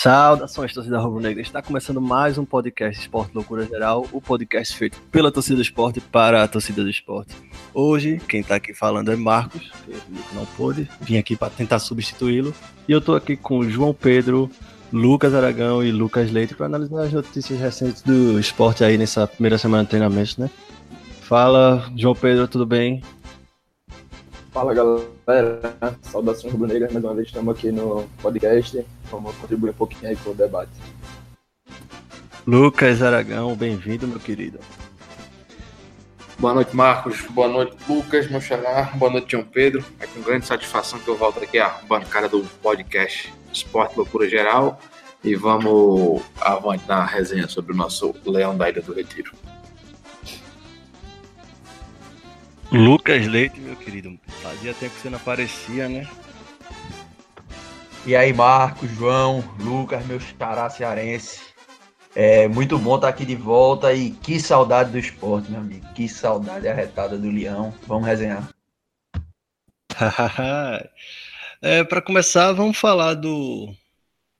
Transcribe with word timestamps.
Saudações, 0.00 0.72
torcida 0.72 0.96
rubro-negra. 1.00 1.42
Está 1.42 1.60
começando 1.60 2.00
mais 2.00 2.38
um 2.38 2.44
podcast 2.44 3.00
Esporte 3.00 3.34
Loucura 3.34 3.66
Geral, 3.66 4.06
o 4.12 4.20
podcast 4.20 4.76
feito 4.76 4.96
pela 5.10 5.32
torcida 5.32 5.56
do 5.56 5.62
esporte 5.62 6.00
para 6.00 6.44
a 6.44 6.46
torcida 6.46 6.84
do 6.84 6.88
esporte. 6.88 7.34
Hoje, 7.74 8.22
quem 8.28 8.42
está 8.42 8.54
aqui 8.54 8.72
falando 8.72 9.10
é 9.10 9.16
Marcos, 9.16 9.72
que 9.84 10.34
não 10.36 10.46
pôde, 10.56 10.88
vim 11.00 11.18
aqui 11.18 11.34
para 11.34 11.50
tentar 11.50 11.80
substituí-lo. 11.80 12.54
E 12.86 12.92
eu 12.92 13.00
estou 13.00 13.16
aqui 13.16 13.36
com 13.36 13.68
João 13.68 13.92
Pedro, 13.92 14.48
Lucas 14.92 15.34
Aragão 15.34 15.82
e 15.82 15.90
Lucas 15.90 16.30
Leite 16.30 16.54
para 16.54 16.66
analisar 16.66 17.02
as 17.02 17.12
notícias 17.12 17.58
recentes 17.58 18.00
do 18.00 18.38
esporte 18.38 18.84
aí 18.84 18.96
nessa 18.96 19.26
primeira 19.26 19.58
semana 19.58 19.82
de 19.82 19.90
treinamento, 19.90 20.40
né? 20.40 20.48
Fala, 21.22 21.90
João 21.96 22.14
Pedro, 22.14 22.46
tudo 22.46 22.64
bem? 22.64 23.02
Fala 24.52 24.72
galera, 24.72 25.17
saudações 26.02 26.52
rubro-negras, 26.52 26.92
mais 26.92 27.04
uma 27.04 27.14
vez 27.14 27.26
estamos 27.28 27.56
aqui 27.56 27.70
no 27.70 28.08
podcast, 28.22 28.84
vamos 29.10 29.36
contribuir 29.36 29.70
um 29.70 29.74
pouquinho 29.74 30.10
aí 30.10 30.16
com 30.16 30.30
o 30.30 30.34
debate. 30.34 30.72
Lucas 32.46 33.02
Aragão, 33.02 33.54
bem-vindo, 33.54 34.08
meu 34.08 34.18
querido. 34.18 34.58
Boa 36.38 36.54
noite, 36.54 36.74
Marcos. 36.74 37.20
Boa 37.22 37.48
noite, 37.48 37.76
Lucas, 37.88 38.30
meu 38.30 38.40
xará. 38.40 38.84
Boa 38.94 39.10
noite, 39.10 39.32
João 39.32 39.44
Pedro. 39.44 39.84
É 39.98 40.06
com 40.06 40.22
grande 40.22 40.46
satisfação 40.46 40.98
que 40.98 41.08
eu 41.08 41.16
volto 41.16 41.42
aqui 41.42 41.58
à 41.58 41.68
bancada 41.88 42.28
do 42.28 42.40
podcast 42.62 43.34
Esporte 43.52 43.96
Loucura 43.96 44.28
Geral 44.28 44.80
e 45.22 45.34
vamos 45.34 46.22
avante 46.40 46.86
na 46.86 47.04
resenha 47.04 47.48
sobre 47.48 47.72
o 47.72 47.76
nosso 47.76 48.14
Leão 48.24 48.56
da 48.56 48.68
Ilha 48.70 48.80
do 48.80 48.94
Retiro. 48.94 49.32
Lucas 52.70 53.26
Leite, 53.26 53.58
meu 53.60 53.76
querido. 53.76 54.18
Fazia 54.42 54.74
tempo 54.74 54.94
que 54.94 55.00
você 55.00 55.10
não 55.10 55.18
aparecia, 55.18 55.88
né? 55.88 56.06
E 58.06 58.14
aí, 58.14 58.32
Marcos, 58.32 58.90
João, 58.90 59.42
Lucas, 59.58 60.06
meu 60.06 60.20
xará 60.20 60.68
cearense. 60.68 61.40
É 62.14 62.46
muito 62.48 62.78
bom 62.78 62.96
estar 62.96 63.08
aqui 63.08 63.24
de 63.24 63.36
volta 63.36 63.92
e 63.94 64.10
que 64.10 64.38
saudade 64.38 64.90
do 64.90 64.98
esporte, 64.98 65.50
meu 65.50 65.60
amigo. 65.60 65.86
Que 65.94 66.08
saudade 66.08 66.68
arretada 66.68 67.16
do 67.16 67.30
Leão. 67.30 67.72
Vamos 67.86 68.06
resenhar. 68.06 68.48
é, 71.62 71.84
Para 71.84 72.02
começar, 72.02 72.52
vamos 72.52 72.76
falar 72.76 73.14
do. 73.14 73.72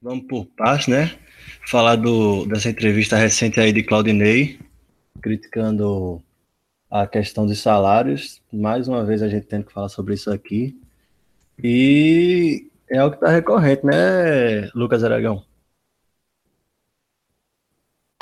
Vamos 0.03 0.27
por 0.27 0.47
paz, 0.57 0.87
né? 0.87 1.19
Falar 1.67 1.97
do, 1.97 2.47
dessa 2.47 2.69
entrevista 2.69 3.17
recente 3.17 3.59
aí 3.59 3.73
de 3.73 3.83
Claudinei, 3.83 4.59
criticando 5.21 6.23
a 6.91 7.07
questão 7.07 7.47
dos 7.47 7.61
salários. 7.61 8.43
Mais 8.53 8.89
uma 8.89 9.05
vez 9.05 9.23
a 9.23 9.29
gente 9.29 9.47
tem 9.47 9.63
que 9.63 9.73
falar 9.73 9.89
sobre 9.89 10.15
isso 10.15 10.31
aqui. 10.31 10.81
E 11.63 12.71
é 12.89 12.99
algo 12.99 13.17
que 13.17 13.25
está 13.25 13.33
recorrente, 13.33 13.85
né, 13.85 14.69
Lucas 14.75 15.05
Aragão? 15.05 15.45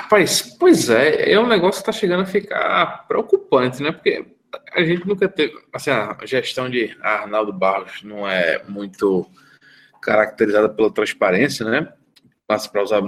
Rapaz, 0.01 0.41
pois 0.41 0.89
é, 0.89 1.33
é 1.33 1.39
um 1.39 1.47
negócio 1.47 1.83
que 1.83 1.89
está 1.89 1.91
chegando 1.91 2.23
a 2.23 2.25
ficar 2.25 3.07
preocupante, 3.07 3.83
né? 3.83 3.91
Porque 3.91 4.25
a 4.73 4.83
gente 4.83 5.05
nunca 5.05 5.27
teve. 5.27 5.53
Assim, 5.73 5.89
a 5.89 6.17
gestão 6.25 6.69
de 6.69 6.95
Arnaldo 7.01 7.51
Barros 7.51 8.01
não 8.03 8.27
é 8.27 8.63
muito 8.67 9.29
caracterizada 10.01 10.69
pela 10.69 10.93
transparência, 10.93 11.65
né? 11.65 11.91
Para 12.47 12.83
usar 12.83 13.01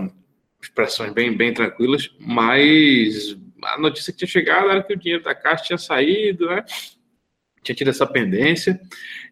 expressões 0.62 1.14
bem, 1.14 1.36
bem 1.36 1.54
tranquilas, 1.54 2.14
mas 2.20 3.38
a 3.64 3.78
notícia 3.80 4.12
que 4.12 4.20
tinha 4.20 4.30
chegado 4.30 4.70
era 4.70 4.84
que 4.84 4.94
o 4.94 4.98
dinheiro 4.98 5.24
da 5.24 5.36
Caixa 5.36 5.66
tinha 5.66 5.78
saído, 5.78 6.48
né? 6.48 6.64
Tinha 7.64 7.76
tido 7.76 7.90
essa 7.90 8.08
pendência 8.08 8.80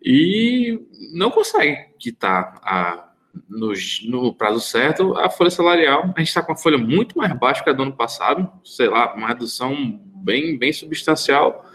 e 0.03 0.79
não 1.13 1.31
consegue 1.31 1.77
quitar 1.97 2.59
a, 2.61 3.09
no, 3.49 3.73
no 4.05 4.33
prazo 4.33 4.59
certo 4.59 5.17
a 5.17 5.29
folha 5.29 5.49
salarial. 5.49 6.03
A 6.03 6.19
gente 6.19 6.27
está 6.27 6.41
com 6.41 6.51
a 6.51 6.57
folha 6.57 6.77
muito 6.77 7.17
mais 7.17 7.31
baixa 7.37 7.63
que 7.63 7.69
a 7.69 7.73
do 7.73 7.83
ano 7.83 7.95
passado, 7.95 8.51
sei 8.63 8.89
lá, 8.89 9.13
uma 9.13 9.27
redução 9.27 9.99
bem, 10.15 10.57
bem 10.57 10.73
substancial. 10.73 11.65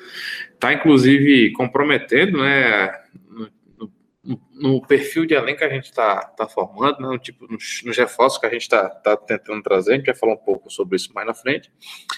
Está, 0.53 0.73
inclusive, 0.73 1.52
comprometendo 1.52 2.39
né, 2.39 2.92
no 4.62 4.80
perfil 4.80 5.27
de 5.27 5.34
elenco 5.34 5.58
que 5.58 5.64
a 5.64 5.68
gente 5.68 5.86
está 5.86 6.20
tá 6.24 6.48
formando, 6.48 7.00
né, 7.00 7.08
no 7.08 7.18
tipo, 7.18 7.50
nos, 7.50 7.83
nos 7.84 7.96
reforços 7.96 8.39
que 8.39 8.46
a 8.46 8.50
gente 8.50 8.62
está 8.62 8.89
tá 8.89 9.17
tentando 9.17 9.61
trazer, 9.61 9.92
a 9.92 9.96
gente 9.96 10.06
vai 10.06 10.14
falar 10.14 10.34
um 10.34 10.39
pouco 10.39 10.70
sobre 10.70 10.95
isso 10.95 11.12
mais 11.12 11.27
na 11.27 11.34
frente. 11.34 11.70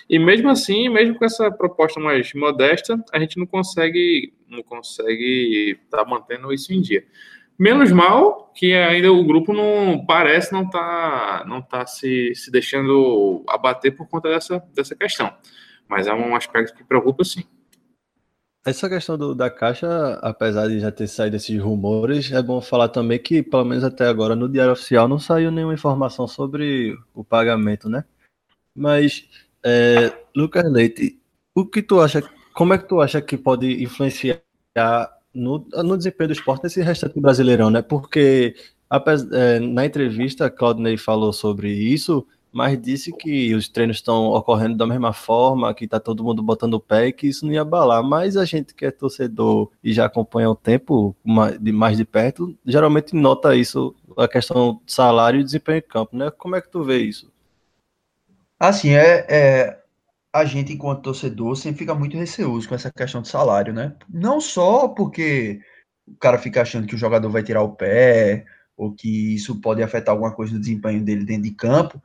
E 0.09 0.19
mesmo 0.19 0.51
assim, 0.51 0.91
mesmo 0.91 1.19
com 1.19 1.25
essa 1.25 1.51
proposta 1.51 1.99
mais 1.99 2.35
modesta, 2.35 3.03
a 3.13 3.19
gente 3.19 3.39
não 3.39 3.47
consegue 3.47 4.35
não 4.47 4.63
consegue 4.63 5.79
estar 5.85 6.05
tá 6.05 6.09
mantendo 6.09 6.53
isso 6.53 6.73
em 6.73 6.83
dia. 6.83 7.05
Menos 7.59 7.91
mal 7.91 8.53
que 8.55 8.75
ainda 8.75 9.11
o 9.11 9.25
grupo 9.25 9.53
não 9.55 10.05
parece 10.07 10.53
não 10.53 10.69
tá 10.69 11.45
não 11.49 11.63
tá 11.63 11.87
se, 11.87 12.35
se 12.35 12.51
deixando 12.51 13.43
abater 13.49 13.97
por 13.97 14.07
conta 14.07 14.29
dessa, 14.29 14.63
dessa 14.75 14.95
questão. 14.95 15.35
Mas 15.89 16.07
é 16.07 16.13
um 16.13 16.37
aspecto 16.37 16.77
que 16.77 16.85
preocupa 16.85 17.25
sim. 17.25 17.45
Essa 18.67 18.89
questão 18.89 19.19
do, 19.19 19.35
da 19.35 19.51
Caixa, 19.51 20.15
apesar 20.23 20.69
de 20.69 20.81
já 20.81 20.91
ter 20.91 21.07
saído 21.07 21.37
esses 21.37 21.61
rumores, 21.61 22.33
é 22.33 22.43
bom 22.43 22.63
falar 22.63 22.89
também 22.89 23.19
que, 23.19 23.43
pelo 23.43 23.65
menos 23.65 23.85
até 23.85 24.07
agora, 24.09 24.35
no 24.35 24.49
Diário 24.49 24.73
Oficial 24.73 25.07
não 25.07 25.19
saiu 25.19 25.51
nenhuma 25.51 25.75
informação 25.75 26.27
sobre 26.27 26.97
o 27.13 27.23
pagamento, 27.23 27.91
né? 27.91 28.05
Mas, 28.75 29.29
é, 29.63 30.11
Lucas 30.35 30.65
Leite, 30.65 31.21
o 31.55 31.67
que 31.67 31.83
tu 31.83 32.01
acha, 32.01 32.23
como 32.55 32.73
é 32.73 32.79
que 32.79 32.89
tu 32.89 33.03
acha 33.03 33.21
que 33.21 33.37
pode 33.37 33.83
influenciar 33.83 34.41
no, 35.35 35.67
no 35.85 35.99
desempenho 35.99 36.29
do 36.29 36.33
esporte 36.33 36.65
nesse 36.65 36.81
restante 36.81 37.21
brasileirão, 37.21 37.71
né? 37.71 37.83
Porque 37.83 38.57
apesar, 38.89 39.29
é, 39.37 39.61
na 39.61 39.85
entrevista, 39.85 40.49
Claudinei 40.49 40.97
falou 40.97 41.35
sobre 41.35 41.71
isso, 41.71 42.27
mas 42.55 42.81
disse 42.81 43.13
que 43.13 43.53
os 43.53 43.69
treinos 43.69 43.97
estão 43.97 44.27
ocorrendo 44.27 44.77
da 44.77 44.87
mesma 44.87 45.13
forma, 45.13 45.75
que 45.75 45.87
está 45.87 45.99
todo 45.99 46.23
mundo 46.23 46.41
botando 46.41 46.75
o 46.75 46.81
pé 46.81 47.09
e 47.09 47.13
que 47.13 47.27
isso 47.27 47.45
não 47.45 47.53
ia 47.53 47.63
abalar. 47.63 48.01
Mas 48.05 48.37
a 48.37 48.45
gente 48.45 48.73
que 48.73 48.87
é 48.87 48.93
torcedor 48.93 49.73
e 49.83 49.93
já 49.93 50.05
acompanha 50.05 50.49
o 50.49 50.55
tempo 50.55 51.17
de 51.61 51.73
mais 51.73 51.97
de 51.97 52.05
perto, 52.05 52.57
geralmente 52.65 53.13
nota 53.17 53.57
isso, 53.57 53.93
a 54.17 54.29
questão 54.29 54.75
do 54.75 54.83
salário 54.87 55.41
e 55.41 55.45
desempenho 55.45 55.79
em 55.79 55.83
campo, 55.83 56.17
né? 56.17 56.31
Como 56.31 56.55
é 56.55 56.61
que 56.61 56.71
tu 56.71 56.85
vê 56.85 56.99
isso? 56.99 57.29
Assim, 58.59 58.91
é, 58.91 59.27
é 59.29 59.83
a 60.33 60.45
gente, 60.45 60.73
enquanto 60.73 61.03
torcedor, 61.03 61.57
sempre 61.57 61.81
fica 61.81 61.95
muito 61.95 62.17
receoso 62.17 62.69
com 62.69 62.77
essa 62.77 62.93
questão 62.93 63.21
de 63.21 63.29
salário, 63.29 63.75
né? 63.75 63.97
Não 64.09 64.41
só 64.41 64.87
porque 64.87 65.61
o 66.07 66.15
cara 66.17 66.39
fica 66.39 66.63
achando 66.63 66.87
que 66.87 66.95
o 66.95 66.99
jogador 66.99 67.31
vai 67.31 67.43
tirar 67.43 67.63
o 67.63 67.73
pé, 67.73 68.47
ou 68.77 68.93
que 68.93 69.35
isso 69.35 69.61
pode 69.61 69.83
afetar 69.83 70.13
alguma 70.13 70.33
coisa 70.33 70.53
no 70.53 70.61
desempenho 70.61 71.05
dele 71.05 71.25
dentro 71.25 71.43
de 71.43 71.51
campo, 71.51 72.01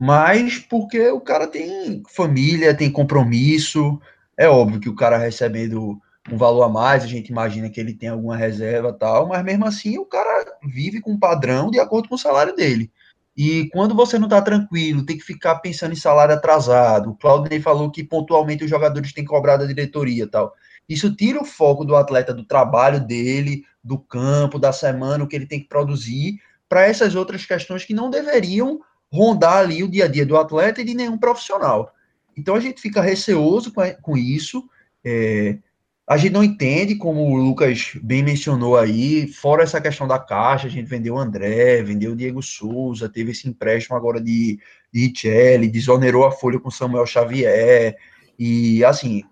mas 0.00 0.58
porque 0.58 1.08
o 1.08 1.20
cara 1.20 1.46
tem 1.46 2.02
família, 2.08 2.74
tem 2.74 2.90
compromisso. 2.90 4.00
É 4.36 4.48
óbvio 4.48 4.80
que 4.80 4.88
o 4.88 4.94
cara 4.94 5.16
recebendo 5.16 6.00
um 6.30 6.36
valor 6.36 6.62
a 6.62 6.68
mais, 6.68 7.04
a 7.04 7.06
gente 7.06 7.28
imagina 7.28 7.68
que 7.68 7.78
ele 7.78 7.94
tem 7.94 8.08
alguma 8.08 8.36
reserva 8.36 8.92
tal, 8.92 9.28
mas 9.28 9.44
mesmo 9.44 9.66
assim 9.66 9.98
o 9.98 10.06
cara 10.06 10.56
vive 10.62 11.00
com 11.00 11.12
um 11.12 11.18
padrão 11.18 11.70
de 11.70 11.78
acordo 11.78 12.08
com 12.08 12.14
o 12.14 12.18
salário 12.18 12.54
dele. 12.56 12.90
E 13.36 13.68
quando 13.72 13.94
você 13.94 14.18
não 14.18 14.26
está 14.26 14.40
tranquilo, 14.40 15.04
tem 15.04 15.18
que 15.18 15.24
ficar 15.24 15.56
pensando 15.56 15.92
em 15.92 15.96
salário 15.96 16.34
atrasado. 16.34 17.10
O 17.10 17.16
Claudinei 17.16 17.60
falou 17.60 17.90
que 17.90 18.04
pontualmente 18.04 18.64
os 18.64 18.70
jogadores 18.70 19.12
têm 19.12 19.24
cobrado 19.24 19.64
a 19.64 19.66
diretoria 19.66 20.26
tal. 20.26 20.54
Isso 20.88 21.14
tira 21.14 21.40
o 21.40 21.44
foco 21.44 21.84
do 21.84 21.96
atleta, 21.96 22.32
do 22.32 22.44
trabalho 22.44 23.00
dele, 23.00 23.64
do 23.82 23.98
campo, 23.98 24.58
da 24.58 24.72
semana, 24.72 25.24
o 25.24 25.26
que 25.26 25.34
ele 25.34 25.46
tem 25.46 25.60
que 25.60 25.68
produzir, 25.68 26.38
para 26.68 26.82
essas 26.82 27.14
outras 27.14 27.44
questões 27.44 27.84
que 27.84 27.94
não 27.94 28.08
deveriam 28.08 28.80
rondar 29.14 29.58
ali 29.58 29.84
o 29.84 29.88
dia 29.88 30.06
a 30.06 30.08
dia 30.08 30.26
do 30.26 30.36
atleta 30.36 30.80
e 30.80 30.84
de 30.84 30.92
nenhum 30.92 31.16
profissional. 31.16 31.94
Então 32.36 32.56
a 32.56 32.60
gente 32.60 32.80
fica 32.80 33.00
receoso 33.00 33.72
com, 33.72 33.82
com 34.02 34.16
isso. 34.16 34.68
É, 35.04 35.56
a 36.04 36.16
gente 36.16 36.32
não 36.32 36.42
entende, 36.42 36.96
como 36.96 37.20
o 37.20 37.36
Lucas 37.36 37.92
bem 38.02 38.24
mencionou 38.24 38.76
aí, 38.76 39.28
fora 39.28 39.62
essa 39.62 39.80
questão 39.80 40.08
da 40.08 40.18
caixa, 40.18 40.66
a 40.66 40.70
gente 40.70 40.88
vendeu 40.88 41.14
o 41.14 41.18
André, 41.18 41.82
vendeu 41.82 42.12
o 42.12 42.16
Diego 42.16 42.42
Souza, 42.42 43.08
teve 43.08 43.30
esse 43.30 43.48
empréstimo 43.48 43.96
agora 43.96 44.20
de, 44.20 44.58
de 44.92 45.06
Richelli, 45.06 45.68
desonerou 45.68 46.26
a 46.26 46.32
folha 46.32 46.58
com 46.58 46.70
Samuel 46.70 47.06
Xavier, 47.06 47.96
e 48.36 48.84
assim, 48.84 49.22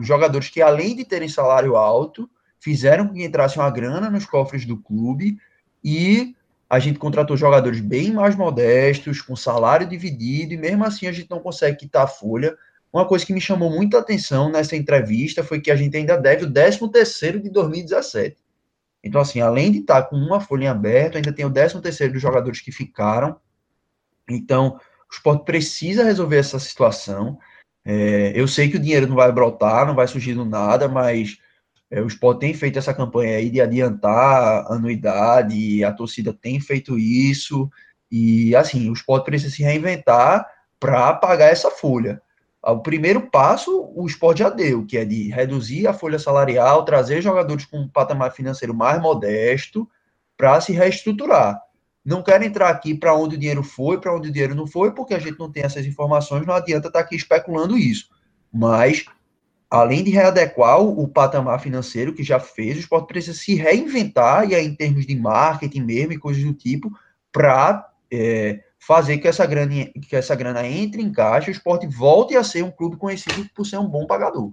jogadores 0.00 0.50
que 0.50 0.60
além 0.60 0.96
de 0.96 1.04
terem 1.04 1.28
salário 1.28 1.76
alto, 1.76 2.28
fizeram 2.58 3.08
que 3.08 3.24
entrasse 3.24 3.56
uma 3.56 3.70
grana 3.70 4.10
nos 4.10 4.26
cofres 4.26 4.66
do 4.66 4.76
clube 4.76 5.38
e 5.82 6.34
a 6.68 6.78
gente 6.78 6.98
contratou 6.98 7.36
jogadores 7.36 7.80
bem 7.80 8.12
mais 8.12 8.34
modestos, 8.34 9.20
com 9.20 9.36
salário 9.36 9.86
dividido, 9.86 10.54
e 10.54 10.56
mesmo 10.56 10.84
assim 10.84 11.06
a 11.06 11.12
gente 11.12 11.30
não 11.30 11.40
consegue 11.40 11.78
quitar 11.78 12.04
a 12.04 12.08
folha. 12.08 12.56
Uma 12.92 13.06
coisa 13.06 13.26
que 13.26 13.32
me 13.32 13.40
chamou 13.40 13.70
muita 13.70 13.98
atenção 13.98 14.50
nessa 14.50 14.76
entrevista 14.76 15.42
foi 15.42 15.60
que 15.60 15.70
a 15.70 15.76
gente 15.76 15.96
ainda 15.96 16.16
deve 16.16 16.44
o 16.44 16.52
13 16.52 16.88
terceiro 16.90 17.40
de 17.40 17.50
2017. 17.50 18.36
Então, 19.02 19.20
assim, 19.20 19.40
além 19.40 19.70
de 19.70 19.80
estar 19.80 20.04
com 20.04 20.16
uma 20.16 20.40
folha 20.40 20.64
em 20.64 20.68
aberto, 20.68 21.16
ainda 21.16 21.32
tem 21.32 21.44
o 21.44 21.50
13 21.52 21.80
terceiro 21.82 22.12
dos 22.14 22.22
jogadores 22.22 22.60
que 22.60 22.72
ficaram. 22.72 23.36
Então, 24.28 24.80
o 25.10 25.14
esporte 25.14 25.44
precisa 25.44 26.04
resolver 26.04 26.38
essa 26.38 26.58
situação. 26.58 27.38
É, 27.84 28.32
eu 28.34 28.48
sei 28.48 28.70
que 28.70 28.76
o 28.76 28.80
dinheiro 28.80 29.06
não 29.06 29.16
vai 29.16 29.30
brotar, 29.30 29.86
não 29.86 29.94
vai 29.94 30.08
surgir 30.08 30.32
do 30.32 30.44
nada, 30.44 30.88
mas 30.88 31.38
é, 31.94 32.00
o 32.02 32.08
Sport 32.08 32.40
tem 32.40 32.52
feito 32.52 32.76
essa 32.76 32.92
campanha 32.92 33.36
aí 33.36 33.48
de 33.48 33.60
adiantar 33.60 34.66
anuidade, 34.70 35.84
a 35.84 35.92
torcida 35.92 36.32
tem 36.32 36.58
feito 36.58 36.98
isso, 36.98 37.70
E 38.10 38.54
assim, 38.56 38.90
o 38.90 38.92
esporte 38.92 39.26
precisa 39.26 39.54
se 39.54 39.62
reinventar 39.62 40.44
para 40.80 41.14
pagar 41.14 41.46
essa 41.46 41.70
folha. 41.70 42.20
O 42.62 42.80
primeiro 42.80 43.30
passo 43.30 43.92
o 43.94 44.06
esporte 44.06 44.40
já 44.40 44.50
deu, 44.50 44.84
que 44.84 44.98
é 44.98 45.04
de 45.04 45.28
reduzir 45.30 45.86
a 45.86 45.92
folha 45.92 46.18
salarial, 46.18 46.84
trazer 46.84 47.22
jogadores 47.22 47.64
com 47.64 47.78
um 47.78 47.88
patamar 47.88 48.32
financeiro 48.32 48.74
mais 48.74 49.00
modesto 49.00 49.88
para 50.36 50.60
se 50.60 50.72
reestruturar. 50.72 51.60
Não 52.04 52.22
quero 52.22 52.44
entrar 52.44 52.70
aqui 52.70 52.94
para 52.94 53.14
onde 53.14 53.36
o 53.36 53.38
dinheiro 53.38 53.62
foi, 53.62 54.00
para 54.00 54.14
onde 54.14 54.28
o 54.28 54.32
dinheiro 54.32 54.54
não 54.54 54.66
foi, 54.66 54.92
porque 54.92 55.14
a 55.14 55.18
gente 55.18 55.38
não 55.38 55.50
tem 55.50 55.62
essas 55.62 55.86
informações, 55.86 56.44
não 56.44 56.54
adianta 56.54 56.88
estar 56.88 56.98
tá 56.98 57.04
aqui 57.04 57.14
especulando 57.14 57.78
isso. 57.78 58.08
Mas, 58.52 59.04
além 59.74 60.04
de 60.04 60.10
readequar 60.10 60.80
o, 60.80 61.08
patamar 61.08 61.60
financeiro 61.60 62.14
que 62.14 62.22
já 62.22 62.38
fez, 62.38 62.76
o 62.76 62.80
esporte 62.80 63.08
precisa 63.08 63.36
se 63.36 63.54
reinventar, 63.54 64.48
e 64.48 64.54
aí 64.54 64.64
em 64.64 64.74
termos 64.74 65.04
de 65.04 65.16
marketing 65.16 65.82
mesmo 65.82 66.12
e 66.12 66.18
coisas 66.18 66.44
do 66.44 66.54
tipo, 66.54 66.92
para 67.32 67.90
é, 68.12 68.60
fazer 68.78 69.18
que 69.18 69.26
essa, 69.26 69.44
grana, 69.44 69.86
que 70.08 70.14
essa 70.14 70.34
grana 70.36 70.64
entre 70.64 71.02
em 71.02 71.10
caixa 71.10 71.50
e 71.50 71.52
o 71.52 71.56
esporte 71.56 71.88
volte 71.88 72.36
a 72.36 72.44
ser 72.44 72.62
um 72.62 72.70
clube 72.70 72.96
conhecido 72.96 73.48
por 73.52 73.66
ser 73.66 73.78
um 73.78 73.88
bom 73.88 74.06
pagador. 74.06 74.52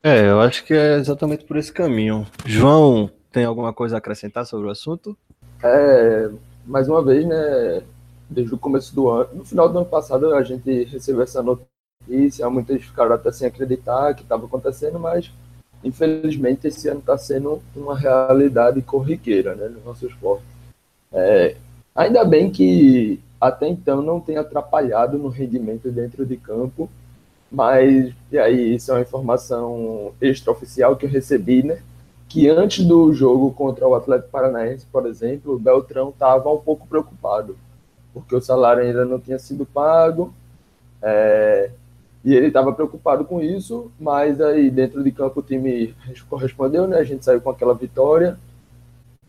É, 0.00 0.28
eu 0.28 0.40
acho 0.40 0.64
que 0.64 0.72
é 0.72 0.94
exatamente 0.94 1.44
por 1.44 1.56
esse 1.56 1.72
caminho. 1.72 2.24
João, 2.46 3.10
tem 3.32 3.44
alguma 3.44 3.72
coisa 3.72 3.96
a 3.96 3.98
acrescentar 3.98 4.46
sobre 4.46 4.68
o 4.68 4.70
assunto? 4.70 5.18
É, 5.60 6.30
mais 6.64 6.88
uma 6.88 7.02
vez, 7.02 7.26
né, 7.26 7.82
desde 8.30 8.54
o 8.54 8.58
começo 8.58 8.94
do 8.94 9.08
ano, 9.08 9.30
no 9.34 9.44
final 9.44 9.68
do 9.68 9.78
ano 9.78 9.88
passado 9.88 10.32
a 10.32 10.42
gente 10.44 10.84
recebeu 10.84 11.22
essa 11.22 11.42
notícia, 11.42 11.77
muitos 12.50 12.82
ficaram 12.84 13.14
até 13.14 13.30
sem 13.32 13.48
acreditar 13.48 14.14
que 14.14 14.22
estava 14.22 14.46
acontecendo, 14.46 14.98
mas 14.98 15.30
infelizmente 15.84 16.66
esse 16.66 16.88
ano 16.88 17.00
está 17.00 17.16
sendo 17.16 17.62
uma 17.76 17.96
realidade 17.96 18.82
corriqueira 18.82 19.54
né, 19.54 19.68
no 19.68 19.84
nosso 19.84 20.06
esporte. 20.06 20.44
É, 21.12 21.56
Ainda 21.98 22.24
bem 22.24 22.48
que 22.48 23.20
até 23.40 23.66
então 23.66 24.00
não 24.00 24.20
tem 24.20 24.36
atrapalhado 24.36 25.18
no 25.18 25.26
rendimento 25.26 25.90
dentro 25.90 26.24
de 26.24 26.36
campo, 26.36 26.88
mas 27.50 28.14
e 28.30 28.38
aí 28.38 28.76
isso 28.76 28.92
é 28.92 28.94
uma 28.94 29.00
informação 29.00 30.12
extraoficial 30.20 30.94
que 30.94 31.06
eu 31.06 31.10
recebi, 31.10 31.64
né? 31.64 31.82
Que 32.28 32.48
antes 32.48 32.86
do 32.86 33.12
jogo 33.12 33.52
contra 33.52 33.88
o 33.88 33.96
Atlético 33.96 34.30
Paranaense, 34.30 34.86
por 34.92 35.06
exemplo, 35.06 35.54
o 35.54 35.58
Beltrão 35.58 36.10
estava 36.10 36.48
um 36.54 36.58
pouco 36.58 36.86
preocupado, 36.86 37.58
porque 38.14 38.36
o 38.36 38.40
salário 38.40 38.84
ainda 38.84 39.04
não 39.04 39.18
tinha 39.18 39.40
sido 39.40 39.66
pago, 39.66 40.32
é, 41.02 41.72
e 42.24 42.34
ele 42.34 42.48
estava 42.48 42.72
preocupado 42.72 43.24
com 43.24 43.40
isso, 43.40 43.90
mas 43.98 44.40
aí 44.40 44.70
dentro 44.70 45.02
de 45.02 45.12
campo 45.12 45.40
o 45.40 45.42
time 45.42 45.94
correspondeu, 46.28 46.86
né? 46.86 46.98
A 46.98 47.04
gente 47.04 47.24
saiu 47.24 47.40
com 47.40 47.50
aquela 47.50 47.74
vitória. 47.74 48.38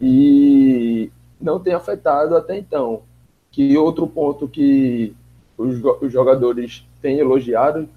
E 0.01 1.11
não 1.39 1.59
tem 1.59 1.73
afetado 1.73 2.35
até 2.35 2.57
então. 2.57 3.03
Que 3.51 3.77
outro 3.77 4.07
ponto 4.07 4.47
que 4.47 5.15
os, 5.57 5.81
os 6.01 6.11
jogadores 6.11 6.85
têm 7.01 7.19
elogiado, 7.19 7.87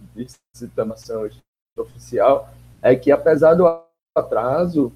citando 0.55 0.95
a 0.95 1.81
oficial, 1.81 2.51
é 2.83 2.95
que 2.95 3.11
apesar 3.11 3.55
do 3.55 3.67
atraso, 4.15 4.93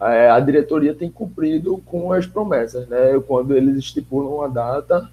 é, 0.00 0.30
a 0.30 0.40
diretoria 0.40 0.94
tem 0.94 1.10
cumprido 1.10 1.78
com 1.84 2.12
as 2.12 2.26
promessas, 2.26 2.88
né? 2.88 3.18
Quando 3.26 3.54
eles 3.54 3.76
estipulam 3.76 4.36
uma 4.36 4.48
data, 4.48 5.10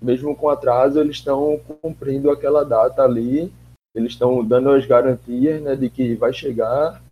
mesmo 0.00 0.34
com 0.34 0.48
atraso, 0.48 1.00
eles 1.00 1.16
estão 1.16 1.60
cumprindo 1.82 2.30
aquela 2.30 2.64
data 2.64 3.02
ali, 3.02 3.52
eles 3.94 4.12
estão 4.12 4.44
dando 4.44 4.70
as 4.70 4.86
garantias, 4.86 5.60
né, 5.60 5.74
de 5.76 5.90
que 5.90 6.14
vai 6.14 6.32
chegar 6.32 7.02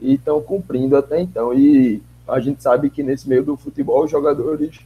e 0.00 0.14
estão 0.14 0.40
cumprindo 0.40 0.96
até 0.96 1.20
então. 1.20 1.54
E 1.54 2.02
a 2.26 2.40
gente 2.40 2.62
sabe 2.62 2.90
que 2.90 3.02
nesse 3.02 3.28
meio 3.28 3.44
do 3.44 3.56
futebol 3.56 4.04
os 4.04 4.10
jogadores 4.10 4.80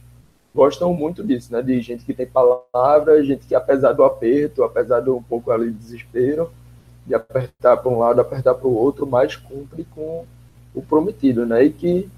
gostam 0.53 0.93
muito 0.93 1.23
disso, 1.23 1.51
né? 1.51 1.61
De 1.61 1.81
gente 1.81 2.05
que 2.05 2.13
tem 2.13 2.27
palavra, 2.27 3.23
gente 3.23 3.47
que 3.47 3.55
apesar 3.55 3.93
do 3.93 4.03
aperto, 4.03 4.63
apesar 4.63 4.99
do 4.99 5.17
um 5.17 5.23
pouco 5.23 5.51
ali 5.51 5.71
de 5.71 5.77
desespero, 5.77 6.51
de 7.05 7.15
apertar 7.15 7.77
para 7.77 7.91
um 7.91 7.99
lado, 7.99 8.21
apertar 8.21 8.53
para 8.53 8.67
o 8.67 8.75
outro, 8.75 9.05
mas 9.05 9.35
cumpre 9.35 9.85
com 9.95 10.25
o 10.73 10.81
prometido, 10.81 11.45
né? 11.45 11.65
E 11.65 11.71
que 11.71 12.09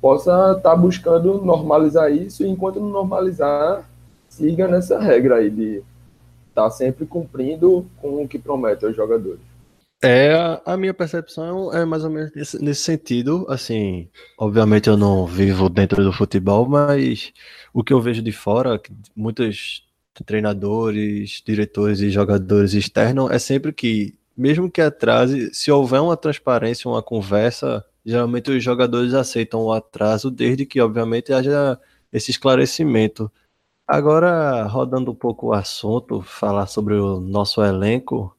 possa 0.00 0.52
estar 0.56 0.70
tá 0.70 0.76
buscando 0.76 1.42
normalizar 1.42 2.12
isso 2.12 2.44
e 2.44 2.48
enquanto 2.48 2.78
não 2.78 2.88
normalizar, 2.88 3.88
siga 4.28 4.68
nessa 4.68 4.98
regra 4.98 5.36
aí 5.36 5.50
de 5.50 5.82
estar 6.48 6.64
tá 6.64 6.70
sempre 6.70 7.06
cumprindo 7.06 7.86
com 7.96 8.22
o 8.22 8.28
que 8.28 8.38
promete 8.38 8.84
aos 8.84 8.96
jogadores. 8.96 9.40
É, 10.00 10.60
a 10.64 10.76
minha 10.76 10.94
percepção 10.94 11.72
é 11.72 11.84
mais 11.84 12.04
ou 12.04 12.10
menos 12.10 12.30
nesse, 12.32 12.62
nesse, 12.62 12.82
sentido. 12.82 13.44
Assim, 13.48 14.08
obviamente 14.38 14.88
eu 14.88 14.96
não 14.96 15.26
vivo 15.26 15.68
dentro 15.68 16.04
do 16.04 16.12
futebol, 16.12 16.68
mas 16.68 17.32
o 17.72 17.82
que 17.82 17.92
eu 17.92 18.00
vejo 18.00 18.22
de 18.22 18.30
fora, 18.30 18.80
muitos 19.14 19.84
treinadores, 20.24 21.42
diretores 21.44 22.00
e 22.00 22.10
jogadores 22.10 22.74
externos, 22.74 23.30
é 23.30 23.38
sempre 23.38 23.72
que, 23.72 24.14
mesmo 24.36 24.70
que 24.70 24.80
atrase, 24.80 25.52
se 25.52 25.70
houver 25.70 26.00
uma 26.00 26.16
transparência, 26.16 26.88
uma 26.88 27.02
conversa, 27.02 27.84
geralmente 28.04 28.50
os 28.50 28.62
jogadores 28.62 29.14
aceitam 29.14 29.62
o 29.62 29.72
atraso, 29.72 30.30
desde 30.30 30.64
que, 30.64 30.80
obviamente, 30.80 31.32
haja 31.32 31.78
esse 32.12 32.30
esclarecimento. 32.30 33.30
Agora, 33.88 34.64
rodando 34.64 35.12
um 35.12 35.14
pouco 35.14 35.46
o 35.46 35.52
assunto, 35.54 36.20
falar 36.20 36.66
sobre 36.66 36.92
o 36.96 37.20
nosso 37.20 37.64
elenco. 37.64 38.36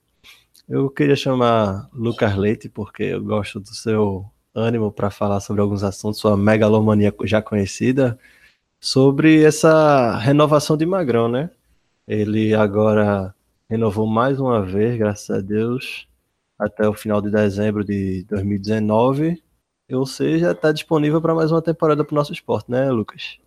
Eu 0.68 0.92
queria 0.92 1.16
chamar 1.16 1.90
Lucas 1.92 2.36
Leite, 2.36 2.69
porque 2.69 3.01
eu 3.01 3.24
gosto 3.24 3.60
do 3.60 3.69
seu 3.69 4.30
ânimo 4.54 4.92
para 4.92 5.10
falar 5.10 5.40
sobre 5.40 5.63
alguns 5.63 5.84
assuntos, 5.84 6.19
sua 6.19 6.38
megalomania 6.38 7.12
já 7.24 7.42
conhecida, 7.42 8.19
sobre 8.80 9.44
essa 9.44 10.18
renovação 10.19 10.78
de 10.78 10.86
Magrão, 10.86 11.28
né? 11.28 11.50
Ele 12.07 12.54
agora 12.54 13.34
renovou 13.68 14.06
mais 14.06 14.40
uma 14.40 14.62
vez, 14.63 15.00
graças 15.00 15.31
a 15.36 15.42
Deus, 15.42 16.07
até 16.60 16.88
o 16.88 16.94
final 16.94 17.22
de 17.24 17.31
dezembro 17.31 17.84
de 17.84 18.24
2019. 18.30 19.42
Ou 19.92 20.06
seja, 20.06 20.52
está 20.52 20.72
disponível 20.72 21.19
para 21.19 21.34
mais 21.34 21.52
uma 21.52 21.62
temporada 21.62 22.04
para 22.04 22.13
o 22.13 22.16
nosso 22.16 22.34
esporte, 22.34 22.69
né, 22.69 22.92
Lucas? 22.92 23.40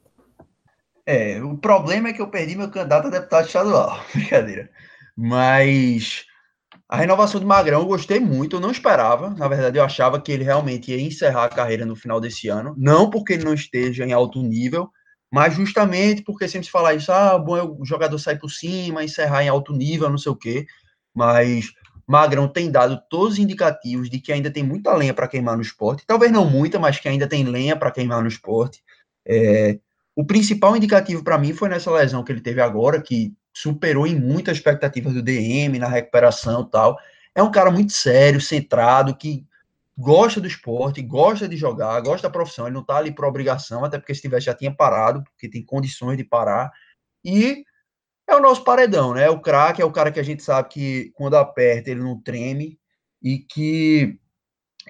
É, 1.04 1.42
o 1.42 1.56
problema 1.58 2.08
é 2.08 2.12
que 2.12 2.22
eu 2.22 2.30
perdi 2.30 2.54
meu 2.54 2.70
candidato 2.70 3.08
a 3.08 3.10
deputado 3.10 3.46
estadual. 3.46 4.00
Brincadeira. 4.14 4.70
Mas 5.16 6.24
a 6.88 6.96
renovação 6.96 7.40
de 7.40 7.46
Magrão 7.46 7.80
eu 7.80 7.86
gostei 7.86 8.20
muito, 8.20 8.56
eu 8.56 8.60
não 8.60 8.70
esperava. 8.70 9.30
Na 9.30 9.48
verdade, 9.48 9.78
eu 9.78 9.84
achava 9.84 10.20
que 10.20 10.30
ele 10.30 10.44
realmente 10.44 10.90
ia 10.90 11.00
encerrar 11.00 11.44
a 11.44 11.48
carreira 11.48 11.84
no 11.84 11.96
final 11.96 12.20
desse 12.20 12.48
ano. 12.48 12.74
Não 12.78 13.10
porque 13.10 13.34
ele 13.34 13.44
não 13.44 13.54
esteja 13.54 14.04
em 14.04 14.12
alto 14.12 14.42
nível, 14.42 14.90
mas 15.32 15.54
justamente 15.54 16.22
porque 16.22 16.48
sempre 16.48 16.66
se 16.66 16.70
fala 16.70 16.94
isso, 16.94 17.10
ah, 17.10 17.38
bom, 17.38 17.56
é 17.56 17.62
o 17.62 17.84
jogador 17.84 18.18
sai 18.18 18.38
por 18.38 18.50
cima, 18.50 19.02
encerrar 19.04 19.42
em 19.42 19.48
alto 19.48 19.72
nível, 19.72 20.10
não 20.10 20.18
sei 20.18 20.32
o 20.32 20.36
quê. 20.36 20.66
Mas 21.14 21.72
Magrão 22.06 22.48
tem 22.48 22.70
dado 22.70 23.00
todos 23.08 23.34
os 23.34 23.38
indicativos 23.38 24.10
de 24.10 24.20
que 24.20 24.32
ainda 24.32 24.50
tem 24.50 24.62
muita 24.62 24.94
lenha 24.94 25.14
para 25.14 25.28
queimar 25.28 25.56
no 25.56 25.62
esporte. 25.62 26.04
Talvez 26.06 26.30
não 26.30 26.48
muita, 26.48 26.78
mas 26.78 26.98
que 26.98 27.08
ainda 27.08 27.26
tem 27.26 27.44
lenha 27.44 27.76
para 27.76 27.90
queimar 27.90 28.22
no 28.22 28.28
esporte. 28.28 28.82
É, 29.26 29.78
o 30.14 30.24
principal 30.24 30.76
indicativo 30.76 31.24
para 31.24 31.38
mim 31.38 31.52
foi 31.52 31.68
nessa 31.68 31.90
lesão 31.90 32.22
que 32.22 32.30
ele 32.30 32.40
teve 32.40 32.60
agora, 32.60 33.00
que 33.00 33.34
superou 33.52 34.06
em 34.06 34.18
muito 34.18 34.50
as 34.50 34.56
expectativas 34.56 35.14
do 35.14 35.22
DM 35.22 35.78
na 35.78 35.88
recuperação 35.88 36.64
tal. 36.64 36.98
É 37.34 37.42
um 37.42 37.50
cara 37.50 37.70
muito 37.70 37.92
sério, 37.92 38.40
centrado, 38.40 39.16
que 39.16 39.46
gosta 39.96 40.40
do 40.40 40.46
esporte, 40.46 41.02
gosta 41.02 41.48
de 41.48 41.56
jogar, 41.56 42.00
gosta 42.00 42.28
da 42.28 42.32
profissão. 42.32 42.66
Ele 42.66 42.74
não 42.74 42.84
tá 42.84 42.96
ali 42.96 43.14
por 43.14 43.24
obrigação, 43.24 43.84
até 43.84 43.98
porque 43.98 44.14
se 44.14 44.22
tivesse 44.22 44.46
já 44.46 44.54
tinha 44.54 44.74
parado, 44.74 45.22
porque 45.24 45.48
tem 45.48 45.64
condições 45.64 46.16
de 46.16 46.24
parar. 46.24 46.70
E 47.24 47.64
é 48.28 48.34
o 48.34 48.40
nosso 48.40 48.64
paredão, 48.64 49.14
né? 49.14 49.30
O 49.30 49.40
craque 49.40 49.80
é 49.82 49.84
o 49.84 49.92
cara 49.92 50.10
que 50.12 50.20
a 50.20 50.22
gente 50.22 50.42
sabe 50.42 50.68
que 50.68 51.10
quando 51.14 51.36
aperta 51.36 51.90
ele 51.90 52.02
não 52.02 52.20
treme 52.20 52.78
e 53.22 53.38
que 53.38 54.18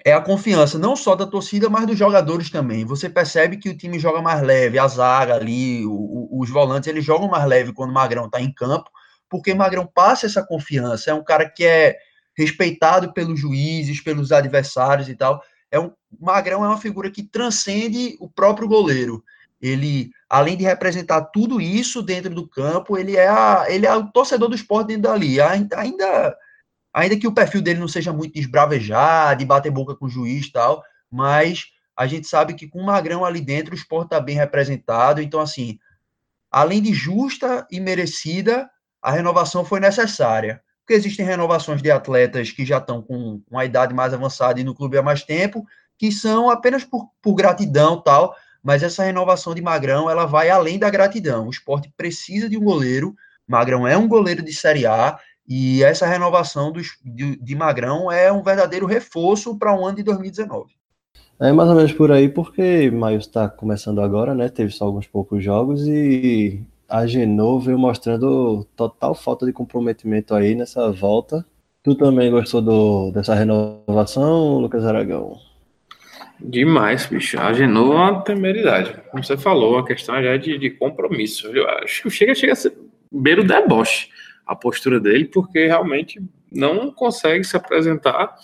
é 0.05 0.13
a 0.13 0.21
confiança 0.21 0.77
não 0.77 0.95
só 0.95 1.15
da 1.15 1.25
torcida, 1.25 1.69
mas 1.69 1.87
dos 1.87 1.97
jogadores 1.97 2.49
também. 2.49 2.83
Você 2.85 3.09
percebe 3.09 3.57
que 3.57 3.69
o 3.69 3.77
time 3.77 3.97
joga 3.97 4.21
mais 4.21 4.41
leve, 4.41 4.77
a 4.77 4.87
zaga 4.87 5.35
ali, 5.35 5.85
o, 5.85 6.29
os 6.31 6.49
volantes, 6.49 6.87
eles 6.87 7.05
jogam 7.05 7.29
mais 7.29 7.45
leve 7.45 7.71
quando 7.71 7.91
o 7.91 7.93
Magrão 7.93 8.25
está 8.25 8.41
em 8.41 8.51
campo, 8.51 8.89
porque 9.29 9.51
o 9.51 9.55
Magrão 9.55 9.85
passa 9.85 10.25
essa 10.25 10.45
confiança. 10.45 11.11
É 11.11 11.13
um 11.13 11.23
cara 11.23 11.49
que 11.49 11.63
é 11.63 11.97
respeitado 12.37 13.13
pelos 13.13 13.39
juízes, 13.39 14.01
pelos 14.01 14.31
adversários 14.31 15.07
e 15.07 15.15
tal. 15.15 15.41
É 15.71 15.79
um, 15.79 15.91
Magrão 16.19 16.65
é 16.65 16.67
uma 16.67 16.77
figura 16.77 17.09
que 17.09 17.23
transcende 17.23 18.17
o 18.19 18.29
próprio 18.29 18.67
goleiro. 18.67 19.23
Ele, 19.61 20.11
além 20.29 20.57
de 20.57 20.65
representar 20.65 21.21
tudo 21.33 21.61
isso 21.61 22.01
dentro 22.01 22.35
do 22.35 22.45
campo, 22.45 22.97
ele 22.97 23.15
é, 23.15 23.29
a, 23.29 23.65
ele 23.69 23.85
é 23.85 23.95
o 23.95 24.11
torcedor 24.11 24.49
do 24.49 24.55
esporte 24.55 24.87
dentro 24.87 25.03
dali. 25.03 25.39
Ainda, 25.39 26.35
ainda 26.93 27.17
que 27.17 27.27
o 27.27 27.33
perfil 27.33 27.61
dele 27.61 27.79
não 27.79 27.87
seja 27.87 28.13
muito 28.13 28.37
esbravejar, 28.37 29.35
de 29.35 29.45
bater 29.45 29.71
boca 29.71 29.95
com 29.95 30.05
o 30.05 30.09
juiz 30.09 30.45
e 30.45 30.51
tal, 30.51 30.83
mas 31.09 31.65
a 31.95 32.05
gente 32.05 32.27
sabe 32.27 32.53
que 32.53 32.67
com 32.67 32.79
o 32.79 32.85
Magrão 32.85 33.25
ali 33.25 33.41
dentro 33.41 33.73
o 33.73 33.75
esporte 33.75 34.07
está 34.07 34.19
bem 34.19 34.35
representado, 34.35 35.21
então 35.21 35.39
assim, 35.39 35.79
além 36.51 36.81
de 36.81 36.93
justa 36.93 37.67
e 37.71 37.79
merecida, 37.79 38.69
a 39.01 39.11
renovação 39.11 39.65
foi 39.65 39.79
necessária, 39.79 40.61
porque 40.81 40.93
existem 40.93 41.25
renovações 41.25 41.81
de 41.81 41.89
atletas 41.89 42.51
que 42.51 42.65
já 42.65 42.77
estão 42.77 43.01
com 43.01 43.41
uma 43.49 43.65
idade 43.65 43.93
mais 43.93 44.13
avançada 44.13 44.59
e 44.59 44.63
no 44.63 44.75
clube 44.75 44.97
há 44.97 45.01
mais 45.01 45.23
tempo, 45.23 45.65
que 45.97 46.11
são 46.11 46.49
apenas 46.49 46.83
por, 46.83 47.09
por 47.21 47.33
gratidão 47.33 48.01
tal, 48.01 48.35
mas 48.61 48.83
essa 48.83 49.03
renovação 49.03 49.53
de 49.53 49.61
Magrão, 49.61 50.09
ela 50.09 50.25
vai 50.25 50.49
além 50.49 50.79
da 50.79 50.89
gratidão. 50.89 51.47
O 51.47 51.49
esporte 51.49 51.91
precisa 51.95 52.49
de 52.49 52.57
um 52.57 52.63
goleiro, 52.63 53.15
Magrão 53.47 53.85
é 53.85 53.97
um 53.97 54.07
goleiro 54.07 54.41
de 54.41 54.53
Série 54.53 54.85
A, 54.85 55.19
e 55.47 55.83
essa 55.83 56.05
renovação 56.05 56.71
do, 56.71 56.81
de, 57.03 57.35
de 57.35 57.55
Magrão 57.55 58.11
é 58.11 58.31
um 58.31 58.41
verdadeiro 58.41 58.85
reforço 58.85 59.57
para 59.57 59.77
o 59.77 59.85
ano 59.85 59.97
de 59.97 60.03
2019. 60.03 60.71
É 61.39 61.51
mais 61.51 61.69
ou 61.69 61.75
menos 61.75 61.91
por 61.91 62.11
aí, 62.11 62.29
porque 62.29 62.89
Maio 62.91 63.17
está 63.17 63.49
começando 63.49 63.99
agora, 63.99 64.33
né? 64.33 64.47
Teve 64.47 64.71
só 64.71 64.85
alguns 64.85 65.07
poucos 65.07 65.43
jogos 65.43 65.85
e 65.87 66.61
a 66.87 67.05
Genoa 67.05 67.59
veio 67.59 67.77
mostrando 67.77 68.65
total 68.75 69.13
falta 69.13 69.45
de 69.45 69.51
comprometimento 69.51 70.33
aí 70.33 70.55
nessa 70.55 70.91
volta. 70.91 71.45
Tu 71.81 71.95
também 71.95 72.31
gostou 72.31 72.61
do, 72.61 73.11
dessa 73.11 73.35
renovação, 73.35 74.59
Lucas 74.59 74.85
Aragão? 74.85 75.37
Demais, 76.39 77.05
bicho. 77.05 77.37
A 77.39 77.51
Genoa 77.51 77.93
é 77.93 78.11
uma 78.11 78.21
temeridade. 78.21 78.95
Como 79.11 79.23
você 79.23 79.35
falou, 79.35 79.77
a 79.77 79.85
questão 79.85 80.15
já 80.21 80.29
é 80.29 80.37
de, 80.37 80.57
de 80.57 80.69
compromisso. 80.69 81.47
Eu 81.47 81.67
acho 81.69 82.03
que 82.03 82.09
chega, 82.09 82.33
chega 82.33 82.53
a 82.53 82.55
ser 82.55 82.73
beiro 83.11 83.43
deboche 83.43 84.07
a 84.45 84.55
postura 84.55 84.99
dele, 84.99 85.25
porque 85.25 85.65
realmente 85.65 86.21
não 86.51 86.91
consegue 86.91 87.43
se 87.43 87.57
apresentar 87.57 88.35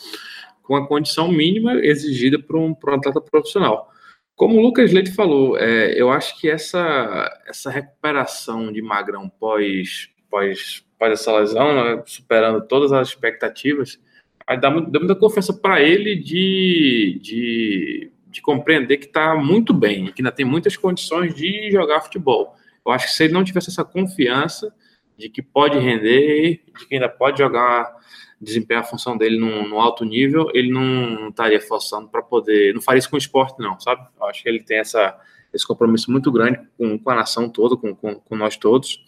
com 0.64 0.76
a 0.76 0.88
condição 0.88 1.32
mínima 1.32 1.74
exigida 1.76 2.40
para 2.40 2.58
um, 2.58 2.76
um 2.76 2.94
atleta 2.94 3.22
profissional. 3.22 3.92
Como 4.36 4.58
o 4.58 4.62
Lucas 4.62 4.94
Leite 4.94 5.12
falou, 5.12 5.58
é, 5.58 6.00
eu 6.00 6.10
acho 6.12 6.40
que 6.40 6.50
essa, 6.50 7.30
essa 7.48 7.70
recuperação 7.70 8.72
de 8.72 8.82
Magrão 8.82 9.28
pós, 9.28 10.10
pós, 10.30 10.86
pós 10.98 11.12
essa 11.12 11.38
lesão, 11.38 11.74
né, 11.74 12.04
superando 12.06 12.66
todas 12.66 12.94
as 12.94 13.10
expectativas, 13.10 14.00
vai 14.48 14.60
dá 14.60 14.72
muita 14.72 15.16
confiança 15.16 15.54
para 15.54 15.82
ele 15.82 16.16
de, 16.16 17.20
de, 17.22 18.12
de 18.28 18.42
compreender 18.42 18.98
que 18.98 19.06
está 19.06 19.36
muito 19.36 19.74
bem, 19.74 20.06
que 20.06 20.22
ainda 20.22 20.32
tem 20.32 20.46
muitas 20.46 20.78
condições 20.78 21.36
de 21.36 21.70
jogar 21.72 22.02
futebol. 22.02 22.56
Eu 22.86 22.92
acho 22.92 23.08
que 23.08 23.14
se 23.14 23.26
ele 23.26 23.34
não 23.34 23.44
tivesse 23.44 23.70
essa 23.70 23.84
confiança 23.84 24.74
de 25.20 25.30
que 25.30 25.42
pode 25.42 25.78
render, 25.78 26.64
de 26.66 26.88
que 26.88 26.96
ainda 26.96 27.10
pode 27.10 27.40
jogar 27.40 27.94
desempenhar 28.40 28.84
a 28.84 28.86
função 28.86 29.18
dele 29.18 29.38
no 29.38 29.80
alto 29.82 30.06
nível, 30.06 30.50
ele 30.54 30.72
não, 30.72 31.28
estaria 31.28 31.60
forçando 31.60 32.08
para 32.08 32.22
poder. 32.22 32.74
Não 32.74 32.82
faria 32.82 33.00
isso 33.00 33.10
com 33.10 33.18
o 33.18 33.20
esporte, 33.20 33.60
não, 33.60 33.78
sabe? 33.82 34.08
Eu 34.18 34.28
acho 34.28 34.42
que 34.42 34.48
ele 34.48 34.64
tem 34.64 34.78
essa, 34.78 35.20
esse 35.54 35.68
compromisso 35.68 36.10
muito 36.10 36.32
grande 36.32 36.58
com, 36.78 36.98
com 36.98 37.10
a 37.10 37.16
nação 37.16 37.50
toda, 37.50 37.76
com, 37.76 37.94
com, 37.94 38.16
com, 38.16 38.36
nós 38.38 38.56
todos. 38.56 39.04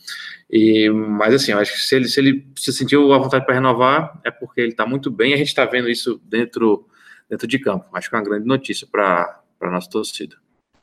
E, 0.51 0.89
mas 0.89 1.33
assim, 1.33 1.53
eu 1.53 1.59
acho 1.59 1.71
que 1.71 1.79
se 1.79 1.95
ele, 1.95 2.07
se 2.09 2.19
ele 2.19 2.45
se 2.57 2.73
sentiu 2.73 3.13
a 3.13 3.17
vontade 3.17 3.45
para 3.45 3.55
renovar, 3.55 4.19
é 4.25 4.29
porque 4.29 4.59
ele 4.59 4.71
está 4.71 4.85
muito 4.85 5.09
bem. 5.09 5.33
A 5.33 5.37
gente 5.37 5.47
está 5.47 5.63
vendo 5.63 5.87
isso 5.87 6.21
dentro, 6.25 6.85
dentro 7.29 7.47
de 7.47 7.57
campo. 7.57 7.85
Acho 7.93 8.09
que 8.09 8.15
é 8.15 8.19
uma 8.19 8.25
grande 8.25 8.45
notícia 8.45 8.85
para 8.85 9.41
a 9.61 9.71
nossa 9.71 9.89
torcida. 9.89 10.35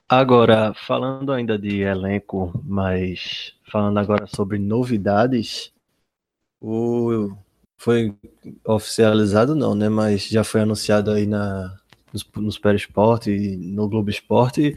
Agora, 0.09 0.73
falando 0.73 1.31
ainda 1.33 1.59
de 1.59 1.83
elenco, 1.83 2.59
mas 2.65 3.53
falando 3.71 3.99
agora 3.99 4.27
sobre 4.27 4.59
novidades, 4.59 5.73
o 6.61 7.31
foi 7.77 8.15
oficializado 8.67 9.55
não, 9.55 9.75
né? 9.75 9.89
Mas 9.89 10.29
já 10.29 10.43
foi 10.45 10.63
anunciado 10.63 11.11
aí 11.13 11.27
na, 11.27 11.79
nos, 12.13 12.29
nos 12.37 12.61
Esporte 12.75 13.31
e 13.31 13.57
no 13.57 13.89
Globo 13.89 14.11
Esporte 14.11 14.77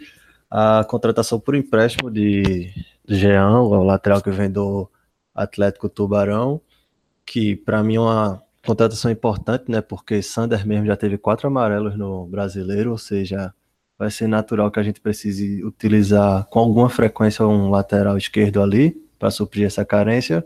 a 0.49 0.83
contratação 0.83 1.39
por 1.39 1.55
empréstimo 1.55 2.11
de, 2.11 2.73
de 3.05 3.15
Jean, 3.15 3.61
o 3.61 3.83
lateral 3.83 4.21
que 4.21 4.29
vem 4.31 4.51
do 4.51 4.89
Atlético 5.33 5.89
Tubarão, 5.89 6.61
que 7.25 7.55
para 7.55 7.81
mim 7.83 7.95
é 7.95 7.99
uma 8.01 8.43
contratação 8.65 9.09
importante, 9.09 9.71
né? 9.71 9.81
Porque 9.81 10.21
Sander 10.21 10.67
mesmo 10.67 10.85
já 10.85 10.97
teve 10.97 11.17
quatro 11.17 11.47
amarelos 11.47 11.97
no 11.97 12.25
brasileiro, 12.27 12.91
ou 12.91 12.97
seja, 12.97 13.53
vai 14.01 14.09
ser 14.09 14.25
natural 14.25 14.71
que 14.71 14.79
a 14.79 14.83
gente 14.83 14.99
precise 14.99 15.63
utilizar 15.63 16.47
com 16.47 16.57
alguma 16.57 16.89
frequência 16.89 17.45
um 17.45 17.69
lateral 17.69 18.17
esquerdo 18.17 18.59
ali 18.59 18.99
para 19.19 19.29
suprir 19.29 19.67
essa 19.67 19.85
carência. 19.85 20.43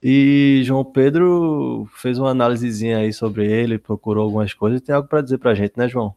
E 0.00 0.62
João 0.62 0.84
Pedro 0.84 1.88
fez 1.96 2.20
uma 2.20 2.30
análisezinha 2.30 2.98
aí 2.98 3.12
sobre 3.12 3.50
ele, 3.50 3.80
procurou 3.80 4.22
algumas 4.22 4.54
coisas 4.54 4.78
e 4.78 4.84
tem 4.84 4.94
algo 4.94 5.08
para 5.08 5.22
dizer 5.22 5.38
para 5.38 5.50
a 5.50 5.54
gente, 5.56 5.72
né, 5.76 5.88
João? 5.88 6.14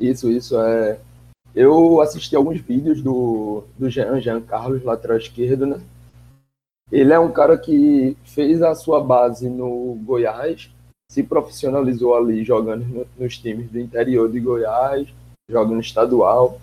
Isso, 0.00 0.30
isso. 0.30 0.58
é. 0.58 0.98
Eu 1.54 2.00
assisti 2.00 2.34
alguns 2.34 2.58
vídeos 2.58 3.02
do, 3.02 3.64
do 3.78 3.90
Jean, 3.90 4.18
Jean 4.18 4.40
Carlos, 4.40 4.82
lateral 4.82 5.18
esquerdo, 5.18 5.66
né? 5.66 5.78
Ele 6.90 7.12
é 7.12 7.18
um 7.18 7.30
cara 7.30 7.58
que 7.58 8.16
fez 8.24 8.62
a 8.62 8.74
sua 8.74 8.98
base 9.04 9.46
no 9.46 10.00
Goiás, 10.02 10.70
se 11.10 11.22
profissionalizou 11.22 12.16
ali 12.16 12.42
jogando 12.42 12.86
no, 12.86 13.06
nos 13.18 13.36
times 13.36 13.70
do 13.70 13.78
interior 13.78 14.32
de 14.32 14.40
Goiás, 14.40 15.06
jogando 15.52 15.80
estadual. 15.80 16.58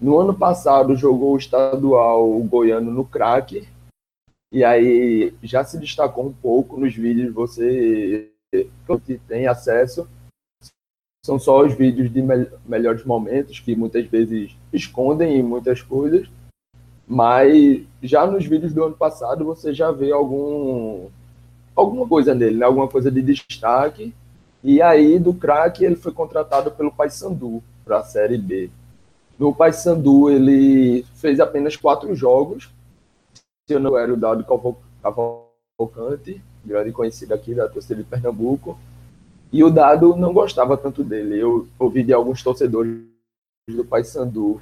No 0.00 0.18
ano 0.18 0.32
passado 0.32 0.94
jogou 0.94 1.34
o 1.34 1.38
estadual 1.38 2.30
goiano 2.44 2.92
no 2.92 3.04
craque 3.04 3.66
e 4.52 4.64
aí 4.64 5.34
já 5.42 5.64
se 5.64 5.76
destacou 5.76 6.26
um 6.26 6.32
pouco 6.32 6.78
nos 6.78 6.94
vídeos, 6.94 7.34
você 7.34 8.30
tem 9.26 9.46
acesso. 9.46 10.08
São 11.24 11.38
só 11.38 11.66
os 11.66 11.74
vídeos 11.74 12.10
de 12.10 12.22
me 12.22 12.46
melhores 12.64 13.04
momentos, 13.04 13.60
que 13.60 13.76
muitas 13.76 14.06
vezes 14.06 14.56
escondem 14.72 15.42
muitas 15.42 15.82
coisas. 15.82 16.28
Mas 17.06 17.82
já 18.02 18.26
nos 18.26 18.46
vídeos 18.46 18.72
do 18.72 18.84
ano 18.84 18.94
passado 18.94 19.44
você 19.44 19.74
já 19.74 19.90
vê 19.90 20.12
algum, 20.12 21.08
alguma 21.74 22.06
coisa 22.06 22.34
nele, 22.34 22.58
né? 22.58 22.64
alguma 22.64 22.88
coisa 22.88 23.10
de 23.10 23.20
destaque. 23.20 24.14
E 24.62 24.80
aí, 24.80 25.18
do 25.18 25.34
craque, 25.34 25.84
ele 25.84 25.96
foi 25.96 26.12
contratado 26.12 26.70
pelo 26.70 26.92
Paysandu 26.92 27.62
para 27.88 28.00
a 28.00 28.04
Série 28.04 28.36
B. 28.36 28.70
No 29.38 29.54
Paysandu, 29.54 30.28
ele 30.28 31.06
fez 31.14 31.40
apenas 31.40 31.74
quatro 31.74 32.14
jogos, 32.14 32.68
eu 33.66 33.80
não 33.80 33.96
era 33.96 34.12
o 34.12 34.16
Dado 34.16 34.44
Cavalcante, 35.02 36.42
grande 36.62 36.92
conhecido 36.92 37.32
aqui 37.32 37.54
da 37.54 37.66
torcida 37.68 37.96
de 37.96 38.04
Pernambuco, 38.04 38.78
e 39.50 39.64
o 39.64 39.70
Dado 39.70 40.14
não 40.16 40.34
gostava 40.34 40.76
tanto 40.76 41.02
dele. 41.02 41.40
Eu 41.40 41.66
ouvi 41.78 42.02
de 42.02 42.12
alguns 42.12 42.42
torcedores 42.42 43.00
do 43.70 43.84
Paysandu 43.84 44.60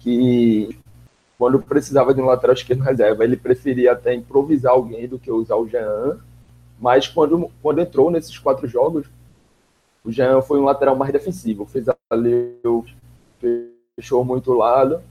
que 0.00 0.78
quando 1.38 1.60
precisava 1.60 2.14
de 2.14 2.20
um 2.20 2.26
lateral 2.26 2.54
esquerdo 2.54 2.82
reserva, 2.82 3.24
ele 3.24 3.36
preferia 3.36 3.92
até 3.92 4.14
improvisar 4.14 4.72
alguém 4.72 5.06
do 5.06 5.18
que 5.18 5.30
usar 5.30 5.56
o 5.56 5.68
Jean, 5.68 6.18
mas 6.80 7.06
quando, 7.06 7.50
quando 7.60 7.80
entrou 7.80 8.10
nesses 8.10 8.38
quatro 8.38 8.66
jogos, 8.66 9.06
o 10.04 10.10
Jean 10.10 10.40
foi 10.40 10.58
um 10.58 10.64
lateral 10.64 10.96
mais 10.96 11.12
defensivo, 11.12 11.66
fez 11.66 11.88
ali, 12.12 12.58
fechou 13.96 14.24
muito 14.24 14.52
lado, 14.52 15.02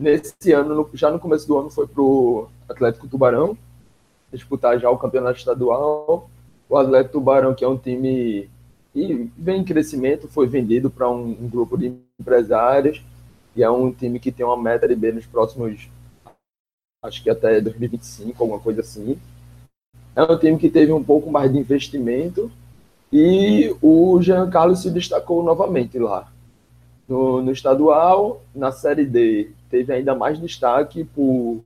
Nesse 0.00 0.50
ano, 0.52 0.88
já 0.94 1.10
no 1.10 1.20
começo 1.20 1.46
do 1.46 1.58
ano, 1.58 1.68
foi 1.68 1.86
para 1.86 2.00
o 2.00 2.48
Atlético 2.66 3.06
Tubarão 3.06 3.54
disputar 4.32 4.80
já 4.80 4.88
o 4.88 4.96
campeonato 4.96 5.38
estadual. 5.38 6.30
O 6.70 6.78
Atlético 6.78 7.12
Tubarão, 7.12 7.54
que 7.54 7.62
é 7.62 7.68
um 7.68 7.76
time 7.76 8.48
que 8.94 9.30
vem 9.36 9.60
em 9.60 9.64
crescimento, 9.64 10.26
foi 10.26 10.46
vendido 10.46 10.88
para 10.88 11.10
um, 11.10 11.32
um, 11.32 11.46
grupo 11.46 11.76
de 11.76 11.94
empresários 12.18 13.04
e 13.54 13.62
é 13.62 13.70
um 13.70 13.92
time 13.92 14.18
que 14.18 14.32
tem 14.32 14.46
uma 14.46 14.56
meta 14.56 14.88
de 14.88 14.96
B 14.96 15.12
nos 15.12 15.26
próximos, 15.26 15.90
acho 17.04 17.22
que 17.22 17.28
até 17.28 17.60
2025, 17.60 18.42
alguma 18.42 18.58
coisa 18.58 18.80
assim. 18.80 19.18
É 20.16 20.22
um 20.22 20.38
time 20.38 20.56
que 20.56 20.70
teve 20.70 20.92
um 20.92 21.04
pouco 21.04 21.30
mais 21.30 21.52
de 21.52 21.58
investimento 21.58 22.50
e 23.12 23.74
o 23.82 24.20
Jean 24.22 24.48
Carlos 24.48 24.82
se 24.82 24.90
destacou 24.90 25.42
novamente 25.42 25.98
lá. 25.98 26.30
No, 27.08 27.42
no 27.42 27.50
estadual, 27.50 28.42
na 28.54 28.70
Série 28.70 29.04
D, 29.04 29.50
teve 29.68 29.92
ainda 29.92 30.14
mais 30.14 30.38
destaque 30.38 31.02
por 31.04 31.60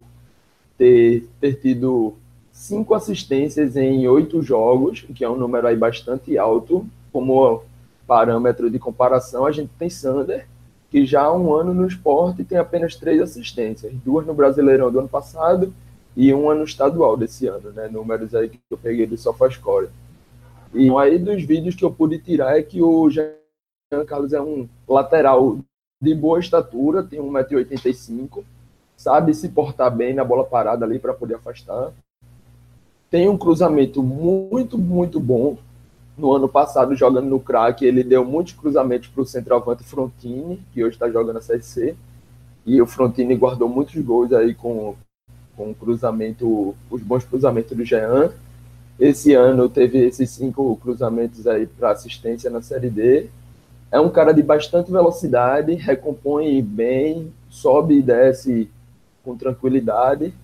ter, 0.79 1.29
ter 1.41 1.55
tido 1.61 2.15
cinco 2.51 2.95
assistências 2.95 3.77
em 3.77 4.07
oito 4.09 4.41
jogos, 4.43 5.03
que 5.15 5.25
é 5.25 5.29
um 5.29 5.37
número 5.37 5.67
aí 5.67 5.77
bastante 5.77 6.39
alto. 6.39 6.87
Como 7.13 7.63
parâmetro 8.07 8.71
de 8.71 8.79
comparação, 8.79 9.45
a 9.45 9.53
gente 9.53 9.71
tem 9.79 9.91
Sander, 9.91 10.47
que 10.91 11.05
já 11.05 11.23
há 11.23 11.37
um 11.37 11.53
ano 11.53 11.75
no 11.75 11.87
esporte 11.87 12.45
tem 12.45 12.57
apenas 12.57 12.97
três 12.97 13.21
assistências, 13.21 13.93
duas 14.05 14.27
no 14.27 14.33
Brasileirão 14.33 14.91
do 14.91 15.01
ano 15.01 15.09
passado 15.09 15.75
e 16.17 16.33
uma 16.33 16.55
no 16.55 16.65
estadual 16.65 17.17
desse 17.17 17.47
ano, 17.47 17.71
né? 17.73 17.89
Números 17.89 18.35
aí 18.35 18.49
que 18.49 18.61
eu 18.71 18.79
peguei 18.79 19.07
do 19.07 19.17
SofaScore. 19.17 19.89
E 20.75 20.90
aí 20.99 21.19
dos 21.19 21.43
vídeos 21.45 21.76
que 21.76 21.85
eu 21.85 21.93
pude 21.93 22.19
tirar 22.19 22.59
é 22.59 22.62
que 22.62 22.83
o 22.83 23.09
Jean 23.09 23.31
Carlos 24.07 24.33
é 24.33 24.40
um 24.43 24.69
lateral 24.88 25.59
de 26.02 26.14
boa 26.14 26.40
estatura, 26.40 27.02
tem 27.02 27.21
1,85m, 27.21 28.43
sabe 28.97 29.33
se 29.35 29.49
portar 29.49 29.95
bem 29.95 30.12
na 30.12 30.25
bola 30.25 30.45
parada 30.45 30.85
ali 30.85 30.99
para 30.99 31.14
poder 31.14 31.37
afastar. 31.37 31.93
Tem 33.09 33.28
um 33.28 33.38
cruzamento 33.38 34.02
muito, 34.02 34.76
muito 34.76 35.21
bom. 35.21 35.57
No 36.19 36.33
ano 36.33 36.49
passado, 36.49 36.97
jogando 36.97 37.28
no 37.28 37.38
craque, 37.38 37.85
ele 37.85 38.02
deu 38.02 38.25
muitos 38.25 38.52
cruzamentos 38.54 39.09
para 39.09 39.23
o 39.23 39.26
centroavante 39.26 39.85
Frontini, 39.85 40.61
que 40.73 40.83
hoje 40.83 40.97
está 40.97 41.09
jogando 41.09 41.38
a 41.38 41.40
Série. 41.40 41.97
E 42.66 42.83
o 42.83 42.87
Frontini 42.87 43.37
guardou 43.37 43.69
muitos 43.69 44.00
gols 44.02 44.33
aí 44.33 44.54
com, 44.54 44.97
com 45.57 45.73
cruzamento, 45.75 46.75
os 46.90 47.02
bons 47.02 47.25
cruzamentos 47.25 47.76
do 47.76 47.85
Jean. 47.85 48.33
Esse 48.99 49.35
ano 49.35 49.69
teve 49.69 49.99
esses 49.99 50.31
cinco 50.31 50.77
cruzamentos 50.77 51.47
aí 51.47 51.67
para 51.67 51.91
assistência 51.91 52.49
na 52.49 52.63
Série 52.63 52.91
D 52.91 53.29
é 53.95 54.01
um 54.01 54.11
cara 54.11 54.33
de 54.33 54.43
bastante 54.43 54.91
velocidade, 54.91 55.73
recompõe 55.75 56.61
bem, 56.61 57.33
sobe 57.49 57.99
e 57.99 58.03
desce 58.03 58.69
com 59.23 59.37
tranquilidade. 59.37 60.35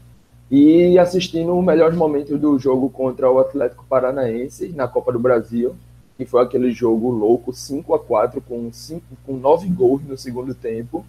E 0.49 0.97
assistindo 0.97 1.57
o 1.57 1.61
melhor 1.61 1.92
momento 1.95 2.38
do 2.38 2.57
jogo 2.61 2.88
contra 2.88 3.28
o 3.28 3.40
Atlético 3.40 3.85
Paranaense 3.88 4.69
na 4.69 4.87
Copa 4.87 5.12
do 5.12 5.19
Brasil, 5.19 5.75
que 6.16 6.25
foi 6.25 6.45
aquele 6.45 6.71
jogo 6.71 7.11
louco, 7.11 7.52
5 7.52 7.92
a 7.92 7.99
4 7.99 8.40
com, 8.40 8.73
cinco, 8.73 9.04
com 9.26 9.37
nove 9.37 9.69
gols 9.69 10.04
no 10.04 10.16
segundo 10.16 10.54
tempo. 10.54 11.04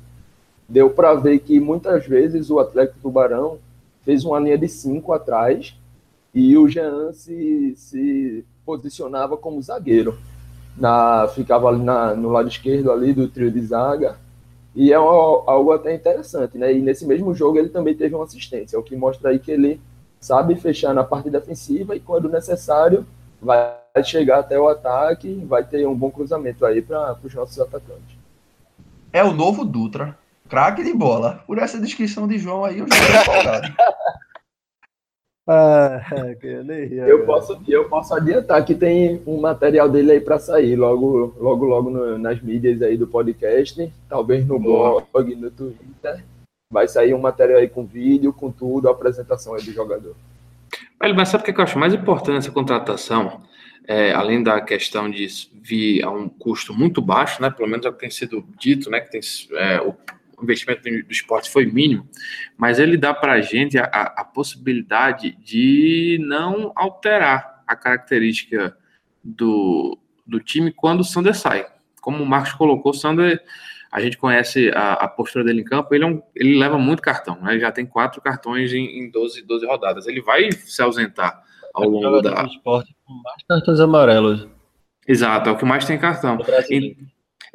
Deu 0.68 0.90
para 0.90 1.14
ver 1.14 1.38
que 1.42 1.60
muitas 1.60 2.08
vezes 2.08 2.50
o 2.50 2.58
Atlético 2.58 2.98
Tubarão 3.04 3.60
fez 4.04 4.26
uma 4.26 4.40
linha 4.40 4.58
de 4.58 4.68
cinco 4.68 5.14
atrás 5.14 5.76
e 6.34 6.58
o 6.58 6.68
Jean 6.68 7.12
se, 7.14 7.74
se 7.76 8.46
posicionava 8.66 9.36
como 9.38 9.62
zagueiro. 9.62 10.18
Na, 10.78 11.28
ficava 11.28 11.68
ali 11.68 11.84
na, 11.84 12.16
no 12.16 12.30
lado 12.30 12.48
esquerdo 12.48 12.92
ali 12.92 13.14
do 13.14 13.28
trio 13.28 13.52
de 13.52 13.62
zaga. 13.62 14.18
E 14.74 14.92
é 14.92 14.96
algo 14.96 15.74
até 15.74 15.94
interessante, 15.94 16.58
né? 16.58 16.74
E 16.74 16.82
nesse 16.82 17.06
mesmo 17.06 17.34
jogo 17.34 17.58
ele 17.58 17.68
também 17.70 17.94
teve 17.94 18.16
uma 18.16 18.24
assistência, 18.24 18.80
o 18.80 18.84
que 18.84 18.96
mostra 18.96 19.32
aí 19.32 19.40
que 19.40 19.52
ele 19.52 19.82
sabe 20.20 20.56
fechar 20.56 20.94
na 20.94 21.04
parte 21.04 21.30
defensiva 21.30 21.96
e 21.96 22.00
quando 22.00 22.30
necessário 22.30 23.06
vai 23.42 23.76
chegar 24.04 24.40
até 24.40 24.58
o 24.58 24.70
ataque, 24.70 25.44
vai 25.46 25.64
ter 25.64 25.86
um 25.86 25.96
bom 25.96 26.10
cruzamento 26.10 26.66
aí 26.66 26.82
para 26.82 27.18
os 27.22 27.34
nossos 27.34 27.60
atacantes. 27.60 28.16
É 29.12 29.24
o 29.24 29.34
novo 29.34 29.66
Dutra, 29.66 30.18
craque 30.48 30.84
de 30.84 30.94
bola. 30.94 31.44
Por 31.46 31.58
essa 31.58 31.82
descrição 31.82 32.28
de 32.28 32.38
João 32.38 32.64
aí, 32.64 32.80
eu 32.80 32.88
já 32.88 33.22
empolgado. 33.22 33.68
Ah, 35.48 36.02
eu, 37.08 37.26
posso, 37.26 37.60
eu 37.68 37.90
posso 37.90 38.14
adiantar 38.14 38.64
que 38.64 38.76
tem 38.76 39.22
um 39.26 39.40
material 39.42 39.90
dele 39.90 40.14
aí 40.14 40.22
para 40.22 40.38
sair 40.38 40.76
logo, 40.76 41.34
logo, 41.40 41.66
logo 41.66 41.90
no, 41.90 42.18
nas 42.18 42.42
mídias 42.42 42.82
aí 42.82 42.96
do 42.96 43.08
podcast, 43.08 43.92
talvez 44.08 44.46
no 44.46 44.60
blog, 44.60 45.36
no 45.36 45.50
Twitter. 45.50 46.24
Vai 46.72 46.88
sair 46.88 47.14
um 47.14 47.20
material 47.20 47.60
aí 47.60 47.68
com 47.68 47.86
vídeo, 47.86 48.32
com 48.32 48.52
tudo, 48.52 48.88
a 48.88 48.92
apresentação 48.92 49.56
aí 49.56 49.64
do 49.64 49.74
jogador. 49.74 50.16
Mas 51.16 51.30
sabe 51.30 51.42
o 51.42 51.54
que 51.54 51.60
eu 51.60 51.64
acho 51.64 51.80
mais 51.80 51.94
importante 51.94 52.36
nessa 52.36 52.52
contratação? 52.52 53.42
É, 53.88 54.14
além 54.14 54.44
da 54.44 54.62
questão 54.62 55.10
de 55.10 55.28
vir 55.54 56.04
a 56.04 56.12
um 56.12 56.30
custo 56.30 56.74
muito 56.74 57.02
baixo, 57.02 57.42
né? 57.42 57.50
Pelo 57.50 57.68
menos 57.68 57.86
é 57.86 57.90
o 57.90 57.94
que 57.94 58.00
tem 58.00 58.10
sido 58.12 58.46
dito, 58.58 58.90
né? 58.90 59.02
Que 59.02 59.12
tem, 59.12 59.22
é, 59.58 59.82
o 59.82 59.94
investimento 60.44 60.84
do 60.84 61.12
esporte 61.12 61.50
foi 61.50 61.66
mínimo, 61.66 62.08
mas 62.58 62.80
ele 62.80 62.98
dá 62.98 63.14
para 63.14 63.34
a 63.34 63.42
gente 63.42 63.78
a, 63.78 64.24
possibilidade 64.24 65.38
de 65.44 66.20
não 66.22 66.72
alterar 66.76 67.64
a 67.68 67.76
característica 67.76 68.76
do, 69.24 69.98
do 70.26 70.40
time 70.40 70.72
quando 70.72 71.02
o 71.02 71.04
Sander 71.04 71.36
sai. 71.36 71.66
Como 72.02 72.24
o 72.24 72.26
Marcos 72.26 72.54
colocou, 72.54 72.92
o 72.92 72.96
Sander, 72.96 73.44
a 73.92 74.00
gente 74.00 74.18
conhece 74.18 74.72
a, 74.74 74.94
a 74.94 75.08
postura 75.08 75.44
dele 75.44 75.62
em 75.62 75.66
campo, 75.66 75.94
ele, 75.94 76.04
é 76.04 76.08
um, 76.08 76.22
ele 76.36 76.58
leva 76.58 76.78
muito 76.78 77.02
cartão, 77.02 77.40
né? 77.42 77.60
já 77.60 77.72
tem 77.72 77.86
quatro 77.86 78.22
cartões 78.22 78.74
em, 78.74 79.00
em 79.00 79.12
12, 79.12 79.44
12 79.44 79.66
rodadas. 79.66 80.08
Ele 80.08 80.22
vai 80.22 80.52
se 80.52 80.82
ausentar 80.82 81.44
ao 81.74 81.90
longo 81.90 82.22
da. 82.22 82.44
esporte 82.46 82.96
com 83.06 83.14
mais 83.14 83.44
cartões 83.48 83.80
amarelos. 83.80 84.48
Exato, 85.08 85.50
é 85.50 85.52
o 85.52 85.58
que 85.58 85.66
mais 85.66 85.86
tem 85.86 85.98
cartão. 85.98 86.40
E, 86.70 86.96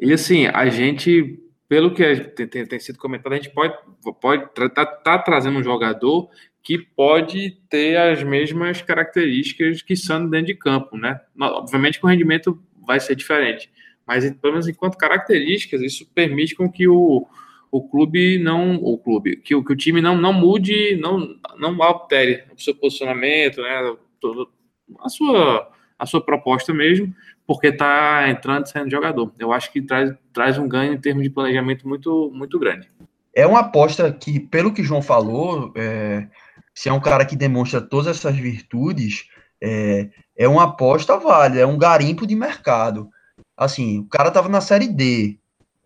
e 0.00 0.12
assim, 0.12 0.47
a 0.47 0.69
gente 0.69 1.43
pelo 1.68 1.92
que 1.92 2.16
tem, 2.16 2.46
tem, 2.46 2.66
tem, 2.66 2.80
sido 2.80 2.99
comentado, 2.99 3.32
a 3.32 3.37
gente 3.37 3.50
pode 3.50 3.75
pode 4.20 4.46
tá, 4.73 4.87
tá, 4.87 5.18
trazendo 5.18 5.58
um 5.58 5.64
jogador 5.64 6.28
que 6.62 6.78
pode 6.78 7.58
ter 7.68 7.96
as 7.96 8.23
mesmas 8.23 8.82
características 8.82 9.82
que 9.82 9.96
são 9.96 10.28
dentro 10.28 10.46
de 10.46 10.54
campo, 10.54 10.96
né? 10.96 11.20
Obviamente 11.40 11.99
que 11.99 12.06
o 12.06 12.08
rendimento 12.08 12.61
vai 12.87 13.00
ser 13.00 13.14
diferente, 13.14 13.70
mas 14.06 14.25
pelo 14.40 14.54
menos 14.54 14.68
enquanto 14.68 14.96
características, 14.96 15.82
isso 15.82 16.08
permite 16.14 16.54
com 16.54 16.70
que 16.70 16.87
o, 16.87 17.26
o 17.70 17.88
clube 17.88 18.38
não, 18.38 18.76
o 18.76 18.96
clube, 18.99 19.37
que 19.37 19.61
que 19.62 19.73
o 19.73 19.76
time 19.76 20.00
não, 20.00 20.16
não 20.16 20.32
mude, 20.32 20.96
não, 20.96 21.37
não 21.56 21.82
altere 21.82 22.44
o 22.56 22.61
seu 22.61 22.75
posicionamento, 22.75 23.61
né? 23.61 23.96
A 25.00 25.08
sua 25.08 25.73
a 25.99 26.04
sua 26.04 26.21
proposta 26.21 26.75
mesmo, 26.75 27.14
porque 27.47 27.69
está 27.69 28.28
entrando 28.28 28.67
e 28.67 28.69
saindo 28.69 28.91
jogador. 28.91 29.32
Eu 29.39 29.52
acho 29.52 29.73
que 29.73 29.80
traz, 29.80 30.13
traz 30.32 30.59
um 30.59 30.69
ganho 30.69 30.95
em 30.95 31.00
termos 31.00 31.23
de 31.23 31.30
planejamento 31.30 31.89
muito, 31.89 32.30
muito 32.35 32.59
grande. 32.59 32.91
É 33.35 33.47
uma 33.47 33.61
aposta 33.61 34.13
que, 34.13 34.41
pelo 34.41 34.73
que 34.73 34.82
João 34.82 35.02
falou, 35.02 35.73
é, 35.76 36.26
se 36.75 36.89
é 36.89 36.93
um 36.93 37.00
cara 37.00 37.25
que 37.25 37.37
demonstra 37.37 37.80
todas 37.80 38.17
essas 38.17 38.35
virtudes, 38.35 39.28
é, 39.63 40.09
é 40.37 40.49
uma 40.49 40.65
aposta 40.65 41.17
válida, 41.19 41.61
é 41.61 41.67
um 41.67 41.78
garimpo 41.78 42.26
de 42.26 42.35
mercado. 42.35 43.09
Assim, 43.56 44.00
o 44.00 44.04
cara 44.06 44.28
estava 44.28 44.49
na 44.49 44.61
Série 44.61 44.89
D, 44.89 45.39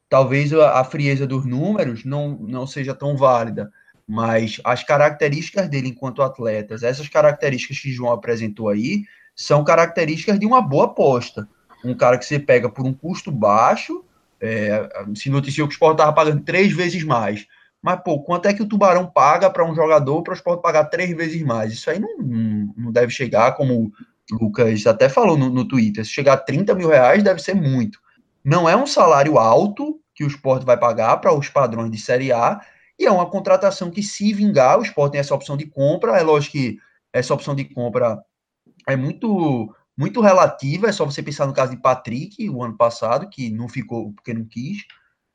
talvez 0.09 0.53
a, 0.53 0.83
frieza 0.85 1.27
dos 1.27 1.47
números 1.47 2.05
não, 2.05 2.31
não 2.41 2.67
seja 2.67 2.95
tão 2.95 3.17
válida, 3.17 3.71
mas 4.07 4.61
as 4.65 4.83
características 4.83 5.69
dele 5.69 5.89
enquanto 5.89 6.23
atletas, 6.23 6.83
essas 6.83 7.09
características 7.09 7.79
que 7.79 7.93
João 7.93 8.13
apresentou 8.13 8.69
aí, 8.69 9.05
são 9.41 9.65
características 9.65 10.39
de 10.39 10.45
uma 10.45 10.61
boa 10.61 10.85
aposta. 10.85 11.49
Um 11.83 11.95
cara 11.95 12.19
que 12.19 12.27
você 12.27 12.39
pega 12.39 12.69
por 12.69 12.85
um 12.85 12.93
custo 12.93 13.33
baixo, 13.33 14.05
é, 14.39 14.87
se 15.15 15.31
noticiou 15.31 15.67
que 15.67 15.73
o 15.73 15.77
Sport 15.77 15.95
estava 15.95 16.13
pagando 16.13 16.43
três 16.43 16.73
vezes 16.73 17.03
mais. 17.03 17.47
Mas, 17.83 17.99
pô, 18.05 18.23
quanto 18.23 18.47
é 18.47 18.53
que 18.53 18.63
o 18.63 18.67
Tubarão 18.67 19.07
paga 19.07 19.49
para 19.49 19.65
um 19.65 19.75
jogador 19.75 20.23
para 20.23 20.33
o 20.33 20.37
Sport 20.37 20.61
pagar 20.61 20.85
três 20.85 21.17
vezes 21.17 21.41
mais? 21.43 21.73
Isso 21.73 21.89
aí 21.89 21.99
não, 21.99 22.19
não 22.77 22.93
deve 22.93 23.11
chegar, 23.11 23.53
como 23.53 23.91
o 24.31 24.45
Lucas 24.45 24.87
até 24.87 25.09
falou 25.09 25.39
no, 25.39 25.49
no 25.49 25.67
Twitter, 25.67 26.05
se 26.05 26.11
chegar 26.11 26.35
a 26.35 26.37
30 26.37 26.75
mil 26.75 26.91
reais 26.91 27.23
deve 27.23 27.41
ser 27.41 27.55
muito. 27.55 27.99
Não 28.45 28.69
é 28.69 28.77
um 28.77 28.87
salário 28.87 29.39
alto 29.39 29.99
que 30.15 30.23
o 30.23 30.29
Sport 30.29 30.65
vai 30.65 30.77
pagar 30.77 31.17
para 31.17 31.33
os 31.33 31.49
padrões 31.49 31.91
de 31.91 31.99
Série 31.99 32.31
A, 32.31 32.61
e 32.99 33.07
é 33.07 33.11
uma 33.11 33.31
contratação 33.31 33.91
que, 33.91 34.03
se 34.03 34.35
vingar, 34.35 34.79
o 34.79 34.83
Sport 34.83 35.13
tem 35.13 35.21
essa 35.21 35.35
opção 35.35 35.57
de 35.57 35.65
compra. 35.65 36.19
É 36.19 36.23
lógico 36.23 36.53
que 36.53 36.79
essa 37.11 37.33
opção 37.33 37.55
de 37.55 37.65
compra 37.65 38.23
é 38.89 38.97
muito 38.97 39.75
muito 39.97 40.23
relativa, 40.23 40.89
é 40.89 40.93
só 40.93 41.05
você 41.05 41.23
pensar 41.23 41.47
no 41.47 41.53
caso 41.53 41.73
de 41.73 41.83
Patrick, 41.83 42.49
o 42.49 42.63
ano 42.63 42.75
passado, 42.75 43.29
que 43.29 43.51
não 43.51 43.69
ficou 43.69 44.15
porque 44.15 44.33
não 44.33 44.47
quis, 44.47 44.79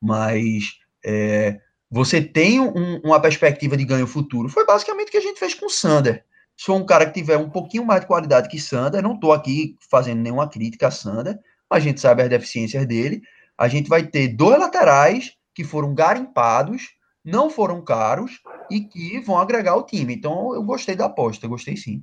mas 0.02 0.78
é, 1.04 1.60
você 1.88 2.20
tem 2.20 2.58
um, 2.58 3.00
uma 3.04 3.20
perspectiva 3.20 3.76
de 3.76 3.84
ganho 3.84 4.08
futuro. 4.08 4.48
Foi 4.48 4.66
basicamente 4.66 5.08
o 5.08 5.10
que 5.12 5.18
a 5.18 5.22
gente 5.22 5.38
fez 5.38 5.54
com 5.54 5.66
o 5.66 5.70
Sander. 5.70 6.24
For 6.58 6.74
um 6.74 6.84
cara 6.84 7.06
que 7.06 7.12
tiver 7.12 7.36
um 7.36 7.48
pouquinho 7.48 7.84
mais 7.84 8.00
de 8.00 8.08
qualidade 8.08 8.48
que 8.48 8.58
Sander, 8.58 9.02
não 9.02 9.14
estou 9.14 9.32
aqui 9.32 9.76
fazendo 9.88 10.20
nenhuma 10.20 10.48
crítica 10.48 10.88
a 10.88 10.90
Sander, 10.90 11.38
a 11.70 11.78
gente 11.78 12.00
sabe 12.00 12.22
as 12.22 12.28
deficiências 12.28 12.84
dele. 12.86 13.22
A 13.56 13.68
gente 13.68 13.88
vai 13.88 14.04
ter 14.04 14.28
dois 14.28 14.58
laterais 14.58 15.36
que 15.54 15.62
foram 15.62 15.94
garimpados, 15.94 16.90
não 17.24 17.50
foram 17.50 17.84
caros 17.84 18.40
e 18.68 18.80
que 18.80 19.20
vão 19.20 19.38
agregar 19.38 19.72
ao 19.72 19.86
time. 19.86 20.14
Então 20.14 20.54
eu 20.54 20.62
gostei 20.64 20.96
da 20.96 21.06
aposta, 21.06 21.46
gostei 21.46 21.76
sim 21.76 22.02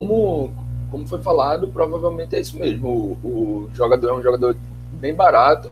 como, 0.00 0.50
como 0.90 1.06
foi 1.06 1.20
falado, 1.20 1.68
provavelmente 1.68 2.34
é 2.34 2.40
isso 2.40 2.58
mesmo. 2.58 2.88
O, 3.22 3.66
o 3.66 3.70
jogador 3.74 4.08
é 4.08 4.14
um 4.14 4.22
jogador 4.22 4.56
bem 4.92 5.14
barato. 5.14 5.70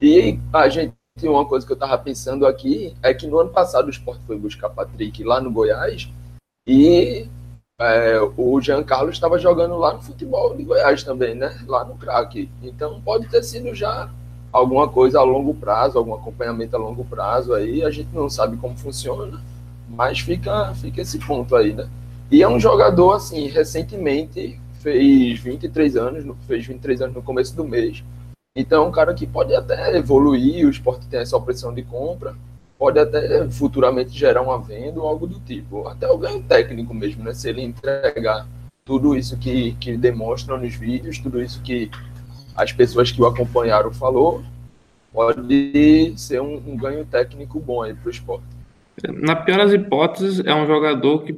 E 0.00 0.40
a 0.52 0.68
gente, 0.68 0.94
uma 1.22 1.46
coisa 1.46 1.64
que 1.66 1.72
eu 1.72 1.76
estava 1.76 1.96
pensando 1.98 2.46
aqui 2.46 2.96
é 3.02 3.12
que 3.12 3.26
no 3.26 3.38
ano 3.38 3.50
passado 3.50 3.86
o 3.86 3.90
Sport 3.90 4.20
foi 4.26 4.36
buscar 4.38 4.70
Patrick 4.70 5.22
lá 5.22 5.40
no 5.40 5.52
Goiás 5.52 6.10
e 6.66 7.28
é, 7.78 8.18
o 8.36 8.60
Jean 8.60 8.82
Carlos 8.82 9.14
estava 9.14 9.38
jogando 9.38 9.76
lá 9.76 9.92
no 9.92 10.02
futebol 10.02 10.56
de 10.56 10.64
Goiás 10.64 11.04
também, 11.04 11.34
né? 11.34 11.62
Lá 11.66 11.84
no 11.84 11.96
craque. 11.96 12.50
Então 12.62 13.00
pode 13.02 13.28
ter 13.28 13.42
sido 13.42 13.74
já 13.74 14.10
alguma 14.50 14.88
coisa 14.88 15.20
a 15.20 15.22
longo 15.22 15.54
prazo, 15.54 15.98
algum 15.98 16.14
acompanhamento 16.14 16.74
a 16.74 16.78
longo 16.78 17.04
prazo 17.04 17.54
aí. 17.54 17.84
A 17.84 17.90
gente 17.90 18.08
não 18.12 18.28
sabe 18.30 18.56
como 18.56 18.76
funciona, 18.76 19.40
mas 19.88 20.18
fica, 20.18 20.74
fica 20.74 21.02
esse 21.02 21.18
ponto 21.18 21.54
aí, 21.54 21.72
né? 21.74 21.88
E 22.30 22.42
é 22.42 22.48
um 22.48 22.58
jogador, 22.58 23.12
assim, 23.12 23.46
recentemente 23.48 24.60
fez 24.80 25.38
23 25.38 25.96
anos, 25.96 26.36
fez 26.46 26.66
23 26.66 27.02
anos 27.02 27.14
no 27.14 27.22
começo 27.22 27.54
do 27.54 27.64
mês. 27.64 28.02
Então, 28.54 28.84
é 28.84 28.88
um 28.88 28.92
cara 28.92 29.14
que 29.14 29.26
pode 29.26 29.54
até 29.54 29.96
evoluir, 29.96 30.66
o 30.66 30.70
esporte 30.70 31.06
tem 31.06 31.20
essa 31.20 31.36
opção 31.36 31.72
de 31.72 31.82
compra, 31.82 32.34
pode 32.78 32.98
até 32.98 33.48
futuramente 33.48 34.10
gerar 34.10 34.42
uma 34.42 34.58
venda 34.58 35.00
ou 35.00 35.06
algo 35.06 35.26
do 35.26 35.38
tipo. 35.40 35.86
Até 35.86 36.08
o 36.10 36.18
ganho 36.18 36.42
técnico 36.42 36.92
mesmo, 36.92 37.22
né? 37.24 37.32
Se 37.32 37.48
ele 37.48 37.62
entregar 37.62 38.46
tudo 38.84 39.16
isso 39.16 39.38
que, 39.38 39.72
que 39.74 39.96
demonstram 39.96 40.58
nos 40.58 40.74
vídeos, 40.74 41.18
tudo 41.18 41.40
isso 41.40 41.62
que 41.62 41.90
as 42.56 42.72
pessoas 42.72 43.10
que 43.10 43.22
o 43.22 43.26
acompanharam 43.26 43.92
falou, 43.92 44.42
pode 45.12 46.12
ser 46.16 46.40
um, 46.42 46.56
um 46.66 46.76
ganho 46.76 47.04
técnico 47.04 47.60
bom 47.60 47.82
aí 47.82 47.94
para 47.94 48.08
o 48.08 48.10
esporte. 48.10 48.44
Na 49.08 49.36
pior 49.36 49.58
das 49.58 49.72
hipóteses, 49.72 50.44
é 50.44 50.54
um 50.54 50.66
jogador 50.66 51.22
que 51.22 51.32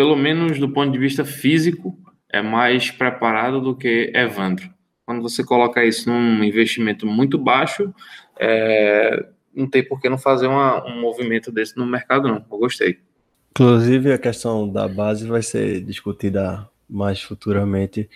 pelo 0.00 0.16
menos 0.16 0.58
do 0.58 0.66
ponto 0.66 0.90
de 0.90 0.98
vista 0.98 1.26
físico, 1.26 1.94
é 2.32 2.40
mais 2.40 2.90
preparado 2.90 3.60
do 3.60 3.76
que 3.76 4.10
Evandro. 4.14 4.70
Quando 5.04 5.20
você 5.20 5.44
coloca 5.44 5.84
isso 5.84 6.08
num 6.08 6.42
investimento 6.42 7.06
muito 7.06 7.36
baixo, 7.36 7.92
é, 8.38 9.26
não 9.54 9.68
tem 9.68 9.86
por 9.86 10.00
que 10.00 10.08
não 10.08 10.16
fazer 10.16 10.46
uma, 10.46 10.82
um 10.86 10.98
movimento 11.02 11.52
desse 11.52 11.76
no 11.76 11.84
mercado, 11.84 12.28
não. 12.28 12.42
Eu 12.50 12.58
gostei. 12.58 12.98
Inclusive, 13.50 14.10
a 14.10 14.16
questão 14.16 14.66
da 14.66 14.88
base 14.88 15.26
vai 15.26 15.42
ser 15.42 15.82
discutida 15.82 16.66
mais 16.88 17.20
futuramente. 17.20 18.08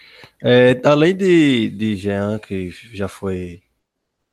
É, 0.43 0.81
além 0.85 1.15
de, 1.15 1.69
de 1.69 1.97
Jean, 1.97 2.39
que 2.39 2.71
já 2.95 3.09
foi 3.09 3.61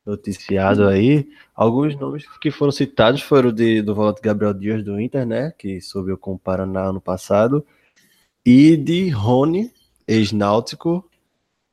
noticiado 0.04 0.86
aí. 0.86 1.28
Alguns 1.54 1.96
nomes 1.96 2.24
que 2.40 2.50
foram 2.50 2.72
citados 2.72 3.22
foram 3.22 3.52
de, 3.52 3.82
do 3.82 3.94
volante 3.94 4.20
Gabriel 4.20 4.54
Dias 4.54 4.84
do 4.84 5.00
Inter, 5.00 5.26
né? 5.26 5.52
Que 5.56 5.80
subiu 5.80 6.18
com 6.18 6.34
o 6.34 6.38
Paraná 6.38 6.86
ano 6.86 7.00
passado. 7.00 7.64
E 8.44 8.76
de 8.76 9.08
Rony, 9.08 9.72
ex-náutico. 10.06 11.08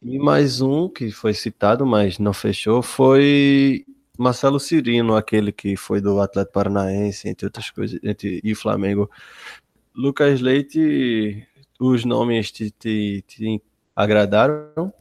E 0.02 0.18
mais 0.18 0.62
um 0.62 0.88
que 0.88 1.12
foi 1.12 1.34
citado, 1.34 1.86
mas 1.86 2.20
não 2.20 2.32
fechou, 2.32 2.82
foi 2.82 3.86
Marcelo 4.18 4.60
Cirino, 4.60 5.16
aquele 5.16 5.52
que 5.52 5.76
foi 5.76 6.00
do 6.00 6.22
Atlético 6.22 6.54
Paranaense, 6.54 7.28
entre 7.28 7.46
outras 7.46 7.70
coisas, 7.70 8.00
entre, 8.02 8.40
e 8.44 8.56
Flamengo. 8.56 9.10
Lucas 9.94 10.40
Leite, 10.40 11.46
os 11.80 12.06
nomes 12.06 12.52
te, 12.52 12.72
te, 12.72 13.24
te 13.28 13.62
agradaram? 13.94 14.94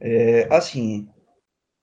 É, 0.00 0.48
assim, 0.50 1.08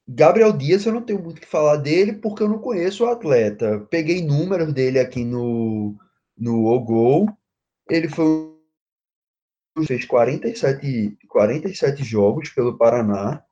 Gabriel 0.08 0.54
Dias 0.54 0.86
eu 0.86 0.94
não 0.94 1.02
tenho 1.02 1.22
muito 1.22 1.38
o 1.38 1.41
que 1.41 1.48
falar 1.48 1.78
dele 1.78 2.13
porque 2.13 2.44
eu 2.44 2.50
não 2.50 2.60
conheço 2.60 3.04
o 3.04 3.10
atleta. 3.10 3.80
Peguei 3.89 4.24
números 4.24 4.72
dele 4.74 5.00
aqui 5.00 5.26
no, 5.26 5.96
no 6.38 6.65
Ogol. 6.65 7.28
Ele 7.89 8.08
foi 8.08 8.56
fez 9.84 10.06
47, 10.06 11.18
47 11.28 12.04
jogos 12.04 12.50
pelo 12.50 12.78
Paraná, 12.78 13.44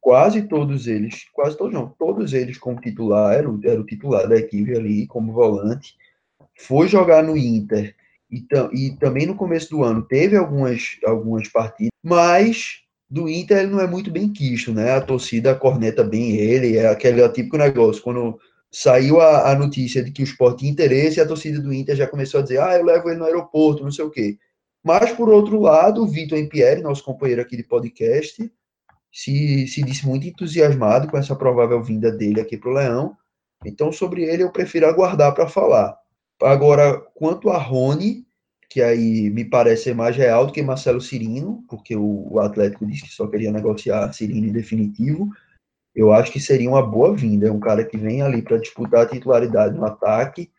quase 0.00 0.42
todos 0.42 0.86
eles, 0.86 1.24
quase 1.32 1.56
todos 1.56 1.74
não, 1.74 1.88
todos 1.88 2.32
eles 2.32 2.56
como 2.56 2.80
titular, 2.80 3.34
era 3.34 3.50
o, 3.50 3.60
era 3.64 3.80
o 3.80 3.84
titular 3.86 4.28
da 4.28 4.36
equipe 4.36 4.76
ali, 4.76 5.06
como 5.08 5.32
volante. 5.32 5.96
Foi 6.60 6.86
jogar 6.86 7.24
no 7.24 7.36
Inter 7.36 7.96
e, 8.30 8.46
e 8.72 8.96
também 8.96 9.26
no 9.26 9.34
começo 9.34 9.70
do 9.70 9.82
ano 9.82 10.02
teve 10.02 10.36
algumas, 10.36 10.98
algumas 11.04 11.48
partidas, 11.48 11.90
mas 12.02 12.85
do 13.08 13.28
Inter 13.28 13.58
ele 13.58 13.70
não 13.70 13.80
é 13.80 13.86
muito 13.86 14.10
bem 14.10 14.32
quisto, 14.32 14.72
né? 14.72 14.92
A 14.92 15.00
torcida 15.00 15.54
corneta 15.54 16.02
bem 16.02 16.36
ele, 16.36 16.76
é 16.76 16.88
aquele 16.88 17.26
típico 17.28 17.56
negócio. 17.56 18.02
Quando 18.02 18.38
saiu 18.70 19.20
a, 19.20 19.50
a 19.52 19.54
notícia 19.54 20.02
de 20.02 20.10
que 20.10 20.22
o 20.22 20.24
esporte 20.24 20.60
tinha 20.60 20.72
interesse, 20.72 21.20
a 21.20 21.26
torcida 21.26 21.60
do 21.60 21.72
Inter 21.72 21.96
já 21.96 22.06
começou 22.06 22.40
a 22.40 22.42
dizer: 22.42 22.60
ah, 22.60 22.76
eu 22.76 22.84
levo 22.84 23.08
ele 23.08 23.18
no 23.18 23.24
aeroporto, 23.24 23.84
não 23.84 23.92
sei 23.92 24.04
o 24.04 24.10
quê. 24.10 24.38
Mas, 24.84 25.12
por 25.12 25.28
outro 25.28 25.60
lado, 25.60 26.02
o 26.02 26.06
Vitor 26.06 26.38
Empierre, 26.38 26.82
nosso 26.82 27.02
companheiro 27.02 27.42
aqui 27.42 27.56
de 27.56 27.64
podcast, 27.64 28.52
se, 29.12 29.66
se 29.66 29.82
disse 29.82 30.06
muito 30.06 30.26
entusiasmado 30.26 31.08
com 31.08 31.16
essa 31.16 31.34
provável 31.34 31.82
vinda 31.82 32.12
dele 32.12 32.40
aqui 32.40 32.56
para 32.56 32.70
o 32.70 32.74
Leão. 32.74 33.16
Então, 33.64 33.90
sobre 33.90 34.24
ele, 34.24 34.42
eu 34.42 34.52
prefiro 34.52 34.86
aguardar 34.86 35.34
para 35.34 35.48
falar. 35.48 35.96
Agora, 36.42 37.00
quanto 37.14 37.48
a 37.50 37.58
Rony, 37.58 38.25
que 38.76 38.82
aí 38.82 39.30
me 39.30 39.42
parece 39.42 39.84
ser 39.84 39.94
mais 39.94 40.14
real 40.14 40.44
do 40.44 40.52
que 40.52 40.60
Marcelo 40.62 41.00
Cirino, 41.00 41.64
porque 41.66 41.96
o, 41.96 42.30
o 42.30 42.38
Atlético 42.40 42.84
disse 42.84 43.04
que 43.04 43.14
só 43.14 43.26
queria 43.26 43.50
negociar 43.50 44.12
Cirino 44.12 44.46
em 44.46 44.52
definitivo. 44.52 45.30
Eu 45.94 46.12
acho 46.12 46.30
que 46.30 46.38
seria 46.38 46.68
uma 46.68 46.86
boa 46.86 47.16
vinda. 47.16 47.48
É 47.48 47.50
um 47.50 47.58
cara 47.58 47.82
que 47.82 47.96
vem 47.96 48.20
ali 48.20 48.42
para 48.42 48.58
disputar 48.58 49.00
a 49.00 49.08
titularidade 49.08 49.74
no 49.74 49.86
ataque, 49.86 50.50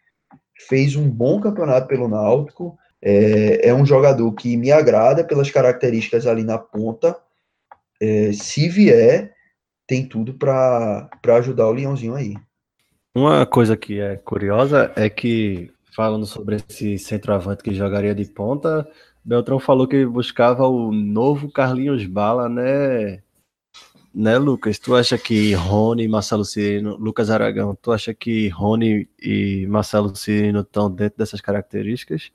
fez 0.67 0.95
um 0.95 1.07
bom 1.07 1.39
campeonato 1.39 1.87
pelo 1.87 2.07
Náutico, 2.07 2.75
é, 2.99 3.69
é 3.69 3.71
um 3.71 3.85
jogador 3.85 4.31
que 4.31 4.57
me 4.57 4.71
agrada 4.71 5.23
pelas 5.23 5.51
características 5.51 6.25
ali 6.25 6.43
na 6.43 6.57
ponta. 6.57 7.15
É, 8.01 8.31
se 8.33 8.67
vier, 8.67 9.31
tem 9.85 10.09
tudo 10.09 10.33
para 10.33 11.07
ajudar 11.35 11.67
o 11.67 11.71
Leãozinho 11.71 12.15
aí. 12.15 12.33
Uma 13.15 13.45
coisa 13.45 13.77
que 13.77 13.99
é 13.99 14.15
curiosa 14.15 14.91
é 14.95 15.07
que 15.07 15.71
falando 15.97 16.27
sobre 16.27 16.57
esse 16.57 16.99
centroavante 16.99 17.63
que 17.63 17.73
jogaria 17.73 18.13
de 18.13 18.23
ponta, 18.23 18.87
Beltrão 19.25 19.57
falou 19.57 19.87
que 19.87 20.05
buscava 20.05 20.67
o 20.67 20.91
novo 20.91 21.51
Carlinhos 21.51 22.05
Bala, 22.05 22.47
né? 22.47 23.23
Né, 24.13 24.37
Lucas? 24.37 24.77
Tu 24.77 24.95
acha 24.95 25.17
que 25.17 25.55
Rony 25.55 26.03
e 26.03 26.07
Marcelo 26.07 26.45
Cirino, 26.45 26.95
Lucas 26.97 27.31
Aragão, 27.31 27.75
tu 27.81 27.91
acha 27.91 28.13
que 28.13 28.47
Rony 28.49 29.09
e 29.19 29.65
Marcelo 29.67 30.15
Cirino 30.15 30.59
estão 30.59 30.87
dentro 30.91 31.17
dessas 31.17 31.41
características? 31.41 32.31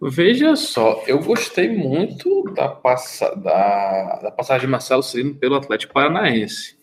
Veja 0.00 0.56
só, 0.56 1.02
eu 1.06 1.22
gostei 1.22 1.76
muito 1.76 2.42
da, 2.54 2.70
passa, 2.70 3.34
da, 3.34 4.18
da 4.22 4.30
passagem 4.30 4.66
de 4.66 4.70
Marcelo 4.70 5.02
Cirino 5.02 5.34
pelo 5.34 5.56
Atlético 5.56 5.92
Paranaense. 5.92 6.77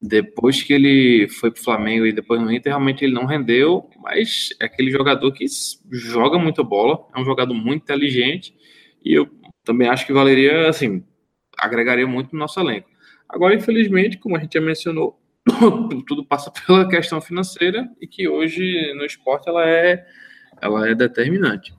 Depois 0.00 0.62
que 0.62 0.72
ele 0.72 1.28
foi 1.28 1.50
para 1.50 1.60
o 1.60 1.64
Flamengo 1.64 2.06
e 2.06 2.12
depois 2.12 2.40
no 2.40 2.52
Inter, 2.52 2.72
realmente 2.72 3.04
ele 3.04 3.14
não 3.14 3.24
rendeu, 3.24 3.88
mas 4.02 4.50
é 4.60 4.66
aquele 4.66 4.90
jogador 4.90 5.32
que 5.32 5.46
joga 5.90 6.38
muita 6.38 6.62
bola, 6.62 7.06
é 7.14 7.20
um 7.20 7.24
jogador 7.24 7.54
muito 7.54 7.82
inteligente 7.82 8.54
e 9.02 9.14
eu 9.14 9.28
também 9.64 9.88
acho 9.88 10.06
que 10.06 10.12
valeria, 10.12 10.68
assim, 10.68 11.02
agregaria 11.58 12.06
muito 12.06 12.32
no 12.32 12.38
nosso 12.38 12.60
elenco. 12.60 12.88
Agora, 13.28 13.54
infelizmente, 13.54 14.18
como 14.18 14.36
a 14.36 14.40
gente 14.40 14.54
já 14.54 14.60
mencionou, 14.60 15.18
tudo 16.06 16.24
passa 16.24 16.50
pela 16.50 16.88
questão 16.88 17.20
financeira 17.20 17.88
e 18.00 18.06
que 18.06 18.28
hoje 18.28 18.92
no 18.96 19.04
esporte 19.04 19.48
ela 19.48 19.68
é, 19.68 20.06
ela 20.60 20.88
é 20.88 20.94
determinante. 20.94 21.74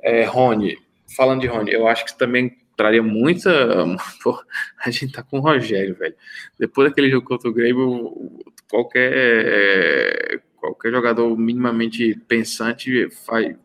É, 0.00 0.24
Rony, 0.24 0.76
falando 1.16 1.40
de 1.40 1.46
Rony, 1.46 1.72
eu 1.72 1.88
acho 1.88 2.04
que 2.04 2.16
também 2.16 2.61
traria 2.76 3.02
muita. 3.02 3.50
Pô, 4.22 4.38
a 4.84 4.90
gente 4.90 5.12
tá 5.12 5.22
com 5.22 5.38
o 5.38 5.40
Rogério, 5.40 5.94
velho. 5.94 6.14
Depois 6.58 6.88
daquele 6.88 7.10
jogo 7.10 7.26
contra 7.26 7.48
o 7.48 7.52
Grêmio, 7.52 8.42
qualquer, 8.70 10.42
qualquer 10.56 10.90
jogador 10.92 11.36
minimamente 11.36 12.14
pensante 12.26 13.10
faz, 13.26 13.56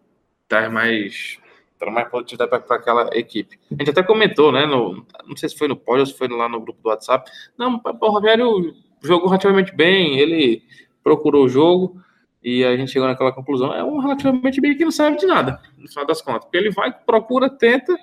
traz 0.48 0.72
mais. 0.72 1.40
Traz 1.80 1.94
mais 1.94 2.10
produtividade 2.10 2.50
para 2.50 2.76
aquela 2.76 3.10
equipe. 3.14 3.60
A 3.72 3.76
gente 3.76 3.92
até 3.92 4.02
comentou, 4.02 4.52
né? 4.52 4.66
No, 4.66 5.06
não 5.28 5.38
sei 5.38 5.48
se 5.48 5.56
foi 5.56 5.68
no 5.68 5.76
pódio 5.76 6.02
ou 6.02 6.06
se 6.08 6.18
foi 6.18 6.28
lá 6.28 6.50
no 6.50 6.60
grupo 6.60 6.82
do 6.82 6.90
WhatsApp. 6.90 7.30
Não, 7.56 7.80
o 7.84 8.10
Rogério 8.10 8.74
jogou 9.04 9.28
relativamente 9.28 9.76
bem, 9.76 10.20
ele 10.20 10.64
procurou 11.04 11.46
o 11.46 11.50
jogo 11.50 12.02
e 12.44 12.64
a 12.64 12.76
gente 12.76 12.92
chegou 12.92 13.08
naquela 13.08 13.32
conclusão. 13.32 13.74
É 13.74 13.84
um 13.84 14.00
relativamente 14.00 14.60
bem 14.60 14.76
que 14.76 14.84
não 14.84 14.92
serve 14.92 15.18
de 15.18 15.26
nada, 15.28 15.62
no 15.78 15.88
final 15.88 16.06
das 16.06 16.22
contas. 16.22 16.46
Porque 16.46 16.58
ele 16.58 16.72
vai, 16.72 16.92
procura, 16.92 17.50
tenta 17.50 17.96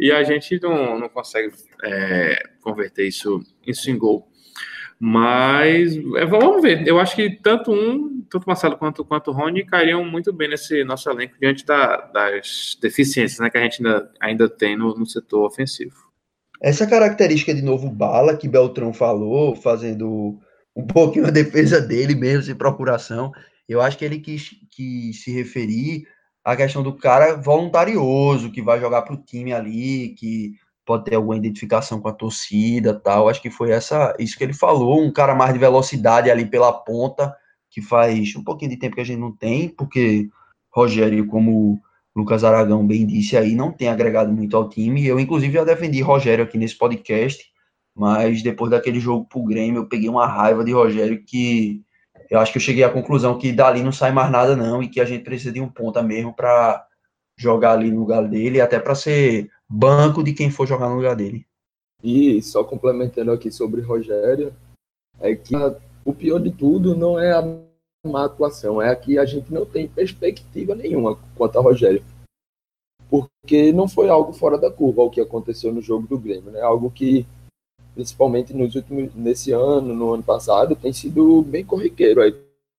e 0.00 0.10
a 0.10 0.24
gente 0.24 0.58
não, 0.62 0.98
não 0.98 1.08
consegue 1.08 1.52
é, 1.84 2.42
converter 2.62 3.06
isso, 3.06 3.44
isso 3.66 3.90
em 3.90 3.98
gol. 3.98 4.26
Mas 4.98 5.96
é, 6.16 6.26
vamos 6.26 6.62
ver. 6.62 6.86
Eu 6.86 6.98
acho 6.98 7.14
que 7.14 7.30
tanto 7.30 7.72
um, 7.72 8.22
tanto 8.30 8.46
Marcelo 8.46 8.76
quanto, 8.76 9.04
quanto 9.04 9.30
o 9.30 9.34
Rony 9.34 9.64
cairiam 9.64 10.04
muito 10.04 10.32
bem 10.32 10.48
nesse 10.48 10.82
nosso 10.84 11.08
elenco 11.10 11.34
diante 11.40 11.64
da, 11.64 11.98
das 12.06 12.78
deficiências 12.80 13.38
né, 13.40 13.50
que 13.50 13.58
a 13.58 13.62
gente 13.62 13.84
ainda, 13.84 14.10
ainda 14.20 14.48
tem 14.48 14.76
no, 14.76 14.94
no 14.94 15.06
setor 15.06 15.46
ofensivo. 15.46 15.96
Essa 16.62 16.86
característica 16.86 17.54
de 17.54 17.62
novo 17.62 17.90
bala 17.90 18.36
que 18.36 18.48
Beltrão 18.48 18.92
falou, 18.92 19.54
fazendo 19.54 20.38
um 20.76 20.86
pouquinho 20.86 21.26
a 21.26 21.30
defesa 21.30 21.80
dele 21.80 22.14
mesmo, 22.14 22.42
sem 22.42 22.54
procuração, 22.54 23.32
eu 23.66 23.80
acho 23.80 23.96
que 23.96 24.04
ele 24.04 24.18
quis, 24.18 24.50
quis 24.70 25.22
se 25.22 25.30
referir 25.30 26.06
a 26.44 26.56
questão 26.56 26.82
do 26.82 26.96
cara 26.96 27.36
voluntarioso, 27.36 28.50
que 28.50 28.62
vai 28.62 28.80
jogar 28.80 29.02
para 29.02 29.14
o 29.14 29.22
time 29.22 29.52
ali, 29.52 30.14
que 30.18 30.54
pode 30.84 31.04
ter 31.04 31.14
alguma 31.14 31.36
identificação 31.36 32.00
com 32.00 32.08
a 32.08 32.12
torcida 32.12 32.94
tal. 32.94 33.28
Acho 33.28 33.42
que 33.42 33.50
foi 33.50 33.70
essa 33.70 34.14
isso 34.18 34.36
que 34.36 34.44
ele 34.44 34.54
falou, 34.54 35.02
um 35.02 35.12
cara 35.12 35.34
mais 35.34 35.52
de 35.52 35.58
velocidade 35.58 36.30
ali 36.30 36.46
pela 36.46 36.72
ponta, 36.72 37.34
que 37.70 37.80
faz 37.80 38.34
um 38.36 38.42
pouquinho 38.42 38.70
de 38.70 38.78
tempo 38.78 38.96
que 38.96 39.00
a 39.00 39.04
gente 39.04 39.20
não 39.20 39.34
tem, 39.34 39.68
porque 39.68 40.28
Rogério, 40.72 41.26
como 41.26 41.80
Lucas 42.14 42.42
Aragão 42.44 42.86
bem 42.86 43.06
disse 43.06 43.36
aí, 43.36 43.54
não 43.54 43.72
tem 43.72 43.88
agregado 43.88 44.32
muito 44.32 44.56
ao 44.56 44.68
time. 44.68 45.06
Eu, 45.06 45.20
inclusive, 45.20 45.52
já 45.52 45.64
defendi 45.64 46.00
Rogério 46.00 46.44
aqui 46.44 46.58
nesse 46.58 46.76
podcast, 46.76 47.44
mas 47.94 48.42
depois 48.42 48.70
daquele 48.70 48.98
jogo 49.00 49.26
pro 49.26 49.44
Grêmio, 49.44 49.82
eu 49.82 49.88
peguei 49.88 50.08
uma 50.08 50.26
raiva 50.26 50.64
de 50.64 50.72
Rogério 50.72 51.22
que 51.24 51.82
eu 52.30 52.38
acho 52.38 52.52
que 52.52 52.58
eu 52.58 52.62
cheguei 52.62 52.84
à 52.84 52.88
conclusão 52.88 53.36
que 53.36 53.52
dali 53.52 53.82
não 53.82 53.90
sai 53.90 54.12
mais 54.12 54.30
nada 54.30 54.54
não 54.54 54.80
e 54.80 54.88
que 54.88 55.00
a 55.00 55.04
gente 55.04 55.24
precisa 55.24 55.52
de 55.52 55.60
um 55.60 55.68
ponta 55.68 56.00
mesmo 56.00 56.32
para 56.32 56.86
jogar 57.36 57.72
ali 57.72 57.90
no 57.90 58.00
lugar 58.00 58.26
dele, 58.28 58.60
até 58.60 58.78
para 58.78 58.94
ser 58.94 59.50
banco 59.68 60.22
de 60.22 60.32
quem 60.32 60.50
for 60.50 60.66
jogar 60.66 60.88
no 60.88 60.96
lugar 60.96 61.16
dele. 61.16 61.44
E 62.02 62.40
só 62.40 62.62
complementando 62.62 63.32
aqui 63.32 63.50
sobre 63.50 63.80
Rogério, 63.80 64.54
é 65.18 65.34
que 65.34 65.54
o 66.04 66.14
pior 66.14 66.38
de 66.38 66.50
tudo 66.50 66.94
não 66.94 67.18
é 67.18 67.32
a 67.32 67.42
má 68.06 68.24
atuação, 68.24 68.80
é 68.80 68.94
que 68.94 69.18
a 69.18 69.24
gente 69.24 69.52
não 69.52 69.66
tem 69.66 69.88
perspectiva 69.88 70.74
nenhuma 70.74 71.18
quanto 71.34 71.58
a 71.58 71.62
Rogério. 71.62 72.04
Porque 73.08 73.72
não 73.72 73.88
foi 73.88 74.08
algo 74.08 74.32
fora 74.32 74.56
da 74.56 74.70
curva 74.70 75.02
o 75.02 75.10
que 75.10 75.20
aconteceu 75.20 75.72
no 75.72 75.82
jogo 75.82 76.06
do 76.06 76.18
Grêmio, 76.18 76.52
né? 76.52 76.60
Algo 76.60 76.90
que 76.90 77.26
principalmente 78.00 78.54
nos 78.54 78.74
últimos, 78.74 79.14
nesse 79.14 79.52
ano, 79.52 79.94
no 79.94 80.14
ano 80.14 80.22
passado, 80.22 80.74
tem 80.74 80.90
sido 80.90 81.42
bem 81.42 81.62
corriqueiro 81.62 82.22
aí 82.22 82.34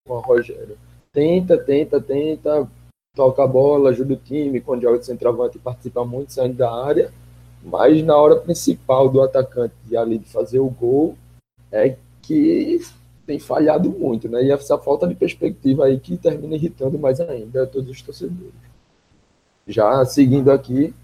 com 0.08 0.16
o 0.16 0.20
Rogério. 0.20 0.76
Tenta, 1.14 1.58
tenta, 1.60 2.02
tenta, 2.02 2.68
toca 3.16 3.44
a 3.44 3.48
bola, 3.48 3.92
ajuda 3.92 4.16
o 4.16 4.18
time, 4.18 4.60
quando 4.60 4.82
joga 4.82 4.98
de 4.98 5.06
centroavante 5.06 5.60
participa 5.60 6.04
muito, 6.04 6.34
saindo 6.34 6.56
da 6.56 6.74
área, 6.74 7.12
mas 7.64 8.04
na 8.04 8.18
hora 8.18 8.36
principal 8.36 9.10
do 9.10 9.22
atacante 9.22 9.96
ali 9.96 10.18
de 10.18 10.28
fazer 10.28 10.60
o 10.60 10.70
gol 10.70 11.16
é 11.72 11.96
que 12.24 12.80
tem 13.28 13.38
falhado 13.38 13.92
muito, 13.92 14.28
né? 14.28 14.44
E 14.44 14.52
essa 14.52 14.78
falta 14.80 15.08
de 15.08 15.14
perspectiva 15.14 15.86
aí 15.86 16.00
que 16.00 16.18
termina 16.18 16.56
irritando 16.56 16.98
mais 16.98 17.20
ainda 17.22 17.68
todos 17.68 17.92
os 17.92 18.02
torcedores. 18.02 18.52
Já 19.68 20.04
seguindo 20.04 20.52
aqui, 20.52 20.96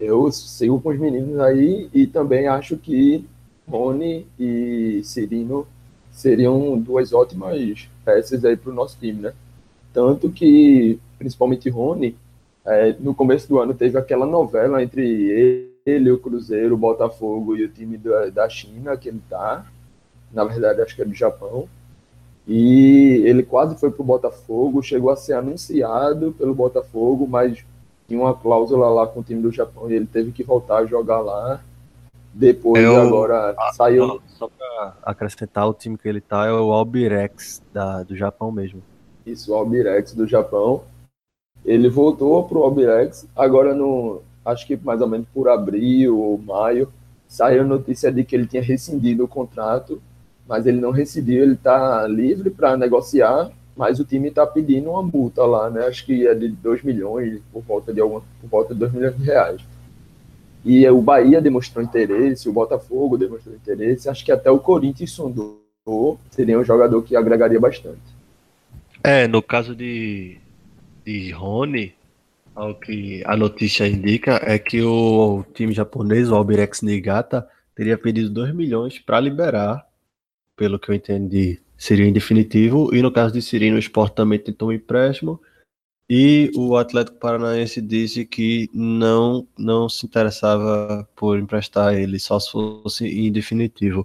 eu 0.00 0.32
sigo 0.32 0.80
com 0.80 0.88
os 0.88 0.98
meninos 0.98 1.38
aí 1.38 1.88
e 1.94 2.08
também 2.08 2.48
acho 2.48 2.76
que 2.76 3.24
Rony 3.68 4.26
e 4.38 5.00
Cirino 5.04 5.66
seriam 6.10 6.78
duas 6.78 7.12
ótimas 7.12 7.88
peças 8.04 8.44
aí 8.44 8.56
para 8.56 8.70
o 8.70 8.74
nosso 8.74 8.98
time, 8.98 9.22
né? 9.22 9.32
Tanto 9.92 10.30
que, 10.30 10.98
principalmente 11.18 11.68
Rony, 11.68 12.16
é, 12.64 12.94
no 13.00 13.14
começo 13.14 13.48
do 13.48 13.58
ano 13.58 13.74
teve 13.74 13.98
aquela 13.98 14.26
novela 14.26 14.82
entre 14.82 15.72
ele, 15.84 16.10
o 16.10 16.18
Cruzeiro, 16.18 16.74
o 16.74 16.78
Botafogo 16.78 17.56
e 17.56 17.64
o 17.64 17.68
time 17.68 17.96
da, 17.98 18.26
da 18.30 18.48
China, 18.48 18.96
que 18.96 19.08
ele 19.08 19.20
tá. 19.28 19.66
Na 20.32 20.44
verdade, 20.44 20.80
acho 20.80 20.94
que 20.94 21.02
é 21.02 21.04
do 21.04 21.14
Japão. 21.14 21.68
E 22.46 23.22
ele 23.24 23.42
quase 23.42 23.76
foi 23.76 23.90
para 23.90 24.02
o 24.02 24.06
Botafogo, 24.06 24.82
chegou 24.82 25.10
a 25.10 25.16
ser 25.16 25.34
anunciado 25.34 26.32
pelo 26.32 26.54
Botafogo, 26.54 27.26
mas 27.28 27.64
tinha 28.08 28.20
uma 28.20 28.34
cláusula 28.34 28.88
lá 28.88 29.06
com 29.06 29.20
o 29.20 29.22
time 29.22 29.40
do 29.40 29.52
Japão 29.52 29.90
e 29.90 29.94
ele 29.94 30.06
teve 30.06 30.32
que 30.32 30.42
voltar 30.42 30.78
a 30.78 30.86
jogar 30.86 31.20
lá. 31.20 31.62
Depois, 32.32 32.82
Eu, 32.82 33.00
agora, 33.00 33.54
ah, 33.58 33.72
saiu. 33.74 34.20
Só 34.26 34.48
para 34.48 34.94
acrescentar, 35.02 35.68
o 35.68 35.74
time 35.74 35.98
que 35.98 36.08
ele 36.08 36.20
tá 36.20 36.46
é 36.46 36.52
o 36.52 36.72
Albirex 36.72 37.62
da, 37.72 38.02
do 38.02 38.16
Japão 38.16 38.50
mesmo. 38.50 38.82
Isso, 39.24 39.52
o 39.52 39.54
Albirex 39.54 40.14
do 40.14 40.26
Japão. 40.26 40.82
Ele 41.64 41.88
voltou 41.88 42.42
para 42.44 42.58
o 42.58 42.64
Albirex, 42.64 43.26
agora 43.36 43.74
no. 43.74 44.22
Acho 44.44 44.66
que 44.66 44.76
mais 44.76 45.00
ou 45.00 45.06
menos 45.06 45.28
por 45.32 45.48
abril 45.48 46.18
ou 46.18 46.36
maio, 46.36 46.92
saiu 47.28 47.62
a 47.62 47.64
notícia 47.64 48.10
de 48.10 48.24
que 48.24 48.34
ele 48.34 48.46
tinha 48.46 48.62
rescindido 48.62 49.22
o 49.22 49.28
contrato 49.28 50.02
mas 50.46 50.66
ele 50.66 50.80
não 50.80 50.90
rescindiu, 50.90 51.42
ele 51.42 51.54
está 51.54 52.06
livre 52.06 52.50
para 52.50 52.76
negociar, 52.76 53.50
mas 53.76 53.98
o 54.00 54.04
time 54.04 54.28
está 54.28 54.46
pedindo 54.46 54.90
uma 54.90 55.02
multa 55.02 55.44
lá, 55.44 55.70
né? 55.70 55.86
Acho 55.86 56.04
que 56.04 56.26
é 56.26 56.34
de 56.34 56.48
2 56.48 56.82
milhões, 56.82 57.40
por 57.52 57.62
volta 57.62 57.92
de 57.92 58.00
alguma, 58.00 58.22
por 58.40 58.50
volta 58.50 58.74
de 58.74 58.80
2 58.80 58.92
milhões 58.92 59.16
de 59.16 59.24
reais. 59.24 59.62
E 60.64 60.88
o 60.88 61.00
Bahia 61.00 61.40
demonstrou 61.40 61.84
interesse, 61.84 62.48
o 62.48 62.52
Botafogo 62.52 63.18
demonstrou 63.18 63.54
interesse, 63.54 64.08
acho 64.08 64.24
que 64.24 64.30
até 64.30 64.50
o 64.50 64.58
Corinthians 64.58 65.10
sondou, 65.10 66.18
seria 66.30 66.58
um 66.58 66.64
jogador 66.64 67.02
que 67.02 67.16
agregaria 67.16 67.58
bastante. 67.58 68.00
É, 69.02 69.26
no 69.26 69.42
caso 69.42 69.74
de, 69.74 70.38
de 71.04 71.32
Rony, 71.32 71.92
ao 72.54 72.74
que 72.74 73.22
a 73.26 73.36
notícia 73.36 73.88
indica 73.88 74.40
é 74.44 74.58
que 74.58 74.82
o 74.82 75.44
time 75.54 75.72
japonês, 75.72 76.30
o 76.30 76.34
Albirex 76.34 76.82
Niigata, 76.82 77.48
teria 77.74 77.98
pedido 77.98 78.30
2 78.30 78.54
milhões 78.54 78.98
para 78.98 79.18
liberar 79.18 79.84
pelo 80.56 80.78
que 80.78 80.90
eu 80.90 80.94
entendi, 80.94 81.60
seria 81.76 82.06
em 82.06 82.12
definitivo. 82.12 82.94
E 82.94 83.02
no 83.02 83.10
caso 83.10 83.32
de 83.32 83.42
Cirino, 83.42 83.76
o 83.76 83.80
Sport 83.80 84.14
também 84.14 84.38
tentou 84.38 84.68
um 84.68 84.72
empréstimo. 84.72 85.40
E 86.14 86.50
o 86.54 86.76
Atlético 86.76 87.16
Paranaense 87.18 87.80
disse 87.80 88.26
que 88.26 88.68
não, 88.74 89.48
não 89.58 89.88
se 89.88 90.04
interessava 90.04 91.08
por 91.16 91.38
emprestar 91.38 91.94
ele, 91.94 92.18
só 92.18 92.38
se 92.38 92.52
fosse 92.52 93.06
em 93.06 93.32
definitivo. 93.32 94.04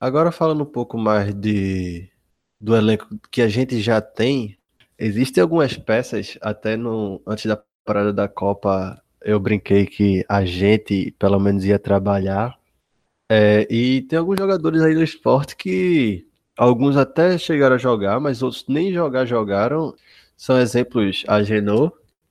Agora 0.00 0.32
falando 0.32 0.64
um 0.64 0.66
pouco 0.66 0.98
mais 0.98 1.32
de, 1.32 2.08
do 2.60 2.74
elenco 2.74 3.06
que 3.30 3.42
a 3.42 3.48
gente 3.48 3.80
já 3.80 4.00
tem, 4.00 4.58
existem 4.98 5.40
algumas 5.40 5.76
peças, 5.76 6.36
até 6.42 6.76
no, 6.76 7.22
antes 7.24 7.46
da 7.46 7.62
parada 7.84 8.12
da 8.12 8.26
Copa, 8.26 9.00
eu 9.22 9.38
brinquei 9.38 9.86
que 9.86 10.24
a 10.28 10.44
gente 10.44 11.14
pelo 11.16 11.38
menos 11.38 11.64
ia 11.64 11.78
trabalhar 11.78 12.58
é, 13.30 13.68
e 13.70 14.02
tem 14.02 14.18
alguns 14.18 14.36
jogadores 14.36 14.82
aí 14.82 14.94
do 14.94 15.04
esporte 15.04 15.54
que 15.54 16.26
alguns 16.58 16.96
até 16.96 17.38
chegaram 17.38 17.76
a 17.76 17.78
jogar, 17.78 18.18
mas 18.18 18.42
outros 18.42 18.64
nem 18.68 18.92
jogar 18.92 19.24
jogaram. 19.26 19.94
São 20.40 20.58
exemplos 20.58 21.22
a 21.28 21.38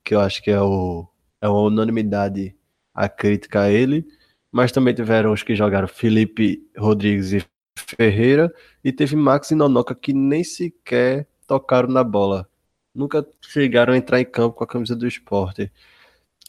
que 0.02 0.16
eu 0.16 0.20
acho 0.20 0.42
que 0.42 0.50
é, 0.50 0.60
o, 0.60 1.06
é 1.40 1.48
uma 1.48 1.60
unanimidade 1.60 2.56
a 2.92 3.08
crítica 3.08 3.60
a 3.60 3.70
ele, 3.70 4.04
mas 4.50 4.72
também 4.72 4.92
tiveram 4.92 5.32
os 5.32 5.44
que 5.44 5.54
jogaram 5.54 5.86
Felipe 5.86 6.60
Rodrigues 6.76 7.32
e 7.32 7.44
Ferreira, 7.78 8.52
e 8.82 8.90
teve 8.90 9.14
Max 9.14 9.52
e 9.52 9.54
Nonoca 9.54 9.94
que 9.94 10.12
nem 10.12 10.42
sequer 10.42 11.28
tocaram 11.46 11.88
na 11.88 12.02
bola. 12.02 12.50
Nunca 12.92 13.24
chegaram 13.42 13.94
a 13.94 13.96
entrar 13.96 14.20
em 14.20 14.24
campo 14.24 14.56
com 14.56 14.64
a 14.64 14.66
camisa 14.66 14.96
do 14.96 15.06
esporte. 15.06 15.70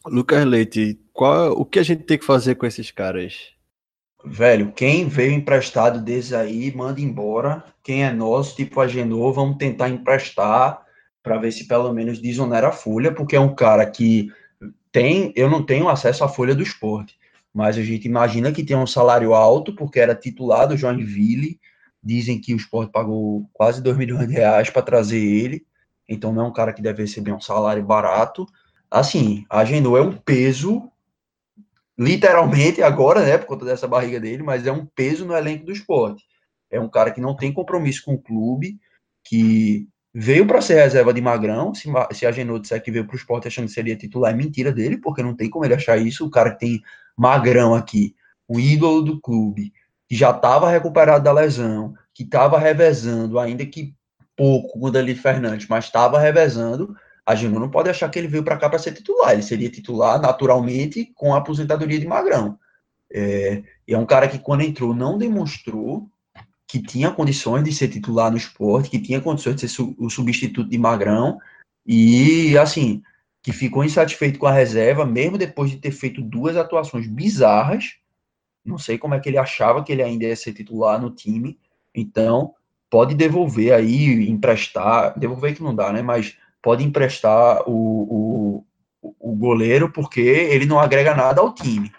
Lucas 0.08 0.44
Leite, 0.44 1.00
qual, 1.14 1.52
o 1.52 1.64
que 1.64 1.78
a 1.78 1.84
gente 1.84 2.06
tem 2.06 2.18
que 2.18 2.26
fazer 2.26 2.56
com 2.56 2.66
esses 2.66 2.90
caras? 2.90 3.54
velho, 4.26 4.72
quem 4.72 5.08
veio 5.08 5.32
emprestado 5.32 6.02
desde 6.02 6.36
aí, 6.36 6.76
manda 6.76 7.00
embora. 7.00 7.64
Quem 7.84 8.04
é 8.04 8.12
nosso, 8.12 8.56
tipo 8.56 8.82
a 8.82 8.88
vamos 8.88 9.58
tentar 9.58 9.90
emprestar 9.90 10.90
para 11.24 11.38
ver 11.38 11.52
se 11.52 11.68
pelo 11.68 11.94
menos 11.94 12.20
desonera 12.20 12.70
a 12.70 12.72
folha, 12.72 13.14
porque 13.14 13.36
é 13.36 13.40
um 13.40 13.54
cara 13.54 13.86
que 13.86 14.32
tem, 14.92 15.32
eu 15.36 15.50
não 15.50 15.66
tenho 15.66 15.88
acesso 15.88 16.24
à 16.24 16.28
folha 16.28 16.56
do 16.56 16.64
esporte, 16.64 17.18
mas 17.54 17.78
a 17.78 17.84
gente 17.84 18.08
imagina 18.08 18.52
que 18.52 18.64
tem 18.64 18.76
um 18.76 18.88
salário 18.88 19.34
alto, 19.34 19.76
porque 19.76 20.00
era 20.00 20.16
titular 20.16 20.68
do 20.68 20.78
Joinville, 20.78 21.60
dizem 22.04 22.40
que 22.40 22.54
o 22.54 22.58
esporte 22.58 22.92
pagou 22.92 23.48
quase 23.54 23.82
2 23.82 23.98
milhões 23.98 24.28
de 24.28 24.34
reais 24.34 24.70
para 24.70 24.82
trazer 24.82 25.20
ele, 25.20 25.66
então 26.08 26.34
não 26.34 26.46
é 26.46 26.48
um 26.48 26.54
cara 26.54 26.74
que 26.74 26.82
deve 26.82 27.04
receber 27.04 27.32
um 27.32 27.40
salário 27.40 27.84
barato. 27.84 28.46
Assim, 28.90 29.46
a 29.50 29.64
Genô 29.64 29.96
é 29.96 30.02
um 30.02 30.18
peso 30.18 30.92
literalmente 31.98 32.82
agora, 32.82 33.24
né, 33.24 33.38
por 33.38 33.46
conta 33.46 33.64
dessa 33.64 33.88
barriga 33.88 34.20
dele, 34.20 34.42
mas 34.42 34.66
é 34.66 34.72
um 34.72 34.86
peso 34.86 35.26
no 35.26 35.36
elenco 35.36 35.66
do 35.66 35.72
esporte. 35.72 36.26
É 36.70 36.80
um 36.80 36.90
cara 36.90 37.12
que 37.12 37.22
não 37.22 37.36
tem 37.36 37.54
compromisso 37.54 38.04
com 38.04 38.16
o 38.16 38.22
clube, 38.22 38.80
que 39.24 39.88
veio 40.14 40.46
para 40.46 40.62
ser 40.62 40.76
reserva 40.76 41.14
de 41.14 41.22
Magrão. 41.22 41.74
Se, 41.74 41.90
se 42.14 42.26
a 42.26 42.32
Genô 42.32 42.60
disser 42.60 42.82
que 42.82 42.92
veio 42.92 43.06
para 43.06 43.14
o 43.14 43.18
esporte 43.18 43.48
achando 43.48 43.68
que 43.68 43.74
seria 43.74 43.96
titular, 43.96 44.32
é 44.32 44.36
mentira 44.36 44.72
dele, 44.72 44.98
porque 44.98 45.24
não 45.24 45.36
tem 45.36 45.50
como 45.50 45.66
ele 45.66 45.74
achar 45.74 45.98
isso. 45.98 46.26
O 46.26 46.30
cara 46.30 46.52
que 46.52 46.60
tem 46.60 46.82
Magrão 47.18 47.74
aqui, 47.74 48.16
o 48.48 48.60
ídolo 48.60 49.02
do 49.02 49.22
clube, 49.22 49.74
que 50.08 50.16
já 50.16 50.32
estava 50.32 50.70
recuperado 50.70 51.24
da 51.24 51.32
lesão, 51.32 51.94
que 52.14 52.24
estava 52.24 52.60
revezando, 52.60 53.40
ainda 53.40 53.66
que 53.66 53.96
pouco 54.36 54.80
com 54.80 54.88
o 54.88 54.92
Dali 54.92 55.16
Fernandes, 55.16 55.68
mas 55.68 55.86
estava 55.86 56.20
revezando 56.20 56.96
a 57.26 57.36
Genu 57.36 57.60
não 57.60 57.70
pode 57.70 57.90
achar 57.90 58.10
que 58.10 58.18
ele 58.18 58.28
veio 58.28 58.44
para 58.44 58.58
cá 58.58 58.70
para 58.70 58.80
ser 58.80 58.94
titular. 58.94 59.34
Ele 59.34 59.44
seria 59.44 59.70
titular 59.70 60.20
naturalmente 60.20 61.12
com 61.16 61.34
a 61.34 61.38
aposentadoria 61.38 62.00
de 62.00 62.08
Magrão. 62.08 62.58
É, 63.14 63.64
é 63.88 63.98
um 63.98 64.06
cara 64.06 64.28
que, 64.28 64.40
quando 64.40 64.62
entrou, 64.62 64.94
não 64.94 65.18
demonstrou 65.18 66.10
que 66.72 66.82
tinha 66.82 67.12
condições 67.12 67.66
de 67.66 67.74
ser 67.74 67.90
titular 67.90 68.32
no 68.32 68.38
esporte, 68.38 68.90
que 68.90 68.98
tinha 68.98 69.20
condições 69.20 69.56
de 69.56 69.62
ser 69.62 69.68
su 69.68 69.94
o 70.00 70.10
substituto 70.10 70.70
de 70.70 70.78
Magrão, 70.78 71.38
e, 71.86 72.58
assim, 72.58 73.04
que 73.44 73.52
ficou 73.52 73.84
insatisfeito 73.84 74.40
com 74.40 74.48
a 74.48 74.54
reserva, 74.54 75.06
mesmo 75.06 75.38
depois 75.38 75.70
de 75.70 75.76
ter 75.76 75.92
feito 75.92 76.22
duas 76.22 76.56
atuações 76.56 77.08
bizarras. 77.08 77.96
Não 78.64 78.78
sei 78.78 78.98
como 78.98 79.14
é 79.14 79.20
que 79.20 79.28
ele 79.28 79.38
achava 79.38 79.84
que 79.84 79.92
ele 79.92 80.02
ainda 80.02 80.24
ia 80.24 80.36
ser 80.38 80.54
titular 80.54 81.02
no 81.02 81.12
time. 81.12 81.60
Então, 81.94 82.54
pode 82.90 83.16
devolver 83.16 83.74
aí, 83.74 84.30
emprestar, 84.30 85.20
devolver 85.20 85.54
que 85.54 85.62
não 85.62 85.76
dá, 85.76 85.92
né? 85.92 86.02
Mas 86.02 86.38
pode 86.62 86.86
emprestar 86.86 87.64
o, 87.68 88.64
o, 89.02 89.12
o 89.20 89.36
goleiro 89.36 89.92
porque 89.92 90.22
ele 90.22 90.66
não 90.66 90.80
agrega 90.80 91.14
nada 91.14 91.42
ao 91.42 91.54
time. 91.54 91.92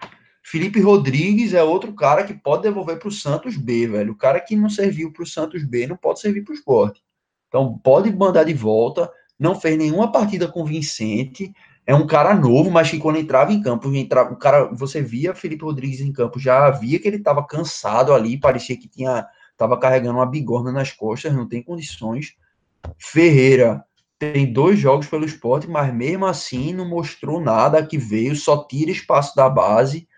Felipe 0.43 0.81
Rodrigues 0.81 1.55
é 1.55 1.63
outro 1.63 1.93
cara 1.95 2.25
que 2.25 2.35
pode 2.35 2.63
devolver 2.63 2.99
para 2.99 3.09
o 3.09 3.13
Santos 3.13 3.57
B, 3.57 3.87
velho. 3.87 4.13
O 4.13 4.17
cara 4.17 4.41
que 4.41 4.57
não 4.57 4.69
serviu 4.69 5.13
para 5.13 5.23
o 5.23 5.27
Santos 5.27 5.65
B 5.65 5.87
não 5.87 5.97
pode 5.97 6.21
servir 6.21 6.43
para 6.43 6.53
o 6.53 6.55
esporte. 6.55 7.03
Então 7.49 7.79
pode 7.79 8.15
mandar 8.15 8.45
de 8.45 8.55
volta. 8.55 9.11
Não 9.39 9.59
fez 9.59 9.79
nenhuma 9.79 10.11
partida 10.11 10.49
convincente. 10.49 11.53
É 11.87 11.95
um 11.95 12.07
cara 12.07 12.35
novo, 12.35 12.71
mas 12.71 12.91
que 12.91 12.99
quando 12.99 13.19
entrava 13.19 13.53
em 13.53 13.61
campo, 13.61 13.93
entrava, 13.95 14.33
o 14.33 14.37
cara, 14.37 14.65
você 14.73 15.01
via 15.03 15.35
Felipe 15.35 15.65
Rodrigues 15.65 16.01
em 16.01 16.13
campo, 16.13 16.39
já 16.39 16.71
via 16.71 16.99
que 16.99 17.09
ele 17.09 17.17
estava 17.17 17.45
cansado 17.45 18.13
ali, 18.15 18.39
parecia 18.39 18.77
que 18.77 18.89
tinha 18.89 19.27
estava 19.51 19.79
carregando 19.79 20.19
uma 20.19 20.27
bigorna 20.27 20.73
nas 20.73 20.91
costas, 20.93 21.33
não 21.33 21.49
tem 21.49 21.63
condições. 21.63 22.35
Ferreira 22.99 23.85
tem 24.19 24.53
dois 24.53 24.79
jogos 24.79 25.07
pelo 25.07 25.25
esporte, 25.25 25.69
mas 25.69 25.93
mesmo 25.93 26.27
assim 26.27 26.73
não 26.73 26.89
mostrou 26.89 27.41
nada 27.41 27.85
que 27.85 27.99
veio, 27.99 28.35
só 28.35 28.65
tira 28.65 28.91
espaço 28.91 29.35
da 29.37 29.49
base. 29.49 30.09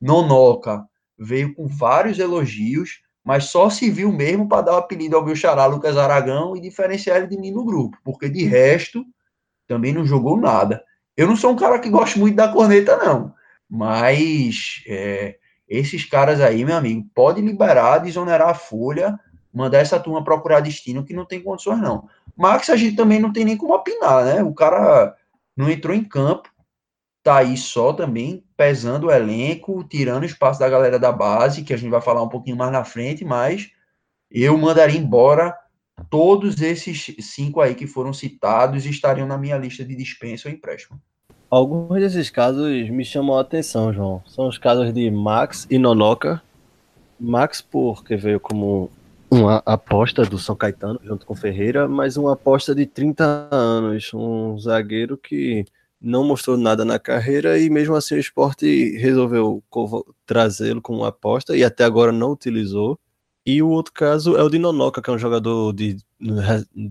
Nonoca 0.00 0.84
veio 1.18 1.54
com 1.54 1.66
vários 1.66 2.18
elogios, 2.18 3.02
mas 3.22 3.44
só 3.44 3.68
se 3.68 3.90
viu 3.90 4.10
mesmo 4.10 4.48
para 4.48 4.62
dar 4.62 4.74
o 4.74 4.78
apelido 4.78 5.16
ao 5.16 5.24
meu 5.24 5.36
xará 5.36 5.66
Lucas 5.66 5.96
Aragão 5.96 6.56
e 6.56 6.60
diferenciar 6.60 7.18
ele 7.18 7.26
de 7.26 7.36
mim 7.36 7.50
no 7.50 7.64
grupo, 7.64 7.98
porque 8.02 8.28
de 8.28 8.44
resto 8.44 9.04
também 9.68 9.92
não 9.92 10.06
jogou 10.06 10.36
nada. 10.36 10.82
Eu 11.16 11.26
não 11.26 11.36
sou 11.36 11.52
um 11.52 11.56
cara 11.56 11.78
que 11.78 11.90
gosta 11.90 12.18
muito 12.18 12.36
da 12.36 12.48
corneta, 12.48 12.96
não, 12.96 13.34
mas 13.68 14.82
é, 14.88 15.36
esses 15.68 16.04
caras 16.04 16.40
aí, 16.40 16.64
meu 16.64 16.76
amigo, 16.76 17.06
pode 17.14 17.40
liberar, 17.40 17.98
desonerar 17.98 18.48
a 18.48 18.54
folha, 18.54 19.18
mandar 19.54 19.78
essa 19.78 20.00
turma 20.00 20.24
procurar 20.24 20.60
destino 20.60 21.04
que 21.04 21.14
não 21.14 21.24
tem 21.24 21.40
condições, 21.40 21.78
não. 21.78 22.08
Max, 22.36 22.70
a 22.70 22.76
gente 22.76 22.96
também 22.96 23.20
não 23.20 23.32
tem 23.32 23.44
nem 23.44 23.56
como 23.56 23.74
opinar, 23.74 24.24
né? 24.24 24.42
O 24.42 24.54
cara 24.54 25.14
não 25.56 25.70
entrou 25.70 25.94
em 25.94 26.02
campo, 26.02 26.49
tá 27.22 27.38
aí 27.38 27.56
só 27.56 27.92
também, 27.92 28.44
pesando 28.56 29.06
o 29.06 29.10
elenco, 29.10 29.84
tirando 29.84 30.24
espaço 30.24 30.60
da 30.60 30.68
galera 30.68 30.98
da 30.98 31.12
base, 31.12 31.62
que 31.62 31.74
a 31.74 31.76
gente 31.76 31.90
vai 31.90 32.00
falar 32.00 32.22
um 32.22 32.28
pouquinho 32.28 32.56
mais 32.56 32.72
na 32.72 32.84
frente, 32.84 33.24
mas 33.24 33.70
eu 34.30 34.56
mandaria 34.56 34.98
embora 34.98 35.56
todos 36.08 36.60
esses 36.62 37.14
cinco 37.20 37.60
aí 37.60 37.74
que 37.74 37.86
foram 37.86 38.12
citados 38.12 38.86
estariam 38.86 39.26
na 39.26 39.36
minha 39.36 39.58
lista 39.58 39.84
de 39.84 39.94
dispensa 39.94 40.48
ou 40.48 40.54
empréstimo. 40.54 41.00
Alguns 41.50 41.98
desses 41.98 42.30
casos 42.30 42.88
me 42.88 43.04
chamam 43.04 43.36
a 43.36 43.40
atenção, 43.40 43.92
João. 43.92 44.22
São 44.26 44.46
os 44.46 44.56
casos 44.56 44.92
de 44.94 45.10
Max 45.10 45.66
e 45.68 45.78
Nonoca, 45.78 46.40
Max, 47.18 47.60
porque 47.60 48.16
veio 48.16 48.38
como 48.38 48.90
uma 49.30 49.62
aposta 49.66 50.22
do 50.22 50.38
São 50.38 50.56
Caetano 50.56 51.00
junto 51.02 51.26
com 51.26 51.34
Ferreira, 51.34 51.88
mas 51.88 52.16
uma 52.16 52.32
aposta 52.32 52.74
de 52.74 52.86
30 52.86 53.48
anos, 53.50 54.10
um 54.14 54.58
zagueiro 54.58 55.16
que 55.18 55.64
não 56.00 56.24
mostrou 56.24 56.56
nada 56.56 56.84
na 56.84 56.98
carreira 56.98 57.58
e 57.58 57.68
mesmo 57.68 57.94
assim 57.94 58.14
o 58.14 58.18
esporte 58.18 58.96
resolveu 58.96 59.62
trazê-lo 60.26 60.80
como 60.80 61.04
aposta 61.04 61.56
e 61.56 61.62
até 61.64 61.84
agora 61.84 62.12
não 62.12 62.32
utilizou. 62.32 62.98
E 63.44 63.62
o 63.62 63.68
outro 63.68 63.92
caso 63.92 64.36
é 64.36 64.42
o 64.42 64.48
de 64.48 64.58
Nonoca, 64.58 65.02
que 65.02 65.10
é 65.10 65.12
um 65.12 65.18
jogador 65.18 65.72
de 65.72 65.96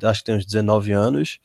acho 0.03 0.19
que 0.19 0.25
tem 0.25 0.35
uns 0.35 0.45
19 0.45 0.91
anos, 0.91 1.39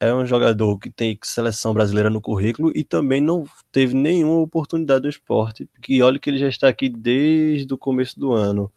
é 0.00 0.12
um 0.14 0.26
jogador 0.26 0.78
que 0.78 0.90
tem 0.90 1.18
seleção 1.22 1.72
brasileira 1.74 2.10
no 2.10 2.20
currículo 2.20 2.72
e 2.74 2.84
também 2.84 3.20
não 3.20 3.44
teve 3.72 3.94
nenhuma 3.94 4.40
oportunidade 4.40 5.02
do 5.02 5.08
esporte, 5.08 5.68
que 5.82 6.02
olha 6.02 6.18
que 6.18 6.30
ele 6.30 6.38
já 6.38 6.48
está 6.48 6.68
aqui 6.68 6.88
desde 6.88 7.72
o 7.72 7.78
começo 7.78 8.18
do 8.18 8.32
ano. 8.32 8.72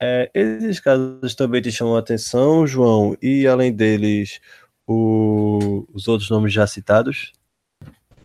É, 0.00 0.30
esses 0.32 0.78
casos 0.80 1.34
também 1.34 1.60
te 1.60 1.72
chamam 1.72 1.96
a 1.96 1.98
atenção, 2.00 2.66
João, 2.66 3.16
e 3.20 3.46
além 3.46 3.72
deles, 3.72 4.40
o, 4.86 5.86
os 5.92 6.06
outros 6.08 6.30
nomes 6.30 6.52
já 6.52 6.66
citados? 6.66 7.32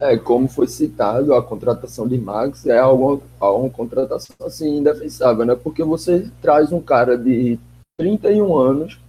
É, 0.03 0.17
como 0.17 0.49
foi 0.49 0.67
citado, 0.67 1.33
a 1.33 1.41
contratação 1.41 2.05
de 2.05 2.17
Max 2.17 2.65
é 2.65 2.77
algo, 2.77 3.23
uma 3.39 3.69
contratação 3.69 4.35
assim 4.45 4.79
indefensável, 4.79 5.45
né? 5.45 5.55
Porque 5.55 5.81
você 5.81 6.29
traz 6.41 6.73
um 6.73 6.81
cara 6.81 7.17
de 7.17 7.57
31 7.97 8.57
anos 8.57 8.99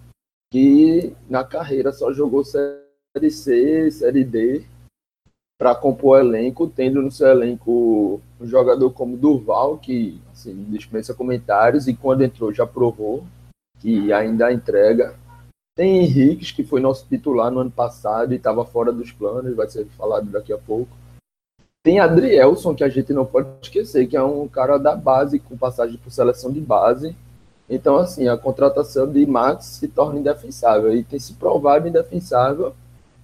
que 0.52 1.12
na 1.28 1.42
carreira 1.42 1.92
só 1.92 2.12
jogou 2.12 2.44
Série 2.44 3.30
C, 3.32 3.90
Série 3.90 4.22
D, 4.22 4.64
para 5.58 5.74
compor 5.74 6.20
elenco, 6.20 6.68
tendo 6.68 7.02
no 7.02 7.10
seu 7.10 7.26
elenco 7.26 8.20
um 8.40 8.46
jogador 8.46 8.88
como 8.92 9.16
Durval, 9.16 9.78
que 9.78 10.20
assim, 10.32 10.64
dispensa 10.68 11.12
comentários, 11.12 11.88
e 11.88 11.94
quando 11.94 12.22
entrou 12.22 12.52
já 12.52 12.64
provou 12.64 13.24
que 13.80 14.12
ainda 14.12 14.52
entrega. 14.52 15.16
Tem 15.76 15.98
Henrique, 15.98 16.54
que 16.54 16.62
foi 16.62 16.80
nosso 16.80 17.06
titular 17.08 17.50
no 17.50 17.60
ano 17.60 17.70
passado 17.70 18.32
e 18.32 18.36
estava 18.36 18.64
fora 18.64 18.92
dos 18.92 19.10
planos, 19.10 19.56
vai 19.56 19.68
ser 19.68 19.84
falado 19.98 20.30
daqui 20.30 20.52
a 20.52 20.58
pouco. 20.58 20.96
Tem 21.82 21.98
Adrielson, 21.98 22.74
que 22.74 22.84
a 22.84 22.88
gente 22.88 23.12
não 23.12 23.26
pode 23.26 23.48
esquecer, 23.60 24.06
que 24.06 24.16
é 24.16 24.22
um 24.22 24.46
cara 24.48 24.78
da 24.78 24.94
base, 24.94 25.38
com 25.38 25.56
passagem 25.56 25.98
por 25.98 26.10
seleção 26.10 26.50
de 26.52 26.60
base. 26.60 27.14
Então, 27.68 27.96
assim, 27.96 28.28
a 28.28 28.36
contratação 28.36 29.10
de 29.10 29.26
Max 29.26 29.64
se 29.66 29.88
torna 29.88 30.20
indefensável 30.20 30.94
e 30.94 31.02
tem 31.02 31.18
se 31.18 31.34
provado 31.34 31.88
indefensável 31.88 32.74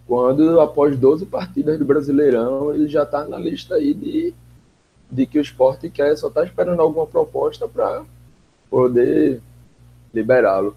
quando 0.07 0.61
após 0.61 0.99
12 0.99 1.27
partidas 1.27 1.79
do 1.79 1.85
Brasileirão 1.85 2.75
ele 2.75 2.89
já 2.89 3.05
está 3.05 3.25
na 3.25 3.39
lista 3.39 3.77
aí 3.77 3.95
de, 3.95 4.35
de 5.09 5.25
que 5.25 5.39
o 5.39 5.41
esporte 5.41 5.89
quer, 5.89 6.17
só 6.17 6.27
está 6.27 6.43
esperando 6.43 6.81
alguma 6.83 7.07
proposta 7.07 7.69
para 7.69 8.03
poder 8.69 9.41
liberá-lo. 10.13 10.75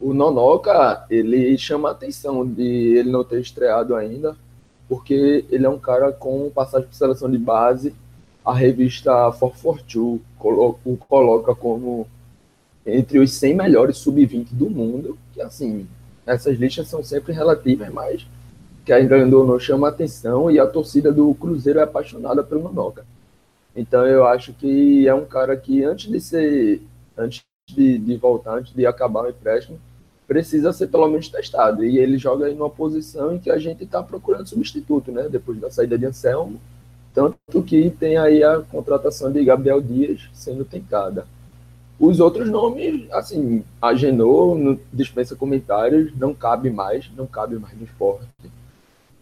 O 0.00 0.12
Nonoca, 0.12 1.06
ele 1.08 1.56
chama 1.56 1.88
a 1.88 1.92
atenção 1.92 2.46
de 2.46 2.96
ele 2.96 3.10
não 3.10 3.24
ter 3.24 3.40
estreado 3.40 3.94
ainda, 3.94 4.36
porque 4.88 5.44
ele 5.50 5.64
é 5.64 5.68
um 5.68 5.78
cara 5.78 6.12
com 6.12 6.50
passagem 6.50 6.86
por 6.86 6.94
seleção 6.94 7.30
de 7.30 7.38
base. 7.38 7.94
A 8.44 8.54
revista 8.54 9.10
442 9.32 10.76
o 10.84 10.96
coloca 10.96 11.54
como 11.54 12.06
entre 12.86 13.18
os 13.18 13.32
100 13.32 13.56
melhores 13.56 13.96
sub-20 13.98 14.48
do 14.52 14.70
mundo, 14.70 15.18
que 15.32 15.42
assim, 15.42 15.88
essas 16.24 16.56
listas 16.56 16.86
são 16.86 17.02
sempre 17.02 17.32
relativas, 17.32 17.88
mas 17.92 18.26
que 18.84 18.92
ainda 18.92 19.26
não 19.26 19.58
chama 19.58 19.88
atenção 19.88 20.48
e 20.48 20.60
a 20.60 20.66
torcida 20.66 21.12
do 21.12 21.34
Cruzeiro 21.34 21.80
é 21.80 21.82
apaixonada 21.82 22.44
pelo 22.44 22.62
Manoca. 22.62 23.04
Então 23.74 24.06
eu 24.06 24.24
acho 24.24 24.52
que 24.52 25.08
é 25.08 25.14
um 25.14 25.24
cara 25.24 25.56
que 25.56 25.82
antes 25.82 26.08
de 26.08 26.20
ser, 26.20 26.82
antes 27.16 27.42
de, 27.68 27.98
de 27.98 28.16
voltar, 28.16 28.54
antes 28.54 28.72
de 28.72 28.86
acabar 28.86 29.24
o 29.24 29.28
empréstimo, 29.28 29.80
precisa 30.26 30.72
ser 30.72 30.88
pelo 30.88 31.08
menos 31.08 31.28
testado. 31.28 31.84
E 31.84 31.98
ele 31.98 32.18
joga 32.18 32.50
em 32.50 32.54
uma 32.54 32.70
posição 32.70 33.34
em 33.34 33.38
que 33.38 33.50
a 33.50 33.58
gente 33.58 33.84
está 33.84 34.02
procurando 34.02 34.48
substituto, 34.48 35.12
né? 35.12 35.28
Depois 35.28 35.58
da 35.58 35.70
saída 35.70 35.96
de 35.96 36.06
Anselmo, 36.06 36.60
tanto 37.14 37.62
que 37.62 37.90
tem 37.90 38.16
aí 38.16 38.42
a 38.42 38.60
contratação 38.60 39.32
de 39.32 39.44
Gabriel 39.44 39.80
Dias 39.80 40.28
sendo 40.32 40.64
tentada. 40.64 41.26
Os 41.98 42.20
outros 42.20 42.50
nomes, 42.50 43.10
assim, 43.10 43.64
a 43.80 43.94
Genô 43.94 44.76
dispensa 44.92 45.34
comentários, 45.34 46.12
não 46.14 46.34
cabe 46.34 46.68
mais, 46.68 47.10
não 47.16 47.26
cabe 47.26 47.56
mais 47.56 47.74
no 47.74 47.84
esporte. 47.84 48.26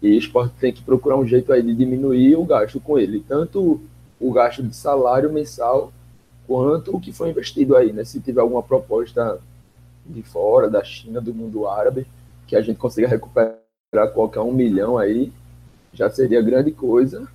E 0.03 0.11
o 0.11 0.19
esporte 0.19 0.55
tem 0.59 0.73
que 0.73 0.83
procurar 0.83 1.17
um 1.17 1.27
jeito 1.27 1.53
aí 1.53 1.63
de 1.63 1.73
diminuir 1.73 2.35
o 2.35 2.45
gasto 2.45 2.81
com 2.81 2.99
ele, 2.99 3.25
tanto 3.27 3.81
o 4.19 4.33
gasto 4.33 4.63
de 4.63 4.75
salário 4.75 5.33
mensal 5.33 5.93
quanto 6.49 6.97
o 6.97 7.01
que 7.01 7.13
foi 7.13 7.31
investido 7.31 7.77
aí, 7.77 7.93
né? 7.93 8.05
Se 8.05 8.21
tiver 8.21 8.41
alguma 8.41 8.63
proposta 8.63 9.39
de 10.07 10.23
fora, 10.23 10.69
da 10.69 10.83
China, 10.85 11.21
do 11.21 11.35
mundo 11.35 11.67
árabe, 11.67 12.07
que 12.47 12.57
a 12.57 12.61
gente 12.61 12.77
consiga 12.79 13.09
recuperar 13.09 13.59
qualquer 14.13 14.41
um 14.41 14.53
milhão 14.53 14.99
aí, 14.99 15.33
já 15.93 16.11
seria 16.11 16.43
grande 16.43 16.73
coisa. 16.73 17.29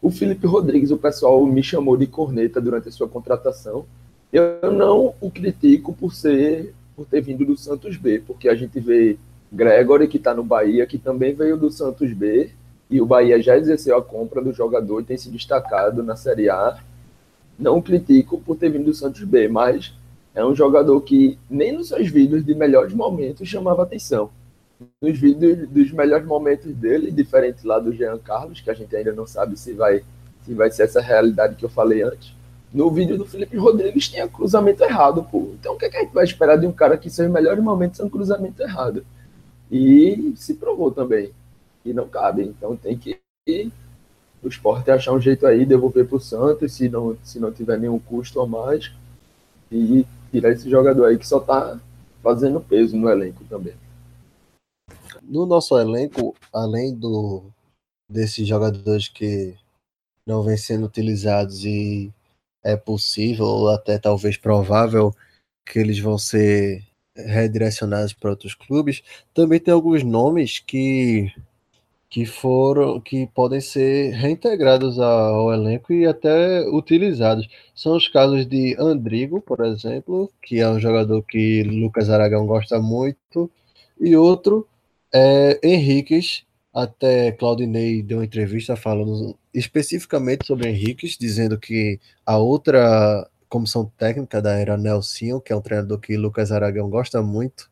O 0.00 0.10
Felipe 0.10 0.46
Rodrigues, 0.46 0.90
o 0.90 0.98
pessoal 0.98 1.44
me 1.44 1.62
chamou 1.62 1.96
de 1.96 2.06
corneta 2.06 2.60
durante 2.60 2.88
a 2.88 2.92
sua 2.92 3.08
contratação. 3.08 3.84
Eu 4.32 4.70
não 4.72 5.14
o 5.20 5.30
critico 5.30 5.92
por 5.92 6.14
ser, 6.14 6.74
por 6.94 7.06
ter 7.06 7.20
vindo 7.20 7.44
do 7.44 7.56
Santos 7.56 7.96
B, 7.96 8.22
porque 8.26 8.48
a 8.48 8.54
gente 8.54 8.78
vê 8.78 9.18
Gregory, 9.52 10.06
que 10.06 10.18
está 10.18 10.34
no 10.34 10.44
Bahia, 10.44 10.86
que 10.86 10.98
também 10.98 11.34
veio 11.34 11.56
do 11.56 11.70
Santos 11.70 12.12
B, 12.12 12.50
e 12.90 13.00
o 13.00 13.06
Bahia 13.06 13.40
já 13.42 13.56
exerceu 13.56 13.96
a 13.96 14.02
compra 14.02 14.42
do 14.42 14.52
jogador 14.52 15.00
e 15.00 15.04
tem 15.04 15.16
se 15.16 15.30
destacado 15.30 16.02
na 16.02 16.16
Série 16.16 16.48
A. 16.48 16.78
Não 17.58 17.82
critico 17.82 18.38
por 18.38 18.56
ter 18.56 18.70
vindo 18.70 18.84
do 18.84 18.94
Santos 18.94 19.24
B, 19.24 19.48
mas 19.48 19.92
é 20.34 20.44
um 20.44 20.54
jogador 20.54 21.00
que 21.00 21.38
nem 21.48 21.72
nos 21.72 21.88
seus 21.88 22.08
vídeos 22.08 22.44
de 22.44 22.54
melhores 22.54 22.92
momentos 22.92 23.48
chamava 23.48 23.82
atenção. 23.82 24.30
Nos 25.00 25.18
vídeos 25.18 25.68
dos 25.68 25.90
melhores 25.92 26.26
momentos 26.26 26.72
dele, 26.74 27.10
diferente 27.10 27.66
lá 27.66 27.78
do 27.78 27.92
Jean 27.92 28.18
Carlos, 28.18 28.60
que 28.60 28.70
a 28.70 28.74
gente 28.74 28.94
ainda 28.94 29.12
não 29.12 29.26
sabe 29.26 29.58
se 29.58 29.72
vai, 29.72 30.04
se 30.44 30.54
vai 30.54 30.70
ser 30.70 30.84
essa 30.84 31.00
realidade 31.00 31.56
que 31.56 31.64
eu 31.64 31.68
falei 31.68 32.02
antes. 32.02 32.32
No 32.72 32.90
vídeo 32.90 33.16
do 33.16 33.24
Felipe 33.24 33.56
Rodrigues 33.56 34.08
tinha 34.08 34.28
cruzamento 34.28 34.84
errado, 34.84 35.24
pô. 35.24 35.50
Então 35.58 35.74
o 35.74 35.78
que, 35.78 35.86
é 35.86 35.88
que 35.88 35.96
a 35.96 36.00
gente 36.00 36.14
vai 36.14 36.24
esperar 36.24 36.56
de 36.56 36.66
um 36.66 36.72
cara 36.72 36.96
que 36.96 37.10
seus 37.10 37.30
melhores 37.30 37.62
momentos 37.62 37.96
são 37.96 38.08
cruzamento 38.08 38.62
errado? 38.62 39.04
E 39.70 40.32
se 40.36 40.54
provou 40.54 40.90
também 40.90 41.32
que 41.82 41.92
não 41.92 42.06
cabe. 42.06 42.42
Então 42.42 42.76
tem 42.76 42.96
que 42.96 43.18
o 44.42 44.48
esporte 44.48 44.90
achar 44.90 45.12
um 45.12 45.20
jeito 45.20 45.46
aí, 45.46 45.64
devolver 45.64 46.06
para 46.06 46.16
o 46.16 46.20
Santos, 46.20 46.72
se 46.72 46.88
não, 46.88 47.16
se 47.24 47.40
não 47.40 47.50
tiver 47.50 47.78
nenhum 47.78 47.98
custo 47.98 48.40
a 48.40 48.46
mais, 48.46 48.92
e 49.70 50.06
tirar 50.30 50.52
esse 50.52 50.68
jogador 50.68 51.06
aí 51.06 51.18
que 51.18 51.26
só 51.26 51.38
está 51.38 51.78
fazendo 52.22 52.60
peso 52.60 52.96
no 52.96 53.08
elenco 53.08 53.44
também. 53.44 53.74
No 55.22 55.46
nosso 55.46 55.78
elenco, 55.78 56.34
além 56.52 56.94
do 56.94 57.44
desses 58.08 58.46
jogadores 58.48 59.08
que 59.08 59.54
não 60.26 60.42
vêm 60.42 60.56
sendo 60.56 60.86
utilizados 60.86 61.64
e 61.64 62.12
é 62.62 62.76
possível, 62.76 63.44
ou 63.44 63.68
até 63.70 63.98
talvez 63.98 64.36
provável, 64.36 65.14
que 65.64 65.78
eles 65.78 65.98
vão 65.98 66.16
ser 66.16 66.82
redirecionados 67.14 68.12
para 68.12 68.30
outros 68.30 68.54
clubes, 68.54 69.02
também 69.34 69.60
tem 69.60 69.72
alguns 69.72 70.02
nomes 70.02 70.58
que 70.58 71.32
que 72.10 72.24
foram 72.24 73.00
que 73.00 73.26
podem 73.28 73.60
ser 73.60 74.12
reintegrados 74.12 74.98
ao 74.98 75.52
elenco 75.52 75.92
e 75.92 76.06
até 76.06 76.66
utilizados. 76.68 77.48
São 77.74 77.96
os 77.96 78.08
casos 78.08 78.46
de 78.46 78.74
Andrigo, 78.78 79.40
por 79.40 79.64
exemplo, 79.64 80.30
que 80.42 80.60
é 80.60 80.68
um 80.68 80.80
jogador 80.80 81.22
que 81.22 81.62
Lucas 81.64 82.08
Aragão 82.08 82.46
gosta 82.46 82.80
muito, 82.80 83.50
e 84.00 84.16
outro 84.16 84.66
é 85.12 85.58
Henriques, 85.62 86.44
até 86.72 87.32
Claudinei 87.32 88.02
deu 88.02 88.18
uma 88.18 88.24
entrevista 88.24 88.76
falando 88.76 89.36
especificamente 89.52 90.46
sobre 90.46 90.68
Henriques, 90.68 91.16
dizendo 91.18 91.58
que 91.58 91.98
a 92.24 92.38
outra 92.38 93.28
comissão 93.48 93.90
técnica 93.98 94.40
da 94.40 94.52
era 94.52 94.76
Nelson, 94.76 95.40
que 95.40 95.52
é 95.52 95.56
um 95.56 95.60
treinador 95.60 95.98
que 95.98 96.16
Lucas 96.16 96.52
Aragão 96.52 96.88
gosta 96.88 97.22
muito, 97.22 97.70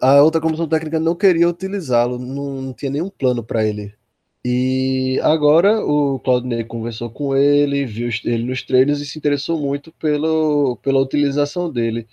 a 0.00 0.22
outra 0.22 0.40
comissão 0.40 0.66
técnica 0.68 0.98
não 0.98 1.14
queria 1.14 1.48
utilizá-lo, 1.48 2.18
não, 2.18 2.62
não, 2.62 2.72
tinha 2.72 2.90
nenhum 2.90 3.10
plano 3.10 3.42
para 3.44 3.64
ele. 3.64 3.94
E 4.44 5.20
agora 5.22 5.84
o 5.84 6.18
Claudinei 6.18 6.64
conversou 6.64 7.10
com 7.10 7.36
ele, 7.36 7.84
viu 7.84 8.08
ele 8.24 8.44
nos 8.44 8.62
treinos 8.62 9.00
e 9.00 9.06
se 9.06 9.18
interessou 9.18 9.58
muito 9.60 9.92
pelo, 9.92 10.76
pela 10.82 11.00
utilização 11.00 11.70
dele. 11.70 12.08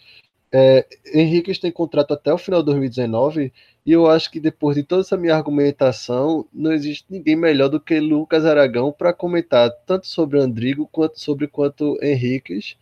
É, 0.52 0.86
Henrique 1.14 1.58
tem 1.60 1.72
contrato 1.72 2.14
até 2.14 2.34
o 2.34 2.38
final 2.38 2.62
de 2.62 2.68
2019 2.68 3.52
e 3.86 3.92
eu 3.92 4.08
acho 4.08 4.32
que 4.32 4.40
depois 4.40 4.76
de 4.76 4.84
toda 4.84 5.02
essa 5.02 5.18
minha 5.18 5.36
argumentação, 5.36 6.46
não 6.54 6.74
existe 6.74 7.06
ninguém 7.10 7.36
melhor 7.36 7.70
do 7.70 7.80
que 7.80 8.00
Lucas 8.00 8.46
Aragão 8.46 8.92
para 8.92 9.14
comentar 9.14 9.70
tanto 9.86 10.08
sobre 10.08 10.40
Andrigo 10.40 10.88
quanto 10.92 11.20
sobre 11.20 11.48
quanto 11.48 11.98
Henriques 12.02 12.76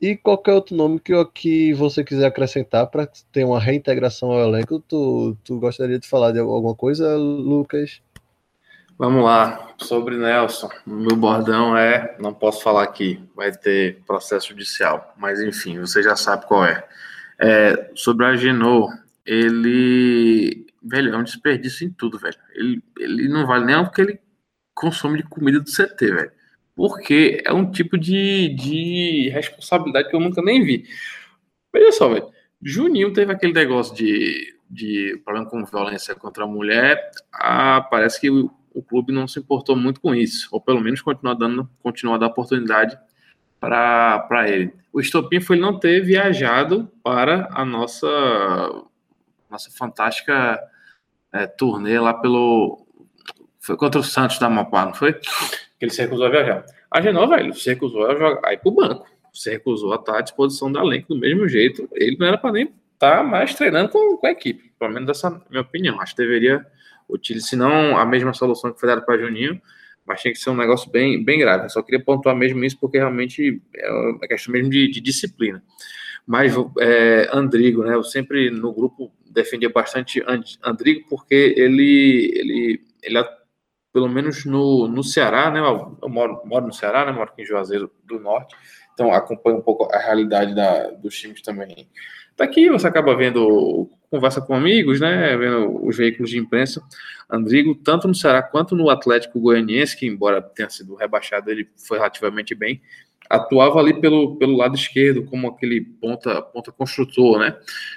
e 0.00 0.16
qualquer 0.16 0.52
outro 0.52 0.76
nome 0.76 1.00
que, 1.00 1.12
que 1.34 1.74
você 1.74 2.04
quiser 2.04 2.26
acrescentar 2.26 2.86
para 2.86 3.08
ter 3.32 3.44
uma 3.44 3.58
reintegração 3.58 4.30
ao 4.30 4.48
elenco, 4.48 4.78
tu, 4.80 5.36
tu 5.44 5.58
gostaria 5.58 5.98
de 5.98 6.08
falar 6.08 6.32
de 6.32 6.38
alguma 6.38 6.74
coisa, 6.74 7.16
Lucas? 7.16 8.00
Vamos 8.96 9.24
lá, 9.24 9.74
sobre 9.78 10.16
Nelson. 10.16 10.68
Meu 10.86 11.16
bordão 11.16 11.76
é, 11.76 12.16
não 12.18 12.34
posso 12.34 12.62
falar 12.62 12.82
aqui, 12.82 13.20
vai 13.34 13.52
ter 13.52 14.00
processo 14.06 14.48
judicial, 14.48 15.14
mas 15.16 15.40
enfim, 15.40 15.78
você 15.78 16.02
já 16.02 16.16
sabe 16.16 16.46
qual 16.46 16.64
é. 16.64 16.84
é 17.38 17.90
sobre 17.94 18.26
a 18.26 18.36
Genô, 18.36 18.88
ele, 19.24 20.66
velho, 20.82 21.14
é 21.14 21.16
um 21.16 21.22
desperdício 21.22 21.86
em 21.86 21.90
tudo, 21.90 22.18
velho. 22.18 22.36
Ele, 22.54 22.82
ele 22.98 23.28
não 23.28 23.46
vale 23.46 23.64
nem 23.64 23.76
o 23.76 23.90
que 23.90 24.00
ele 24.00 24.20
consome 24.74 25.18
de 25.18 25.28
comida 25.28 25.60
do 25.60 25.70
CT, 25.70 26.10
velho. 26.12 26.32
Porque 26.78 27.42
é 27.44 27.52
um 27.52 27.68
tipo 27.68 27.98
de, 27.98 28.50
de 28.50 29.30
responsabilidade 29.30 30.08
que 30.08 30.14
eu 30.14 30.20
nunca 30.20 30.40
nem 30.40 30.62
vi. 30.62 30.84
Veja 31.74 31.90
só, 31.90 32.08
velho. 32.08 32.28
Juninho 32.62 33.12
teve 33.12 33.32
aquele 33.32 33.52
negócio 33.52 33.96
de, 33.96 34.56
de 34.70 35.20
problema 35.24 35.50
com 35.50 35.64
violência 35.64 36.14
contra 36.14 36.44
a 36.44 36.46
mulher. 36.46 37.10
Ah, 37.32 37.84
parece 37.90 38.20
que 38.20 38.30
o, 38.30 38.48
o 38.72 38.80
clube 38.80 39.12
não 39.12 39.26
se 39.26 39.40
importou 39.40 39.74
muito 39.74 40.00
com 40.00 40.14
isso, 40.14 40.48
ou 40.52 40.60
pelo 40.60 40.80
menos 40.80 41.02
continua 41.02 41.34
dando, 41.34 41.68
continua 41.82 42.16
dando 42.16 42.30
oportunidade 42.30 42.96
para 43.58 44.48
ele. 44.48 44.72
O 44.92 45.00
estopim 45.00 45.40
foi 45.40 45.56
ele 45.56 45.64
não 45.64 45.80
ter 45.80 46.00
viajado 46.04 46.88
para 47.02 47.48
a 47.50 47.64
nossa 47.64 48.06
nossa 49.50 49.68
fantástica 49.76 50.60
é, 51.32 51.44
turnê 51.48 51.98
lá 51.98 52.14
pelo 52.14 52.86
foi 53.58 53.76
contra 53.76 54.00
o 54.00 54.04
Santos 54.04 54.38
da 54.38 54.46
Amapá, 54.46 54.86
não 54.86 54.94
foi? 54.94 55.18
Que 55.78 55.84
ele 55.84 55.92
se 55.92 56.02
recusou 56.02 56.26
a 56.26 56.30
viajar. 56.30 56.64
A 56.90 57.00
Genova, 57.00 57.38
ele 57.40 57.52
se 57.52 57.70
recusou 57.70 58.06
a, 58.06 58.14
jogar, 58.14 58.40
a 58.44 58.52
ir 58.52 58.58
pro 58.58 58.70
banco. 58.70 59.06
Se 59.32 59.50
recusou 59.50 59.92
a 59.92 59.96
estar 59.96 60.18
à 60.18 60.20
disposição 60.20 60.70
da 60.70 60.80
elenco 60.80 61.14
do 61.14 61.20
mesmo 61.20 61.48
jeito. 61.48 61.88
Ele 61.92 62.16
não 62.18 62.26
era 62.26 62.38
para 62.38 62.52
nem 62.52 62.64
estar 62.94 63.18
tá 63.18 63.22
mais 63.22 63.54
treinando 63.54 63.90
com, 63.90 64.16
com 64.16 64.26
a 64.26 64.30
equipe. 64.30 64.72
Pelo 64.78 64.92
menos 64.92 65.08
essa 65.10 65.28
é 65.28 65.50
minha 65.50 65.62
opinião. 65.62 66.00
Acho 66.00 66.16
que 66.16 66.22
deveria 66.22 66.66
utilizar, 67.08 67.48
se 67.50 67.56
não 67.56 67.96
a 67.96 68.04
mesma 68.04 68.34
solução 68.34 68.72
que 68.72 68.80
foi 68.80 68.88
dada 68.88 69.00
para 69.00 69.18
Juninho, 69.18 69.60
mas 70.08 70.22
tinha 70.22 70.32
que 70.32 70.38
ser 70.38 70.50
um 70.50 70.56
negócio 70.56 70.90
bem, 70.90 71.22
bem 71.22 71.38
grave. 71.38 71.66
Eu 71.66 71.70
só 71.70 71.82
queria 71.82 72.02
pontuar 72.02 72.34
mesmo 72.34 72.64
isso, 72.64 72.78
porque 72.80 72.98
realmente 72.98 73.60
é 73.74 73.90
uma 73.90 74.26
questão 74.26 74.52
mesmo 74.52 74.70
de, 74.70 74.90
de 74.90 75.00
disciplina. 75.00 75.62
Mas 76.26 76.54
é, 76.80 77.28
Andrigo, 77.32 77.84
né? 77.84 77.94
Eu 77.94 78.02
sempre 78.02 78.50
no 78.50 78.72
grupo 78.72 79.12
defendia 79.30 79.70
bastante 79.70 80.22
Andrigo, 80.62 81.06
porque 81.08 81.54
ele, 81.56 82.32
ele, 82.34 82.80
ele 83.02 83.18
pelo 83.92 84.08
menos 84.08 84.44
no, 84.44 84.86
no 84.88 85.02
Ceará, 85.02 85.50
né? 85.50 85.60
Eu 85.60 86.08
moro, 86.08 86.42
moro 86.44 86.66
no 86.66 86.72
Ceará, 86.72 87.04
né? 87.04 87.12
Moro 87.12 87.30
aqui 87.30 87.42
em 87.42 87.46
Juazeiro 87.46 87.90
do 88.04 88.18
Norte, 88.20 88.54
então 88.92 89.12
acompanho 89.12 89.58
um 89.58 89.62
pouco 89.62 89.88
a 89.92 89.98
realidade 89.98 90.54
da, 90.54 90.88
dos 90.90 91.18
times 91.18 91.42
também. 91.42 91.88
Daqui 92.36 92.70
você 92.70 92.86
acaba 92.86 93.16
vendo, 93.16 93.90
conversa 94.10 94.40
com 94.40 94.54
amigos, 94.54 95.00
né? 95.00 95.36
Vendo 95.36 95.84
os 95.84 95.96
veículos 95.96 96.30
de 96.30 96.38
imprensa. 96.38 96.80
Andrigo, 97.28 97.74
tanto 97.74 98.06
no 98.06 98.14
Ceará 98.14 98.42
quanto 98.42 98.76
no 98.76 98.88
Atlético 98.88 99.40
Goianiense, 99.40 99.96
que 99.96 100.06
embora 100.06 100.40
tenha 100.40 100.70
sido 100.70 100.94
rebaixado, 100.94 101.50
ele 101.50 101.68
foi 101.76 101.98
relativamente 101.98 102.54
bem 102.54 102.80
atuava 103.28 103.78
ali 103.78 104.00
pelo, 104.00 104.36
pelo 104.36 104.56
lado 104.56 104.74
esquerdo, 104.74 105.24
como 105.24 105.48
aquele 105.48 105.80
ponta, 105.80 106.40
ponta 106.40 106.72
construtor, 106.72 107.38
né? 107.38 107.56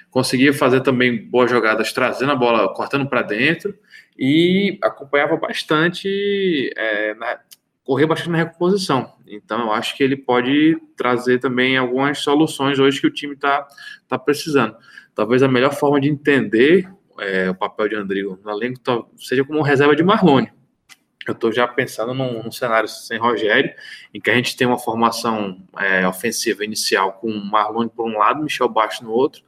Conseguia 0.09 0.53
fazer 0.53 0.81
também 0.81 1.17
boas 1.25 1.49
jogadas, 1.49 1.93
trazendo 1.93 2.31
a 2.31 2.35
bola, 2.35 2.73
cortando 2.73 3.07
para 3.07 3.21
dentro 3.21 3.73
e 4.17 4.77
acompanhava 4.83 5.37
bastante, 5.37 6.69
é, 6.75 7.13
na, 7.15 7.39
correr 7.83 8.05
bastante 8.05 8.31
na 8.31 8.37
recomposição. 8.39 9.13
Então, 9.27 9.61
eu 9.61 9.71
acho 9.71 9.95
que 9.95 10.03
ele 10.03 10.17
pode 10.17 10.77
trazer 10.97 11.39
também 11.39 11.77
algumas 11.77 12.19
soluções 12.19 12.77
hoje 12.79 12.99
que 12.99 13.07
o 13.07 13.11
time 13.11 13.33
está 13.33 13.65
tá 14.07 14.19
precisando. 14.19 14.75
Talvez 15.15 15.41
a 15.41 15.47
melhor 15.47 15.73
forma 15.73 15.99
de 16.01 16.09
entender 16.09 16.89
é, 17.19 17.49
o 17.49 17.55
papel 17.55 17.87
de 17.87 17.95
Andrigo 17.95 18.39
no 18.43 18.51
elenco 18.51 19.09
seja 19.17 19.45
como 19.45 19.61
reserva 19.61 19.95
de 19.95 20.03
Marlone 20.03 20.51
eu 21.27 21.33
estou 21.33 21.51
já 21.51 21.67
pensando 21.67 22.13
num, 22.13 22.43
num, 22.43 22.51
cenário 22.51 22.89
sem 22.89 23.17
Rogério, 23.17 23.73
em 24.13 24.19
que 24.19 24.29
a 24.29 24.35
gente 24.35 24.55
tem 24.55 24.65
uma 24.65 24.79
formação 24.79 25.61
é, 25.77 26.07
ofensiva 26.07 26.65
inicial 26.65 27.13
com 27.13 27.31
Marlon 27.31 27.87
por 27.87 28.07
um 28.07 28.17
lado, 28.17 28.43
Michel 28.43 28.69
Baixo 28.69 29.03
no 29.03 29.11
outro, 29.11 29.43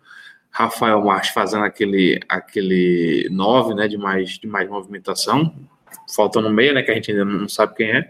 Rafael 0.51 1.03
Marques 1.03 1.32
fazendo 1.32 1.63
aquele 1.65 2.19
aquele 2.30 3.28
9, 3.32 3.74
né, 3.74 3.88
de 3.88 3.97
mais 3.97 4.38
de 4.38 4.45
mais 4.45 4.69
movimentação, 4.69 5.55
falta 6.15 6.39
no 6.39 6.51
meio, 6.51 6.76
né, 6.76 6.84
que 6.84 6.91
a 6.91 6.93
gente 6.93 7.11
ainda 7.11 7.26
não 7.26 7.49
sabe 7.49 7.76
quem 7.76 7.89
é. 7.89 8.07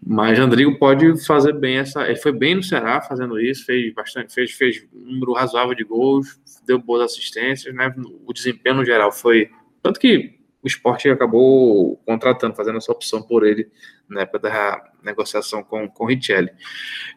Mas 0.00 0.38
Andrigo 0.38 0.78
pode 0.78 1.22
fazer 1.26 1.52
bem 1.52 1.78
essa, 1.78 2.06
ele 2.08 2.16
foi 2.16 2.32
bem 2.32 2.54
no 2.54 2.62
Ceará 2.62 3.02
fazendo 3.02 3.38
isso, 3.38 3.66
fez 3.66 3.92
bastante, 3.92 4.32
fez 4.32 4.52
fez 4.52 4.86
um 4.94 5.12
número 5.12 5.32
razoável 5.32 5.74
de 5.74 5.84
gols, 5.84 6.40
deu 6.64 6.78
boas 6.78 7.02
assistências, 7.02 7.74
né? 7.74 7.92
O 8.24 8.32
desempenho 8.32 8.76
no 8.76 8.84
geral 8.84 9.12
foi 9.12 9.50
tanto 9.82 10.00
que 10.00 10.37
o 10.62 10.66
esporte 10.66 11.08
acabou 11.08 11.96
contratando, 12.04 12.54
fazendo 12.54 12.78
essa 12.78 12.90
opção 12.90 13.22
por 13.22 13.46
ele 13.46 13.70
na 14.08 14.22
época 14.22 14.40
da 14.40 14.84
negociação 15.02 15.62
com, 15.62 15.88
com 15.88 16.04
o 16.04 16.06
Richelli. 16.06 16.50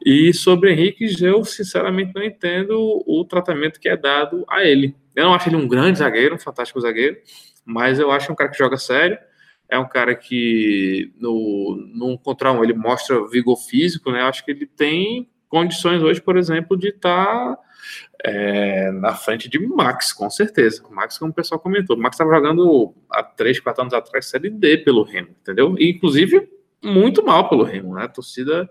E 0.05 0.33
sobre 0.33 0.71
Henrique, 0.71 1.05
eu 1.23 1.43
sinceramente 1.43 2.13
não 2.13 2.23
entendo 2.23 3.03
o 3.05 3.25
tratamento 3.25 3.79
que 3.79 3.89
é 3.89 3.97
dado 3.97 4.45
a 4.49 4.63
ele. 4.63 4.95
Eu 5.15 5.25
não 5.25 5.33
acho 5.33 5.49
ele 5.49 5.55
um 5.55 5.67
grande 5.67 5.99
zagueiro, 5.99 6.35
um 6.35 6.39
fantástico 6.39 6.79
zagueiro, 6.79 7.17
mas 7.65 7.99
eu 7.99 8.11
acho 8.11 8.31
um 8.31 8.35
cara 8.35 8.49
que 8.49 8.57
joga 8.57 8.77
sério, 8.77 9.17
é 9.67 9.79
um 9.79 9.87
cara 9.87 10.15
que 10.15 11.13
no, 11.17 11.77
no 11.93 12.17
contra 12.19 12.51
um 12.51 12.63
ele 12.63 12.73
mostra 12.73 13.27
vigor 13.27 13.57
físico, 13.57 14.11
né? 14.11 14.21
Eu 14.21 14.25
acho 14.27 14.43
que 14.43 14.51
ele 14.51 14.65
tem 14.65 15.29
condições 15.47 16.03
hoje, 16.03 16.21
por 16.21 16.37
exemplo, 16.37 16.77
de 16.77 16.89
estar. 16.89 17.55
Tá 17.55 17.57
é, 18.23 18.91
na 18.91 19.15
frente 19.15 19.49
de 19.49 19.59
Max, 19.59 20.13
com 20.13 20.29
certeza. 20.29 20.83
Max, 20.89 21.17
como 21.17 21.31
o 21.31 21.33
pessoal 21.33 21.59
comentou, 21.59 21.97
Max 21.97 22.15
estava 22.15 22.33
jogando 22.33 22.93
há 23.09 23.23
3, 23.23 23.59
4 23.59 23.81
anos 23.81 23.93
atrás 23.93 24.25
Série 24.25 24.49
D 24.49 24.77
pelo 24.77 25.03
Remo, 25.03 25.29
entendeu? 25.41 25.75
E, 25.77 25.89
inclusive, 25.89 26.49
muito 26.83 27.23
mal 27.23 27.49
pelo 27.49 27.63
Remo, 27.63 27.95
né? 27.95 28.03
A 28.03 28.09
torcida 28.09 28.69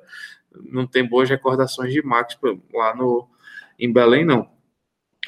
não 0.64 0.86
tem 0.86 1.06
boas 1.06 1.28
recordações 1.28 1.92
de 1.92 2.02
Max 2.02 2.38
lá 2.72 2.94
no, 2.94 3.28
em 3.78 3.92
Belém, 3.92 4.24
não. 4.24 4.48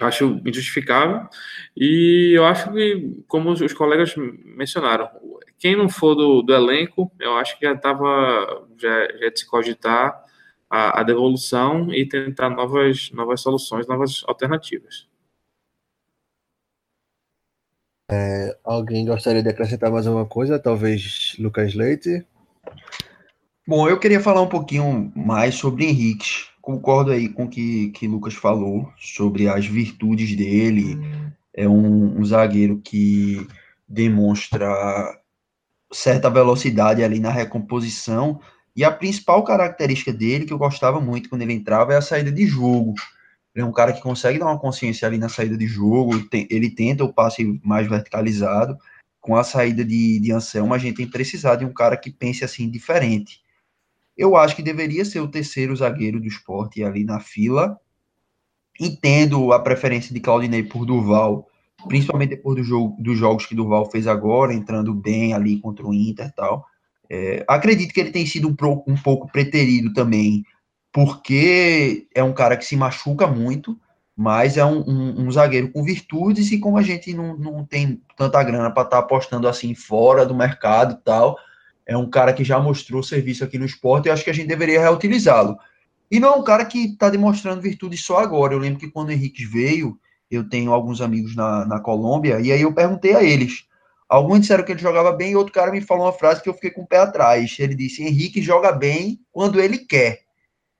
Acho 0.00 0.40
injustificável. 0.44 1.28
E 1.76 2.32
eu 2.34 2.44
acho 2.46 2.72
que, 2.72 3.22
como 3.28 3.50
os 3.50 3.72
colegas 3.72 4.14
mencionaram, 4.16 5.08
quem 5.58 5.76
não 5.76 5.88
for 5.88 6.14
do, 6.14 6.42
do 6.42 6.54
elenco, 6.54 7.12
eu 7.20 7.36
acho 7.36 7.58
que 7.58 7.66
já 7.66 7.72
estava, 7.72 8.66
já, 8.78 9.08
já 9.18 9.28
de 9.28 9.38
se 9.38 9.46
cogitar 9.46 10.21
a, 10.72 11.00
a 11.00 11.02
devolução 11.02 11.92
e 11.92 12.08
tentar 12.08 12.48
novas, 12.48 13.10
novas 13.12 13.42
soluções, 13.42 13.86
novas 13.86 14.24
alternativas. 14.26 15.06
É, 18.10 18.56
alguém 18.64 19.04
gostaria 19.04 19.42
de 19.42 19.50
acrescentar 19.50 19.90
mais 19.90 20.06
alguma 20.06 20.24
coisa? 20.24 20.58
Talvez 20.58 21.36
Lucas 21.38 21.74
Leite? 21.74 22.26
Bom, 23.68 23.86
eu 23.86 24.00
queria 24.00 24.18
falar 24.18 24.40
um 24.40 24.48
pouquinho 24.48 25.12
mais 25.14 25.56
sobre 25.56 25.84
Henrique. 25.84 26.46
Concordo 26.62 27.10
aí 27.10 27.28
com 27.28 27.44
o 27.44 27.48
que, 27.50 27.90
que 27.90 28.08
Lucas 28.08 28.32
falou 28.32 28.90
sobre 28.98 29.48
as 29.48 29.66
virtudes 29.66 30.34
dele. 30.34 30.96
É 31.52 31.68
um, 31.68 32.18
um 32.18 32.24
zagueiro 32.24 32.80
que 32.82 33.46
demonstra 33.86 35.20
certa 35.92 36.30
velocidade 36.30 37.04
ali 37.04 37.20
na 37.20 37.30
recomposição 37.30 38.40
e 38.74 38.84
a 38.84 38.90
principal 38.90 39.44
característica 39.44 40.12
dele, 40.12 40.46
que 40.46 40.52
eu 40.52 40.58
gostava 40.58 41.00
muito 41.00 41.28
quando 41.28 41.42
ele 41.42 41.52
entrava, 41.52 41.92
é 41.92 41.96
a 41.96 42.02
saída 42.02 42.32
de 42.32 42.46
jogo. 42.46 42.94
Ele 43.54 43.62
é 43.62 43.66
um 43.66 43.72
cara 43.72 43.92
que 43.92 44.00
consegue 44.00 44.38
dar 44.38 44.46
uma 44.46 44.58
consciência 44.58 45.06
ali 45.06 45.18
na 45.18 45.28
saída 45.28 45.56
de 45.56 45.66
jogo, 45.66 46.12
ele 46.48 46.70
tenta 46.70 47.04
o 47.04 47.12
passe 47.12 47.60
mais 47.62 47.86
verticalizado. 47.86 48.78
Com 49.20 49.36
a 49.36 49.44
saída 49.44 49.84
de, 49.84 50.18
de 50.18 50.32
Anselmo, 50.32 50.74
a 50.74 50.78
gente 50.78 50.96
tem 50.96 51.06
precisado 51.06 51.60
de 51.60 51.64
um 51.66 51.72
cara 51.72 51.96
que 51.96 52.10
pense 52.10 52.44
assim 52.44 52.70
diferente. 52.70 53.42
Eu 54.16 54.36
acho 54.36 54.56
que 54.56 54.62
deveria 54.62 55.04
ser 55.04 55.20
o 55.20 55.28
terceiro 55.28 55.76
zagueiro 55.76 56.18
do 56.18 56.26
esporte 56.26 56.82
ali 56.82 57.04
na 57.04 57.20
fila. 57.20 57.78
Entendo 58.80 59.52
a 59.52 59.60
preferência 59.60 60.14
de 60.14 60.20
Claudinei 60.20 60.62
por 60.62 60.86
Duval, 60.86 61.46
principalmente 61.86 62.30
depois 62.30 62.56
do 62.56 62.64
jogo, 62.64 62.96
dos 63.00 63.18
jogos 63.18 63.44
que 63.46 63.54
Duval 63.54 63.90
fez 63.90 64.06
agora, 64.06 64.54
entrando 64.54 64.94
bem 64.94 65.34
ali 65.34 65.60
contra 65.60 65.86
o 65.86 65.92
Inter 65.92 66.26
e 66.26 66.32
tal. 66.32 66.66
É, 67.14 67.44
acredito 67.46 67.92
que 67.92 68.00
ele 68.00 68.10
tem 68.10 68.24
sido 68.24 68.48
um, 68.48 68.56
pro, 68.56 68.82
um 68.86 68.96
pouco 68.96 69.30
preterido 69.30 69.92
também, 69.92 70.42
porque 70.90 72.08
é 72.14 72.24
um 72.24 72.32
cara 72.32 72.56
que 72.56 72.64
se 72.64 72.74
machuca 72.74 73.26
muito, 73.26 73.78
mas 74.16 74.56
é 74.56 74.64
um, 74.64 74.80
um, 74.80 75.26
um 75.26 75.30
zagueiro 75.30 75.70
com 75.70 75.84
virtudes, 75.84 76.50
e 76.50 76.58
como 76.58 76.78
a 76.78 76.82
gente 76.82 77.12
não, 77.12 77.36
não 77.36 77.66
tem 77.66 78.00
tanta 78.16 78.42
grana 78.42 78.70
para 78.70 78.84
estar 78.84 78.96
tá 78.96 78.98
apostando 79.00 79.46
assim 79.46 79.74
fora 79.74 80.24
do 80.24 80.34
mercado 80.34 80.94
e 80.94 81.04
tal, 81.04 81.36
é 81.84 81.94
um 81.94 82.08
cara 82.08 82.32
que 82.32 82.44
já 82.44 82.58
mostrou 82.58 83.02
serviço 83.02 83.44
aqui 83.44 83.58
no 83.58 83.66
esporte, 83.66 84.06
e 84.06 84.10
acho 84.10 84.24
que 84.24 84.30
a 84.30 84.34
gente 84.34 84.48
deveria 84.48 84.80
reutilizá-lo. 84.80 85.58
E 86.10 86.18
não 86.18 86.32
é 86.32 86.36
um 86.36 86.44
cara 86.44 86.64
que 86.64 86.92
está 86.92 87.10
demonstrando 87.10 87.60
virtudes 87.60 88.02
só 88.02 88.20
agora. 88.20 88.54
Eu 88.54 88.58
lembro 88.58 88.80
que 88.80 88.90
quando 88.90 89.08
o 89.08 89.12
Henrique 89.12 89.44
veio, 89.44 89.98
eu 90.30 90.48
tenho 90.48 90.72
alguns 90.72 91.02
amigos 91.02 91.36
na, 91.36 91.66
na 91.66 91.78
Colômbia, 91.78 92.40
e 92.40 92.50
aí 92.50 92.62
eu 92.62 92.72
perguntei 92.72 93.14
a 93.14 93.22
eles 93.22 93.66
Alguns 94.12 94.40
disseram 94.40 94.62
que 94.62 94.70
ele 94.70 94.78
jogava 94.78 95.10
bem 95.10 95.32
e 95.32 95.36
outro 95.36 95.54
cara 95.54 95.72
me 95.72 95.80
falou 95.80 96.04
uma 96.04 96.12
frase 96.12 96.42
que 96.42 96.48
eu 96.50 96.52
fiquei 96.52 96.70
com 96.70 96.82
o 96.82 96.86
pé 96.86 96.98
atrás. 96.98 97.56
Ele 97.58 97.74
disse: 97.74 98.02
Henrique 98.02 98.42
joga 98.42 98.70
bem 98.70 99.18
quando 99.32 99.58
ele 99.58 99.78
quer. 99.78 100.20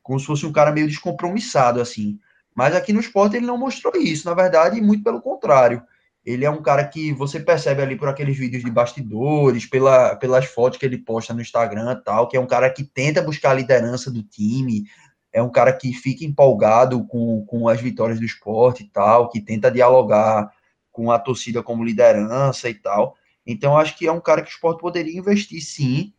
Como 0.03 0.21
se 0.21 0.27
fosse 0.27 0.45
um 0.45 0.53
cara 0.53 0.71
meio 0.71 0.87
descompromissado, 0.87 1.81
assim. 1.81 2.19
Mas 2.55 2.77
aqui 2.77 2.93
no 2.93 3.01
esporte 3.01 3.35
ele 3.35 3.47
não 3.47 3.57
mostrou 3.57 3.97
isso. 3.97 4.29
Na 4.29 4.35
verdade, 4.35 4.79
muito 4.83 5.03
pelo 5.03 5.19
contrário. 5.19 5.83
Ele 6.27 6.45
é 6.45 6.51
um 6.51 6.61
cara 6.61 6.87
que 6.87 7.11
você 7.15 7.41
percebe 7.41 7.81
ali 7.81 7.97
por 7.97 8.07
aqueles 8.07 8.37
vídeos 8.37 8.63
de 8.63 8.71
bastidores, 8.71 9.65
pela, 9.65 10.15
pelas 10.17 10.45
fotos 10.45 10.79
que 10.79 10.85
ele 10.85 10.99
posta 10.99 11.33
no 11.33 11.41
Instagram 11.41 12.03
tal, 12.05 12.29
que 12.29 12.37
é 12.37 12.41
um 12.41 12.47
cara 12.47 12.69
que 12.69 12.85
tenta 12.85 13.23
buscar 13.23 13.53
a 13.53 13.55
liderança 13.55 14.11
do 14.11 14.23
time, 14.23 14.85
é 15.33 15.43
um 15.43 15.51
cara 15.51 15.73
que 15.73 15.95
fica 15.95 16.23
empolgado 16.23 17.07
com, 17.07 17.47
com 17.47 17.67
as 17.67 17.81
vitórias 17.81 18.19
do 18.21 18.27
esporte 18.27 18.83
e 18.83 18.89
tal, 18.91 19.31
que 19.31 19.41
tenta 19.41 19.71
dialogar 19.71 20.53
com 20.93 21.11
a 21.11 21.19
torcida 21.19 21.63
como 21.63 21.83
liderança 21.83 22.69
e 22.69 22.75
tal. 22.75 23.17
Então, 23.47 23.77
acho 23.77 23.97
que 23.97 24.07
é 24.07 24.13
um 24.13 24.21
cara 24.21 24.43
que 24.43 24.49
o 24.49 24.53
esporte 24.53 24.81
poderia 24.81 25.19
investir 25.19 25.61
sim, 25.61 26.13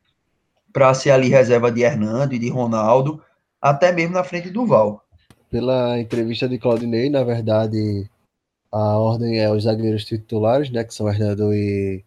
para 0.74 0.93
ser 0.93 1.11
ali 1.11 1.30
reserva 1.30 1.71
de 1.71 1.82
Hernando 1.82 2.34
e 2.34 2.39
de 2.39 2.49
Ronaldo, 2.49 3.21
até 3.61 3.91
mesmo 3.91 4.15
na 4.15 4.24
frente 4.24 4.49
do 4.49 4.65
Val. 4.65 5.05
Pela 5.49 5.99
entrevista 5.99 6.49
de 6.49 6.57
Claudinei, 6.57 7.09
na 7.09 7.24
verdade, 7.24 8.09
a 8.71 8.97
ordem 8.97 9.39
é 9.39 9.49
os 9.51 9.63
zagueiros 9.63 10.03
titulares, 10.03 10.71
né, 10.71 10.84
que 10.84 10.93
são 10.93 11.07
Hernando 11.07 11.53
e, 11.53 12.03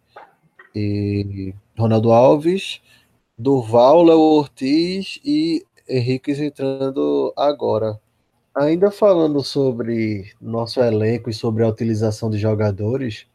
e 0.75 1.55
Ronaldo 1.77 2.11
Alves, 2.11 2.81
Durval, 3.37 4.03
Léo 4.03 4.19
Ortiz 4.19 5.19
e 5.23 5.65
Henrique 5.87 6.31
entrando 6.31 7.33
agora. 7.37 7.99
Ainda 8.53 8.91
falando 8.91 9.41
sobre 9.43 10.33
nosso 10.41 10.81
elenco 10.81 11.29
e 11.29 11.33
sobre 11.33 11.63
a 11.63 11.67
utilização 11.67 12.29
de 12.29 12.37
jogadores, 12.37 13.27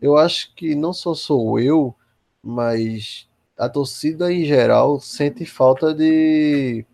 eu 0.00 0.16
acho 0.16 0.54
que 0.54 0.74
não 0.74 0.92
só 0.92 1.14
sou 1.14 1.58
eu, 1.58 1.94
mas 2.42 3.28
a 3.58 3.68
torcida 3.68 4.32
em 4.32 4.44
geral 4.44 5.00
sente 5.00 5.44
falta 5.44 5.94
de, 5.94 6.84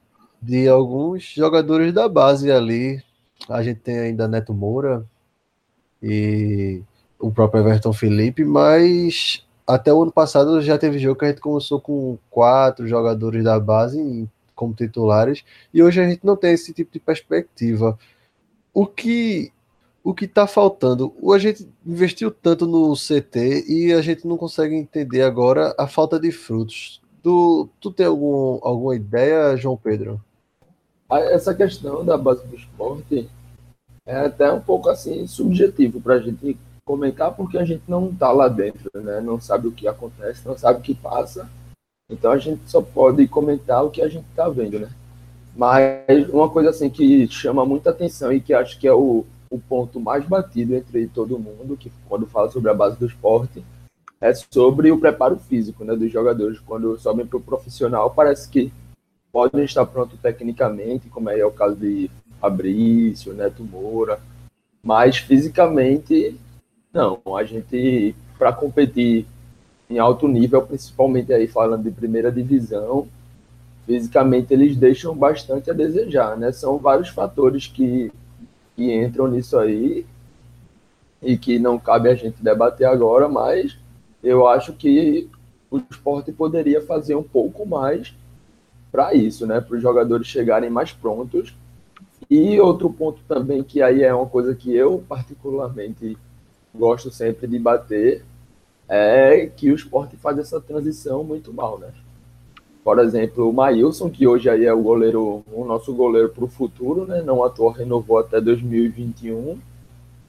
de 0.40 0.68
alguns 0.68 1.24
jogadores 1.24 1.92
da 1.92 2.08
base 2.08 2.50
ali. 2.50 3.02
A 3.48 3.62
gente 3.62 3.80
tem 3.80 3.98
ainda 3.98 4.28
Neto 4.28 4.54
Moura, 4.54 5.06
e 6.02 6.82
o 7.18 7.30
próprio 7.30 7.60
Everton 7.60 7.92
Felipe, 7.92 8.44
mas 8.44 9.46
até 9.66 9.92
o 9.92 10.02
ano 10.02 10.12
passado 10.12 10.60
já 10.60 10.76
teve 10.76 10.98
jogo 10.98 11.18
que 11.20 11.24
a 11.24 11.28
gente 11.28 11.40
começou 11.40 11.80
com 11.80 12.18
quatro 12.28 12.86
jogadores 12.88 13.44
da 13.44 13.58
base 13.60 14.28
como 14.54 14.74
titulares 14.74 15.44
e 15.72 15.82
hoje 15.82 16.00
a 16.00 16.08
gente 16.08 16.26
não 16.26 16.36
tem 16.36 16.52
esse 16.52 16.74
tipo 16.74 16.92
de 16.92 16.98
perspectiva. 16.98 17.96
O 18.74 18.86
que 18.86 19.52
o 20.02 20.12
que 20.12 20.24
está 20.24 20.48
faltando? 20.48 21.14
A 21.32 21.38
gente 21.38 21.68
investiu 21.86 22.30
tanto 22.30 22.66
no 22.66 22.94
CT 22.94 23.64
e 23.68 23.92
a 23.92 24.00
gente 24.00 24.26
não 24.26 24.36
consegue 24.36 24.74
entender 24.74 25.22
agora 25.22 25.74
a 25.78 25.86
falta 25.86 26.18
de 26.18 26.30
frutos. 26.30 27.00
Tu, 27.22 27.68
tu 27.80 27.90
tem 27.90 28.06
algum, 28.06 28.58
alguma 28.62 28.96
ideia, 28.96 29.56
João 29.56 29.76
Pedro? 29.76 30.20
Essa 31.10 31.54
questão 31.54 32.04
da 32.04 32.16
base 32.16 32.46
do 32.46 32.56
esporte 32.56 33.28
é 34.06 34.16
até 34.16 34.50
um 34.50 34.60
pouco 34.60 34.88
assim 34.88 35.26
subjetivo 35.26 36.00
para 36.00 36.14
a 36.14 36.20
gente 36.20 36.56
comentar, 36.84 37.32
porque 37.34 37.58
a 37.58 37.64
gente 37.64 37.82
não 37.86 38.08
está 38.08 38.32
lá 38.32 38.48
dentro, 38.48 38.90
né? 38.94 39.20
não 39.20 39.40
sabe 39.40 39.68
o 39.68 39.72
que 39.72 39.86
acontece, 39.86 40.46
não 40.46 40.56
sabe 40.56 40.80
o 40.80 40.82
que 40.82 40.94
passa. 40.94 41.48
Então 42.10 42.32
a 42.32 42.38
gente 42.38 42.62
só 42.66 42.82
pode 42.82 43.26
comentar 43.28 43.84
o 43.84 43.90
que 43.90 44.02
a 44.02 44.08
gente 44.08 44.26
está 44.30 44.48
vendo, 44.48 44.80
né? 44.80 44.90
Mas 45.54 46.28
uma 46.30 46.48
coisa 46.48 46.70
assim 46.70 46.90
que 46.90 47.28
chama 47.28 47.64
muita 47.64 47.90
atenção 47.90 48.32
e 48.32 48.40
que 48.40 48.52
acho 48.52 48.78
que 48.78 48.88
é 48.88 48.92
o, 48.92 49.24
o 49.52 49.60
ponto 49.60 50.00
mais 50.00 50.24
batido 50.24 50.74
entre 50.74 51.06
todo 51.06 51.38
mundo, 51.38 51.76
que 51.76 51.92
quando 52.08 52.26
fala 52.26 52.50
sobre 52.50 52.70
a 52.70 52.74
base 52.74 52.98
do 52.98 53.06
esporte, 53.06 53.62
é 54.18 54.32
sobre 54.32 54.90
o 54.90 54.98
preparo 54.98 55.36
físico 55.36 55.84
né, 55.84 55.94
dos 55.94 56.10
jogadores. 56.10 56.58
Quando 56.60 56.98
sobem 56.98 57.26
para 57.26 57.36
o 57.36 57.42
profissional, 57.42 58.10
parece 58.10 58.48
que 58.48 58.72
podem 59.30 59.64
estar 59.64 59.84
prontos 59.84 60.18
tecnicamente, 60.20 61.08
como 61.08 61.28
é 61.28 61.44
o 61.44 61.50
caso 61.50 61.76
de 61.76 62.10
Fabrício, 62.40 63.34
Neto 63.34 63.62
Moura, 63.62 64.20
mas 64.82 65.18
fisicamente, 65.18 66.38
não. 66.92 67.20
A 67.36 67.44
gente, 67.44 68.14
para 68.38 68.52
competir 68.52 69.26
em 69.88 69.98
alto 69.98 70.26
nível, 70.26 70.62
principalmente 70.62 71.32
aí 71.32 71.46
falando 71.46 71.84
de 71.84 71.90
primeira 71.90 72.32
divisão, 72.32 73.06
fisicamente 73.86 74.52
eles 74.52 74.76
deixam 74.76 75.14
bastante 75.14 75.70
a 75.70 75.74
desejar, 75.74 76.36
né? 76.36 76.50
São 76.52 76.78
vários 76.78 77.08
fatores 77.08 77.66
que, 77.66 78.10
que 78.76 78.92
entram 78.92 79.28
nisso 79.28 79.58
aí 79.58 80.06
e 81.20 81.36
que 81.36 81.58
não 81.58 81.78
cabe 81.78 82.08
a 82.08 82.14
gente 82.14 82.42
debater 82.42 82.86
agora, 82.86 83.28
mas 83.28 83.78
eu 84.22 84.46
acho 84.46 84.72
que 84.72 85.28
o 85.70 85.78
esporte 85.78 86.32
poderia 86.32 86.82
fazer 86.82 87.14
um 87.14 87.22
pouco 87.22 87.66
mais 87.66 88.14
para 88.90 89.14
isso, 89.14 89.46
né? 89.46 89.60
Para 89.60 89.76
os 89.76 89.82
jogadores 89.82 90.26
chegarem 90.26 90.68
mais 90.68 90.92
prontos 90.92 91.54
e 92.28 92.60
outro 92.60 92.90
ponto 92.90 93.20
também, 93.26 93.62
que 93.62 93.82
aí 93.82 94.02
é 94.02 94.14
uma 94.14 94.26
coisa 94.26 94.54
que 94.54 94.74
eu 94.74 95.04
particularmente 95.08 96.16
gosto 96.74 97.10
sempre 97.10 97.46
de 97.46 97.58
bater, 97.58 98.24
é 98.88 99.46
que 99.46 99.70
o 99.70 99.74
esporte 99.74 100.16
faz 100.16 100.38
essa 100.38 100.60
transição 100.60 101.24
muito 101.24 101.52
mal, 101.52 101.78
né? 101.78 101.92
Por 102.84 102.98
exemplo, 102.98 103.48
o 103.48 103.52
Maílson, 103.52 104.10
que 104.10 104.26
hoje 104.26 104.50
aí 104.50 104.64
é 104.64 104.72
o 104.72 104.82
goleiro, 104.82 105.44
o 105.52 105.64
nosso 105.64 105.94
goleiro 105.94 106.28
para 106.30 106.44
o 106.44 106.48
futuro, 106.48 107.06
né? 107.06 107.22
Não 107.22 107.44
atuou, 107.44 107.70
renovou 107.70 108.18
até 108.18 108.40
2021. 108.40 109.58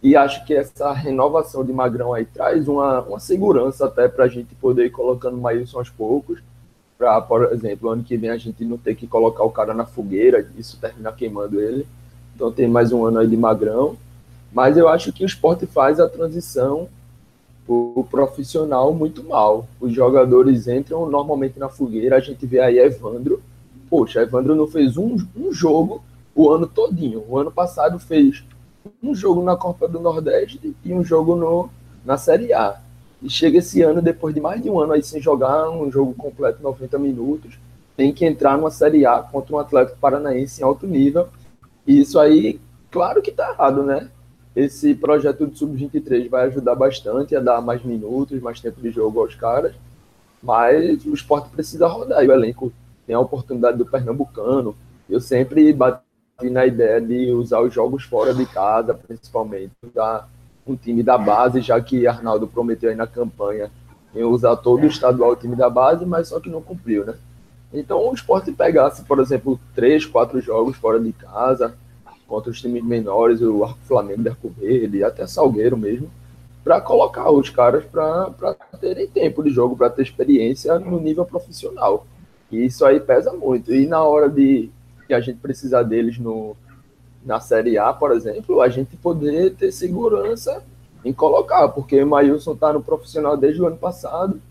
E 0.03 0.15
acho 0.15 0.45
que 0.45 0.53
essa 0.53 0.91
renovação 0.91 1.65
de 1.65 1.73
Magrão 1.73 2.13
aí 2.13 2.25
traz 2.25 2.67
uma, 2.67 3.01
uma 3.01 3.19
segurança 3.19 3.85
até 3.85 4.07
para 4.07 4.25
a 4.25 4.27
gente 4.27 4.53
poder 4.55 4.85
ir 4.85 4.91
colocando 4.91 5.37
o 5.37 5.41
Maílson 5.41 5.79
aos 5.79 5.89
poucos 5.89 6.43
para, 6.97 7.19
por 7.21 7.51
exemplo, 7.51 7.89
ano 7.89 8.03
que 8.03 8.15
vem 8.15 8.29
a 8.29 8.37
gente 8.37 8.63
não 8.63 8.77
ter 8.77 8.95
que 8.95 9.07
colocar 9.07 9.43
o 9.43 9.49
cara 9.49 9.73
na 9.73 9.85
fogueira, 9.85 10.47
isso 10.57 10.79
terminar 10.79 11.13
queimando 11.15 11.59
ele. 11.59 11.87
Então 12.35 12.51
tem 12.51 12.67
mais 12.67 12.91
um 12.91 13.03
ano 13.03 13.19
aí 13.19 13.27
de 13.27 13.35
magrão. 13.35 13.97
Mas 14.51 14.77
eu 14.77 14.87
acho 14.87 15.11
que 15.11 15.23
o 15.23 15.25
esporte 15.25 15.65
faz 15.65 15.99
a 15.99 16.07
transição 16.07 16.87
o 17.67 18.05
profissional 18.09 18.93
muito 18.93 19.23
mal. 19.23 19.67
Os 19.79 19.93
jogadores 19.93 20.67
entram 20.67 21.09
normalmente 21.09 21.57
na 21.57 21.69
fogueira, 21.69 22.17
a 22.17 22.19
gente 22.19 22.45
vê 22.45 22.59
aí 22.59 22.77
Evandro. 22.77 23.41
Poxa, 23.89 24.21
Evandro 24.21 24.55
não 24.55 24.67
fez 24.67 24.97
um, 24.97 25.15
um 25.35 25.51
jogo 25.53 26.03
o 26.35 26.49
ano 26.49 26.67
todinho. 26.67 27.23
O 27.27 27.37
ano 27.37 27.51
passado 27.51 27.99
fez 27.99 28.43
um 29.01 29.13
jogo 29.13 29.43
na 29.43 29.55
Copa 29.55 29.87
do 29.87 29.99
Nordeste 29.99 30.75
e 30.83 30.93
um 30.93 31.03
jogo 31.03 31.35
no, 31.35 31.69
na 32.05 32.17
Série 32.17 32.53
A. 32.53 32.79
E 33.21 33.29
chega 33.29 33.59
esse 33.59 33.81
ano, 33.81 34.01
depois 34.01 34.35
de 34.35 34.41
mais 34.41 34.61
de 34.61 34.69
um 34.69 34.79
ano 34.79 34.93
aí 34.93 35.03
sem 35.03 35.21
jogar 35.21 35.69
um 35.69 35.89
jogo 35.89 36.13
completo, 36.13 36.61
90 36.61 36.99
minutos, 36.99 37.57
tem 37.95 38.11
que 38.11 38.25
entrar 38.25 38.57
numa 38.57 38.71
Série 38.71 39.05
A 39.05 39.19
contra 39.19 39.55
um 39.55 39.59
Atlético 39.59 39.97
Paranaense 39.99 40.61
em 40.61 40.65
alto 40.65 40.85
nível. 40.85 41.29
E 41.87 42.01
isso 42.01 42.19
aí, 42.19 42.59
claro 42.91 43.21
que 43.21 43.31
tá 43.31 43.51
errado, 43.51 43.83
né? 43.83 44.09
Esse 44.55 44.93
projeto 44.93 45.47
do 45.47 45.57
Sub-23 45.57 46.29
vai 46.29 46.47
ajudar 46.47 46.75
bastante 46.75 47.35
a 47.35 47.39
dar 47.39 47.61
mais 47.61 47.83
minutos, 47.83 48.39
mais 48.41 48.59
tempo 48.59 48.79
de 48.81 48.91
jogo 48.91 49.19
aos 49.19 49.33
caras, 49.33 49.73
mas 50.41 51.03
o 51.05 51.13
esporte 51.13 51.49
precisa 51.49 51.87
rodar. 51.87 52.23
E 52.23 52.27
o 52.27 52.31
elenco 52.31 52.71
tem 53.07 53.15
a 53.15 53.19
oportunidade 53.19 53.77
do 53.77 53.85
Pernambucano. 53.85 54.75
Eu 55.09 55.19
sempre 55.19 55.73
bati 55.73 56.03
na 56.43 56.65
ideia 56.65 57.01
de 57.01 57.31
usar 57.31 57.61
os 57.61 57.73
jogos 57.73 58.03
fora 58.03 58.33
de 58.33 58.45
casa, 58.45 58.93
principalmente, 58.93 59.71
da 59.93 60.27
um 60.65 60.75
time 60.75 61.03
da 61.03 61.17
base, 61.17 61.61
já 61.61 61.79
que 61.81 62.07
Arnaldo 62.07 62.47
prometeu 62.47 62.89
aí 62.89 62.95
na 62.95 63.07
campanha 63.07 63.69
em 64.15 64.23
usar 64.23 64.55
todo 64.57 64.83
o 64.83 64.87
estadual 64.87 65.35
time 65.35 65.55
da 65.55 65.69
base, 65.69 66.05
mas 66.05 66.29
só 66.29 66.39
que 66.39 66.49
não 66.49 66.61
cumpriu, 66.61 67.05
né? 67.05 67.15
Então 67.73 68.07
o 68.07 68.13
esporte 68.13 68.51
pegasse, 68.51 69.03
por 69.03 69.19
exemplo, 69.19 69.59
três, 69.73 70.05
quatro 70.05 70.39
jogos 70.39 70.77
fora 70.77 70.99
de 70.99 71.11
casa, 71.11 71.75
contra 72.33 72.49
os 72.49 72.59
times 72.59 72.83
menores, 72.83 73.43
o 73.43 73.63
Flamengo 73.83 74.23
de 74.23 74.29
Arco 74.29 74.49
Verde, 74.49 75.03
até 75.03 75.27
Salgueiro 75.27 75.77
mesmo, 75.77 76.09
para 76.63 76.81
colocar 76.81 77.29
os 77.29 77.47
caras 77.47 77.85
para 77.85 78.55
terem 78.81 79.07
tempo 79.07 79.43
de 79.43 79.51
jogo, 79.51 79.77
para 79.77 79.91
ter 79.91 80.01
experiência 80.01 80.79
no 80.79 80.99
nível 80.99 81.25
profissional. 81.25 82.07
E 82.51 82.65
isso 82.65 82.83
aí 82.87 82.99
pesa 82.99 83.31
muito. 83.33 83.71
E 83.71 83.85
na 83.85 84.01
hora 84.01 84.27
de 84.27 84.71
que 85.05 85.13
a 85.13 85.21
gente 85.21 85.37
precisar 85.37 85.83
deles 85.83 86.17
no, 86.17 86.57
na 87.23 87.39
Série 87.39 87.77
A, 87.77 87.93
por 87.93 88.11
exemplo, 88.11 88.61
a 88.61 88.67
gente 88.67 88.97
poder 88.97 89.53
ter 89.53 89.71
segurança 89.71 90.63
em 91.05 91.13
colocar, 91.13 91.67
porque 91.67 92.01
o 92.01 92.07
Maílson 92.07 92.53
está 92.53 92.73
no 92.73 92.81
profissional 92.81 93.37
desde 93.37 93.61
o 93.61 93.67
ano 93.67 93.77
passado, 93.77 94.41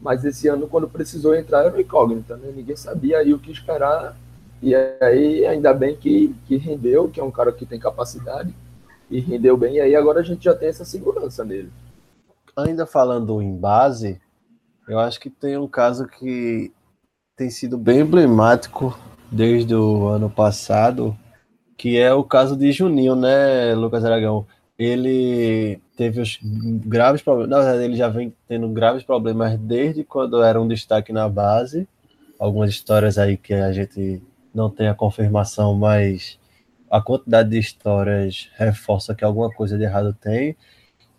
mas 0.00 0.24
esse 0.24 0.46
ano, 0.46 0.68
quando 0.68 0.88
precisou 0.88 1.34
entrar, 1.34 1.64
era 1.64 1.80
incógnita, 1.80 2.36
né? 2.36 2.52
Ninguém 2.54 2.76
sabia 2.76 3.18
aí 3.18 3.34
o 3.34 3.38
que 3.40 3.50
esperar, 3.50 4.16
e 4.62 4.74
aí 4.74 5.44
ainda 5.44 5.74
bem 5.74 5.96
que, 5.96 6.34
que 6.46 6.56
rendeu, 6.56 7.08
que 7.08 7.18
é 7.18 7.24
um 7.24 7.30
cara 7.30 7.50
que 7.50 7.66
tem 7.66 7.80
capacidade, 7.80 8.54
e 9.10 9.18
rendeu 9.18 9.56
bem, 9.56 9.74
e 9.74 9.80
aí 9.80 9.96
agora 9.96 10.20
a 10.20 10.22
gente 10.22 10.44
já 10.44 10.54
tem 10.54 10.68
essa 10.68 10.84
segurança 10.84 11.44
nele. 11.44 11.70
Ainda 12.56 12.86
falando 12.86 13.42
em 13.42 13.56
base, 13.56 14.20
eu 14.88 14.98
acho 14.98 15.18
que 15.18 15.28
tem 15.28 15.58
um 15.58 15.66
caso 15.66 16.06
que 16.06 16.72
tem 17.36 17.50
sido 17.50 17.76
bem 17.76 18.00
emblemático 18.00 18.96
desde 19.30 19.74
o 19.74 20.06
ano 20.06 20.30
passado, 20.30 21.16
que 21.76 21.98
é 21.98 22.12
o 22.12 22.22
caso 22.22 22.56
de 22.56 22.70
Juninho, 22.70 23.16
né, 23.16 23.74
Lucas 23.74 24.04
Aragão? 24.04 24.46
Ele 24.78 25.80
teve 25.96 26.20
os 26.20 26.38
graves 26.42 27.22
problemas, 27.22 27.50
na 27.50 27.58
verdade, 27.58 27.84
ele 27.84 27.96
já 27.96 28.08
vem 28.08 28.32
tendo 28.46 28.68
graves 28.68 29.02
problemas 29.02 29.58
desde 29.58 30.04
quando 30.04 30.42
era 30.42 30.60
um 30.60 30.68
destaque 30.68 31.12
na 31.12 31.28
base. 31.28 31.88
Algumas 32.38 32.70
histórias 32.70 33.18
aí 33.18 33.36
que 33.36 33.54
a 33.54 33.72
gente 33.72 34.22
não 34.54 34.70
tem 34.70 34.88
a 34.88 34.94
confirmação, 34.94 35.74
mas 35.74 36.38
a 36.90 37.00
quantidade 37.00 37.50
de 37.50 37.58
histórias 37.58 38.50
reforça 38.54 39.14
que 39.14 39.24
alguma 39.24 39.50
coisa 39.50 39.78
de 39.78 39.84
errado 39.84 40.16
tem. 40.20 40.56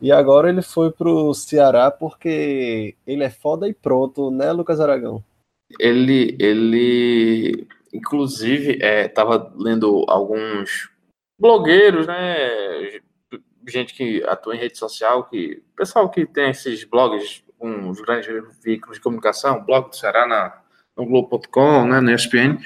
E 0.02 0.12
agora 0.12 0.50
ele 0.50 0.62
foi 0.62 0.92
pro 0.92 1.34
Ceará 1.34 1.90
porque 1.90 2.96
ele 3.08 3.24
é 3.24 3.30
foda 3.30 3.68
e 3.68 3.74
pronto, 3.74 4.30
né, 4.30 4.52
Lucas 4.52 4.80
Aragão? 4.80 5.24
Ele, 5.80 6.36
ele 6.40 7.68
inclusive, 7.94 8.80
é, 8.82 9.12
lendo 9.56 10.06
alguns 10.08 10.90
blogueiros, 11.40 12.08
né, 12.08 13.00
gente 13.68 13.94
que 13.94 14.24
atua 14.26 14.56
em 14.56 14.60
rede 14.60 14.78
social, 14.78 15.24
que 15.26 15.64
pessoal 15.76 16.10
que 16.10 16.26
tem 16.26 16.50
esses 16.50 16.84
blogs 16.84 17.44
com 17.58 17.90
os 17.90 18.02
grandes 18.02 18.28
veículos 18.62 18.98
de 18.98 19.04
comunicação, 19.04 19.64
blog 19.64 19.90
do 19.90 19.96
Ceará 19.96 20.28
na, 20.28 20.63
no 20.96 21.06
Globo.com, 21.06 21.86
né, 21.86 22.00
no 22.00 22.12
ESPN. 22.12 22.58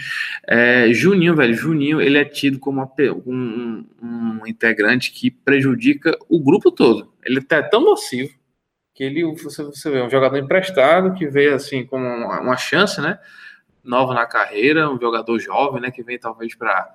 É, 0.48 0.92
Juninho, 0.92 1.36
velho, 1.36 1.54
Juninho, 1.54 2.02
ele 2.02 2.18
é 2.18 2.26
tido 2.26 2.60
como 2.60 2.82
uma, 2.82 2.92
um, 3.26 3.86
um, 4.02 4.48
integrante 4.48 5.12
que 5.12 5.32
prejudica 5.32 6.18
o 6.30 6.40
grupo 6.40 6.72
todo. 6.72 7.14
Ele 7.24 7.40
é 7.50 7.62
tão 7.62 7.82
nocivo 7.82 8.34
que 8.94 9.04
ele, 9.04 9.24
você, 9.36 9.64
você 9.64 9.90
vê, 9.92 10.02
um 10.02 10.10
jogador 10.10 10.38
emprestado 10.38 11.14
que 11.14 11.28
veio 11.28 11.56
assim 11.56 11.86
como 11.86 12.06
uma, 12.06 12.42
uma 12.42 12.58
chance, 12.58 13.00
né, 13.00 13.20
nova 13.84 14.14
na 14.14 14.26
carreira, 14.26 14.90
um 14.90 15.00
jogador 15.00 15.40
jovem, 15.40 15.82
né, 15.82 15.92
que 15.92 16.04
vem 16.04 16.20
talvez 16.20 16.56
para 16.56 16.94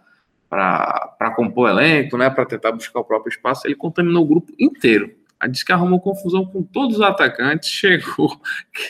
para 0.51 1.31
compor 1.35 1.71
elenco, 1.71 2.19
né, 2.19 2.29
para 2.29 2.45
tentar 2.45 2.73
buscar 2.73 3.01
o 3.01 3.05
próprio 3.05 3.31
espaço, 3.31 3.67
ele 3.67 3.75
contaminou 3.75 4.23
o 4.23 4.29
grupo 4.29 4.53
inteiro. 4.59 5.11
A 5.41 5.47
diz 5.47 5.63
que 5.63 5.73
arrumou 5.73 5.99
confusão 5.99 6.45
com 6.45 6.63
todos 6.63 6.97
os 6.97 7.01
atacantes, 7.03 7.71
chegou 7.73 8.39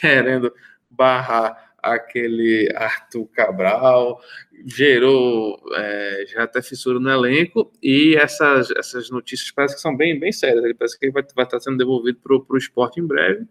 querendo 0.00 0.52
barrar 0.90 1.71
aquele 1.82 2.72
Arthur 2.76 3.26
Cabral, 3.28 4.20
gerou 4.64 5.60
é, 5.74 6.24
já 6.28 6.44
até 6.44 6.62
fissura 6.62 7.00
no 7.00 7.10
elenco, 7.10 7.72
e 7.82 8.14
essas, 8.14 8.70
essas 8.70 9.10
notícias 9.10 9.50
parece 9.50 9.74
que 9.74 9.80
são 9.80 9.96
bem, 9.96 10.18
bem 10.18 10.30
sérias. 10.30 10.64
Ele 10.64 10.74
parece 10.74 10.98
que 10.98 11.06
ele 11.06 11.12
vai, 11.12 11.24
vai 11.34 11.44
estar 11.44 11.60
sendo 11.60 11.78
devolvido 11.78 12.18
para 12.22 12.36
o 12.36 12.56
esporte 12.56 13.00
em 13.00 13.06
breve. 13.06 13.46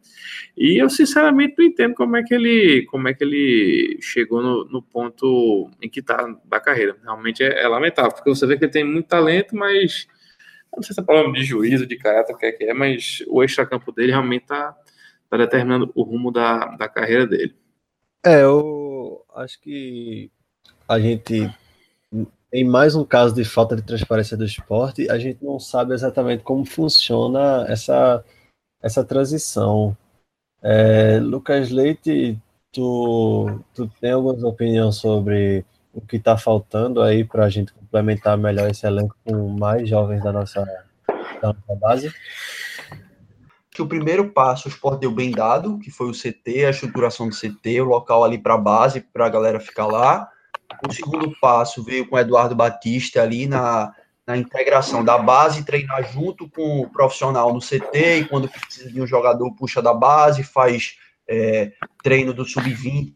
E 0.57 0.81
eu 0.81 0.89
sinceramente 0.89 1.55
não 1.57 1.65
entendo 1.65 1.93
como 1.95 2.15
é 2.15 2.23
que 2.23 2.33
ele, 2.33 2.85
como 2.89 3.07
é 3.07 3.13
que 3.13 3.23
ele 3.23 3.97
chegou 4.01 4.41
no, 4.41 4.65
no 4.65 4.81
ponto 4.81 5.69
em 5.81 5.89
que 5.89 5.99
está 5.99 6.25
da 6.45 6.59
carreira. 6.59 6.95
Realmente 7.03 7.43
é, 7.43 7.63
é, 7.63 7.67
lamentável, 7.67 8.13
porque 8.13 8.29
você 8.29 8.45
vê 8.47 8.57
que 8.57 8.65
ele 8.65 8.71
tem 8.71 8.83
muito 8.83 9.07
talento, 9.07 9.55
mas 9.55 10.07
não 10.73 10.81
sei 10.81 10.93
se 10.93 11.01
é 11.01 11.03
problema 11.03 11.33
de 11.33 11.43
juízo, 11.43 11.85
de 11.85 11.97
caráter, 11.97 12.33
o 12.33 12.37
que 12.37 12.45
é 12.45 12.51
que 12.53 12.63
é, 12.63 12.73
mas 12.73 13.23
o 13.27 13.43
extracampo 13.43 13.91
dele 13.91 14.11
realmente 14.11 14.43
está 14.43 14.73
tá 15.29 15.37
determinando 15.37 15.91
o 15.95 16.03
rumo 16.03 16.31
da, 16.31 16.75
da 16.77 16.87
carreira 16.87 17.27
dele. 17.27 17.55
É, 18.23 18.43
eu 18.43 19.25
acho 19.33 19.59
que 19.59 20.29
a 20.87 20.99
gente, 20.99 21.51
em 22.53 22.63
mais 22.63 22.95
um 22.95 23.03
caso 23.03 23.33
de 23.33 23.43
falta 23.43 23.75
de 23.75 23.81
transparência 23.81 24.37
do 24.37 24.45
esporte, 24.45 25.09
a 25.09 25.17
gente 25.17 25.43
não 25.43 25.59
sabe 25.59 25.93
exatamente 25.95 26.43
como 26.43 26.63
funciona 26.63 27.65
essa, 27.67 28.23
essa 28.79 29.03
transição. 29.03 29.97
É, 30.61 31.19
Lucas 31.19 31.71
Leite, 31.71 32.37
tu, 32.71 33.63
tu 33.73 33.87
tem 33.99 34.11
alguma 34.11 34.47
opinião 34.47 34.91
sobre 34.91 35.65
o 35.91 35.99
que 35.99 36.17
está 36.17 36.37
faltando 36.37 37.01
aí 37.01 37.23
para 37.23 37.45
a 37.45 37.49
gente 37.49 37.73
complementar 37.73 38.37
melhor 38.37 38.69
esse 38.69 38.85
elenco 38.85 39.15
com 39.25 39.49
mais 39.49 39.89
jovens 39.89 40.23
da 40.23 40.31
nossa, 40.31 40.63
da 41.41 41.53
nossa 41.53 41.75
base? 41.75 42.13
Que 43.71 43.81
o 43.81 43.87
primeiro 43.87 44.31
passo 44.31 44.67
o 44.67 44.71
Sport 44.71 44.99
deu 44.99 45.11
bem 45.11 45.31
dado, 45.31 45.79
que 45.79 45.89
foi 45.89 46.09
o 46.09 46.13
CT, 46.13 46.65
a 46.65 46.69
estruturação 46.69 47.29
do 47.29 47.35
CT, 47.35 47.81
o 47.81 47.85
local 47.85 48.23
ali 48.23 48.37
para 48.37 48.55
a 48.55 48.57
base, 48.57 48.99
para 48.99 49.25
a 49.25 49.29
galera 49.29 49.59
ficar 49.59 49.87
lá. 49.87 50.29
O 50.87 50.91
segundo 50.91 51.33
passo 51.39 51.81
veio 51.83 52.07
com 52.07 52.15
o 52.15 52.19
Eduardo 52.19 52.53
Batista 52.53 53.21
ali 53.21 53.47
na, 53.47 53.93
na 54.27 54.37
integração 54.37 55.03
da 55.03 55.17
base, 55.17 55.63
treinar 55.63 56.03
junto 56.11 56.49
com 56.49 56.81
o 56.81 56.89
profissional 56.89 57.53
no 57.53 57.61
CT, 57.61 58.19
e 58.19 58.25
quando 58.25 58.49
precisa 58.49 58.91
de 58.91 59.01
um 59.01 59.07
jogador, 59.07 59.49
puxa 59.55 59.81
da 59.81 59.93
base, 59.93 60.43
faz 60.43 60.97
é, 61.27 61.71
treino 62.03 62.33
do 62.33 62.45
sub-20 62.45 63.13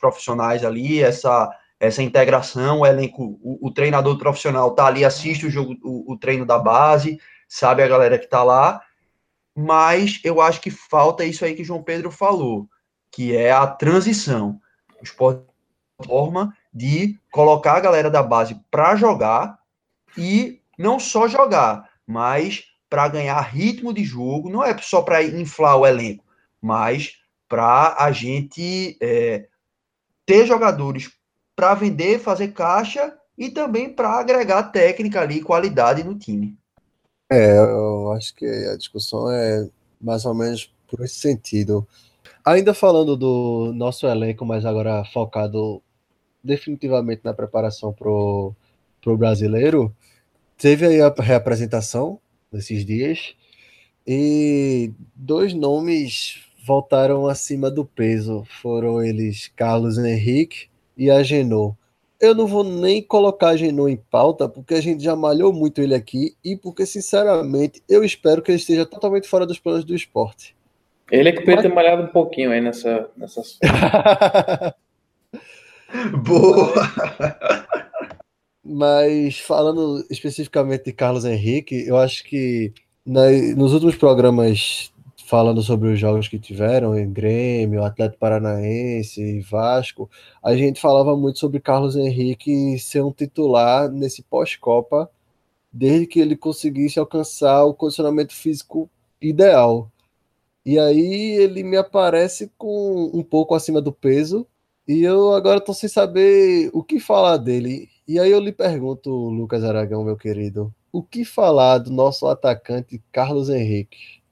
profissionais 0.00 0.64
ali, 0.64 1.02
essa 1.02 1.50
essa 1.78 2.02
integração, 2.02 2.80
o 2.80 2.86
elenco, 2.86 3.38
o, 3.42 3.68
o 3.68 3.70
treinador 3.70 4.16
profissional 4.16 4.70
tá 4.70 4.86
ali, 4.86 5.04
assiste 5.04 5.46
o 5.46 5.50
jogo, 5.50 5.76
o, 5.82 6.14
o 6.14 6.16
treino 6.16 6.46
da 6.46 6.58
base, 6.58 7.18
sabe 7.46 7.82
a 7.82 7.88
galera 7.88 8.18
que 8.18 8.26
tá 8.26 8.42
lá, 8.42 8.80
mas 9.54 10.20
eu 10.24 10.40
acho 10.40 10.60
que 10.60 10.70
falta 10.70 11.24
isso 11.24 11.44
aí 11.44 11.54
que 11.54 11.64
João 11.64 11.82
Pedro 11.82 12.10
falou, 12.10 12.68
que 13.10 13.36
é 13.36 13.52
a 13.52 13.66
transição. 13.66 14.60
O 15.00 15.04
esporte 15.04 15.44
forma 16.04 16.56
de 16.72 17.18
colocar 17.30 17.74
a 17.74 17.80
galera 17.80 18.10
da 18.10 18.22
base 18.22 18.60
para 18.70 18.96
jogar 18.96 19.58
e 20.18 20.60
não 20.76 20.98
só 20.98 21.28
jogar, 21.28 21.88
mas 22.06 22.64
para 22.90 23.08
ganhar 23.08 23.40
ritmo 23.40 23.92
de 23.92 24.04
jogo, 24.04 24.50
não 24.50 24.62
é 24.62 24.76
só 24.78 25.02
para 25.02 25.22
inflar 25.22 25.76
o 25.76 25.86
elenco, 25.86 26.24
mas 26.60 27.18
para 27.48 27.96
a 27.98 28.10
gente 28.10 28.96
é, 29.00 29.46
ter 30.26 30.46
jogadores 30.46 31.12
para 31.54 31.74
vender, 31.74 32.18
fazer 32.18 32.48
caixa 32.48 33.16
e 33.38 33.50
também 33.50 33.92
para 33.92 34.10
agregar 34.10 34.64
técnica 34.64 35.20
ali, 35.20 35.40
qualidade 35.40 36.02
no 36.02 36.18
time. 36.18 36.58
É, 37.30 37.56
eu 37.58 38.12
acho 38.12 38.34
que 38.34 38.46
a 38.46 38.76
discussão 38.76 39.30
é 39.30 39.68
mais 40.00 40.24
ou 40.24 40.34
menos 40.34 40.72
por 40.88 41.04
esse 41.04 41.16
sentido. 41.16 41.86
Ainda 42.44 42.74
falando 42.74 43.16
do 43.16 43.72
nosso 43.74 44.06
elenco, 44.06 44.44
mas 44.44 44.64
agora 44.66 45.04
focado 45.06 45.82
definitivamente 46.42 47.22
na 47.24 47.32
preparação 47.32 47.92
pro, 47.92 48.54
pro 49.00 49.16
brasileiro, 49.16 49.94
teve 50.58 50.86
aí 50.86 51.00
a 51.00 51.08
reapresentação 51.18 52.20
nesses 52.52 52.84
dias 52.84 53.34
e 54.06 54.92
dois 55.14 55.54
nomes 55.54 56.44
voltaram 56.66 57.26
acima 57.26 57.70
do 57.70 57.84
peso. 57.84 58.44
Foram 58.62 59.02
eles 59.02 59.48
Carlos 59.56 59.98
Henrique 59.98 60.68
e 60.96 61.10
Agenor. 61.10 61.74
Eu 62.24 62.34
não 62.34 62.46
vou 62.46 62.64
nem 62.64 63.02
colocar 63.02 63.48
a 63.48 63.56
Genon 63.56 63.86
em 63.86 63.98
pauta, 63.98 64.48
porque 64.48 64.72
a 64.72 64.80
gente 64.80 65.04
já 65.04 65.14
malhou 65.14 65.52
muito 65.52 65.82
ele 65.82 65.94
aqui 65.94 66.34
e 66.42 66.56
porque, 66.56 66.86
sinceramente, 66.86 67.82
eu 67.86 68.02
espero 68.02 68.40
que 68.40 68.50
ele 68.50 68.56
esteja 68.56 68.86
totalmente 68.86 69.28
fora 69.28 69.44
dos 69.44 69.58
planos 69.58 69.84
do 69.84 69.94
esporte. 69.94 70.56
Ele 71.10 71.28
é 71.28 71.32
que 71.32 71.42
podia 71.42 71.60
ter 71.60 71.68
malhado 71.68 72.04
um 72.04 72.06
pouquinho 72.06 72.50
aí 72.50 72.62
nessa. 72.62 73.10
nessa... 73.14 73.42
Boa! 76.24 76.72
Mas 78.64 79.38
falando 79.40 80.02
especificamente 80.08 80.86
de 80.86 80.94
Carlos 80.94 81.26
Henrique, 81.26 81.86
eu 81.86 81.98
acho 81.98 82.24
que 82.24 82.72
nos 83.04 83.74
últimos 83.74 83.96
programas 83.96 84.90
falando 85.26 85.62
sobre 85.62 85.88
os 85.88 85.98
jogos 85.98 86.28
que 86.28 86.38
tiveram 86.38 86.96
em 86.98 87.10
Grêmio, 87.10 87.82
Atlético 87.82 88.18
Paranaense 88.20 89.40
Vasco, 89.40 90.10
a 90.42 90.54
gente 90.54 90.80
falava 90.80 91.16
muito 91.16 91.38
sobre 91.38 91.60
Carlos 91.60 91.96
Henrique 91.96 92.78
ser 92.78 93.02
um 93.02 93.10
titular 93.10 93.90
nesse 93.90 94.22
pós-Copa, 94.22 95.10
desde 95.72 96.06
que 96.06 96.20
ele 96.20 96.36
conseguisse 96.36 96.98
alcançar 96.98 97.64
o 97.64 97.74
condicionamento 97.74 98.34
físico 98.34 98.88
ideal. 99.20 99.90
E 100.64 100.78
aí 100.78 101.36
ele 101.36 101.62
me 101.62 101.76
aparece 101.76 102.50
com 102.58 103.10
um 103.14 103.22
pouco 103.22 103.54
acima 103.54 103.80
do 103.80 103.92
peso, 103.92 104.46
e 104.86 105.02
eu 105.02 105.32
agora 105.32 105.58
estou 105.58 105.74
sem 105.74 105.88
saber 105.88 106.70
o 106.74 106.82
que 106.82 107.00
falar 107.00 107.38
dele. 107.38 107.88
E 108.06 108.18
aí 108.18 108.30
eu 108.30 108.40
lhe 108.40 108.52
pergunto, 108.52 109.10
Lucas 109.10 109.64
Aragão, 109.64 110.04
meu 110.04 110.16
querido, 110.16 110.74
o 110.92 111.02
que 111.02 111.24
falar 111.24 111.78
do 111.78 111.90
nosso 111.90 112.26
atacante 112.26 113.02
Carlos 113.10 113.48
Henrique? 113.48 114.23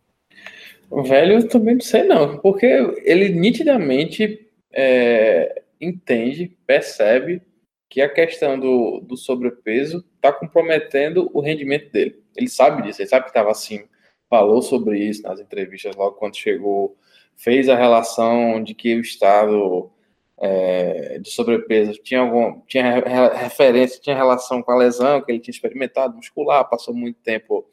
Velho, 1.00 1.48
também 1.48 1.74
não 1.74 1.80
sei 1.80 2.02
não, 2.02 2.38
porque 2.38 2.66
ele 3.04 3.30
nitidamente 3.30 4.46
é, 4.70 5.62
entende, 5.80 6.56
percebe 6.66 7.40
que 7.88 8.02
a 8.02 8.08
questão 8.08 8.58
do, 8.58 9.00
do 9.00 9.16
sobrepeso 9.16 10.04
está 10.16 10.32
comprometendo 10.32 11.30
o 11.32 11.40
rendimento 11.40 11.90
dele. 11.90 12.22
Ele 12.36 12.48
sabe 12.48 12.82
disso, 12.82 13.00
ele 13.00 13.08
sabe 13.08 13.24
que 13.24 13.30
estava 13.30 13.50
assim, 13.50 13.84
falou 14.28 14.60
sobre 14.60 14.98
isso 14.98 15.22
nas 15.22 15.40
entrevistas 15.40 15.96
logo 15.96 16.16
quando 16.16 16.36
chegou, 16.36 16.96
fez 17.36 17.68
a 17.68 17.76
relação 17.76 18.62
de 18.62 18.74
que 18.74 18.94
o 18.94 19.00
estado 19.00 19.90
é, 20.38 21.18
de 21.18 21.30
sobrepeso 21.30 22.00
tinha 22.02 22.20
algum, 22.20 22.60
tinha 22.66 23.02
referência, 23.34 24.00
tinha 24.00 24.16
relação 24.16 24.62
com 24.62 24.72
a 24.72 24.76
lesão 24.76 25.22
que 25.22 25.32
ele 25.32 25.40
tinha 25.40 25.52
experimentado 25.52 26.16
muscular, 26.16 26.68
passou 26.68 26.94
muito 26.94 27.20
tempo 27.20 27.66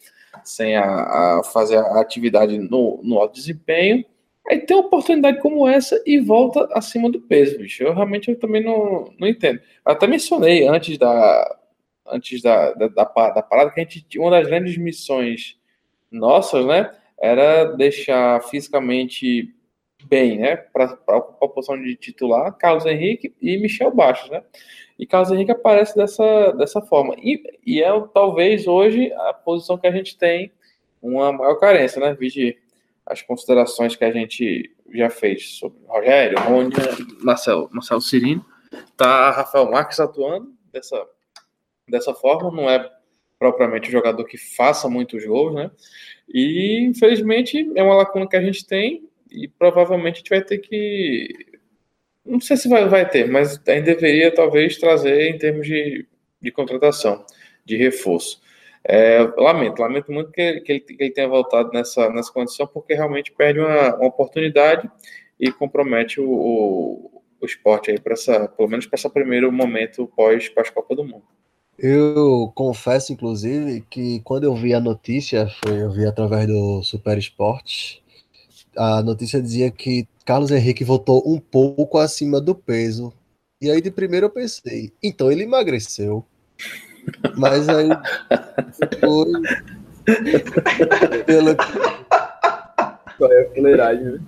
sem 0.43 0.75
a, 0.75 1.39
a 1.39 1.43
fazer 1.43 1.77
a 1.77 1.99
atividade 1.99 2.57
no, 2.57 2.99
no 3.03 3.17
alto 3.17 3.33
desempenho, 3.33 4.03
aí 4.49 4.59
tem 4.59 4.75
uma 4.75 4.85
oportunidade 4.85 5.39
como 5.41 5.67
essa 5.67 6.01
e 6.05 6.19
volta 6.19 6.67
acima 6.73 7.09
do 7.09 7.21
peso, 7.21 7.57
bicho. 7.57 7.83
Eu 7.83 7.93
realmente 7.93 8.29
eu 8.29 8.39
também 8.39 8.63
não, 8.63 9.11
não 9.19 9.27
entendo. 9.27 9.59
Eu 9.85 9.91
até 9.91 10.07
mencionei 10.07 10.67
antes 10.67 10.97
da 10.97 11.57
antes 12.11 12.41
da, 12.41 12.73
da, 12.73 12.87
da, 12.87 13.03
da 13.03 13.43
parada 13.43 13.71
que 13.71 13.79
a 13.79 13.83
gente 13.83 14.17
uma 14.17 14.31
das 14.31 14.47
grandes 14.47 14.77
missões 14.77 15.57
nossas, 16.11 16.65
né, 16.65 16.91
era 17.21 17.65
deixar 17.65 18.41
fisicamente 18.43 19.53
bem, 20.05 20.39
né, 20.39 20.55
para 20.55 20.97
ocupar 21.07 21.49
a 21.49 21.51
posição 21.51 21.81
de 21.81 21.95
titular, 21.95 22.51
Carlos 22.57 22.85
Henrique 22.85 23.33
e 23.41 23.57
Michel 23.57 23.91
Baixos, 23.91 24.29
né? 24.29 24.43
E 24.97 25.05
Carlos 25.05 25.31
Henrique 25.31 25.51
aparece 25.51 25.95
dessa, 25.95 26.51
dessa 26.51 26.81
forma. 26.81 27.15
E, 27.17 27.41
e 27.65 27.81
é 27.81 27.89
talvez 28.13 28.67
hoje 28.67 29.13
a 29.13 29.33
posição 29.33 29.77
que 29.77 29.87
a 29.87 29.91
gente 29.91 30.17
tem 30.17 30.51
uma 31.01 31.31
maior 31.31 31.55
carência, 31.55 32.01
né? 32.01 32.13
Vide 32.13 32.57
as 33.05 33.21
considerações 33.21 33.95
que 33.95 34.03
a 34.03 34.11
gente 34.11 34.71
já 34.93 35.09
fez 35.09 35.57
sobre 35.57 35.79
Rogério, 35.87 36.39
Rony, 36.39 36.73
Marcelo, 37.21 37.69
Marcelo 37.71 38.01
Cirino. 38.01 38.45
Tá 38.95 39.31
Rafael 39.31 39.71
Marques 39.71 39.99
atuando 39.99 40.53
dessa, 40.71 41.07
dessa 41.87 42.13
forma, 42.13 42.51
não 42.51 42.69
é 42.69 42.89
propriamente 43.39 43.87
um 43.87 43.91
jogador 43.91 44.23
que 44.25 44.37
faça 44.37 44.89
muitos 44.89 45.25
gols, 45.25 45.55
né? 45.55 45.71
E 46.27 46.81
infelizmente 46.83 47.71
é 47.75 47.81
uma 47.81 47.95
lacuna 47.95 48.27
que 48.27 48.35
a 48.35 48.41
gente 48.41 48.65
tem 48.67 49.08
e 49.31 49.47
provavelmente 49.47 50.15
a 50.15 50.17
gente 50.19 50.29
vai 50.29 50.41
ter 50.43 50.57
que. 50.59 51.27
Não 52.25 52.39
sei 52.39 52.57
se 52.57 52.67
vai, 52.67 52.87
vai 52.87 53.09
ter, 53.09 53.27
mas 53.27 53.61
ainda 53.67 53.95
deveria 53.95 54.33
talvez 54.33 54.77
trazer 54.77 55.29
em 55.29 55.37
termos 55.37 55.65
de, 55.65 56.05
de 56.41 56.51
contratação, 56.51 57.25
de 57.65 57.75
reforço. 57.75 58.41
É, 58.83 59.19
lamento, 59.37 59.81
lamento 59.81 60.11
muito 60.11 60.31
que, 60.31 60.61
que, 60.61 60.71
ele, 60.71 60.79
que, 60.79 61.03
ele, 61.03 61.11
tenha 61.11 61.27
voltado 61.27 61.71
nessa, 61.73 62.09
nessa 62.09 62.31
condição, 62.31 62.67
porque 62.67 62.93
realmente 62.93 63.31
perde 63.31 63.59
uma, 63.59 63.95
uma 63.95 64.07
oportunidade 64.07 64.89
e 65.39 65.51
compromete 65.51 66.21
o, 66.21 66.29
o, 66.29 67.23
o 67.41 67.45
esporte 67.45 67.91
aí 67.91 67.99
para 67.99 68.13
essa, 68.13 68.47
pelo 68.47 68.69
menos 68.69 68.85
para 68.85 68.97
esse 68.97 69.09
primeiro 69.09 69.51
momento 69.51 70.07
pós, 70.15 70.47
pós 70.49 70.69
Copa 70.69 70.95
do 70.95 71.03
Mundo. 71.03 71.23
Eu 71.77 72.51
confesso, 72.55 73.13
inclusive, 73.13 73.85
que 73.89 74.19
quando 74.21 74.43
eu 74.43 74.53
vi 74.53 74.73
a 74.73 74.81
notícia, 74.81 75.47
foi, 75.63 75.81
eu 75.81 75.89
vi 75.89 76.05
através 76.05 76.45
do 76.45 76.83
Super 76.83 77.17
Esporte, 77.17 78.03
a 78.79 79.03
notícia 79.03 79.41
dizia 79.41 79.69
que 79.69 80.07
Carlos 80.25 80.51
Henrique 80.51 80.85
voltou 80.85 81.21
um 81.27 81.37
pouco 81.37 81.97
acima 81.97 82.39
do 82.39 82.55
peso. 82.55 83.11
E 83.61 83.69
aí 83.69 83.81
de 83.81 83.91
primeiro 83.91 84.27
eu 84.27 84.29
pensei, 84.29 84.93
então 85.03 85.29
ele 85.29 85.43
emagreceu. 85.43 86.25
Mas 87.35 87.67
aí 87.67 87.89
foi 89.01 89.25
pelo 91.25 91.57
Só 93.17 93.33
é 93.33 93.51
fuleiragem, 93.53 94.05
né? 94.05 94.19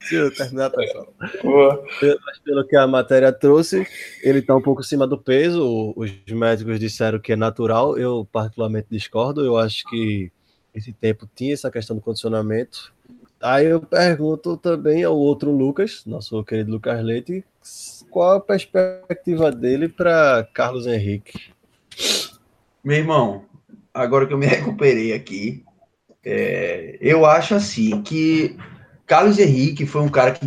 Deixa 0.00 0.16
eu 0.16 0.34
terminar, 0.34 0.70
pessoal. 0.70 1.14
Mas 1.16 2.38
pelo 2.42 2.66
que 2.66 2.76
a 2.76 2.86
matéria 2.86 3.30
trouxe, 3.30 3.86
ele 4.22 4.38
está 4.38 4.56
um 4.56 4.62
pouco 4.62 4.80
acima 4.80 5.06
do 5.06 5.18
peso. 5.18 5.92
Os 5.96 6.10
médicos 6.30 6.80
disseram 6.80 7.18
que 7.18 7.32
é 7.32 7.36
natural. 7.36 7.98
Eu, 7.98 8.26
particularmente, 8.30 8.86
discordo. 8.90 9.44
Eu 9.44 9.56
acho 9.56 9.84
que 9.88 10.30
esse 10.74 10.92
tempo 10.92 11.28
tinha 11.34 11.54
essa 11.54 11.70
questão 11.70 11.96
do 11.96 12.02
condicionamento. 12.02 12.92
Aí 13.40 13.66
eu 13.66 13.80
pergunto 13.80 14.56
também 14.56 15.04
ao 15.04 15.16
outro 15.16 15.50
Lucas, 15.50 16.02
nosso 16.06 16.42
querido 16.44 16.72
Lucas 16.72 17.02
Leite, 17.02 17.44
qual 18.10 18.36
a 18.36 18.40
perspectiva 18.40 19.52
dele 19.52 19.88
para 19.88 20.48
Carlos 20.52 20.86
Henrique? 20.86 21.52
Meu 22.82 22.96
irmão, 22.96 23.44
agora 23.92 24.26
que 24.26 24.32
eu 24.32 24.38
me 24.38 24.46
recuperei 24.46 25.12
aqui, 25.12 25.62
é, 26.24 26.96
eu 27.00 27.26
acho 27.26 27.54
assim 27.54 28.00
que 28.02 28.56
Carlos 29.06 29.38
Henrique 29.38 29.84
foi 29.84 30.00
um 30.00 30.08
cara 30.08 30.32
que, 30.32 30.46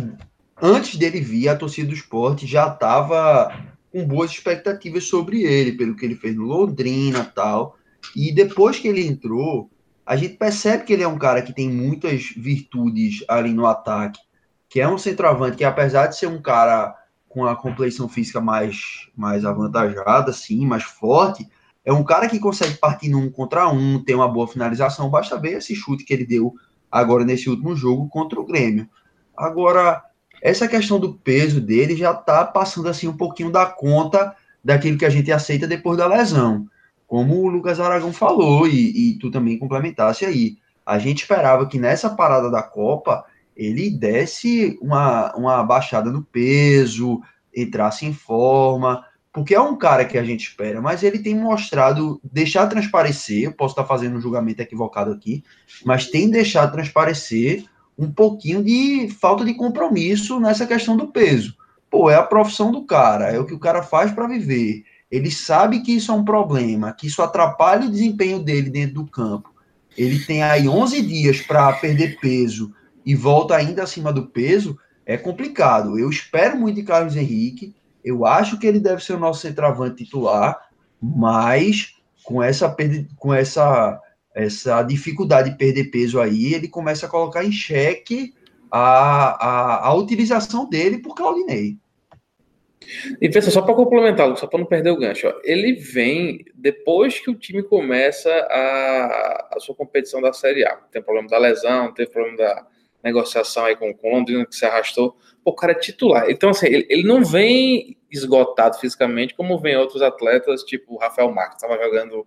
antes 0.60 0.96
dele 0.96 1.20
vir, 1.20 1.48
a 1.48 1.56
torcida 1.56 1.88
do 1.88 1.94
esporte 1.94 2.46
já 2.46 2.66
estava 2.66 3.64
com 3.92 4.04
boas 4.06 4.30
expectativas 4.30 5.04
sobre 5.04 5.42
ele, 5.42 5.72
pelo 5.72 5.94
que 5.94 6.04
ele 6.04 6.16
fez 6.16 6.34
no 6.34 6.44
Londrina 6.44 7.24
tal. 7.24 7.76
E 8.14 8.32
depois 8.32 8.78
que 8.78 8.88
ele 8.88 9.06
entrou, 9.06 9.70
a 10.08 10.16
gente 10.16 10.38
percebe 10.38 10.84
que 10.84 10.92
ele 10.94 11.02
é 11.02 11.08
um 11.08 11.18
cara 11.18 11.42
que 11.42 11.52
tem 11.52 11.68
muitas 11.70 12.32
virtudes 12.34 13.22
ali 13.28 13.52
no 13.52 13.66
ataque, 13.66 14.18
que 14.66 14.80
é 14.80 14.88
um 14.88 14.96
centroavante 14.96 15.58
que, 15.58 15.64
apesar 15.64 16.06
de 16.06 16.16
ser 16.16 16.28
um 16.28 16.40
cara 16.40 16.96
com 17.28 17.44
a 17.44 17.54
complexão 17.54 18.08
física 18.08 18.40
mais, 18.40 19.06
mais 19.14 19.44
avantajada, 19.44 20.32
sim, 20.32 20.64
mais 20.64 20.82
forte, 20.82 21.46
é 21.84 21.92
um 21.92 22.02
cara 22.02 22.26
que 22.26 22.38
consegue 22.38 22.78
partir 22.78 23.10
num 23.10 23.30
contra 23.30 23.68
um, 23.68 24.02
tem 24.02 24.14
uma 24.14 24.26
boa 24.26 24.48
finalização. 24.48 25.10
Basta 25.10 25.38
ver 25.38 25.58
esse 25.58 25.74
chute 25.74 26.04
que 26.04 26.14
ele 26.14 26.24
deu 26.24 26.54
agora 26.90 27.22
nesse 27.22 27.50
último 27.50 27.76
jogo 27.76 28.08
contra 28.08 28.40
o 28.40 28.46
Grêmio. 28.46 28.88
Agora, 29.36 30.02
essa 30.40 30.66
questão 30.66 30.98
do 30.98 31.18
peso 31.18 31.60
dele 31.60 31.94
já 31.94 32.12
está 32.12 32.46
passando 32.46 32.88
assim 32.88 33.08
um 33.08 33.16
pouquinho 33.16 33.52
da 33.52 33.66
conta 33.66 34.34
daquilo 34.64 34.96
que 34.96 35.04
a 35.04 35.10
gente 35.10 35.30
aceita 35.30 35.66
depois 35.66 35.98
da 35.98 36.06
lesão. 36.06 36.66
Como 37.08 37.42
o 37.42 37.48
Lucas 37.48 37.80
Aragão 37.80 38.12
falou, 38.12 38.68
e, 38.68 39.10
e 39.10 39.18
tu 39.18 39.30
também 39.30 39.58
complementasse 39.58 40.24
aí. 40.24 40.58
A 40.86 40.98
gente 40.98 41.22
esperava 41.22 41.66
que 41.66 41.78
nessa 41.78 42.10
parada 42.10 42.48
da 42.48 42.62
Copa 42.62 43.24
ele 43.56 43.90
desse 43.90 44.78
uma, 44.80 45.34
uma 45.34 45.64
baixada 45.64 46.12
no 46.12 46.22
peso, 46.22 47.20
entrasse 47.54 48.06
em 48.06 48.14
forma, 48.14 49.04
porque 49.32 49.54
é 49.54 49.60
um 49.60 49.76
cara 49.76 50.04
que 50.04 50.16
a 50.16 50.22
gente 50.22 50.48
espera, 50.48 50.80
mas 50.80 51.02
ele 51.02 51.18
tem 51.18 51.34
mostrado, 51.34 52.20
deixar 52.22 52.68
transparecer, 52.68 53.44
eu 53.44 53.52
posso 53.52 53.72
estar 53.72 53.84
fazendo 53.84 54.16
um 54.16 54.20
julgamento 54.20 54.62
equivocado 54.62 55.10
aqui, 55.10 55.42
mas 55.84 56.06
tem 56.06 56.30
deixado 56.30 56.72
transparecer 56.72 57.64
um 57.98 58.10
pouquinho 58.10 58.62
de 58.62 59.08
falta 59.20 59.44
de 59.44 59.54
compromisso 59.54 60.38
nessa 60.38 60.66
questão 60.66 60.96
do 60.96 61.08
peso. 61.08 61.56
Pô, 61.90 62.08
é 62.08 62.14
a 62.14 62.22
profissão 62.22 62.70
do 62.70 62.84
cara, 62.84 63.32
é 63.32 63.40
o 63.40 63.46
que 63.46 63.54
o 63.54 63.58
cara 63.58 63.82
faz 63.82 64.12
para 64.12 64.28
viver. 64.28 64.84
Ele 65.10 65.30
sabe 65.30 65.80
que 65.80 65.92
isso 65.92 66.12
é 66.12 66.14
um 66.14 66.24
problema, 66.24 66.92
que 66.92 67.06
isso 67.06 67.22
atrapalha 67.22 67.86
o 67.86 67.90
desempenho 67.90 68.40
dele 68.40 68.68
dentro 68.68 68.96
do 68.96 69.06
campo. 69.06 69.52
Ele 69.96 70.18
tem 70.20 70.42
aí 70.42 70.68
11 70.68 71.02
dias 71.02 71.40
para 71.40 71.72
perder 71.72 72.20
peso 72.20 72.72
e 73.04 73.14
volta 73.14 73.56
ainda 73.56 73.82
acima 73.82 74.12
do 74.12 74.26
peso, 74.26 74.78
é 75.06 75.16
complicado. 75.16 75.98
Eu 75.98 76.10
espero 76.10 76.58
muito 76.58 76.76
de 76.76 76.82
Carlos 76.82 77.16
Henrique, 77.16 77.74
eu 78.04 78.26
acho 78.26 78.58
que 78.58 78.66
ele 78.66 78.78
deve 78.78 79.02
ser 79.02 79.14
o 79.14 79.18
nosso 79.18 79.40
centroavante 79.40 80.04
titular, 80.04 80.68
mas 81.00 81.94
com 82.22 82.42
essa, 82.42 82.74
com 83.16 83.32
essa, 83.32 83.98
essa 84.34 84.82
dificuldade 84.82 85.50
de 85.50 85.56
perder 85.56 85.90
peso 85.90 86.20
aí, 86.20 86.52
ele 86.54 86.68
começa 86.68 87.06
a 87.06 87.08
colocar 87.08 87.42
em 87.42 87.50
xeque 87.50 88.34
a, 88.70 89.46
a, 89.46 89.86
a 89.86 89.94
utilização 89.94 90.68
dele 90.68 90.98
por 90.98 91.14
Claudinei. 91.14 91.78
E 93.20 93.28
pensa, 93.28 93.50
só 93.50 93.62
para 93.62 93.74
complementar, 93.74 94.36
só 94.36 94.46
para 94.46 94.58
não 94.58 94.66
perder 94.66 94.90
o 94.90 94.96
gancho, 94.96 95.28
ó, 95.28 95.40
ele 95.44 95.72
vem 95.74 96.44
depois 96.54 97.18
que 97.18 97.30
o 97.30 97.34
time 97.34 97.62
começa 97.62 98.30
a, 98.30 99.48
a 99.54 99.60
sua 99.60 99.74
competição 99.74 100.20
da 100.20 100.32
Série 100.32 100.64
A. 100.64 100.76
Tem 100.76 101.02
problema 101.02 101.28
da 101.28 101.38
lesão, 101.38 101.92
tem 101.92 102.06
problema 102.06 102.36
da 102.36 102.66
negociação 103.02 103.64
aí 103.64 103.76
com, 103.76 103.92
com 103.94 104.10
Londrina 104.10 104.46
que 104.46 104.54
se 104.54 104.64
arrastou. 104.64 105.16
Pô, 105.44 105.50
o 105.50 105.54
cara 105.54 105.72
é 105.72 105.76
titular. 105.76 106.30
Então, 106.30 106.50
assim, 106.50 106.66
ele, 106.66 106.86
ele 106.88 107.04
não 107.04 107.24
vem 107.24 107.96
esgotado 108.10 108.78
fisicamente 108.78 109.34
como 109.34 109.58
vem 109.58 109.76
outros 109.76 110.02
atletas, 110.02 110.62
tipo 110.62 110.94
o 110.94 110.98
Rafael 110.98 111.30
Marques, 111.30 111.62
estava 111.62 111.82
jogando 111.82 112.26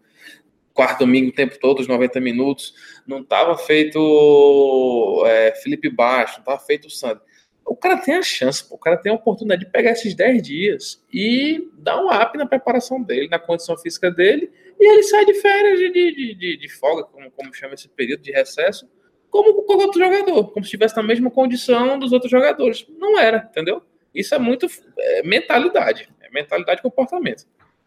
quarto 0.73 0.99
domingo 0.99 1.29
o 1.29 1.33
tempo 1.33 1.59
todo, 1.59 1.79
os 1.79 1.87
90 1.87 2.19
minutos, 2.19 2.73
não 3.05 3.19
estava 3.19 3.57
feito 3.57 5.23
é, 5.27 5.53
Felipe 5.55 5.89
Baixo, 5.89 6.35
não 6.35 6.41
estava 6.41 6.59
feito 6.59 6.87
o 6.87 6.89
Sandro. 6.89 7.21
O 7.65 7.75
cara 7.75 7.97
tem 7.97 8.15
a 8.15 8.21
chance, 8.21 8.67
pô, 8.67 8.75
o 8.75 8.77
cara 8.77 8.97
tem 8.97 9.11
a 9.11 9.15
oportunidade 9.15 9.65
de 9.65 9.71
pegar 9.71 9.91
esses 9.91 10.13
10 10.13 10.41
dias 10.41 11.03
e 11.13 11.69
dar 11.77 12.03
um 12.03 12.07
up 12.07 12.37
na 12.37 12.45
preparação 12.45 13.01
dele, 13.01 13.29
na 13.29 13.39
condição 13.39 13.77
física 13.77 14.11
dele, 14.11 14.51
e 14.79 14.91
ele 14.91 15.03
sai 15.03 15.25
de 15.25 15.35
férias 15.35 15.79
de, 15.79 15.91
de, 15.91 16.35
de, 16.35 16.57
de 16.57 16.69
folga, 16.69 17.03
como, 17.03 17.29
como 17.31 17.53
chama 17.53 17.75
esse 17.75 17.87
período 17.87 18.21
de 18.21 18.31
recesso, 18.31 18.89
como 19.29 19.53
qualquer 19.63 19.85
outro 19.85 19.99
jogador, 20.03 20.51
como 20.51 20.65
se 20.65 20.67
estivesse 20.67 20.95
na 20.97 21.03
mesma 21.03 21.31
condição 21.31 21.97
dos 21.97 22.11
outros 22.11 22.29
jogadores. 22.29 22.85
Não 22.97 23.17
era, 23.17 23.47
entendeu? 23.49 23.81
Isso 24.13 24.35
é 24.35 24.39
muito 24.39 24.67
é, 24.97 25.23
mentalidade, 25.23 26.09
é 26.21 26.29
mentalidade 26.29 26.79
e 26.79 26.83
comportamento. 26.83 27.45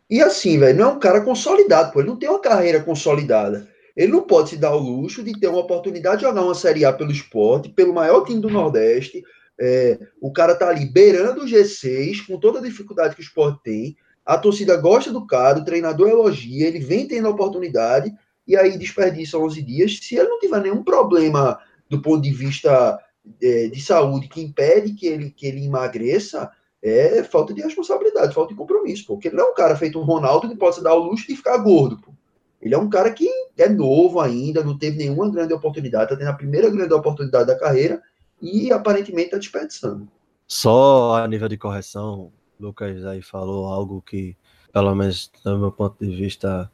E 0.08 0.20
assim, 0.22 0.58
velho, 0.58 0.78
não 0.78 0.90
é 0.90 0.92
um 0.94 0.98
cara 0.98 1.20
consolidado, 1.20 1.92
pô, 1.92 2.00
ele 2.00 2.08
não 2.08 2.16
tem 2.16 2.28
uma 2.28 2.40
carreira 2.40 2.80
consolidada. 2.80 3.68
Ele 3.96 4.12
não 4.12 4.22
pode 4.22 4.50
se 4.50 4.56
dar 4.56 4.74
o 4.74 4.78
luxo 4.78 5.22
de 5.22 5.38
ter 5.38 5.46
uma 5.46 5.60
oportunidade 5.60 6.18
de 6.18 6.22
jogar 6.22 6.42
uma 6.42 6.54
Série 6.54 6.84
A 6.84 6.92
pelo 6.92 7.12
esporte, 7.12 7.68
pelo 7.68 7.94
maior 7.94 8.24
time 8.24 8.40
do 8.40 8.50
Nordeste. 8.50 9.22
É, 9.60 9.98
o 10.20 10.32
cara 10.32 10.54
tá 10.54 10.68
ali 10.68 10.86
beirando 10.86 11.42
o 11.42 11.46
G6, 11.46 12.26
com 12.26 12.38
toda 12.38 12.58
a 12.58 12.62
dificuldade 12.62 13.14
que 13.14 13.20
o 13.20 13.24
esporte 13.24 13.62
tem. 13.62 13.96
A 14.24 14.38
torcida 14.38 14.76
gosta 14.76 15.12
do 15.12 15.26
cara, 15.26 15.58
o 15.58 15.64
treinador 15.64 16.08
elogia, 16.08 16.66
ele 16.66 16.80
vem 16.80 17.06
tendo 17.06 17.28
a 17.28 17.30
oportunidade 17.30 18.12
e 18.46 18.56
aí 18.56 18.76
desperdiça 18.78 19.38
11 19.38 19.62
dias. 19.62 19.98
Se 19.98 20.16
ele 20.16 20.28
não 20.28 20.38
tiver 20.38 20.60
nenhum 20.60 20.82
problema 20.82 21.58
do 21.88 22.00
ponto 22.00 22.22
de 22.22 22.30
vista 22.30 22.98
é, 23.42 23.68
de 23.68 23.80
saúde 23.80 24.28
que 24.28 24.40
impede 24.40 24.94
que 24.94 25.06
ele, 25.06 25.30
que 25.30 25.46
ele 25.46 25.64
emagreça, 25.64 26.50
é 26.82 27.22
falta 27.22 27.54
de 27.54 27.62
responsabilidade, 27.62 28.34
falta 28.34 28.52
de 28.52 28.58
compromisso, 28.58 29.06
porque 29.06 29.28
ele 29.28 29.36
não 29.36 29.46
é 29.46 29.50
um 29.50 29.54
cara 29.54 29.76
feito 29.76 29.98
um 29.98 30.04
Ronaldo 30.04 30.48
que 30.48 30.56
possa 30.56 30.82
dar 30.82 30.94
o 30.94 31.04
luxo 31.04 31.26
de 31.26 31.36
ficar 31.36 31.56
gordo. 31.58 31.98
Pô. 31.98 32.12
Ele 32.60 32.74
é 32.74 32.78
um 32.78 32.88
cara 32.88 33.10
que 33.10 33.28
é 33.58 33.68
novo 33.68 34.20
ainda, 34.20 34.64
não 34.64 34.76
teve 34.76 34.96
nenhuma 34.96 35.30
grande 35.30 35.52
oportunidade, 35.52 36.04
está 36.04 36.16
tendo 36.16 36.28
a 36.28 36.36
primeira 36.36 36.68
grande 36.70 36.92
oportunidade 36.92 37.46
da 37.46 37.58
carreira 37.58 38.02
e 38.44 38.70
aparentemente 38.70 39.28
está 39.28 39.38
desperdiçando. 39.38 40.06
Só 40.46 41.16
a 41.16 41.26
nível 41.26 41.48
de 41.48 41.56
correção, 41.56 42.30
Lucas 42.60 43.04
aí 43.06 43.22
falou 43.22 43.66
algo 43.66 44.02
que, 44.02 44.36
pelo 44.70 44.94
menos 44.94 45.32
do 45.42 45.58
meu 45.58 45.72
ponto 45.72 46.04
de 46.04 46.14
vista, 46.14 46.70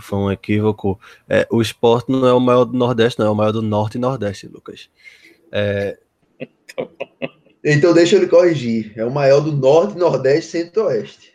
foi 0.00 0.18
um 0.18 0.32
equívoco. 0.32 0.98
É, 1.28 1.46
o 1.50 1.60
esporte 1.60 2.10
não 2.10 2.26
é 2.26 2.32
o 2.32 2.40
maior 2.40 2.64
do 2.64 2.76
Nordeste, 2.76 3.20
não, 3.20 3.26
é 3.26 3.30
o 3.30 3.34
maior 3.34 3.52
do 3.52 3.60
Norte 3.60 3.98
e 3.98 4.00
Nordeste, 4.00 4.48
Lucas. 4.48 4.88
É... 5.52 5.98
Então 7.64 7.94
deixa 7.94 8.16
ele 8.16 8.26
corrigir. 8.26 8.92
É 8.96 9.04
o 9.04 9.10
maior 9.12 9.40
do 9.40 9.52
Norte, 9.52 9.96
Nordeste 9.96 10.58
e 10.58 10.62
Centro-Oeste. 10.64 11.32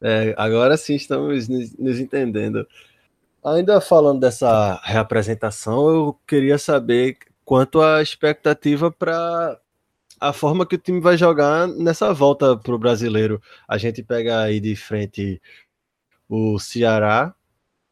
É, 0.00 0.32
agora 0.36 0.76
sim 0.76 0.94
estamos 0.94 1.48
nos, 1.48 1.76
nos 1.76 1.98
entendendo. 1.98 2.64
Ainda 3.44 3.80
falando 3.80 4.20
dessa 4.20 4.80
reapresentação, 4.84 5.88
eu 5.88 6.18
queria 6.24 6.56
saber 6.56 7.18
quanto 7.46 7.80
à 7.80 8.02
expectativa 8.02 8.90
para 8.90 9.58
a 10.20 10.32
forma 10.32 10.66
que 10.66 10.74
o 10.74 10.78
time 10.78 11.00
vai 11.00 11.16
jogar 11.16 11.68
nessa 11.68 12.12
volta 12.12 12.56
para 12.56 12.74
o 12.74 12.78
brasileiro. 12.78 13.40
A 13.68 13.78
gente 13.78 14.02
pega 14.02 14.40
aí 14.40 14.58
de 14.58 14.74
frente 14.74 15.40
o 16.28 16.58
Ceará, 16.58 17.32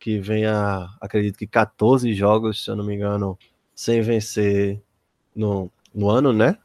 que 0.00 0.18
vem 0.18 0.44
a, 0.44 0.88
acredito 1.00 1.38
que 1.38 1.46
14 1.46 2.12
jogos, 2.14 2.64
se 2.64 2.70
eu 2.70 2.74
não 2.74 2.84
me 2.84 2.96
engano, 2.96 3.38
sem 3.72 4.02
vencer 4.02 4.82
no, 5.34 5.70
no 5.94 6.10
ano, 6.10 6.32
né? 6.32 6.58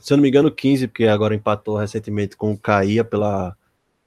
Se 0.00 0.12
eu 0.12 0.16
não 0.16 0.22
me 0.22 0.28
engano, 0.28 0.50
15, 0.50 0.88
porque 0.88 1.06
agora 1.06 1.36
empatou 1.36 1.76
recentemente 1.76 2.36
com 2.36 2.50
o 2.52 2.58
Caía 2.58 3.04
pela 3.04 3.56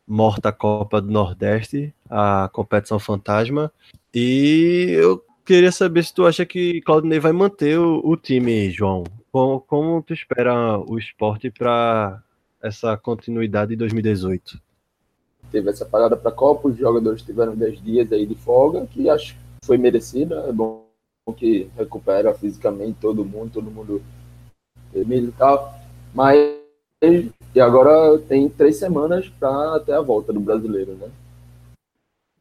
morta 0.06 0.52
Copa 0.52 1.02
do 1.02 1.10
Nordeste, 1.10 1.96
a 2.10 2.50
competição 2.52 3.00
fantasma. 3.00 3.72
E 4.14 4.90
eu 4.98 5.24
queria 5.48 5.72
saber 5.72 6.04
se 6.04 6.14
tu 6.14 6.26
acha 6.26 6.46
que 6.46 6.82
Claudinei 6.82 7.20
vai 7.20 7.32
manter 7.32 7.80
o, 7.80 8.02
o 8.04 8.18
time, 8.18 8.70
João. 8.70 9.06
Como, 9.32 9.62
como 9.62 10.04
tu 10.04 10.14
espera 10.14 10.78
o 10.78 11.00
esporte 11.00 11.50
para 11.50 12.22
essa 12.62 12.98
continuidade 12.98 13.70
de 13.70 13.78
2018? 13.78 14.60
Teve 15.50 15.70
essa 15.70 15.86
parada 15.86 16.18
para 16.18 16.32
Copa, 16.32 16.68
os 16.68 16.78
jogadores 16.78 17.22
tiveram 17.22 17.56
10 17.56 17.82
dias 17.82 18.12
aí 18.12 18.26
de 18.26 18.36
folga, 18.36 18.86
que 18.88 19.10
acho 19.10 19.34
que 19.34 19.66
foi 19.66 19.78
merecida. 19.78 20.46
É 20.48 20.52
bom 20.52 20.86
que 21.38 21.70
recupera 21.78 22.34
fisicamente 22.34 22.98
todo 23.00 23.24
mundo, 23.24 23.52
todo 23.54 23.72
mundo 23.72 24.02
tal. 25.38 25.74
Mas 26.14 26.58
e 27.56 27.60
agora 27.62 28.18
tem 28.20 28.50
três 28.50 28.78
semanas 28.78 29.30
para 29.40 29.76
até 29.76 29.94
a 29.94 30.02
volta 30.02 30.34
do 30.34 30.40
brasileiro, 30.40 30.94
né? 30.96 31.10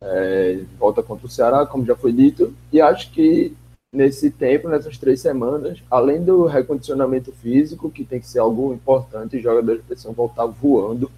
É, 0.00 0.60
volta 0.78 1.02
contra 1.02 1.26
o 1.26 1.30
Ceará, 1.30 1.64
como 1.66 1.86
já 1.86 1.96
foi 1.96 2.12
dito, 2.12 2.54
e 2.72 2.80
acho 2.80 3.10
que 3.12 3.56
nesse 3.92 4.30
tempo, 4.30 4.68
nessas 4.68 4.98
três 4.98 5.20
semanas, 5.20 5.82
além 5.90 6.22
do 6.22 6.44
recondicionamento 6.44 7.32
físico, 7.32 7.90
que 7.90 8.04
tem 8.04 8.20
que 8.20 8.26
ser 8.26 8.40
algo 8.40 8.74
importante, 8.74 9.40
jogadores 9.40 9.82
precisam 9.82 10.12
voltar 10.12 10.44
voando 10.44 11.10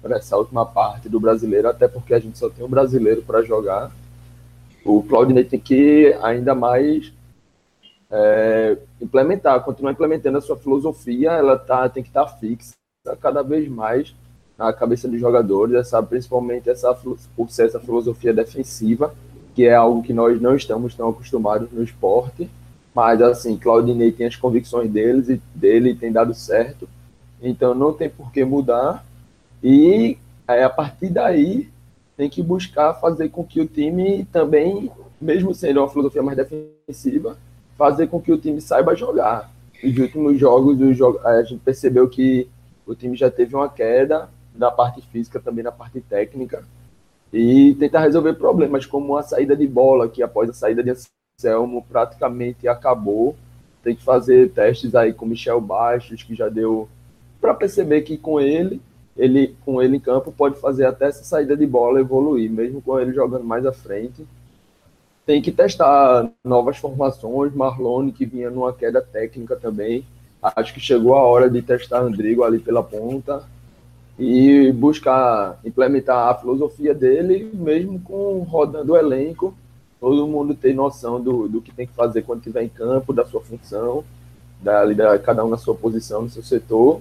para 0.00 0.16
essa 0.16 0.36
última 0.36 0.66
parte 0.66 1.08
do 1.08 1.20
brasileiro, 1.20 1.68
até 1.68 1.86
porque 1.86 2.12
a 2.12 2.18
gente 2.18 2.36
só 2.36 2.50
tem 2.50 2.64
um 2.64 2.68
brasileiro 2.68 3.22
para 3.22 3.42
jogar. 3.42 3.92
O 4.84 5.00
Claudinei 5.04 5.44
tem 5.44 5.60
que 5.60 6.12
ainda 6.20 6.56
mais 6.56 7.12
é, 8.10 8.76
implementar, 9.00 9.62
continuar 9.62 9.92
implementando 9.92 10.38
a 10.38 10.40
sua 10.40 10.56
filosofia, 10.56 11.30
ela 11.32 11.56
tá, 11.56 11.88
tem 11.88 12.02
que 12.02 12.08
estar 12.08 12.24
tá 12.24 12.36
fixa 12.36 12.72
cada 13.20 13.42
vez 13.42 13.68
mais 13.68 14.12
na 14.66 14.72
cabeça 14.72 15.08
dos 15.08 15.20
jogadores, 15.20 15.74
essa, 15.74 16.02
principalmente 16.02 16.70
essa, 16.70 16.94
por 17.36 17.50
ser 17.50 17.66
essa 17.66 17.80
filosofia 17.80 18.32
defensiva, 18.32 19.14
que 19.54 19.66
é 19.66 19.74
algo 19.74 20.02
que 20.02 20.12
nós 20.12 20.40
não 20.40 20.54
estamos 20.54 20.94
tão 20.94 21.08
acostumados 21.08 21.70
no 21.72 21.82
esporte. 21.82 22.48
Mas, 22.94 23.20
assim, 23.20 23.56
Claudinei 23.56 24.12
tem 24.12 24.26
as 24.26 24.36
convicções 24.36 24.90
deles 24.90 25.28
e 25.28 25.40
dele 25.54 25.94
tem 25.94 26.12
dado 26.12 26.34
certo. 26.34 26.88
Então, 27.42 27.74
não 27.74 27.92
tem 27.92 28.08
por 28.08 28.30
que 28.30 28.44
mudar. 28.44 29.04
E 29.62 30.16
é, 30.46 30.62
a 30.62 30.70
partir 30.70 31.08
daí, 31.08 31.68
tem 32.16 32.30
que 32.30 32.42
buscar 32.42 32.94
fazer 32.94 33.30
com 33.30 33.44
que 33.44 33.60
o 33.60 33.66
time 33.66 34.24
também, 34.26 34.90
mesmo 35.20 35.54
sendo 35.54 35.80
uma 35.80 35.88
filosofia 35.88 36.22
mais 36.22 36.36
defensiva, 36.36 37.36
fazer 37.76 38.06
com 38.06 38.20
que 38.20 38.32
o 38.32 38.38
time 38.38 38.60
saiba 38.60 38.94
jogar. 38.94 39.50
Nos 39.82 39.98
últimos 39.98 40.38
jogos, 40.38 40.78
a 41.24 41.42
gente 41.42 41.60
percebeu 41.64 42.08
que 42.08 42.48
o 42.86 42.94
time 42.94 43.16
já 43.16 43.30
teve 43.30 43.56
uma 43.56 43.68
queda 43.68 44.28
na 44.54 44.70
parte 44.70 45.00
física, 45.08 45.40
também 45.40 45.64
na 45.64 45.72
parte 45.72 46.00
técnica, 46.00 46.64
e 47.32 47.74
tentar 47.74 48.00
resolver 48.00 48.34
problemas, 48.34 48.84
como 48.84 49.16
a 49.16 49.22
saída 49.22 49.56
de 49.56 49.66
bola, 49.66 50.08
que 50.08 50.22
após 50.22 50.50
a 50.50 50.52
saída 50.52 50.82
de 50.82 50.90
Anselmo 51.38 51.84
praticamente 51.88 52.68
acabou. 52.68 53.34
Tem 53.82 53.96
que 53.96 54.02
fazer 54.04 54.50
testes 54.50 54.94
aí 54.94 55.12
com 55.12 55.26
Michel 55.26 55.60
Baixos, 55.60 56.22
que 56.22 56.34
já 56.34 56.48
deu 56.48 56.88
para 57.40 57.54
perceber 57.54 58.02
que 58.02 58.16
com 58.16 58.38
ele, 58.38 58.80
ele 59.16 59.56
com 59.64 59.82
ele 59.82 59.96
em 59.96 60.00
campo 60.00 60.30
pode 60.30 60.60
fazer 60.60 60.86
até 60.86 61.06
essa 61.06 61.24
saída 61.24 61.56
de 61.56 61.66
bola 61.66 61.98
evoluir, 61.98 62.50
mesmo 62.50 62.80
com 62.80 63.00
ele 63.00 63.12
jogando 63.12 63.44
mais 63.44 63.66
à 63.66 63.72
frente. 63.72 64.24
Tem 65.24 65.40
que 65.40 65.50
testar 65.50 66.30
novas 66.44 66.76
formações, 66.76 67.54
Marlone 67.54 68.12
que 68.12 68.26
vinha 68.26 68.50
numa 68.50 68.72
queda 68.72 69.00
técnica 69.00 69.56
também. 69.56 70.04
Acho 70.40 70.74
que 70.74 70.80
chegou 70.80 71.14
a 71.14 71.22
hora 71.22 71.48
de 71.48 71.62
testar 71.62 72.00
Andrigo 72.00 72.44
ali 72.44 72.58
pela 72.58 72.82
ponta 72.82 73.42
e 74.18 74.70
buscar 74.72 75.58
implementar 75.64 76.28
a 76.28 76.34
filosofia 76.34 76.94
dele, 76.94 77.50
mesmo 77.52 77.98
com 78.00 78.40
rodando 78.40 78.92
o 78.92 78.96
elenco, 78.96 79.54
todo 80.00 80.26
mundo 80.26 80.54
tem 80.54 80.74
noção 80.74 81.20
do, 81.20 81.48
do 81.48 81.60
que 81.60 81.72
tem 81.72 81.86
que 81.86 81.94
fazer 81.94 82.22
quando 82.22 82.40
estiver 82.40 82.62
em 82.62 82.68
campo, 82.68 83.12
da 83.12 83.24
sua 83.24 83.40
função, 83.40 84.04
da, 84.60 84.84
da, 84.86 85.18
cada 85.18 85.44
um 85.44 85.48
na 85.48 85.56
sua 85.56 85.74
posição, 85.74 86.22
no 86.22 86.30
seu 86.30 86.42
setor, 86.42 87.00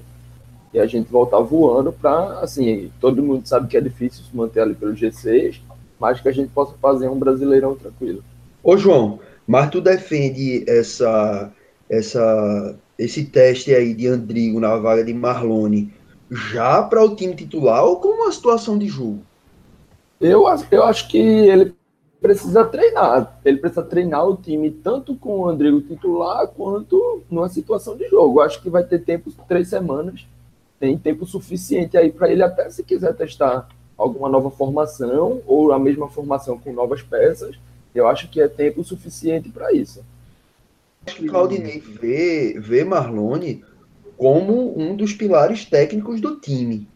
e 0.73 0.79
a 0.79 0.85
gente 0.85 1.11
voltar 1.11 1.39
voando 1.39 1.91
para, 1.91 2.39
assim, 2.39 2.91
todo 2.99 3.21
mundo 3.21 3.45
sabe 3.45 3.67
que 3.67 3.75
é 3.75 3.81
difícil 3.81 4.23
se 4.23 4.35
manter 4.35 4.61
ali 4.61 4.73
pelo 4.73 4.93
G6, 4.93 5.59
mas 5.99 6.21
que 6.21 6.29
a 6.29 6.31
gente 6.31 6.49
possa 6.49 6.73
fazer 6.81 7.09
um 7.09 7.19
brasileirão 7.19 7.75
tranquilo. 7.75 8.23
Ô 8.63 8.77
João, 8.77 9.19
mas 9.45 9.69
tu 9.69 9.81
defende 9.81 10.63
essa, 10.67 11.51
essa, 11.89 12.75
esse 12.97 13.25
teste 13.25 13.75
aí 13.75 13.93
de 13.93 14.07
Andrigo 14.07 14.59
na 14.59 14.77
vaga 14.77 15.03
de 15.03 15.13
Marlone 15.13 15.91
já 16.31 16.81
para 16.81 17.03
o 17.03 17.13
time 17.13 17.35
titular 17.35 17.83
ou 17.83 17.97
como 17.97 18.23
uma 18.23 18.31
situação 18.31 18.77
de 18.77 18.87
jogo? 18.87 19.19
Eu, 20.19 20.45
eu 20.71 20.83
acho 20.83 21.09
que 21.09 21.17
ele 21.17 21.75
precisa 22.21 22.63
treinar. 22.63 23.39
Ele 23.43 23.57
precisa 23.57 23.83
treinar 23.83 24.25
o 24.25 24.37
time 24.37 24.71
tanto 24.71 25.15
com 25.15 25.39
o 25.39 25.49
Andrigo 25.49 25.81
titular 25.81 26.47
quanto 26.47 27.21
numa 27.29 27.49
situação 27.49 27.97
de 27.97 28.07
jogo. 28.07 28.39
Eu 28.39 28.43
acho 28.43 28.61
que 28.61 28.69
vai 28.69 28.83
ter 28.83 28.99
tempo, 28.99 29.31
três 29.47 29.67
semanas, 29.67 30.25
tem 30.79 30.97
tempo 30.97 31.25
suficiente 31.25 31.97
aí 31.97 32.11
para 32.11 32.31
ele 32.31 32.43
até 32.43 32.69
se 32.69 32.83
quiser 32.83 33.13
testar 33.15 33.67
alguma 33.97 34.29
nova 34.29 34.49
formação 34.49 35.41
ou 35.45 35.73
a 35.73 35.79
mesma 35.79 36.07
formação 36.07 36.57
com 36.57 36.71
novas 36.71 37.01
peças. 37.01 37.57
Eu 37.93 38.07
acho 38.07 38.29
que 38.29 38.39
é 38.39 38.47
tempo 38.47 38.83
suficiente 38.83 39.49
para 39.49 39.73
isso. 39.73 40.03
Acho 41.05 41.17
que 41.17 41.27
Claudinei 41.27 41.79
vê, 41.79 42.59
vê 42.59 42.83
Marlone 42.85 43.63
como 44.21 44.79
um 44.79 44.95
dos 44.95 45.13
pilares 45.13 45.65
técnicos 45.65 46.21
do 46.21 46.39
time. 46.39 46.87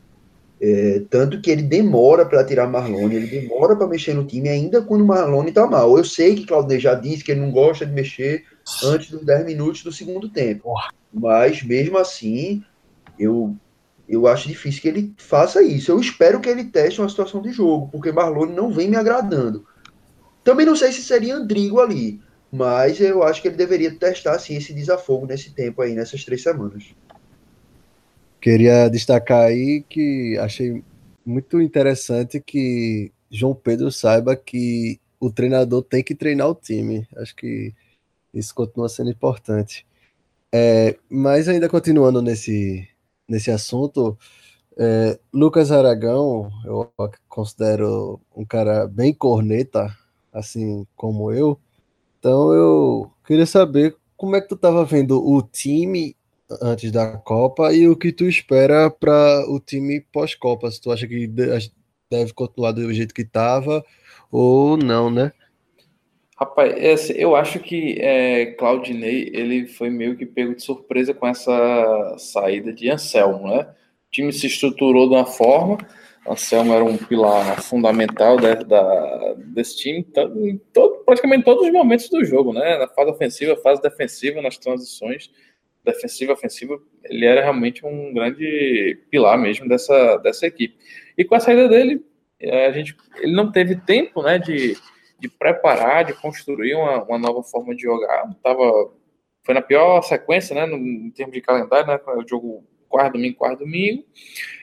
É, 0.62 1.02
tanto 1.10 1.42
que 1.42 1.50
ele 1.50 1.64
demora 1.64 2.24
para 2.24 2.46
tirar 2.46 2.68
Marlone, 2.68 3.16
ele 3.16 3.26
demora 3.26 3.76
para 3.76 3.88
mexer 3.88 4.14
no 4.14 4.28
time, 4.28 4.48
ainda 4.48 4.80
quando 4.80 5.02
o 5.02 5.08
Marlone 5.08 5.50
está 5.50 5.66
mal. 5.66 5.98
Eu 5.98 6.06
sei 6.06 6.36
que 6.36 6.46
Claudio 6.46 6.80
já 6.80 6.94
disse 6.94 7.24
que 7.24 7.32
ele 7.32 7.42
não 7.42 7.50
gosta 7.50 7.84
de 7.84 7.92
mexer 7.92 8.44
antes 8.84 9.10
dos 9.10 9.26
10 9.26 9.44
minutos 9.44 9.82
do 9.82 9.92
segundo 9.92 10.30
tempo. 10.30 10.72
Mas 11.12 11.64
mesmo 11.64 11.98
assim, 11.98 12.64
eu, 13.18 13.56
eu 14.08 14.28
acho 14.28 14.48
difícil 14.48 14.84
que 14.84 14.88
ele 14.88 15.12
faça 15.18 15.64
isso. 15.64 15.92
Eu 15.92 16.00
espero 16.00 16.40
que 16.40 16.48
ele 16.48 16.66
teste 16.66 17.02
uma 17.02 17.10
situação 17.10 17.42
de 17.42 17.52
jogo, 17.52 17.90
porque 17.92 18.12
Marlone 18.12 18.54
não 18.54 18.72
vem 18.72 18.88
me 18.88 18.98
agradando. 18.98 19.66
Também 20.44 20.64
não 20.64 20.76
sei 20.76 20.92
se 20.92 21.02
seria 21.02 21.38
Andrigo 21.38 21.80
ali, 21.80 22.22
mas 22.52 23.02
eu 23.02 23.24
acho 23.24 23.42
que 23.42 23.48
ele 23.48 23.58
deveria 23.58 23.96
testar 23.96 24.36
assim, 24.36 24.56
esse 24.56 24.72
desafogo 24.76 25.26
nesse 25.26 25.56
tempo 25.56 25.82
aí, 25.82 25.96
nessas 25.96 26.24
três 26.24 26.44
semanas. 26.44 26.94
Queria 28.46 28.88
destacar 28.90 29.46
aí 29.46 29.84
que 29.90 30.38
achei 30.38 30.84
muito 31.26 31.60
interessante 31.60 32.40
que 32.40 33.12
João 33.28 33.56
Pedro 33.56 33.92
saiba 33.92 34.36
que 34.36 35.00
o 35.20 35.32
treinador 35.32 35.82
tem 35.82 36.04
que 36.04 36.14
treinar 36.14 36.48
o 36.48 36.54
time. 36.54 37.08
Acho 37.18 37.36
que 37.36 37.74
isso 38.32 38.54
continua 38.54 38.88
sendo 38.88 39.10
importante. 39.10 39.84
É, 40.54 40.96
mas 41.10 41.50
ainda 41.50 41.68
continuando 41.68 42.22
nesse, 42.22 42.88
nesse 43.28 43.50
assunto, 43.50 44.16
é, 44.78 45.18
Lucas 45.34 45.72
Aragão, 45.72 46.52
eu 46.66 46.94
considero 47.28 48.22
um 48.36 48.46
cara 48.46 48.86
bem 48.86 49.12
corneta, 49.12 49.92
assim 50.32 50.86
como 50.96 51.32
eu. 51.32 51.60
Então 52.20 52.54
eu 52.54 53.12
queria 53.26 53.48
saber 53.48 53.98
como 54.16 54.36
é 54.36 54.42
que 54.42 54.50
tu 54.50 54.54
estava 54.54 54.86
vendo 54.86 55.20
o 55.20 55.42
time 55.42 56.16
antes 56.62 56.92
da 56.92 57.18
Copa 57.18 57.74
e 57.74 57.88
o 57.88 57.96
que 57.96 58.12
tu 58.12 58.26
espera 58.26 58.90
para 58.90 59.46
o 59.50 59.60
time 59.60 60.02
pós-Copa? 60.12 60.70
Se 60.70 60.82
tu 60.82 60.92
acha 60.92 61.08
que 61.08 61.28
deve 61.28 62.34
continuar 62.34 62.72
do 62.72 62.94
jeito 62.94 63.14
que 63.14 63.24
estava 63.24 63.84
ou 64.32 64.78
não, 64.78 65.10
né? 65.10 65.32
Rapaz, 66.38 67.10
eu 67.12 67.36
acho 67.36 67.60
que 67.60 67.98
é, 68.00 68.48
Claudinei 68.58 69.32
ele 69.34 69.68
foi 69.68 69.90
meio 69.90 70.18
que 70.18 70.26
pego 70.26 70.54
de 70.54 70.62
surpresa 70.62 71.14
com 71.14 71.26
essa 71.26 72.16
saída 72.18 72.74
de 72.74 72.90
Anselmo, 72.90 73.48
né? 73.48 73.62
O 74.08 74.12
time 74.12 74.34
se 74.34 74.46
estruturou 74.48 75.08
de 75.08 75.16
uma 75.16 75.26
forma, 75.26 75.78
Anselmo 76.28 76.74
era 76.74 76.84
um 76.84 76.98
pilar 76.98 77.62
fundamental 77.62 78.36
da, 78.38 78.56
da, 78.56 79.36
desse 79.46 79.78
time 79.78 80.06
em 80.44 80.58
todo, 80.74 81.06
praticamente 81.06 81.46
todos 81.46 81.66
os 81.66 81.72
momentos 81.72 82.10
do 82.10 82.26
jogo, 82.26 82.52
né? 82.52 82.80
Na 82.80 82.88
fase 82.90 83.12
ofensiva, 83.12 83.56
fase 83.56 83.82
defensiva, 83.82 84.42
nas 84.42 84.58
transições 84.58 85.32
defensiva, 85.86 86.34
ofensiva, 86.34 86.80
ele 87.04 87.26
era 87.26 87.42
realmente 87.42 87.86
um 87.86 88.14
grande 88.14 89.00
pilar 89.10 89.38
mesmo 89.38 89.68
dessa, 89.70 90.18
dessa 90.18 90.48
equipe. 90.48 90.76
E 91.18 91.24
com 91.24 91.36
a 91.36 91.40
saída 91.40 91.70
dele, 91.70 92.04
é, 92.40 92.66
a 92.66 92.72
gente, 92.72 92.96
ele 93.18 93.34
não 93.34 93.52
teve 93.52 93.76
tempo, 93.76 94.22
né, 94.22 94.38
de, 94.38 94.76
de 95.20 95.30
preparar, 95.30 96.04
de 96.04 96.14
construir 96.14 96.76
uma, 96.76 97.04
uma 97.04 97.18
nova 97.18 97.44
forma 97.44 97.76
de 97.76 97.84
jogar. 97.84 98.30
Tava, 98.44 98.92
foi 99.44 99.54
na 99.54 99.62
pior 99.62 100.02
sequência, 100.02 100.56
né, 100.56 100.66
no, 100.66 100.78
em 100.78 101.12
termos 101.12 101.34
de 101.34 101.42
calendário, 101.42 101.88
né, 101.88 102.00
o 102.18 102.28
jogo 102.28 102.66
quarto 102.90 103.14
domingo, 103.14 103.38
quarto 103.38 103.60
domingo. 103.60 104.04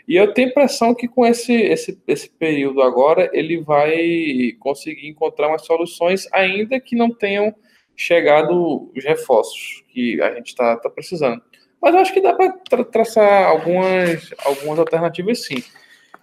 E 0.06 0.16
eu 0.16 0.32
tenho 0.32 0.48
impressão 0.48 0.94
que 0.94 1.06
com 1.06 1.24
esse, 1.24 1.54
esse, 1.54 2.02
esse 2.06 2.28
período 2.30 2.82
agora, 2.82 3.30
ele 3.32 3.60
vai 3.60 4.52
conseguir 4.58 5.08
encontrar 5.08 5.48
umas 5.48 5.64
soluções, 5.64 6.26
ainda 6.32 6.80
que 6.80 6.96
não 6.96 7.10
tenham 7.10 7.54
chegado 8.02 8.90
os 8.96 9.04
reforços 9.04 9.84
que 9.88 10.20
a 10.20 10.34
gente 10.34 10.48
está 10.48 10.76
tá 10.76 10.90
precisando. 10.90 11.40
Mas 11.80 11.94
eu 11.94 12.00
acho 12.00 12.12
que 12.12 12.20
dá 12.20 12.34
para 12.34 12.52
tra 12.52 12.84
traçar 12.84 13.46
algumas, 13.48 14.30
algumas 14.44 14.78
alternativas 14.78 15.44
sim. 15.44 15.62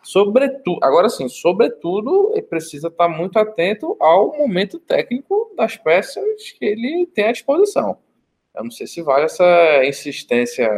Sobretudo, 0.01 0.80
agora 0.82 1.09
sim, 1.09 1.27
sobretudo, 1.27 2.32
ele 2.34 2.43
precisa 2.43 2.88
estar 2.88 3.09
muito 3.09 3.38
atento 3.38 3.97
ao 3.99 4.38
momento 4.38 4.80
técnico 4.80 5.53
das 5.57 5.75
peças 5.75 6.51
que 6.57 6.65
ele 6.65 7.05
tem 7.07 7.25
à 7.25 7.32
disposição. 7.32 7.97
Eu 8.55 8.63
não 8.63 8.71
sei 8.71 8.88
se 8.88 9.01
vale 9.01 9.25
essa 9.25 9.86
insistência 9.86 10.69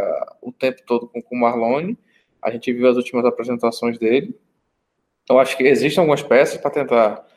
o 0.41 0.51
tempo 0.51 0.81
todo 0.85 1.07
com 1.07 1.21
o 1.31 1.39
Marlone. 1.39 1.97
A 2.41 2.51
gente 2.51 2.73
viu 2.73 2.89
as 2.89 2.97
últimas 2.97 3.23
apresentações 3.25 3.97
dele. 3.97 4.35
Eu 5.29 5.39
acho 5.39 5.55
que 5.55 5.63
existem 5.63 6.01
algumas 6.01 6.23
peças 6.23 6.59
para 6.59 6.71
tentar, 6.71 7.27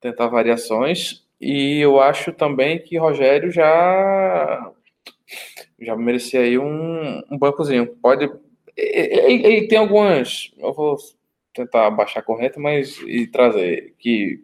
tentar 0.00 0.28
variações. 0.28 1.23
E 1.40 1.80
eu 1.80 2.00
acho 2.00 2.32
também 2.32 2.78
que 2.78 2.96
Rogério 2.96 3.50
já 3.50 4.72
já 5.80 5.96
merecia 5.96 6.40
aí 6.40 6.58
um, 6.58 7.22
um 7.30 7.38
bancozinho. 7.38 7.86
Pode. 8.02 8.30
Ele, 8.76 9.46
ele, 9.46 9.68
tem 9.68 9.78
algumas. 9.78 10.52
Eu 10.58 10.72
vou 10.72 10.96
tentar 11.52 11.90
baixar 11.90 12.20
a 12.20 12.22
corrente, 12.22 12.58
mas 12.58 12.98
e 13.06 13.26
trazer 13.26 13.94
que 13.98 14.40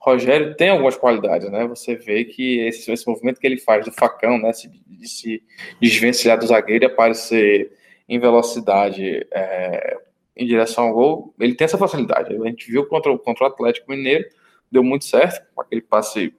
Rogério 0.00 0.56
tem 0.56 0.70
algumas 0.70 0.96
qualidades, 0.96 1.50
né? 1.50 1.66
Você 1.66 1.94
vê 1.96 2.24
que 2.24 2.60
esse, 2.60 2.90
esse 2.90 3.06
movimento 3.06 3.40
que 3.40 3.46
ele 3.46 3.58
faz 3.58 3.84
do 3.84 3.92
facão, 3.92 4.38
né? 4.38 4.50
De 4.86 5.08
se 5.08 5.42
desvencilhar 5.80 6.38
do 6.38 6.46
zagueiro 6.46 6.84
e 6.84 6.86
aparecer 6.86 7.72
em 8.08 8.18
velocidade 8.18 9.26
é, 9.30 9.98
em 10.36 10.46
direção 10.46 10.84
ao 10.84 10.94
gol, 10.94 11.34
ele 11.38 11.54
tem 11.54 11.64
essa 11.66 11.76
facilidade. 11.76 12.34
A 12.34 12.46
gente 12.46 12.70
viu 12.70 12.86
contra, 12.86 13.16
contra 13.18 13.44
o 13.44 13.48
Atlético 13.48 13.90
Mineiro, 13.90 14.24
deu 14.70 14.82
muito 14.82 15.04
certo, 15.04 15.46
com 15.54 15.62
aquele 15.62 15.82
passe 15.82 16.34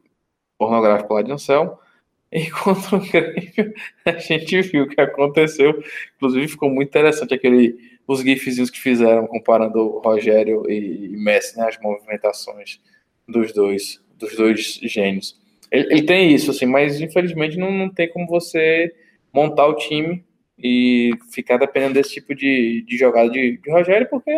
pornográfico 0.58 1.14
lá 1.14 1.22
de 1.22 1.32
Anselmo. 1.32 1.78
E 2.32 2.48
contra 2.52 2.96
o 2.96 3.00
Grêmio, 3.00 3.74
a 4.06 4.12
gente 4.12 4.62
viu 4.62 4.84
o 4.84 4.88
que 4.88 5.02
aconteceu. 5.02 5.84
Inclusive, 6.16 6.48
ficou 6.48 6.70
muito 6.70 6.90
interessante 6.90 7.34
aquele, 7.34 7.76
os 8.08 8.22
gifzinhos 8.22 8.70
que 8.70 8.80
fizeram 8.80 9.26
comparando 9.26 9.98
Rogério 9.98 10.70
e, 10.70 11.10
Messi, 11.18 11.58
né, 11.58 11.68
as 11.68 11.80
movimentações 11.80 12.80
dos 13.28 13.52
dois, 13.52 14.00
dos 14.16 14.36
dois 14.36 14.80
gênios. 14.84 15.40
Ele, 15.72 15.92
ele, 15.92 16.04
tem 16.04 16.32
isso, 16.32 16.52
assim, 16.52 16.68
mas 16.68 17.02
infelizmente 17.02 17.58
não, 17.58 17.72
não 17.72 17.90
tem 17.90 18.08
como 18.08 18.28
você 18.28 18.94
montar 19.34 19.66
o 19.66 19.76
time 19.76 20.24
e 20.58 21.12
ficar 21.32 21.58
dependendo 21.58 21.96
desse 21.96 22.16
tipo 22.16 22.36
de, 22.36 22.84
de 22.88 22.98
jogada 22.98 23.30
de, 23.30 23.58
de 23.58 23.72
Rogério, 23.72 24.08
porque 24.10 24.32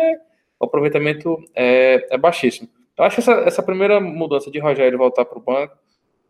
o 0.58 0.64
aproveitamento 0.64 1.42
é, 1.54 2.06
é 2.10 2.18
baixíssimo. 2.18 2.68
Eu 3.02 3.06
acho 3.06 3.18
essa, 3.18 3.32
essa 3.32 3.62
primeira 3.64 4.00
mudança 4.00 4.48
de 4.48 4.60
Rogério 4.60 4.96
voltar 4.96 5.24
para 5.24 5.36
o 5.36 5.42
banco, 5.42 5.76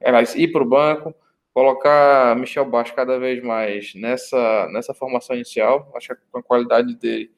aliás, 0.02 0.34
ir 0.34 0.50
para 0.50 0.62
o 0.62 0.66
banco, 0.66 1.14
colocar 1.52 2.34
Michel 2.34 2.64
Baixo 2.64 2.94
cada 2.94 3.18
vez 3.18 3.42
mais 3.42 3.94
nessa, 3.94 4.66
nessa 4.72 4.94
formação 4.94 5.36
inicial. 5.36 5.92
Acho 5.94 6.14
que 6.14 6.22
com 6.30 6.38
a 6.38 6.42
qualidade 6.42 6.94
dele 6.94 7.30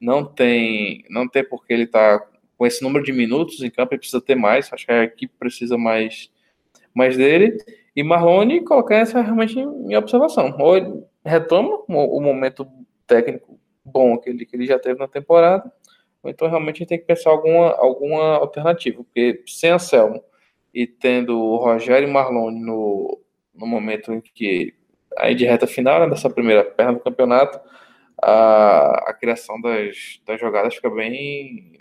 não 0.00 0.24
tem, 0.24 1.04
não 1.08 1.28
tem 1.28 1.44
porque 1.44 1.72
ele 1.72 1.84
está 1.84 2.20
com 2.58 2.66
esse 2.66 2.82
número 2.82 3.04
de 3.04 3.12
minutos 3.12 3.62
em 3.62 3.70
campo, 3.70 3.94
ele 3.94 4.00
precisa 4.00 4.20
ter 4.20 4.34
mais. 4.34 4.72
Acho 4.72 4.84
que 4.84 4.92
a 4.92 5.04
equipe 5.04 5.32
precisa 5.38 5.78
mais, 5.78 6.28
mais 6.92 7.16
dele. 7.16 7.58
E 7.94 8.02
Marlone 8.02 8.64
colocar 8.64 8.96
essa 8.96 9.20
realmente 9.20 9.56
em 9.56 9.96
observação. 9.96 10.56
Ou 10.58 10.76
ele 10.76 11.04
retoma 11.24 11.80
o 11.86 12.20
momento 12.20 12.66
técnico 13.06 13.56
bom 13.84 14.18
que 14.18 14.30
ele, 14.30 14.44
que 14.44 14.56
ele 14.56 14.66
já 14.66 14.80
teve 14.80 14.98
na 14.98 15.06
temporada, 15.06 15.72
ou 16.22 16.30
então 16.30 16.48
realmente 16.48 16.76
a 16.76 16.78
gente 16.80 16.88
tem 16.88 16.98
que 16.98 17.06
pensar 17.06 17.30
alguma, 17.30 17.70
alguma 17.76 18.36
alternativa, 18.36 19.02
porque 19.02 19.42
sem 19.46 19.70
Anselmo 19.70 20.22
e 20.72 20.86
tendo 20.86 21.38
o 21.38 21.56
Rogério 21.56 22.08
e 22.08 22.12
Marlone 22.12 22.60
no, 22.60 23.20
no 23.54 23.66
momento 23.66 24.12
em 24.12 24.20
que 24.20 24.74
aí 25.16 25.34
de 25.34 25.44
reta 25.44 25.66
final 25.66 26.00
né, 26.00 26.08
dessa 26.08 26.30
primeira 26.30 26.64
perna 26.64 26.94
do 26.94 27.00
campeonato, 27.00 27.60
a, 28.22 29.10
a 29.10 29.14
criação 29.14 29.60
das, 29.60 30.20
das 30.26 30.40
jogadas 30.40 30.74
fica 30.74 30.90
bem 30.90 31.78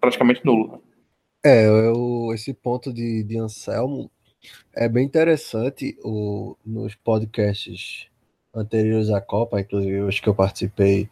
praticamente 0.00 0.44
nula. 0.44 0.80
É, 1.44 1.66
eu, 1.66 2.32
esse 2.34 2.52
ponto 2.52 2.92
de, 2.92 3.22
de 3.22 3.38
Anselmo 3.38 4.10
é 4.74 4.88
bem 4.88 5.04
interessante 5.04 5.96
o, 6.02 6.56
nos 6.64 6.94
podcasts 6.94 8.08
anteriores 8.54 9.10
à 9.10 9.20
Copa, 9.20 9.60
inclusive 9.60 10.00
os 10.00 10.20
que 10.20 10.28
eu 10.28 10.34
participei, 10.34 11.08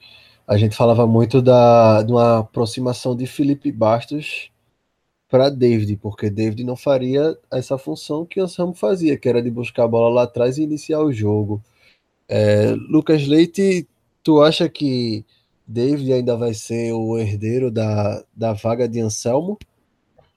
a 0.49 0.57
gente 0.57 0.75
falava 0.75 1.07
muito 1.07 1.43
da, 1.43 2.03
de 2.03 2.11
uma 2.11 2.39
aproximação 2.39 3.15
de 3.15 3.27
Felipe 3.27 3.71
Bastos 3.71 4.51
para 5.29 5.51
David, 5.51 5.99
porque 5.99 6.31
David 6.31 6.65
não 6.65 6.75
faria 6.75 7.37
essa 7.53 7.77
função 7.77 8.25
que 8.25 8.41
Anselmo 8.41 8.73
fazia, 8.73 9.19
que 9.19 9.29
era 9.29 9.43
de 9.43 9.51
buscar 9.51 9.85
a 9.85 9.89
bola 9.89 10.09
lá 10.09 10.23
atrás 10.23 10.57
e 10.57 10.63
iniciar 10.63 11.01
o 11.01 11.13
jogo. 11.13 11.63
É, 12.27 12.71
Lucas 12.89 13.27
Leite, 13.27 13.87
tu 14.25 14.43
acha 14.43 14.71
que 14.71 15.23
David 15.67 16.15
ainda 16.15 16.35
vai 16.35 16.55
ser 16.55 16.93
o 16.95 17.19
herdeiro 17.19 17.71
da, 17.71 18.25
da 18.35 18.55
vaga 18.55 18.89
de 18.89 19.01
Anselmo? 19.01 19.59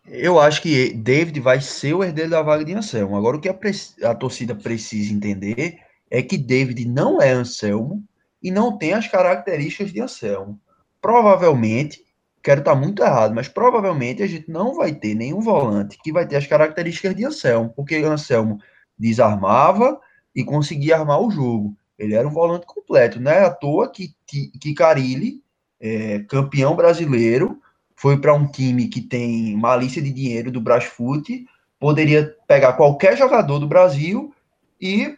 Eu 0.06 0.42
acho 0.42 0.62
que 0.62 0.94
David 0.94 1.40
vai 1.40 1.62
ser 1.62 1.94
o 1.94 2.04
herdeiro 2.04 2.32
da 2.32 2.42
vaga 2.42 2.66
de 2.66 2.74
Anselmo. 2.74 3.16
Agora, 3.16 3.38
o 3.38 3.40
que 3.40 3.48
a, 3.48 3.58
a 4.04 4.14
torcida 4.14 4.54
precisa 4.54 5.14
entender 5.14 5.80
é 6.10 6.22
que 6.22 6.38
David 6.38 6.86
não 6.86 7.22
é 7.22 7.32
Anselmo 7.32 8.04
e 8.42 8.50
não 8.52 8.78
tem 8.78 8.94
as 8.94 9.08
características 9.08 9.92
de 9.92 10.02
Anselmo. 10.02 10.60
Provavelmente 11.02 12.04
quero 12.44 12.62
estar 12.62 12.76
muito 12.76 13.04
errado, 13.04 13.36
mas 13.36 13.48
provavelmente 13.48 14.24
a 14.24 14.28
gente 14.28 14.50
não 14.50 14.76
vai 14.76 14.94
ter 14.94 15.14
nenhum 15.14 15.42
volante 15.42 15.98
que 16.04 16.12
vai 16.12 16.28
ter 16.28 16.38
as 16.38 16.48
características 16.48 17.16
de 17.16 17.26
Anselmo, 17.26 17.72
porque 17.76 17.96
Anselmo 17.98 18.60
desarmava 18.98 20.00
e 20.36 20.44
conseguia 20.44 20.98
armar 20.98 21.22
o 21.22 21.30
jogo. 21.30 21.76
Ele 21.98 22.16
era 22.16 22.28
um 22.28 22.32
volante 22.32 22.66
completo, 22.66 23.20
não 23.20 23.32
é 23.32 23.46
à 23.46 23.52
toa 23.52 23.92
que, 23.92 24.16
que 24.26 24.74
Carilli, 24.74 25.44
é, 25.80 26.20
campeão 26.20 26.76
brasileiro, 26.76 27.62
foi 27.96 28.20
para 28.20 28.34
um 28.34 28.48
time 28.48 28.88
que 28.88 29.02
tem 29.02 29.56
malícia 29.56 30.02
de 30.02 30.12
dinheiro 30.12 30.52
do 30.52 30.60
Brasfoot, 30.60 31.46
poderia 31.80 32.36
pegar 32.48 32.74
qualquer 32.74 33.16
jogador 33.16 33.60
do 33.60 33.68
Brasil 33.68 34.34
e 34.80 35.16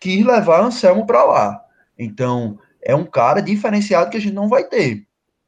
quis 0.00 0.24
levar 0.24 0.62
Anselmo 0.62 1.06
para 1.06 1.24
lá. 1.24 1.65
Então, 1.98 2.58
é 2.82 2.94
um 2.94 3.04
cara 3.04 3.40
diferenciado 3.40 4.10
que 4.10 4.16
a 4.16 4.20
gente 4.20 4.34
não 4.34 4.48
vai 4.48 4.64
ter 4.64 5.06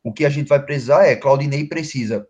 o 0.09 0.13
que 0.13 0.25
a 0.25 0.31
gente 0.31 0.49
vai 0.49 0.63
precisar 0.63 1.07
é, 1.07 1.17
Claudinei 1.17 1.67
precisa 1.67 2.27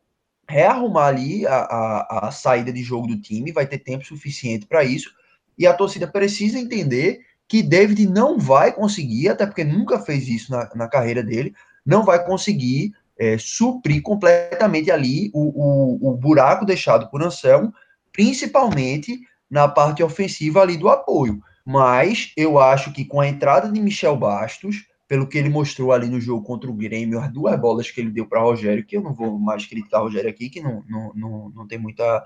rearrumar 0.48 1.08
ali 1.08 1.46
a, 1.46 1.56
a, 1.56 2.28
a 2.28 2.30
saída 2.30 2.72
de 2.72 2.82
jogo 2.82 3.06
do 3.06 3.20
time, 3.20 3.52
vai 3.52 3.66
ter 3.66 3.78
tempo 3.78 4.04
suficiente 4.04 4.66
para 4.66 4.82
isso, 4.82 5.10
e 5.58 5.66
a 5.66 5.74
torcida 5.74 6.06
precisa 6.06 6.58
entender 6.58 7.20
que 7.46 7.62
David 7.62 8.06
não 8.06 8.38
vai 8.38 8.72
conseguir, 8.72 9.28
até 9.28 9.46
porque 9.46 9.64
nunca 9.64 9.98
fez 9.98 10.26
isso 10.26 10.50
na, 10.50 10.68
na 10.74 10.88
carreira 10.88 11.22
dele, 11.22 11.54
não 11.84 12.04
vai 12.04 12.24
conseguir 12.24 12.92
é, 13.18 13.36
suprir 13.38 14.02
completamente 14.02 14.90
ali 14.90 15.30
o, 15.34 16.08
o, 16.08 16.10
o 16.10 16.16
buraco 16.16 16.64
deixado 16.64 17.08
por 17.10 17.22
Anselmo, 17.22 17.72
principalmente 18.12 19.20
na 19.50 19.68
parte 19.68 20.02
ofensiva 20.02 20.62
ali 20.62 20.76
do 20.76 20.88
apoio. 20.88 21.42
Mas 21.70 22.32
eu 22.34 22.58
acho 22.58 22.94
que 22.94 23.04
com 23.04 23.20
a 23.20 23.28
entrada 23.28 23.70
de 23.70 23.78
Michel 23.78 24.16
Bastos, 24.16 24.86
pelo 25.06 25.26
que 25.26 25.36
ele 25.36 25.50
mostrou 25.50 25.92
ali 25.92 26.08
no 26.08 26.18
jogo 26.18 26.42
contra 26.42 26.70
o 26.70 26.72
Grêmio, 26.72 27.20
as 27.20 27.30
duas 27.30 27.60
bolas 27.60 27.90
que 27.90 28.00
ele 28.00 28.10
deu 28.10 28.24
para 28.24 28.40
Rogério, 28.40 28.86
que 28.86 28.96
eu 28.96 29.02
não 29.02 29.12
vou 29.12 29.38
mais 29.38 29.66
criticar 29.66 30.00
Rogério 30.00 30.30
aqui, 30.30 30.48
que 30.48 30.62
não, 30.62 30.82
não, 30.88 31.12
não, 31.14 31.50
não 31.50 31.68
tem 31.68 31.78
muita 31.78 32.24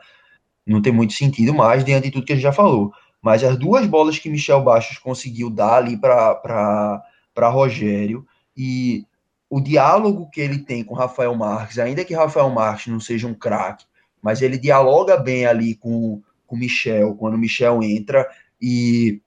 não 0.64 0.80
tem 0.80 0.92
muito 0.92 1.12
sentido 1.14 1.52
mais 1.52 1.84
diante 1.84 2.04
de 2.04 2.12
tudo 2.12 2.24
que 2.24 2.32
ele 2.32 2.40
já 2.40 2.52
falou. 2.52 2.92
Mas 3.20 3.42
as 3.42 3.58
duas 3.58 3.84
bolas 3.84 4.16
que 4.16 4.30
Michel 4.30 4.62
Bastos 4.62 4.98
conseguiu 4.98 5.50
dar 5.50 5.78
ali 5.78 5.96
para 5.96 7.02
Rogério 7.50 8.24
e 8.56 9.04
o 9.50 9.60
diálogo 9.60 10.30
que 10.30 10.40
ele 10.40 10.60
tem 10.60 10.84
com 10.84 10.94
Rafael 10.94 11.34
Marques, 11.34 11.80
ainda 11.80 12.04
que 12.04 12.14
Rafael 12.14 12.48
Marques 12.48 12.86
não 12.86 13.00
seja 13.00 13.26
um 13.26 13.34
craque, 13.34 13.86
mas 14.22 14.40
ele 14.40 14.56
dialoga 14.56 15.16
bem 15.16 15.46
ali 15.46 15.74
com 15.74 16.22
o 16.46 16.56
Michel, 16.56 17.16
quando 17.16 17.34
o 17.34 17.38
Michel 17.38 17.82
entra 17.82 18.24
e 18.60 19.20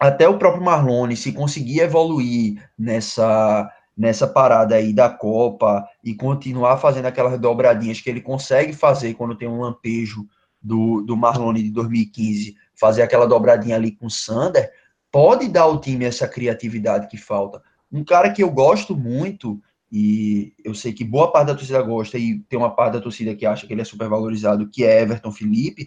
até 0.00 0.26
o 0.26 0.38
próprio 0.38 0.64
Marlone, 0.64 1.14
se 1.14 1.30
conseguir 1.30 1.80
evoluir 1.80 2.66
nessa, 2.78 3.70
nessa 3.94 4.26
parada 4.26 4.74
aí 4.74 4.94
da 4.94 5.10
Copa 5.10 5.86
e 6.02 6.14
continuar 6.14 6.78
fazendo 6.78 7.04
aquelas 7.04 7.38
dobradinhas 7.38 8.00
que 8.00 8.08
ele 8.08 8.22
consegue 8.22 8.72
fazer 8.72 9.12
quando 9.12 9.36
tem 9.36 9.46
um 9.46 9.60
lampejo 9.60 10.26
do, 10.60 11.02
do 11.02 11.14
Marlone 11.14 11.62
de 11.62 11.70
2015, 11.70 12.56
fazer 12.74 13.02
aquela 13.02 13.26
dobradinha 13.26 13.76
ali 13.76 13.92
com 13.92 14.06
o 14.06 14.10
Sander, 14.10 14.70
pode 15.12 15.46
dar 15.48 15.62
ao 15.62 15.78
time 15.78 16.06
essa 16.06 16.26
criatividade 16.26 17.06
que 17.06 17.18
falta. 17.18 17.62
Um 17.92 18.02
cara 18.02 18.30
que 18.30 18.42
eu 18.42 18.50
gosto 18.50 18.96
muito, 18.96 19.60
e 19.92 20.54
eu 20.64 20.74
sei 20.74 20.94
que 20.94 21.04
boa 21.04 21.30
parte 21.30 21.48
da 21.48 21.54
torcida 21.54 21.82
gosta, 21.82 22.16
e 22.16 22.38
tem 22.48 22.58
uma 22.58 22.70
parte 22.74 22.94
da 22.94 23.00
torcida 23.02 23.34
que 23.34 23.44
acha 23.44 23.66
que 23.66 23.72
ele 23.74 23.82
é 23.82 23.84
super 23.84 24.08
valorizado, 24.08 24.68
que 24.70 24.82
é 24.82 25.02
Everton 25.02 25.30
Felipe, 25.30 25.84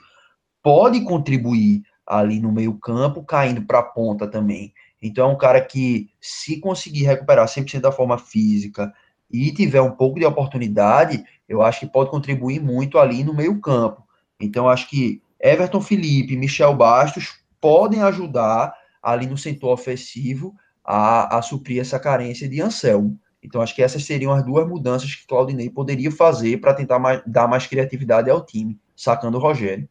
pode 0.61 1.01
contribuir 1.01 1.83
ali 2.05 2.39
no 2.39 2.51
meio-campo, 2.51 3.23
caindo 3.23 3.61
para 3.63 3.79
a 3.79 3.83
ponta 3.83 4.27
também. 4.27 4.73
Então 5.01 5.29
é 5.29 5.33
um 5.33 5.37
cara 5.37 5.59
que, 5.61 6.09
se 6.21 6.59
conseguir 6.59 7.03
recuperar 7.03 7.47
100% 7.47 7.81
da 7.81 7.91
forma 7.91 8.17
física 8.17 8.93
e 9.29 9.51
tiver 9.51 9.81
um 9.81 9.91
pouco 9.91 10.19
de 10.19 10.25
oportunidade, 10.25 11.23
eu 11.47 11.61
acho 11.61 11.81
que 11.81 11.85
pode 11.91 12.09
contribuir 12.09 12.61
muito 12.61 12.97
ali 12.97 13.23
no 13.23 13.33
meio-campo. 13.33 14.03
Então 14.39 14.69
acho 14.69 14.89
que 14.89 15.21
Everton 15.39 15.81
Felipe, 15.81 16.37
Michel 16.37 16.73
Bastos 16.75 17.43
podem 17.59 18.01
ajudar 18.01 18.73
ali 19.01 19.27
no 19.27 19.37
setor 19.37 19.73
ofensivo 19.73 20.55
a, 20.83 21.37
a 21.37 21.41
suprir 21.41 21.81
essa 21.81 21.99
carência 21.99 22.47
de 22.47 22.61
Anselmo. 22.61 23.19
Então, 23.41 23.61
acho 23.61 23.75
que 23.75 23.83
essas 23.83 24.05
seriam 24.05 24.31
as 24.31 24.43
duas 24.43 24.65
mudanças 24.67 25.13
que 25.13 25.27
Claudinei 25.27 25.69
poderia 25.69 26.09
fazer 26.09 26.61
para 26.61 26.73
tentar 26.73 26.97
mais, 26.97 27.21
dar 27.27 27.47
mais 27.47 27.67
criatividade 27.67 28.29
ao 28.29 28.45
time, 28.45 28.79
sacando 28.95 29.37
o 29.37 29.41
Rogério. 29.41 29.87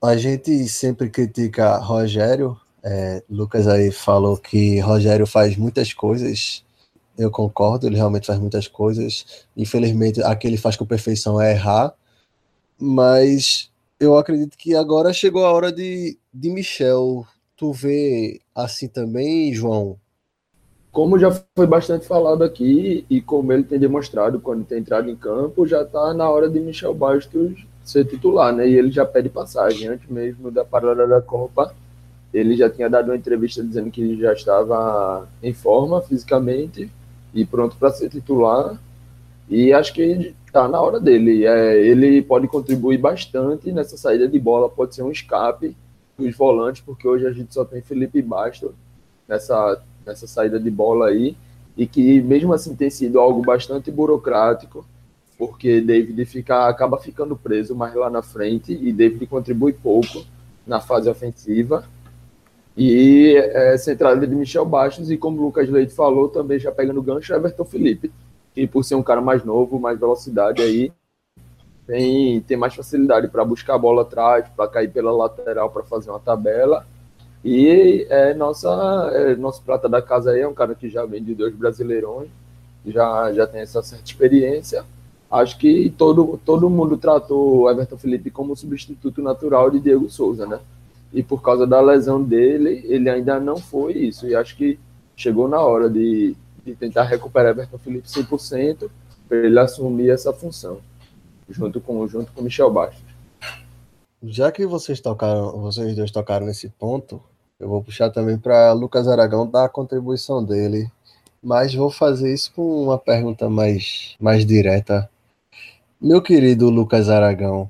A 0.00 0.16
gente 0.16 0.68
sempre 0.68 1.10
critica 1.10 1.76
Rogério. 1.78 2.56
É, 2.82 3.22
Lucas 3.28 3.66
aí 3.66 3.90
falou 3.90 4.36
que 4.36 4.78
Rogério 4.80 5.26
faz 5.26 5.56
muitas 5.56 5.92
coisas. 5.92 6.64
Eu 7.16 7.30
concordo, 7.30 7.86
ele 7.86 7.96
realmente 7.96 8.26
faz 8.26 8.38
muitas 8.38 8.68
coisas. 8.68 9.44
Infelizmente, 9.56 10.22
a 10.22 10.36
que 10.36 10.46
ele 10.46 10.56
faz 10.56 10.76
com 10.76 10.86
perfeição 10.86 11.40
é 11.40 11.52
errar. 11.52 11.92
Mas 12.80 13.70
eu 13.98 14.16
acredito 14.16 14.56
que 14.56 14.74
agora 14.74 15.12
chegou 15.12 15.44
a 15.44 15.52
hora 15.52 15.72
de, 15.72 16.16
de 16.32 16.50
Michel. 16.50 17.26
Tu 17.56 17.72
vê 17.72 18.40
assim 18.54 18.86
também, 18.86 19.52
João? 19.52 19.98
como 20.98 21.16
já 21.16 21.30
foi 21.54 21.66
bastante 21.66 22.06
falado 22.08 22.42
aqui 22.42 23.04
e 23.08 23.20
como 23.20 23.52
ele 23.52 23.62
tem 23.62 23.78
demonstrado 23.78 24.40
quando 24.40 24.64
tem 24.64 24.78
entrado 24.78 25.08
em 25.08 25.14
campo, 25.14 25.64
já 25.64 25.82
está 25.82 26.12
na 26.12 26.28
hora 26.28 26.50
de 26.50 26.58
Michel 26.58 26.92
Bastos 26.92 27.64
ser 27.88 28.04
titular, 28.04 28.52
né? 28.52 28.68
E 28.68 28.76
ele 28.76 28.90
já 28.90 29.04
pede 29.04 29.28
passagem 29.28 29.88
antes 29.88 30.08
mesmo 30.08 30.50
da 30.50 30.64
parada 30.64 31.06
da 31.06 31.20
Copa. 31.20 31.74
Ele 32.32 32.56
já 32.56 32.68
tinha 32.68 32.88
dado 32.90 33.06
uma 33.06 33.16
entrevista 33.16 33.62
dizendo 33.62 33.90
que 33.90 34.20
já 34.20 34.32
estava 34.32 35.28
em 35.42 35.54
forma 35.54 36.00
fisicamente 36.02 36.90
e 37.32 37.44
pronto 37.44 37.76
para 37.76 37.90
ser 37.90 38.08
titular. 38.10 38.78
E 39.48 39.72
acho 39.72 39.94
que 39.94 40.34
está 40.46 40.68
na 40.68 40.80
hora 40.80 41.00
dele. 41.00 41.46
É, 41.46 41.80
ele 41.80 42.20
pode 42.22 42.46
contribuir 42.48 42.98
bastante 42.98 43.72
nessa 43.72 43.96
saída 43.96 44.28
de 44.28 44.38
bola, 44.38 44.68
pode 44.68 44.94
ser 44.94 45.02
um 45.02 45.10
escape 45.10 45.76
dos 46.18 46.36
volantes, 46.36 46.82
porque 46.84 47.06
hoje 47.06 47.26
a 47.26 47.32
gente 47.32 47.54
só 47.54 47.64
tem 47.64 47.80
Felipe 47.80 48.20
Bastos 48.20 48.72
nessa 49.26 49.80
nessa 50.08 50.26
saída 50.26 50.58
de 50.58 50.70
bola 50.70 51.08
aí, 51.08 51.36
e 51.76 51.86
que 51.86 52.20
mesmo 52.22 52.52
assim 52.52 52.74
tem 52.74 52.90
sido 52.90 53.20
algo 53.20 53.42
bastante 53.42 53.90
burocrático, 53.90 54.84
porque 55.38 55.80
David 55.80 56.24
fica, 56.26 56.68
acaba 56.68 56.98
ficando 56.98 57.36
preso 57.36 57.74
mais 57.74 57.94
lá 57.94 58.10
na 58.10 58.20
frente 58.20 58.72
e 58.72 58.92
David 58.92 59.26
contribui 59.26 59.72
pouco 59.72 60.24
na 60.66 60.80
fase 60.80 61.08
ofensiva. 61.08 61.84
E 62.76 63.34
é, 63.36 63.76
centralidade 63.78 64.30
de 64.30 64.36
Michel 64.36 64.64
Bastos, 64.64 65.10
e 65.10 65.16
como 65.16 65.40
o 65.40 65.44
Lucas 65.46 65.68
Leite 65.68 65.94
falou, 65.94 66.28
também 66.28 66.58
já 66.58 66.70
pegando 66.70 67.02
gancho, 67.02 67.32
Everton 67.32 67.64
Felipe, 67.64 68.12
que 68.54 68.66
por 68.66 68.84
ser 68.84 68.94
um 68.94 69.02
cara 69.02 69.20
mais 69.20 69.44
novo, 69.44 69.80
mais 69.80 69.98
velocidade 69.98 70.62
aí, 70.62 70.92
tem, 71.86 72.40
tem 72.40 72.56
mais 72.56 72.74
facilidade 72.74 73.28
para 73.28 73.44
buscar 73.44 73.74
a 73.74 73.78
bola 73.78 74.02
atrás, 74.02 74.46
para 74.54 74.68
cair 74.68 74.90
pela 74.90 75.10
lateral 75.10 75.70
para 75.70 75.82
fazer 75.82 76.10
uma 76.10 76.20
tabela 76.20 76.86
e 77.44 78.06
é, 78.10 78.34
nossa, 78.34 78.68
é, 79.12 79.36
nosso 79.36 79.62
prata 79.62 79.88
da 79.88 80.02
casa 80.02 80.32
aí 80.32 80.40
é 80.40 80.48
um 80.48 80.54
cara 80.54 80.74
que 80.74 80.88
já 80.88 81.04
vem 81.06 81.22
de 81.22 81.34
dois 81.34 81.54
brasileirões, 81.54 82.28
já, 82.84 83.32
já 83.32 83.46
tem 83.46 83.60
essa 83.60 83.82
certa 83.82 84.04
experiência. 84.04 84.84
Acho 85.30 85.58
que 85.58 85.90
todo, 85.90 86.40
todo 86.44 86.70
mundo 86.70 86.96
tratou 86.96 87.70
Everton 87.70 87.98
Felipe 87.98 88.30
como 88.30 88.56
substituto 88.56 89.20
natural 89.20 89.70
de 89.70 89.78
Diego 89.78 90.08
Souza, 90.08 90.46
né? 90.46 90.58
E 91.12 91.22
por 91.22 91.42
causa 91.42 91.66
da 91.66 91.80
lesão 91.80 92.22
dele, 92.22 92.82
ele 92.86 93.10
ainda 93.10 93.38
não 93.38 93.56
foi 93.56 93.92
isso. 93.92 94.26
E 94.26 94.34
acho 94.34 94.56
que 94.56 94.78
chegou 95.14 95.48
na 95.48 95.60
hora 95.60 95.90
de, 95.90 96.34
de 96.64 96.74
tentar 96.74 97.04
recuperar 97.04 97.50
Everton 97.50 97.78
Felipe 97.78 98.08
100% 98.08 98.88
para 99.28 99.38
ele 99.38 99.58
assumir 99.58 100.10
essa 100.10 100.32
função, 100.32 100.78
junto 101.48 101.80
com, 101.80 102.06
junto 102.08 102.32
com 102.32 102.42
Michel 102.42 102.70
Bastos. 102.70 103.02
Já 104.22 104.50
que 104.50 104.66
vocês 104.66 105.00
tocaram, 105.00 105.60
vocês 105.60 105.94
dois 105.94 106.10
tocaram 106.10 106.46
nesse 106.46 106.68
ponto, 106.70 107.20
eu 107.60 107.68
vou 107.68 107.82
puxar 107.82 108.10
também 108.10 108.38
para 108.38 108.72
Lucas 108.72 109.06
Aragão 109.06 109.48
dar 109.48 109.66
a 109.66 109.68
contribuição 109.68 110.42
dele, 110.42 110.90
mas 111.42 111.74
vou 111.74 111.90
fazer 111.90 112.32
isso 112.32 112.52
com 112.54 112.84
uma 112.84 112.98
pergunta 112.98 113.48
mais, 113.48 114.16
mais 114.18 114.44
direta. 114.44 115.08
Meu 116.00 116.22
querido 116.22 116.70
Lucas 116.70 117.08
Aragão, 117.10 117.68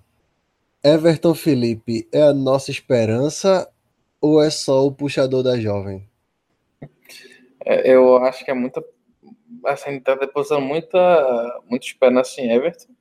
Everton 0.85 1.35
Felipe 1.35 2.07
é 2.13 2.21
a 2.21 2.35
nossa 2.35 2.71
esperança 2.71 3.67
ou 4.21 4.43
é 4.43 4.51
só 4.51 4.85
o 4.85 4.93
puxador 4.93 5.43
da 5.43 5.59
jovem? 5.59 6.07
É, 7.65 7.91
eu 7.91 8.19
acho 8.19 8.45
que 8.45 8.51
é 8.51 8.55
muita. 8.55 8.85
Assim, 9.65 9.99
tá 10.01 10.15
depositando 10.15 10.61
muita, 10.61 11.61
muita 11.71 11.87
esperança 11.87 12.39
em 12.43 12.51
Everton. 12.51 12.93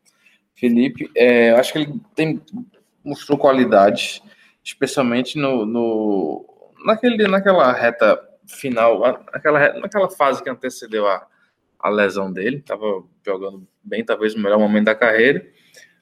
Felipe, 0.55 1.11
é, 1.13 1.51
acho 1.51 1.73
que 1.73 1.79
ele 1.79 1.99
tem 2.15 2.41
mostrou 3.03 3.37
qualidades, 3.37 4.21
especialmente 4.63 5.37
no, 5.37 5.65
no 5.65 6.73
naquele, 6.85 7.27
naquela 7.27 7.73
reta 7.73 8.17
final, 8.45 8.99
naquela, 9.33 9.73
naquela 9.73 10.09
fase 10.09 10.41
que 10.41 10.49
antecedeu 10.49 11.05
a, 11.05 11.27
a 11.77 11.89
lesão 11.89 12.31
dele, 12.31 12.59
estava 12.59 13.03
jogando 13.25 13.67
bem, 13.87 14.03
talvez 14.03 14.35
no 14.35 14.41
melhor 14.41 14.59
momento 14.59 14.85
da 14.85 14.95
carreira, 14.95 15.45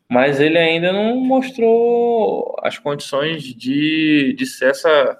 mas 0.09 0.39
ele 0.39 0.57
ainda 0.57 0.91
não 0.91 1.15
mostrou 1.15 2.55
as 2.61 2.77
condições 2.77 3.43
de, 3.43 4.33
de 4.37 4.45
ser 4.45 4.69
essa, 4.71 5.19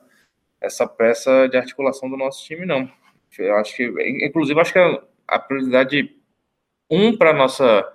essa 0.62 0.88
peça 0.88 1.48
de 1.48 1.58
articulação 1.58 2.10
do 2.10 2.18
nosso 2.18 2.44
time, 2.46 2.66
não. 2.66 2.90
Eu 3.38 3.56
acho 3.58 3.76
que, 3.76 3.84
inclusive, 4.26 4.60
acho 4.60 4.74
que 4.74 4.80
a, 5.28 5.40
prioridade 5.40 6.16
um 6.90 7.18
para 7.18 7.34
nossa 7.34 7.92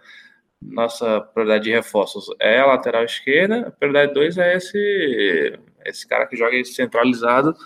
nossa 0.62 1.23
prioridade 1.23 1.64
de 1.64 1.71
reforços 1.71 2.27
é 2.39 2.61
a 2.61 2.66
lateral 2.66 3.03
esquerda, 3.03 3.68
a 3.68 3.71
prioridade 3.71 4.12
2 4.12 4.37
é 4.37 4.57
esse, 4.57 5.59
esse 5.87 6.07
cara 6.07 6.27
que 6.27 6.37
joga 6.37 6.62
centralizado 6.64 7.57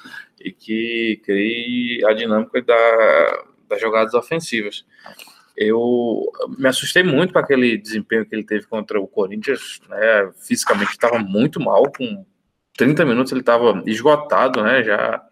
e 0.41 0.53
que 0.53 1.21
cria 1.25 2.09
a 2.09 2.13
dinâmica 2.13 2.63
da, 2.63 3.45
das 3.69 3.81
jogadas 3.81 4.15
ofensivas. 4.15 4.87
Eu 5.57 6.31
me 6.59 6.69
assustei 6.69 7.03
muito 7.03 7.33
com 7.33 7.39
aquele 7.39 7.79
desempenho 7.79 8.27
que 8.27 8.35
ele 8.35 8.45
teve 8.45 8.67
contra 8.67 9.01
o 9.01 9.07
Corinthians, 9.07 9.81
né? 9.89 10.33
Fisicamente 10.37 10.91
estava 10.91 11.19
muito 11.19 11.61
mal, 11.61 11.85
com 11.93 12.25
30 12.77 13.05
minutos 13.05 13.33
ele 13.33 13.41
estava 13.41 13.83
esgotado, 13.87 14.63
né? 14.63 14.83
Já 14.83 15.23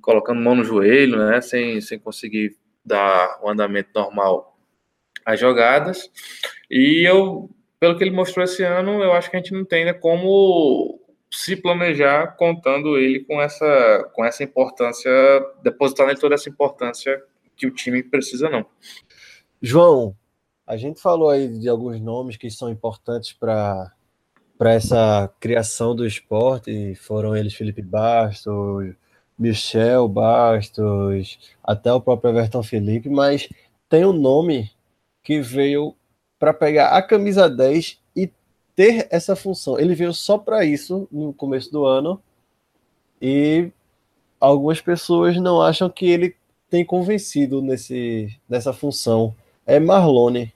colocando 0.00 0.40
mão 0.40 0.54
no 0.54 0.64
joelho, 0.64 1.16
né? 1.16 1.40
Sem, 1.40 1.80
sem 1.80 1.98
conseguir 1.98 2.56
dar 2.84 3.38
o 3.42 3.48
andamento 3.48 3.90
normal 3.94 4.52
as 5.24 5.38
jogadas. 5.38 6.10
E 6.70 7.06
eu, 7.08 7.48
pelo 7.78 7.96
que 7.96 8.04
ele 8.04 8.10
mostrou 8.10 8.44
esse 8.44 8.62
ano, 8.62 9.02
eu 9.02 9.12
acho 9.12 9.30
que 9.30 9.36
a 9.36 9.38
gente 9.38 9.52
não 9.52 9.64
tem 9.64 9.84
né, 9.84 9.92
como 9.92 11.00
se 11.30 11.56
planejar 11.56 12.36
contando 12.36 12.98
ele 12.98 13.20
com 13.20 13.40
essa, 13.40 14.10
com 14.12 14.24
essa 14.24 14.44
importância, 14.44 15.10
depositar 15.62 16.06
nele 16.06 16.20
toda 16.20 16.34
essa 16.34 16.48
importância 16.48 17.22
que 17.56 17.66
o 17.66 17.70
time 17.70 18.02
precisa, 18.02 18.50
não. 18.50 18.66
João, 19.62 20.16
a 20.66 20.76
gente 20.76 21.00
falou 21.00 21.30
aí 21.30 21.46
de 21.46 21.68
alguns 21.68 22.00
nomes 22.00 22.36
que 22.36 22.50
são 22.50 22.68
importantes 22.68 23.32
para 23.32 23.92
para 24.58 24.74
essa 24.74 25.28
criação 25.40 25.94
do 25.94 26.06
esporte, 26.06 26.94
foram 26.94 27.36
eles 27.36 27.54
Felipe 27.54 27.82
Bastos, 27.82 28.94
Michel 29.36 30.06
Bastos, 30.06 31.38
até 31.64 31.92
o 31.92 32.00
próprio 32.00 32.30
Everton 32.30 32.62
Felipe, 32.62 33.08
mas 33.08 33.48
tem 33.88 34.04
um 34.04 34.12
nome 34.12 34.70
que 35.20 35.40
veio 35.40 35.96
para 36.38 36.54
pegar 36.54 36.90
a 36.90 37.02
camisa 37.02 37.50
10 37.50 38.00
e 38.14 38.30
ter 38.76 39.08
essa 39.10 39.34
função. 39.34 39.80
Ele 39.80 39.96
veio 39.96 40.12
só 40.12 40.38
para 40.38 40.64
isso 40.64 41.08
no 41.10 41.32
começo 41.32 41.72
do 41.72 41.84
ano 41.84 42.22
e 43.20 43.70
algumas 44.38 44.80
pessoas 44.80 45.36
não 45.36 45.60
acham 45.60 45.90
que 45.90 46.06
ele 46.06 46.36
tem 46.70 46.84
convencido 46.84 47.60
nesse, 47.60 48.38
nessa 48.48 48.72
função. 48.72 49.34
É 49.66 49.78
Marlone. 49.78 50.52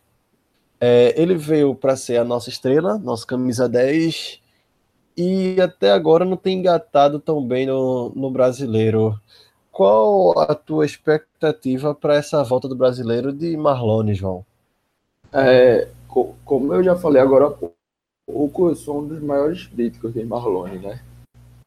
É, 0.80 1.20
ele 1.20 1.34
veio 1.34 1.74
para 1.74 1.96
ser 1.96 2.18
a 2.18 2.24
nossa 2.24 2.50
estrela, 2.50 2.98
nossa 2.98 3.26
camisa 3.26 3.68
10, 3.68 4.40
e 5.16 5.58
até 5.60 5.90
agora 5.90 6.24
não 6.24 6.36
tem 6.36 6.58
engatado 6.58 7.18
tão 7.18 7.44
bem 7.46 7.66
no, 7.66 8.12
no 8.14 8.30
brasileiro. 8.30 9.18
Qual 9.72 10.38
a 10.38 10.54
tua 10.54 10.84
expectativa 10.84 11.94
para 11.94 12.16
essa 12.16 12.42
volta 12.42 12.68
do 12.68 12.76
brasileiro 12.76 13.32
de 13.32 13.56
Marlone, 13.56 14.14
João? 14.14 14.44
É, 15.32 15.88
como 16.44 16.74
eu 16.74 16.82
já 16.82 16.96
falei 16.96 17.20
agora 17.20 17.46
há 17.46 17.50
pouco, 17.50 18.68
eu 18.68 18.74
sou 18.74 19.00
um 19.00 19.06
dos 19.06 19.20
maiores 19.20 19.66
críticos 19.66 20.12
de 20.12 20.24
Marlone, 20.24 20.78
né? 20.78 21.00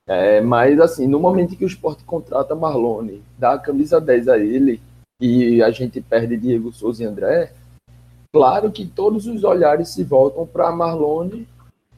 É, 0.07 0.41
mas, 0.41 0.79
assim, 0.79 1.07
no 1.07 1.19
momento 1.19 1.55
que 1.55 1.63
o 1.63 1.67
esporte 1.67 2.03
contrata 2.03 2.55
Marlone, 2.55 3.23
dá 3.37 3.53
a 3.53 3.59
camisa 3.59 4.01
10 4.01 4.27
a 4.27 4.39
ele 4.39 4.81
e 5.19 5.61
a 5.61 5.69
gente 5.71 5.99
perde 6.01 6.37
Diego 6.37 6.71
Souza 6.71 7.03
e 7.03 7.05
André, 7.05 7.51
claro 8.31 8.71
que 8.71 8.85
todos 8.85 9.27
os 9.27 9.43
olhares 9.43 9.89
se 9.89 10.03
voltam 10.03 10.45
para 10.45 10.71
Marlone 10.71 11.47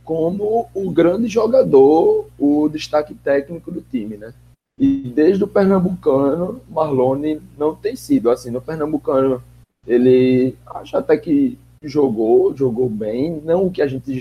como 0.04 0.68
o 0.74 0.92
grande 0.92 1.28
jogador, 1.28 2.28
o 2.38 2.68
destaque 2.68 3.14
técnico 3.14 3.72
do 3.72 3.82
time, 3.82 4.18
né? 4.18 4.34
E 4.78 5.12
desde 5.14 5.44
o 5.44 5.48
Pernambucano, 5.48 6.60
Marlone 6.68 7.42
não 7.58 7.76
tem 7.76 7.96
sido 7.96 8.32
assim. 8.32 8.50
No 8.50 8.62
Pernambucano, 8.62 9.44
ele 9.86 10.56
acho 10.66 10.98
até 10.98 11.16
que 11.18 11.58
jogou, 11.84 12.56
jogou 12.56 12.90
bem, 12.90 13.42
não 13.44 13.68
o 13.68 13.72
que 13.72 13.82
a 13.82 13.88
gente 13.88 14.12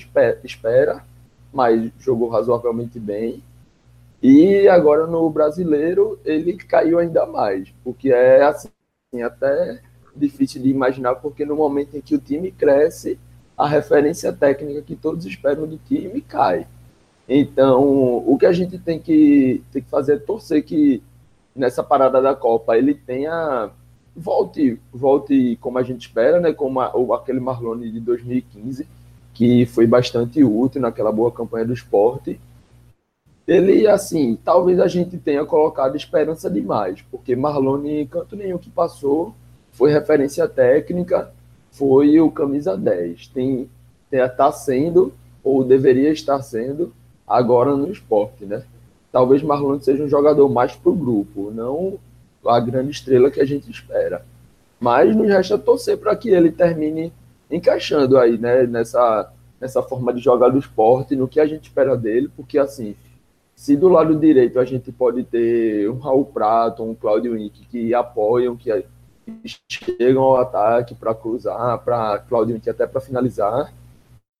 espera, 0.45 1.05
mas 1.53 1.91
jogou 1.99 2.29
razoavelmente 2.29 2.99
bem. 2.99 3.43
E 4.23 4.69
agora 4.69 5.07
no 5.07 5.29
brasileiro 5.31 6.19
ele 6.25 6.53
caiu 6.55 6.99
ainda 6.99 7.25
mais, 7.25 7.73
porque 7.83 8.13
é 8.13 8.43
assim, 8.43 8.69
até 9.19 9.81
difícil 10.15 10.63
de 10.63 10.69
imaginar, 10.69 11.17
porque 11.17 11.45
no 11.45 11.57
momento 11.57 11.97
em 11.97 12.01
que 12.01 12.15
o 12.15 12.19
time 12.19 12.53
cresce, 12.53 13.19
a 13.59 13.67
referência 13.67 14.33
técnica 14.33 14.83
que 14.83 14.95
todos 14.95 15.27
esperam 15.27 15.67
do 15.67 15.77
time 15.79 16.21
cai. 16.21 16.67
Então, 17.29 17.83
o 18.25 18.37
que 18.39 18.47
a 18.47 18.53
gente 18.53 18.79
tem 18.79 19.01
que, 19.01 19.63
tem 19.73 19.83
que 19.83 19.91
fazer 19.91 20.15
é 20.15 20.19
torcer 20.19 20.65
que 20.65 21.03
nessa 21.55 21.83
parada 21.83 22.23
da 22.23 22.37
Copa 22.37 22.77
ele 22.77 22.95
tenha 22.95 23.71
volte, 24.15 24.79
volte 24.93 25.59
como 25.61 25.79
a 25.79 25.83
gente 25.83 26.03
espera, 26.03 26.41
né? 26.41 26.53
Como 26.53 26.81
a, 26.81 26.95
ou 26.95 27.13
aquele 27.13 27.41
Marlone 27.41 27.91
de 27.91 28.01
2015, 28.01 28.87
que 29.35 29.67
foi 29.67 29.89
bastante 29.89 30.43
útil 30.45 30.81
naquela 30.81 31.11
boa 31.11 31.33
campanha 31.33 31.65
do 31.65 31.73
esporte. 31.73 32.41
Ele, 33.51 33.85
assim, 33.89 34.39
talvez 34.45 34.79
a 34.79 34.87
gente 34.87 35.19
tenha 35.19 35.45
colocado 35.45 35.97
esperança 35.97 36.49
demais, 36.49 37.03
porque 37.11 37.35
Marlone, 37.35 38.07
canto 38.07 38.37
nenhum 38.37 38.59
que 38.59 38.71
passou, 38.71 39.35
foi 39.73 39.91
referência 39.91 40.47
técnica, 40.47 41.33
foi 41.73 42.21
o 42.21 42.31
camisa 42.31 42.77
10. 42.77 43.27
Tem, 43.27 43.69
tem 44.09 44.29
tá 44.29 44.53
sendo, 44.53 45.13
ou 45.43 45.65
deveria 45.65 46.13
estar 46.13 46.41
sendo, 46.43 46.93
agora 47.27 47.75
no 47.75 47.91
esporte, 47.91 48.45
né? 48.45 48.63
Talvez 49.11 49.43
Marlon 49.43 49.81
seja 49.81 50.05
um 50.05 50.09
jogador 50.09 50.49
mais 50.49 50.77
para 50.77 50.93
o 50.93 50.95
grupo, 50.95 51.51
não 51.51 51.99
a 52.47 52.61
grande 52.61 52.93
estrela 52.93 53.33
que 53.33 53.41
a 53.41 53.45
gente 53.45 53.69
espera. 53.69 54.25
Mas 54.79 55.17
nos 55.17 55.27
resta 55.27 55.59
torcer 55.59 55.99
para 55.99 56.15
que 56.15 56.31
ele 56.31 56.53
termine 56.53 57.13
encaixando 57.51 58.17
aí, 58.17 58.39
né, 58.39 58.63
nessa, 58.63 59.29
nessa 59.61 59.83
forma 59.83 60.15
de 60.15 60.21
jogar 60.21 60.51
do 60.51 60.59
esporte, 60.61 61.17
no 61.17 61.27
que 61.27 61.41
a 61.41 61.47
gente 61.47 61.65
espera 61.65 61.97
dele, 61.97 62.31
porque 62.37 62.57
assim, 62.57 62.95
se 63.61 63.77
do 63.77 63.91
lado 63.91 64.19
direito 64.19 64.59
a 64.59 64.65
gente 64.65 64.91
pode 64.91 65.23
ter 65.23 65.87
um 65.91 65.99
Raul 65.99 66.25
Prato, 66.25 66.83
um 66.83 66.95
Claudio 66.95 67.37
Henrique 67.37 67.67
que 67.67 67.93
apoiam, 67.93 68.57
que 68.57 68.73
chegam 69.69 70.23
ao 70.23 70.39
ataque 70.39 70.95
para 70.95 71.15
cruzar, 71.15 71.79
para 71.85 72.21
Claudio 72.21 72.55
Henrique 72.55 72.71
até 72.71 72.87
para 72.87 73.03
finalizar, 73.03 73.71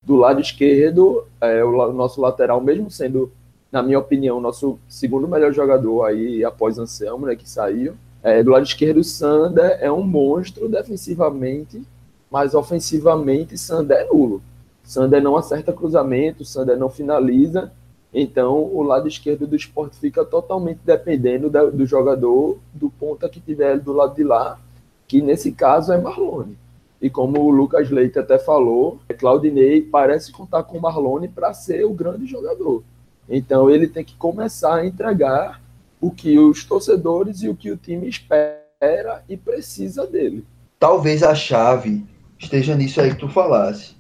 do 0.03 0.17
lado 0.17 0.41
esquerdo, 0.41 1.27
é, 1.39 1.63
o 1.63 1.93
nosso 1.93 2.19
lateral, 2.19 2.63
mesmo 2.63 2.91
sendo, 2.91 3.31
na 3.71 3.83
minha 3.83 3.99
opinião, 3.99 4.39
o 4.39 4.41
nosso 4.41 4.79
segundo 4.89 5.29
melhor 5.29 5.53
jogador 5.53 6.05
aí 6.05 6.43
após 6.43 6.79
Anselmo, 6.79 7.27
né, 7.27 7.37
que 7.37 7.47
saiu. 7.47 7.97
É, 8.23 8.43
do 8.43 8.51
lado 8.51 8.65
esquerdo, 8.65 9.05
Sander 9.05 9.77
é 9.83 9.93
um 9.93 10.03
monstro 10.03 10.67
defensivamente, 10.67 11.83
mas 12.31 12.55
ofensivamente 12.55 13.59
Sander 13.59 13.99
é 13.99 14.07
nulo. 14.07 14.41
Sander 14.83 15.23
não 15.23 15.37
acerta 15.37 15.75
cruzamento, 15.75 16.43
Sander 16.43 16.79
não 16.79 16.89
finaliza. 16.89 17.71
Então, 18.13 18.65
o 18.65 18.83
lado 18.83 19.07
esquerdo 19.07 19.47
do 19.47 19.55
esporte 19.55 19.97
fica 19.97 20.25
totalmente 20.25 20.81
dependendo 20.85 21.49
da, 21.49 21.65
do 21.65 21.87
jogador, 21.87 22.59
do 22.75 22.91
ponta 22.91 23.29
que 23.29 23.41
tiver 23.41 23.79
do 23.79 23.93
lado 23.93 24.17
de 24.17 24.25
lá, 24.25 24.59
que 25.07 25.23
nesse 25.23 25.53
caso 25.53 25.93
é 25.93 25.99
Marlone. 25.99 26.59
E 27.01 27.09
como 27.09 27.41
o 27.41 27.51
Lucas 27.51 27.89
Leite 27.89 28.19
até 28.19 28.39
falou, 28.39 28.99
Claudinei 29.17 29.81
parece 29.81 30.33
contar 30.33 30.65
com 30.65 30.79
Marlone 30.79 31.29
para 31.29 31.55
ser 31.55 31.85
o 31.85 31.95
grande 31.95 32.27
jogador. 32.27 32.83
Então 33.29 33.71
ele 33.71 33.87
tem 33.87 34.05
que 34.05 34.17
começar 34.17 34.77
a 34.77 34.87
entregar 34.87 35.63
o 36.01 36.11
que 36.11 36.39
os 36.39 36.65
torcedores 36.65 37.43
e 37.43 37.49
o 37.49 37.55
que 37.55 37.71
o 37.71 37.77
time 37.77 38.09
espera 38.09 39.25
e 39.29 39.37
precisa 39.37 40.07
dele. 40.07 40.45
Talvez 40.79 41.23
a 41.23 41.35
chave 41.35 42.05
esteja 42.39 42.75
nisso 42.75 43.01
aí 43.01 43.11
que 43.11 43.21
tu 43.21 43.29
falasse. 43.29 43.95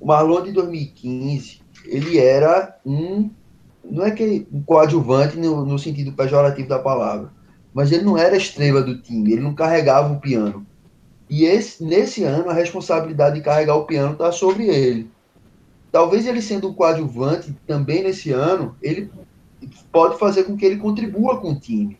O 0.00 0.06
Marlon 0.06 0.42
de 0.42 0.52
2015, 0.52 1.60
ele 1.84 2.18
era 2.18 2.78
um 2.86 3.28
não 3.84 4.04
é 4.04 4.10
que 4.10 4.46
um 4.52 4.62
coadjuvante 4.62 5.36
no, 5.36 5.64
no 5.64 5.78
sentido 5.78 6.12
pejorativo 6.12 6.68
da 6.68 6.78
palavra, 6.78 7.32
mas 7.72 7.92
ele 7.92 8.04
não 8.04 8.18
era 8.18 8.36
estrela 8.36 8.82
do 8.82 9.00
time, 9.00 9.32
ele 9.32 9.42
não 9.42 9.54
carregava 9.54 10.12
o 10.12 10.20
piano. 10.20 10.66
E 11.28 11.44
esse, 11.44 11.84
nesse 11.84 12.24
ano, 12.24 12.50
a 12.50 12.52
responsabilidade 12.52 13.36
de 13.36 13.42
carregar 13.42 13.76
o 13.76 13.84
piano 13.84 14.12
está 14.12 14.32
sobre 14.32 14.66
ele. 14.66 15.08
Talvez 15.92 16.26
ele 16.26 16.42
sendo 16.42 16.68
um 16.68 16.74
coadjuvante 16.74 17.54
também 17.66 18.02
nesse 18.02 18.32
ano, 18.32 18.76
ele 18.82 19.10
pode 19.92 20.18
fazer 20.18 20.44
com 20.44 20.56
que 20.56 20.64
ele 20.64 20.76
contribua 20.76 21.40
com 21.40 21.52
o 21.52 21.58
time. 21.58 21.96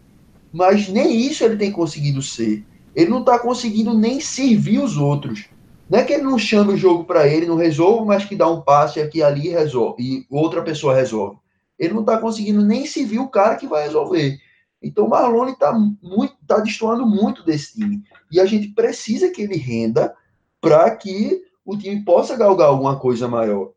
Mas 0.53 0.89
nem 0.89 1.21
isso 1.21 1.45
ele 1.45 1.57
tem 1.57 1.71
conseguido 1.71 2.21
ser. 2.21 2.65
Ele 2.95 3.11
não 3.11 3.21
está 3.21 3.39
conseguindo 3.39 3.95
nem 3.95 4.21
servir 4.21 4.81
os 4.81 4.97
outros. 4.97 5.49
Não 5.89 5.99
é 5.99 6.05
que 6.05 6.13
ele 6.13 6.23
não 6.23 6.39
chama 6.39 6.73
o 6.73 6.77
jogo 6.77 7.05
para 7.05 7.27
ele, 7.27 7.47
não 7.47 7.57
resolve, 7.57 8.07
mas 8.07 8.25
que 8.25 8.37
dá 8.37 8.49
um 8.49 8.61
passe 8.61 9.01
aqui 9.01 9.23
ali 9.23 9.49
resolve. 9.49 10.03
E 10.03 10.27
outra 10.31 10.63
pessoa 10.63 10.95
resolve. 10.95 11.37
Ele 11.81 11.95
não 11.95 12.03
está 12.03 12.19
conseguindo 12.19 12.63
nem 12.63 12.85
servir 12.87 13.19
o 13.19 13.29
cara 13.29 13.57
que 13.57 13.67
vai 13.67 13.85
resolver. 13.85 14.39
Então 14.83 15.07
o 15.07 15.09
Marlone 15.09 15.53
está 15.53 15.73
muito, 15.73 16.37
tá 16.47 16.61
destoando 16.61 17.07
muito 17.07 17.43
desse 17.43 17.73
time. 17.73 18.03
E 18.31 18.39
a 18.39 18.45
gente 18.45 18.69
precisa 18.69 19.31
que 19.31 19.41
ele 19.41 19.57
renda 19.57 20.15
para 20.61 20.95
que 20.95 21.43
o 21.65 21.77
time 21.77 22.05
possa 22.05 22.37
galgar 22.37 22.69
alguma 22.69 22.99
coisa 22.99 23.27
maior. 23.27 23.73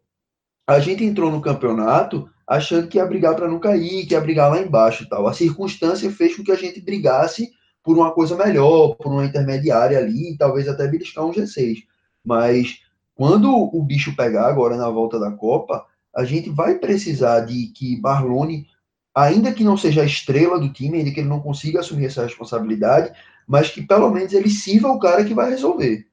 A 0.67 0.80
gente 0.80 1.03
entrou 1.03 1.31
no 1.31 1.41
campeonato 1.41 2.30
achando 2.45 2.88
que 2.88 2.97
ia 2.97 3.05
brigar 3.05 3.35
para 3.35 3.47
não 3.47 3.59
cair, 3.59 4.05
que 4.05 4.13
ia 4.13 4.21
brigar 4.21 4.51
lá 4.51 4.59
embaixo 4.59 5.07
tal. 5.07 5.25
A 5.25 5.34
circunstância 5.34 6.11
fez 6.11 6.35
com 6.35 6.43
que 6.43 6.51
a 6.51 6.57
gente 6.57 6.81
brigasse 6.81 7.51
por 7.81 7.97
uma 7.97 8.11
coisa 8.11 8.35
melhor, 8.35 8.95
por 8.95 9.11
uma 9.11 9.25
intermediária 9.25 9.97
ali, 9.97 10.35
talvez 10.38 10.67
até 10.67 10.88
beliscar 10.88 11.25
um 11.25 11.31
G6. 11.31 11.84
Mas 12.23 12.80
quando 13.15 13.49
o 13.53 13.81
bicho 13.81 14.15
pegar 14.15 14.47
agora 14.47 14.75
na 14.75 14.89
volta 14.89 15.19
da 15.19 15.31
Copa, 15.31 15.85
a 16.15 16.23
gente 16.23 16.49
vai 16.49 16.76
precisar 16.76 17.41
de 17.41 17.68
que 17.68 17.99
Marlone 17.99 18.68
ainda 19.15 19.53
que 19.53 19.64
não 19.64 19.77
seja 19.77 20.02
a 20.02 20.06
estrela 20.06 20.60
do 20.60 20.72
time, 20.72 20.98
ainda 20.98 21.11
que 21.11 21.19
ele 21.19 21.30
não 21.30 21.40
consiga 21.40 21.80
assumir 21.80 22.06
essa 22.06 22.23
responsabilidade, 22.23 23.14
mas 23.48 23.69
que 23.69 23.81
pelo 23.81 24.10
menos 24.10 24.34
ele 24.34 24.49
sirva 24.49 24.90
o 24.90 24.99
cara 24.99 25.23
que 25.23 25.34
vai 25.34 25.49
resolver. 25.49 26.07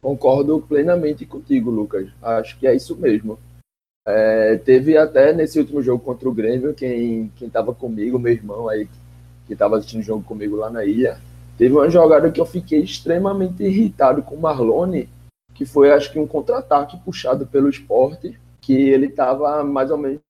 Concordo 0.00 0.64
plenamente 0.66 1.26
contigo, 1.26 1.70
Lucas. 1.70 2.08
Acho 2.22 2.58
que 2.58 2.66
é 2.66 2.74
isso 2.74 2.96
mesmo. 2.96 3.38
É, 4.06 4.56
teve 4.56 4.96
até 4.96 5.32
nesse 5.32 5.58
último 5.58 5.82
jogo 5.82 6.02
contra 6.02 6.28
o 6.28 6.32
Grêmio, 6.32 6.72
quem 6.72 7.30
estava 7.40 7.74
comigo, 7.74 8.18
meu 8.18 8.32
irmão 8.32 8.68
aí, 8.68 8.88
que 9.46 9.52
estava 9.52 9.76
assistindo 9.76 10.00
o 10.00 10.04
jogo 10.04 10.24
comigo 10.24 10.56
lá 10.56 10.70
na 10.70 10.84
ilha, 10.84 11.20
teve 11.58 11.74
uma 11.74 11.90
jogada 11.90 12.30
que 12.30 12.40
eu 12.40 12.46
fiquei 12.46 12.80
extremamente 12.80 13.62
irritado 13.62 14.22
com 14.22 14.36
o 14.36 14.40
Marlone, 14.40 15.08
que 15.52 15.66
foi 15.66 15.92
acho 15.92 16.10
que 16.10 16.18
um 16.18 16.26
contra-ataque 16.26 16.98
puxado 17.04 17.46
pelo 17.46 17.68
esporte, 17.68 18.38
que 18.60 18.74
ele 18.74 19.06
estava 19.06 19.64
mais 19.64 19.90
ou 19.90 19.98
menos 19.98 20.20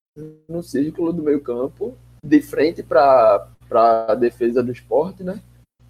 no 0.48 0.62
círculo 0.62 1.12
do 1.12 1.22
meio 1.22 1.40
campo, 1.40 1.94
de 2.24 2.40
frente 2.40 2.82
para 2.82 3.46
a 4.08 4.14
defesa 4.14 4.62
do 4.62 4.72
esporte, 4.72 5.22
né? 5.22 5.40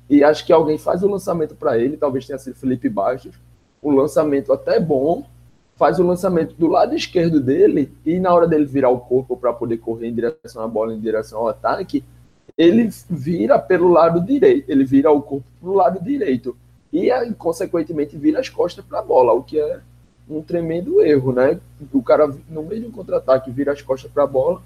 E 0.08 0.24
acho 0.24 0.44
que 0.44 0.52
alguém 0.52 0.78
faz 0.78 1.02
o 1.02 1.08
lançamento 1.08 1.54
para 1.54 1.78
ele, 1.78 1.96
talvez 1.96 2.26
tenha 2.26 2.38
sido 2.38 2.56
Felipe 2.56 2.88
Bastos, 2.88 3.34
um 3.82 3.92
lançamento 3.92 4.52
até 4.52 4.78
bom, 4.78 5.26
faz 5.76 5.98
o 5.98 6.06
lançamento 6.06 6.54
do 6.54 6.66
lado 6.66 6.94
esquerdo 6.94 7.40
dele 7.40 7.90
e 8.04 8.18
na 8.18 8.34
hora 8.34 8.46
dele 8.46 8.66
virar 8.66 8.90
o 8.90 9.00
corpo 9.00 9.36
para 9.36 9.52
poder 9.52 9.78
correr 9.78 10.08
em 10.08 10.14
direção 10.14 10.62
à 10.62 10.68
bola, 10.68 10.92
em 10.92 11.00
direção 11.00 11.40
ao 11.40 11.48
ataque, 11.48 12.04
ele 12.58 12.90
vira 13.08 13.58
pelo 13.58 13.88
lado 13.88 14.20
direito, 14.20 14.68
ele 14.68 14.84
vira 14.84 15.10
o 15.10 15.22
corpo 15.22 15.46
para 15.60 15.70
o 15.70 15.74
lado 15.74 16.04
direito 16.04 16.56
e, 16.92 17.08
consequentemente, 17.38 18.18
vira 18.18 18.40
as 18.40 18.48
costas 18.48 18.84
para 18.84 18.98
a 18.98 19.02
bola, 19.02 19.32
o 19.32 19.42
que 19.42 19.58
é 19.58 19.80
um 20.30 20.42
tremendo 20.42 21.00
erro, 21.02 21.32
né? 21.32 21.58
O 21.92 22.02
cara, 22.02 22.32
no 22.48 22.62
meio 22.62 22.82
de 22.82 22.86
um 22.86 22.92
contra-ataque, 22.92 23.50
vira 23.50 23.72
as 23.72 23.82
costas 23.82 24.10
para 24.10 24.24
a 24.24 24.26
bola 24.26 24.62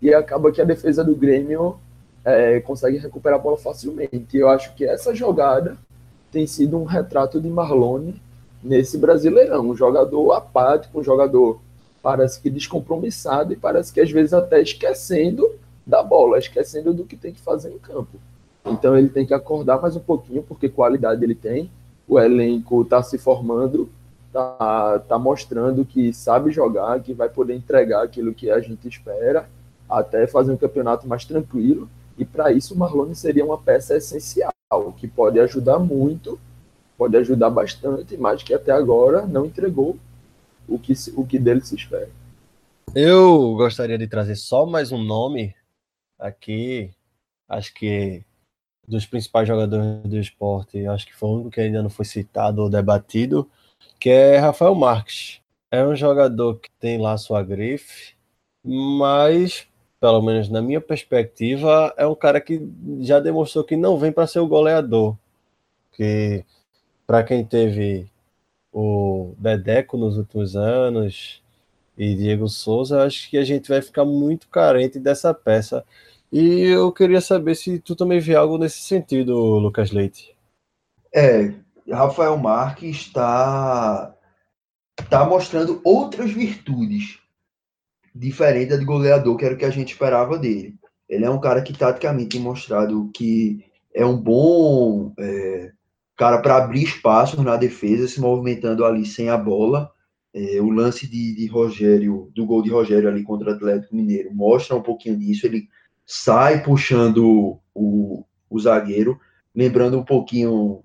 e 0.00 0.14
acaba 0.14 0.52
que 0.52 0.60
a 0.60 0.64
defesa 0.64 1.02
do 1.02 1.14
Grêmio 1.14 1.76
é, 2.24 2.60
consegue 2.60 2.98
recuperar 2.98 3.38
a 3.38 3.42
bola 3.42 3.56
facilmente. 3.56 4.36
Eu 4.36 4.48
acho 4.48 4.74
que 4.74 4.84
essa 4.84 5.14
jogada 5.14 5.76
tem 6.30 6.46
sido 6.46 6.78
um 6.78 6.84
retrato 6.84 7.40
de 7.40 7.48
Marlone 7.48 8.20
nesse 8.62 8.96
Brasileirão. 8.98 9.70
Um 9.70 9.76
jogador 9.76 10.32
apático, 10.32 11.00
um 11.00 11.04
jogador 11.04 11.60
parece 12.02 12.40
que 12.40 12.48
descompromissado 12.48 13.52
e 13.52 13.56
parece 13.56 13.92
que 13.92 14.00
às 14.00 14.10
vezes 14.10 14.32
até 14.32 14.60
esquecendo 14.60 15.50
da 15.86 16.02
bola, 16.02 16.38
esquecendo 16.38 16.92
do 16.92 17.04
que 17.04 17.16
tem 17.16 17.32
que 17.32 17.40
fazer 17.40 17.70
em 17.70 17.78
campo. 17.78 18.18
Então 18.64 18.96
ele 18.96 19.08
tem 19.08 19.26
que 19.26 19.34
acordar 19.34 19.80
mais 19.80 19.96
um 19.96 20.00
pouquinho, 20.00 20.42
porque 20.42 20.68
qualidade 20.68 21.24
ele 21.24 21.34
tem, 21.34 21.70
o 22.06 22.18
elenco 22.20 22.82
está 22.82 23.02
se 23.02 23.18
formando 23.18 23.88
tá, 24.38 24.98
tá 25.00 25.18
mostrando 25.18 25.84
que 25.84 26.12
sabe 26.12 26.50
jogar, 26.52 27.00
que 27.00 27.12
vai 27.12 27.28
poder 27.28 27.54
entregar 27.54 28.04
aquilo 28.04 28.34
que 28.34 28.50
a 28.50 28.60
gente 28.60 28.86
espera, 28.86 29.48
até 29.88 30.26
fazer 30.26 30.52
um 30.52 30.56
campeonato 30.56 31.08
mais 31.08 31.24
tranquilo. 31.24 31.88
E 32.16 32.24
para 32.24 32.52
isso 32.52 32.74
o 32.74 32.76
Marlone 32.76 33.14
seria 33.14 33.44
uma 33.44 33.58
peça 33.58 33.96
essencial, 33.96 34.52
que 34.96 35.08
pode 35.08 35.38
ajudar 35.40 35.78
muito, 35.78 36.38
pode 36.96 37.16
ajudar 37.16 37.50
bastante, 37.50 38.16
mas 38.16 38.42
que 38.42 38.54
até 38.54 38.72
agora 38.72 39.26
não 39.26 39.46
entregou 39.46 39.96
o 40.68 40.78
que, 40.78 40.92
o 41.16 41.26
que 41.26 41.38
dele 41.38 41.60
se 41.60 41.74
espera. 41.74 42.10
Eu 42.94 43.54
gostaria 43.54 43.98
de 43.98 44.06
trazer 44.06 44.36
só 44.36 44.66
mais 44.66 44.92
um 44.92 45.02
nome 45.02 45.54
aqui. 46.18 46.90
Acho 47.48 47.72
que 47.74 48.24
dos 48.86 49.06
principais 49.06 49.46
jogadores 49.46 50.02
do 50.04 50.18
esporte, 50.18 50.86
acho 50.86 51.06
que 51.06 51.14
foi 51.14 51.28
único 51.28 51.50
que 51.50 51.60
ainda 51.60 51.82
não 51.82 51.90
foi 51.90 52.04
citado 52.04 52.62
ou 52.62 52.70
debatido, 52.70 53.48
que 53.98 54.10
é 54.10 54.38
Rafael 54.38 54.74
Marques. 54.74 55.40
É 55.70 55.84
um 55.84 55.94
jogador 55.94 56.58
que 56.58 56.70
tem 56.80 56.98
lá 56.98 57.16
sua 57.18 57.42
grife, 57.42 58.14
mas, 58.64 59.66
pelo 60.00 60.22
menos 60.22 60.48
na 60.48 60.62
minha 60.62 60.80
perspectiva, 60.80 61.92
é 61.96 62.06
um 62.06 62.14
cara 62.14 62.40
que 62.40 62.66
já 63.00 63.20
demonstrou 63.20 63.64
que 63.64 63.76
não 63.76 63.98
vem 63.98 64.12
para 64.12 64.26
ser 64.26 64.40
o 64.40 64.46
goleador. 64.46 65.16
Que, 65.92 66.44
para 67.06 67.22
quem 67.22 67.44
teve 67.44 68.10
o 68.72 69.34
Bedeco 69.38 69.96
nos 69.96 70.16
últimos 70.16 70.56
anos 70.56 71.42
e 71.96 72.14
Diego 72.14 72.48
Souza, 72.48 73.02
acho 73.04 73.28
que 73.28 73.36
a 73.36 73.44
gente 73.44 73.68
vai 73.68 73.82
ficar 73.82 74.04
muito 74.04 74.48
carente 74.48 74.98
dessa 74.98 75.34
peça. 75.34 75.84
E 76.30 76.64
eu 76.64 76.92
queria 76.92 77.20
saber 77.20 77.54
se 77.54 77.78
tu 77.78 77.96
também 77.96 78.20
vê 78.20 78.34
algo 78.34 78.58
nesse 78.58 78.80
sentido, 78.80 79.34
Lucas 79.34 79.90
Leite. 79.90 80.36
É, 81.12 81.54
Rafael 81.90 82.36
Marques 82.36 82.96
está 82.96 84.14
tá 85.08 85.24
mostrando 85.24 85.80
outras 85.84 86.30
virtudes 86.30 87.18
diferentes 88.14 88.78
de 88.78 88.84
goleador, 88.84 89.36
que 89.36 89.44
era 89.44 89.54
o 89.54 89.58
que 89.58 89.64
a 89.64 89.70
gente 89.70 89.92
esperava 89.92 90.38
dele. 90.38 90.74
Ele 91.08 91.24
é 91.24 91.30
um 91.30 91.40
cara 91.40 91.62
que 91.62 91.72
taticamente 91.72 92.30
tem 92.30 92.40
mostrado 92.40 93.10
que 93.14 93.64
é 93.94 94.04
um 94.04 94.16
bom 94.16 95.12
é, 95.18 95.72
cara 96.16 96.38
para 96.42 96.56
abrir 96.56 96.82
espaço 96.82 97.42
na 97.42 97.56
defesa, 97.56 98.08
se 98.08 98.20
movimentando 98.20 98.84
ali 98.84 99.06
sem 99.06 99.30
a 99.30 99.36
bola. 99.36 99.90
É, 100.34 100.60
o 100.60 100.68
lance 100.68 101.06
de, 101.08 101.34
de 101.34 101.46
Rogério, 101.46 102.30
do 102.34 102.44
gol 102.44 102.62
de 102.62 102.70
Rogério 102.70 103.08
ali 103.08 103.22
contra 103.22 103.50
o 103.50 103.54
Atlético 103.54 103.96
Mineiro, 103.96 104.34
mostra 104.34 104.76
um 104.76 104.82
pouquinho 104.82 105.16
disso. 105.16 105.46
Ele 105.46 105.68
sai 106.04 106.62
puxando 106.62 107.58
o, 107.74 108.24
o 108.50 108.58
zagueiro, 108.58 109.18
lembrando 109.54 109.98
um 109.98 110.04
pouquinho 110.04 110.84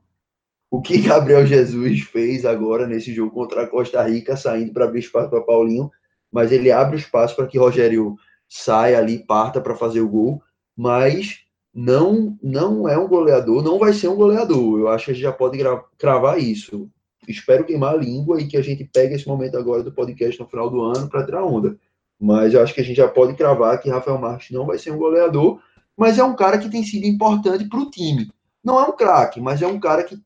o 0.74 0.82
que 0.82 0.98
Gabriel 0.98 1.46
Jesus 1.46 2.02
fez 2.02 2.44
agora 2.46 2.88
nesse 2.88 3.14
jogo 3.14 3.30
contra 3.30 3.62
a 3.62 3.68
Costa 3.68 4.02
Rica, 4.02 4.36
saindo 4.36 4.74
para 4.74 4.86
abrir 4.86 5.02
espaço 5.02 5.30
para 5.30 5.40
Paulinho, 5.40 5.92
mas 6.32 6.52
ele 6.52 6.72
abre 6.72 6.96
o 6.96 6.98
espaço 6.98 7.36
para 7.36 7.46
que 7.46 7.60
Rogério 7.60 8.16
saia 8.50 8.98
ali, 8.98 9.20
parta 9.20 9.62
para 9.62 9.76
fazer 9.76 10.02
o 10.02 10.10
gol, 10.10 10.42
mas 10.76 11.42
não 11.72 12.36
não 12.42 12.90
é 12.90 12.98
um 12.98 13.08
goleador, 13.08 13.62
não 13.62 13.78
vai 13.78 13.94
ser 13.94 14.08
um 14.08 14.16
goleador. 14.16 14.80
Eu 14.80 14.88
acho 14.88 15.06
que 15.06 15.12
a 15.12 15.14
gente 15.14 15.22
já 15.22 15.32
pode 15.32 15.60
cravar 15.96 16.40
isso. 16.40 16.90
Espero 17.28 17.66
queimar 17.66 17.94
a 17.94 17.98
língua 17.98 18.42
e 18.42 18.48
que 18.48 18.58
a 18.58 18.64
gente 18.64 18.84
pegue 18.84 19.14
esse 19.14 19.28
momento 19.28 19.56
agora 19.56 19.84
do 19.84 19.94
podcast 19.94 20.40
no 20.40 20.50
final 20.50 20.72
do 20.72 20.82
ano 20.82 21.08
para 21.08 21.24
tirar 21.24 21.46
onda. 21.46 21.78
Mas 22.20 22.56
eu 22.56 22.64
acho 22.64 22.74
que 22.74 22.82
a 22.82 22.84
gente 22.84 22.98
já 22.98 23.08
pode 23.08 23.36
cravar 23.36 23.80
que 23.80 23.92
Rafael 23.92 24.18
Marques 24.18 24.50
não 24.50 24.66
vai 24.66 24.80
ser 24.80 24.90
um 24.90 24.98
goleador, 24.98 25.60
mas 25.96 26.18
é 26.18 26.24
um 26.24 26.36
cara 26.36 26.58
que 26.58 26.68
tem 26.68 26.84
sido 26.84 27.06
importante 27.06 27.70
para 27.70 27.80
o 27.80 27.92
time. 27.92 28.32
Não 28.64 28.80
é 28.80 28.88
um 28.88 28.96
craque, 28.96 29.40
mas 29.40 29.62
é 29.62 29.68
um 29.68 29.80
cara 29.80 30.04
que 30.04 30.18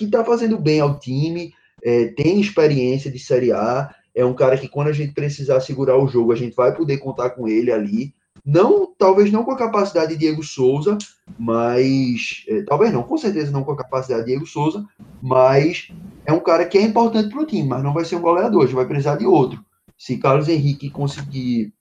está 0.00 0.24
fazendo 0.24 0.58
bem 0.58 0.80
ao 0.80 0.98
time, 0.98 1.52
é, 1.82 2.06
tem 2.08 2.40
experiência 2.40 3.10
de 3.10 3.18
Série 3.18 3.52
A, 3.52 3.94
é 4.14 4.24
um 4.24 4.34
cara 4.34 4.56
que 4.56 4.68
quando 4.68 4.88
a 4.88 4.92
gente 4.92 5.12
precisar 5.12 5.60
segurar 5.60 5.96
o 5.98 6.08
jogo, 6.08 6.32
a 6.32 6.36
gente 6.36 6.54
vai 6.54 6.74
poder 6.74 6.98
contar 6.98 7.30
com 7.30 7.48
ele 7.48 7.70
ali. 7.72 8.14
Não, 8.44 8.92
talvez 8.98 9.32
não 9.32 9.44
com 9.44 9.52
a 9.52 9.56
capacidade 9.56 10.12
de 10.12 10.18
Diego 10.18 10.42
Souza, 10.42 10.98
mas 11.38 12.44
é, 12.48 12.62
talvez 12.62 12.92
não, 12.92 13.02
com 13.02 13.16
certeza 13.16 13.50
não 13.50 13.64
com 13.64 13.72
a 13.72 13.76
capacidade 13.76 14.22
de 14.22 14.30
Diego 14.30 14.46
Souza, 14.46 14.84
mas 15.22 15.90
é 16.26 16.32
um 16.32 16.40
cara 16.40 16.66
que 16.66 16.76
é 16.76 16.82
importante 16.82 17.30
para 17.30 17.40
o 17.40 17.46
time, 17.46 17.68
mas 17.68 17.82
não 17.82 17.94
vai 17.94 18.04
ser 18.04 18.16
um 18.16 18.20
goleador, 18.20 18.62
gente 18.62 18.74
vai 18.74 18.86
precisar 18.86 19.16
de 19.16 19.26
outro. 19.26 19.64
Se 19.96 20.18
Carlos 20.18 20.48
Henrique 20.48 20.90
conseguir 20.90 21.72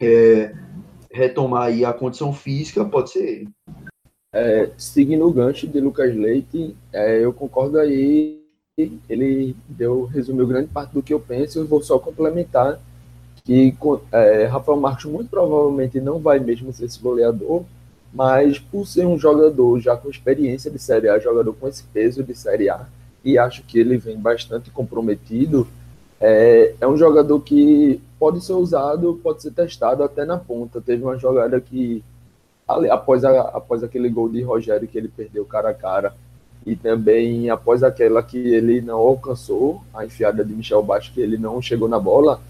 é, 0.00 0.54
retomar 1.10 1.64
aí 1.64 1.84
a 1.84 1.92
condição 1.92 2.32
física, 2.32 2.84
pode 2.84 3.10
ser 3.10 3.24
ele. 3.24 3.48
É, 4.32 4.70
seguindo 4.76 5.26
o 5.26 5.32
gancho 5.32 5.66
de 5.66 5.80
Lucas 5.80 6.14
Leite, 6.14 6.76
é, 6.92 7.24
eu 7.24 7.32
concordo 7.32 7.78
aí. 7.78 8.38
Ele 9.08 9.56
deu, 9.68 10.04
resumiu 10.04 10.46
grande 10.46 10.68
parte 10.68 10.92
do 10.92 11.02
que 11.02 11.12
eu 11.12 11.18
penso. 11.18 11.58
Eu 11.58 11.66
vou 11.66 11.82
só 11.82 11.98
complementar 11.98 12.80
que 13.44 13.74
é, 14.12 14.44
Rafael 14.44 14.78
Marques 14.78 15.06
muito 15.06 15.30
provavelmente 15.30 16.00
não 16.00 16.18
vai 16.18 16.38
mesmo 16.38 16.72
ser 16.72 16.84
esse 16.84 17.00
goleador, 17.00 17.64
mas 18.12 18.58
por 18.58 18.86
ser 18.86 19.06
um 19.06 19.18
jogador 19.18 19.80
já 19.80 19.96
com 19.96 20.10
experiência 20.10 20.70
de 20.70 20.78
Série 20.78 21.08
A, 21.08 21.18
jogador 21.18 21.54
com 21.54 21.66
esse 21.66 21.82
peso 21.84 22.22
de 22.22 22.34
Série 22.34 22.68
A, 22.68 22.86
e 23.24 23.38
acho 23.38 23.62
que 23.62 23.78
ele 23.78 23.96
vem 23.96 24.18
bastante 24.18 24.70
comprometido, 24.70 25.66
é, 26.20 26.74
é 26.80 26.86
um 26.86 26.96
jogador 26.96 27.40
que 27.40 28.00
pode 28.18 28.44
ser 28.44 28.52
usado, 28.52 29.18
pode 29.22 29.42
ser 29.42 29.52
testado 29.52 30.02
até 30.02 30.24
na 30.24 30.36
ponta. 30.36 30.80
Teve 30.80 31.02
uma 31.02 31.16
jogada 31.16 31.60
que, 31.60 32.04
após, 32.68 33.24
a, 33.24 33.40
após 33.40 33.82
aquele 33.82 34.08
gol 34.08 34.28
de 34.28 34.42
Rogério 34.42 34.86
que 34.86 34.98
ele 34.98 35.08
perdeu 35.08 35.44
cara 35.44 35.70
a 35.70 35.74
cara, 35.74 36.14
e 36.66 36.76
também 36.76 37.48
após 37.48 37.82
aquela 37.82 38.22
que 38.22 38.36
ele 38.36 38.80
não 38.80 38.98
alcançou, 38.98 39.82
a 39.94 40.04
enfiada 40.04 40.44
de 40.44 40.52
Michel 40.52 40.82
Baixo, 40.82 41.12
que 41.12 41.20
ele 41.20 41.38
não 41.38 41.62
chegou 41.62 41.88
na 41.88 41.98
bola, 41.98 42.40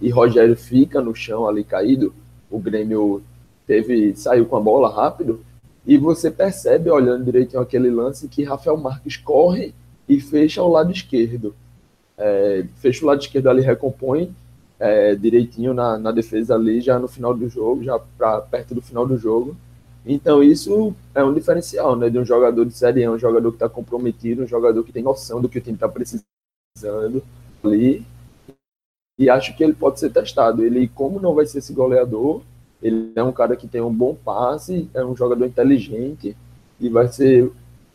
e 0.00 0.10
Rogério 0.10 0.56
fica 0.56 1.00
no 1.00 1.14
chão 1.14 1.46
ali 1.46 1.62
caído, 1.62 2.12
o 2.50 2.58
Grêmio 2.58 3.22
teve 3.66 4.16
saiu 4.16 4.46
com 4.46 4.56
a 4.56 4.60
bola 4.60 4.92
rápido, 4.92 5.40
e 5.86 5.96
você 5.96 6.30
percebe, 6.30 6.90
olhando 6.90 7.24
direitinho 7.24 7.62
aquele 7.62 7.90
lance, 7.90 8.28
que 8.28 8.44
Rafael 8.44 8.76
Marques 8.76 9.16
corre 9.16 9.74
e 10.08 10.20
fecha 10.20 10.60
ao 10.60 10.68
lado 10.68 10.90
esquerdo 10.90 11.54
é, 12.18 12.64
fecha 12.76 13.04
o 13.04 13.06
lado 13.06 13.20
esquerdo 13.20 13.48
ali, 13.48 13.62
recompõe 13.62 14.34
é, 14.78 15.14
direitinho 15.14 15.72
na, 15.72 15.96
na 15.96 16.10
defesa 16.10 16.54
ali, 16.56 16.80
já 16.80 16.98
no 16.98 17.06
final 17.06 17.32
do 17.32 17.48
jogo, 17.48 17.84
já 17.84 17.98
para 17.98 18.40
perto 18.42 18.74
do 18.74 18.82
final 18.82 19.06
do 19.06 19.16
jogo. 19.16 19.56
Então 20.10 20.42
isso 20.42 20.94
é 21.14 21.22
um 21.22 21.34
diferencial, 21.34 21.94
né, 21.94 22.08
de 22.08 22.18
um 22.18 22.24
jogador 22.24 22.64
de 22.64 22.72
Série 22.72 23.04
A, 23.04 23.10
um 23.10 23.18
jogador 23.18 23.50
que 23.50 23.56
está 23.56 23.68
comprometido, 23.68 24.42
um 24.42 24.46
jogador 24.46 24.82
que 24.82 24.90
tem 24.90 25.02
noção 25.02 25.38
do 25.38 25.50
que 25.50 25.58
o 25.58 25.60
time 25.60 25.76
está 25.76 25.86
precisando 25.86 27.22
ali. 27.62 28.06
E 29.18 29.28
acho 29.28 29.54
que 29.54 29.62
ele 29.62 29.74
pode 29.74 30.00
ser 30.00 30.10
testado. 30.10 30.64
Ele, 30.64 30.88
como 30.88 31.20
não 31.20 31.34
vai 31.34 31.44
ser 31.44 31.58
esse 31.58 31.74
goleador, 31.74 32.40
ele 32.82 33.12
é 33.14 33.22
um 33.22 33.32
cara 33.32 33.54
que 33.54 33.68
tem 33.68 33.82
um 33.82 33.92
bom 33.92 34.14
passe, 34.14 34.88
é 34.94 35.04
um 35.04 35.14
jogador 35.14 35.44
inteligente 35.44 36.34
e 36.80 36.88
vai 36.88 37.08
ser 37.08 37.50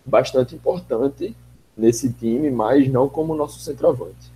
bastante 0.05 0.53
importante 0.53 1.35
nesse 1.75 2.13
time, 2.13 2.51
mas 2.51 2.87
não 2.89 3.09
como 3.09 3.33
nosso 3.33 3.59
centroavante. 3.59 4.31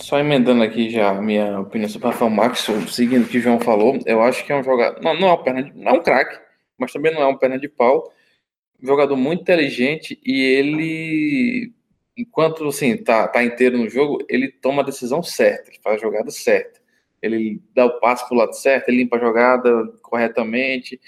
Só 0.00 0.18
emendando 0.18 0.62
aqui 0.62 0.88
já 0.88 1.10
a 1.10 1.20
minha 1.20 1.60
opinião 1.60 1.90
sobre 1.90 2.08
o 2.08 2.10
Rafael 2.12 2.30
Max, 2.30 2.66
seguindo 2.88 3.24
o 3.24 3.28
que 3.28 3.36
o 3.36 3.40
João 3.42 3.60
falou, 3.60 3.98
eu 4.06 4.22
acho 4.22 4.46
que 4.46 4.52
é 4.52 4.58
um 4.58 4.62
jogador. 4.62 5.02
Não, 5.02 5.18
não 5.18 5.28
é 5.28 5.36
perna 5.36 5.70
não 5.74 5.90
é 5.90 5.92
um 5.94 6.02
craque, 6.02 6.38
mas 6.78 6.92
também 6.92 7.12
não 7.12 7.22
é 7.22 7.26
uma 7.26 7.38
perna 7.38 7.58
de 7.58 7.68
pau. 7.68 8.12
Um 8.82 8.86
jogador 8.86 9.16
muito 9.16 9.42
inteligente 9.42 10.20
e 10.24 10.40
ele, 10.40 11.72
enquanto 12.16 12.66
assim, 12.68 12.96
tá, 12.96 13.26
tá 13.26 13.42
inteiro 13.42 13.76
no 13.76 13.88
jogo, 13.88 14.24
ele 14.28 14.48
toma 14.48 14.82
a 14.82 14.86
decisão 14.86 15.22
certa, 15.22 15.70
ele 15.70 15.80
faz 15.82 15.96
a 15.96 16.06
jogada 16.06 16.30
certa. 16.30 16.78
Ele 17.20 17.60
dá 17.74 17.84
o 17.84 17.98
passo 17.98 18.28
pro 18.28 18.36
lado 18.36 18.54
certo, 18.54 18.88
ele 18.88 18.98
limpa 18.98 19.16
a 19.16 19.20
jogada 19.20 19.88
corretamente, 20.02 21.00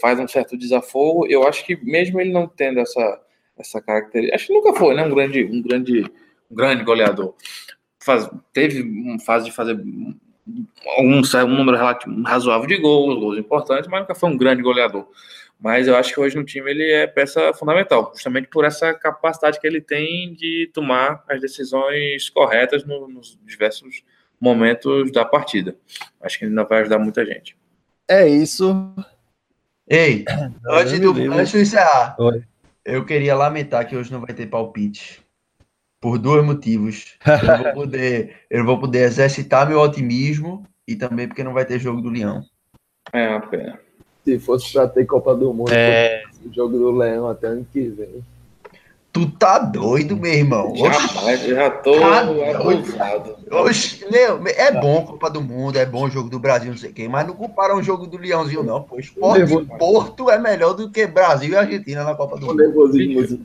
faz 0.00 0.20
um 0.20 0.28
certo 0.28 0.56
desaforo. 0.56 1.28
Eu 1.28 1.46
acho 1.48 1.66
que 1.66 1.76
mesmo 1.84 2.20
ele 2.20 2.30
não 2.30 2.46
tendo 2.46 2.78
essa 2.78 3.20
essa 3.60 3.80
característica. 3.80 4.36
Acho 4.36 4.46
que 4.46 4.52
nunca 4.52 4.74
foi, 4.74 4.94
né? 4.94 5.04
Um 5.04 5.10
grande, 5.10 5.44
um 5.44 5.62
grande, 5.62 6.02
um 6.50 6.54
grande 6.54 6.84
goleador. 6.84 7.34
Faz, 8.00 8.30
teve 8.52 8.82
uma 8.82 9.18
fase 9.18 9.46
de 9.46 9.52
fazer 9.52 9.76
um, 10.98 11.22
um 11.22 11.56
número 11.56 11.78
razoável 12.24 12.66
de 12.66 12.76
gols, 12.78 13.18
gols 13.18 13.38
importantes, 13.38 13.88
mas 13.88 14.00
nunca 14.00 14.14
foi 14.14 14.28
um 14.30 14.36
grande 14.36 14.62
goleador. 14.62 15.06
Mas 15.60 15.88
eu 15.88 15.96
acho 15.96 16.14
que 16.14 16.20
hoje 16.20 16.36
no 16.36 16.44
time 16.44 16.70
ele 16.70 16.90
é 16.90 17.06
peça 17.06 17.52
fundamental, 17.52 18.12
justamente 18.14 18.46
por 18.48 18.64
essa 18.64 18.94
capacidade 18.94 19.60
que 19.60 19.66
ele 19.66 19.80
tem 19.80 20.32
de 20.34 20.70
tomar 20.72 21.24
as 21.28 21.40
decisões 21.40 22.30
corretas 22.30 22.84
no, 22.84 23.08
nos 23.08 23.38
diversos 23.44 24.02
momentos 24.40 25.10
da 25.10 25.24
partida. 25.24 25.76
Acho 26.20 26.38
que 26.38 26.44
ele 26.44 26.52
ainda 26.52 26.64
vai 26.64 26.80
ajudar 26.80 26.98
muita 26.98 27.26
gente. 27.26 27.56
É 28.06 28.26
isso. 28.28 28.94
Ei, 29.88 30.24
antes, 30.68 31.00
do, 31.00 31.10
antes 31.32 31.50
de 31.50 31.60
encerrar, 31.60 32.14
Oi. 32.20 32.42
Eu 32.84 33.04
queria 33.04 33.34
lamentar 33.34 33.86
que 33.86 33.94
hoje 33.94 34.10
não 34.10 34.20
vai 34.20 34.34
ter 34.34 34.46
palpite. 34.46 35.22
Por 36.00 36.18
dois 36.18 36.44
motivos. 36.44 37.16
Eu 37.26 37.46
não 37.46 37.64
vou 37.64 37.72
poder, 37.74 38.36
eu 38.50 38.64
vou 38.64 38.78
poder 38.78 39.02
exercitar 39.04 39.68
meu 39.68 39.80
otimismo 39.80 40.64
e 40.86 40.94
também 40.94 41.26
porque 41.26 41.42
não 41.42 41.52
vai 41.52 41.64
ter 41.64 41.78
jogo 41.78 42.00
do 42.00 42.10
Leão. 42.10 42.42
É 43.12 43.28
uma 43.28 43.40
pena. 43.40 43.78
Se 44.24 44.38
fosse 44.38 44.72
para 44.72 44.88
ter 44.88 45.06
Copa 45.06 45.34
do 45.34 45.52
Mundo, 45.52 45.72
é... 45.72 46.22
jogo 46.52 46.78
do 46.78 46.90
Leão 46.90 47.28
até 47.28 47.48
ano 47.48 47.66
que 47.72 47.80
vem. 47.88 48.22
Tu 49.10 49.28
tá 49.32 49.58
doido, 49.58 50.16
meu 50.16 50.32
irmão. 50.32 50.76
Jamais, 50.76 51.48
eu 51.48 51.56
já 51.56 51.70
tô 51.70 51.98
tá 51.98 52.20
abusado. 52.20 53.36
Meu, 54.10 54.46
é 54.46 54.72
bom 54.80 55.04
Copa 55.06 55.30
do 55.30 55.40
Mundo, 55.40 55.78
é 55.78 55.86
bom 55.86 56.04
o 56.04 56.10
jogo 56.10 56.28
do 56.28 56.38
Brasil, 56.38 56.70
não 56.70 56.78
sei 56.78 56.92
quem, 56.92 57.08
mas 57.08 57.26
não 57.26 57.34
compara 57.34 57.74
um 57.74 57.82
jogo 57.82 58.06
do 58.06 58.18
Leãozinho, 58.18 58.62
não. 58.62 58.82
Pô, 58.82 59.00
esporte 59.00 59.66
Porto 59.78 60.30
é 60.30 60.38
melhor 60.38 60.74
do 60.74 60.90
que 60.90 61.06
Brasil 61.06 61.50
e 61.50 61.56
Argentina 61.56 62.04
na 62.04 62.14
Copa 62.14 62.38
do 62.38 62.46
Mundo. 62.46 62.62
O, 62.76 62.88
grito, 62.92 63.40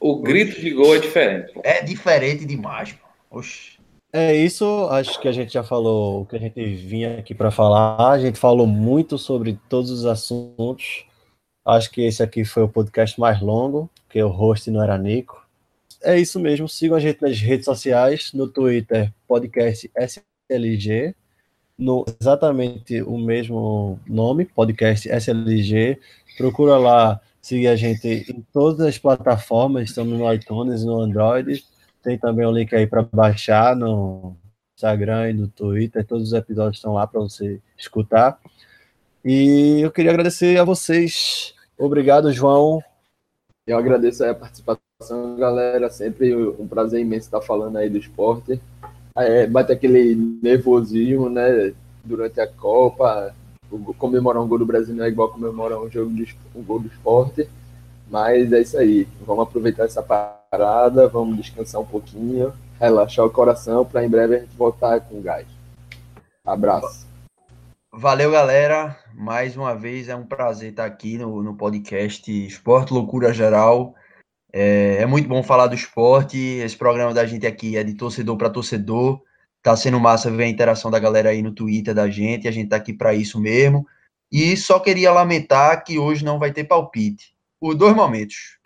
o 0.00 0.20
grito 0.20 0.60
de 0.60 0.70
gol 0.70 0.94
é 0.94 0.98
diferente. 0.98 1.52
Pô. 1.52 1.60
É 1.64 1.82
diferente 1.82 2.44
demais, 2.44 2.92
pô. 2.92 3.38
Oxe. 3.38 3.76
É 4.12 4.34
isso, 4.34 4.88
acho 4.90 5.20
que 5.20 5.28
a 5.28 5.32
gente 5.32 5.52
já 5.52 5.62
falou 5.62 6.22
o 6.22 6.26
que 6.26 6.36
a 6.36 6.38
gente 6.38 6.74
vinha 6.74 7.18
aqui 7.18 7.34
para 7.34 7.50
falar. 7.50 8.12
A 8.12 8.18
gente 8.18 8.38
falou 8.38 8.66
muito 8.66 9.18
sobre 9.18 9.58
todos 9.68 9.90
os 9.90 10.06
assuntos. 10.06 11.04
Acho 11.64 11.90
que 11.90 12.02
esse 12.02 12.22
aqui 12.22 12.44
foi 12.44 12.62
o 12.62 12.68
podcast 12.68 13.18
mais 13.20 13.40
longo, 13.42 13.90
porque 14.06 14.22
o 14.22 14.28
host 14.28 14.70
não 14.70 14.82
era 14.82 14.96
Nico. 14.96 15.44
É 16.02 16.18
isso 16.18 16.38
mesmo, 16.38 16.68
sigam 16.68 16.96
a 16.96 17.00
gente 17.00 17.20
nas 17.20 17.40
redes 17.40 17.64
sociais, 17.64 18.32
no 18.32 18.46
Twitter, 18.46 19.12
podcast 19.26 19.90
SLG, 19.94 21.14
no 21.76 22.04
exatamente 22.20 23.02
o 23.02 23.18
mesmo 23.18 23.98
nome, 24.06 24.44
podcast 24.44 25.08
SLG. 25.08 25.98
Procura 26.38 26.78
lá 26.78 27.20
seguir 27.46 27.68
a 27.68 27.76
gente 27.76 28.08
em 28.28 28.44
todas 28.52 28.80
as 28.80 28.98
plataformas, 28.98 29.84
estamos 29.84 30.18
no 30.18 30.32
iTunes, 30.32 30.84
no 30.84 31.00
Android. 31.00 31.64
Tem 32.02 32.18
também 32.18 32.44
o 32.44 32.50
link 32.50 32.74
aí 32.74 32.88
para 32.88 33.02
baixar 33.02 33.76
no 33.76 34.36
Instagram 34.76 35.30
e 35.30 35.32
no 35.32 35.46
Twitter. 35.46 36.04
Todos 36.04 36.26
os 36.26 36.32
episódios 36.32 36.78
estão 36.78 36.94
lá 36.94 37.06
para 37.06 37.20
você 37.20 37.60
escutar. 37.78 38.36
E 39.24 39.80
eu 39.80 39.92
queria 39.92 40.10
agradecer 40.10 40.58
a 40.58 40.64
vocês. 40.64 41.54
Obrigado, 41.78 42.32
João. 42.32 42.82
Eu 43.64 43.78
agradeço 43.78 44.24
a 44.24 44.34
participação, 44.34 45.36
galera. 45.36 45.88
Sempre 45.88 46.34
um 46.34 46.66
prazer 46.66 47.00
imenso 47.00 47.26
estar 47.26 47.40
falando 47.40 47.76
aí 47.76 47.88
do 47.88 47.98
esporte. 47.98 48.60
É, 49.16 49.46
bate 49.46 49.70
aquele 49.70 50.16
nervosismo, 50.42 51.30
né? 51.30 51.72
Durante 52.04 52.40
a 52.40 52.46
Copa, 52.48 53.32
comemorar 53.98 54.42
um 54.42 54.48
gol 54.48 54.58
do 54.58 54.66
Brasil 54.66 54.94
não 54.94 55.04
é 55.04 55.08
igual 55.08 55.28
comemorar 55.28 55.78
um 55.78 55.90
jogo 55.90 56.12
de 56.12 56.36
um 56.54 56.62
gol 56.62 56.80
do 56.80 56.88
esporte. 56.88 57.48
Mas 58.08 58.52
é 58.52 58.60
isso 58.60 58.78
aí. 58.78 59.08
Vamos 59.26 59.42
aproveitar 59.42 59.84
essa 59.84 60.02
parada, 60.02 61.08
vamos 61.08 61.36
descansar 61.36 61.80
um 61.80 61.86
pouquinho, 61.86 62.52
relaxar 62.78 63.24
o 63.24 63.30
coração 63.30 63.84
para 63.84 64.04
em 64.04 64.08
breve 64.08 64.36
a 64.36 64.38
gente 64.40 64.56
voltar 64.56 65.00
com 65.00 65.20
gás. 65.20 65.46
Abraço. 66.44 67.06
Valeu, 67.92 68.30
galera. 68.30 68.96
Mais 69.14 69.56
uma 69.56 69.74
vez 69.74 70.08
é 70.08 70.14
um 70.14 70.24
prazer 70.24 70.70
estar 70.70 70.84
aqui 70.84 71.16
no, 71.16 71.42
no 71.42 71.56
podcast 71.56 72.30
Esporte 72.46 72.92
Loucura 72.92 73.32
Geral. 73.32 73.94
É, 74.52 74.98
é, 75.00 75.06
muito 75.06 75.28
bom 75.28 75.42
falar 75.42 75.66
do 75.66 75.74
esporte. 75.74 76.38
Esse 76.38 76.76
programa 76.76 77.12
da 77.12 77.26
gente 77.26 77.46
aqui 77.46 77.76
é 77.76 77.82
de 77.82 77.94
torcedor 77.94 78.36
para 78.36 78.50
torcedor. 78.50 79.20
Tá 79.66 79.76
sendo 79.76 79.98
massa 79.98 80.30
ver 80.30 80.44
a 80.44 80.48
interação 80.48 80.92
da 80.92 80.98
galera 81.00 81.30
aí 81.30 81.42
no 81.42 81.50
Twitter 81.50 81.92
da 81.92 82.08
gente. 82.08 82.46
A 82.46 82.52
gente 82.52 82.68
tá 82.68 82.76
aqui 82.76 82.92
para 82.92 83.14
isso 83.14 83.40
mesmo. 83.40 83.84
E 84.30 84.56
só 84.56 84.78
queria 84.78 85.10
lamentar 85.10 85.82
que 85.82 85.98
hoje 85.98 86.24
não 86.24 86.38
vai 86.38 86.52
ter 86.52 86.62
palpite. 86.62 87.34
Por 87.58 87.74
dois 87.74 87.92
momentos. 87.92 88.60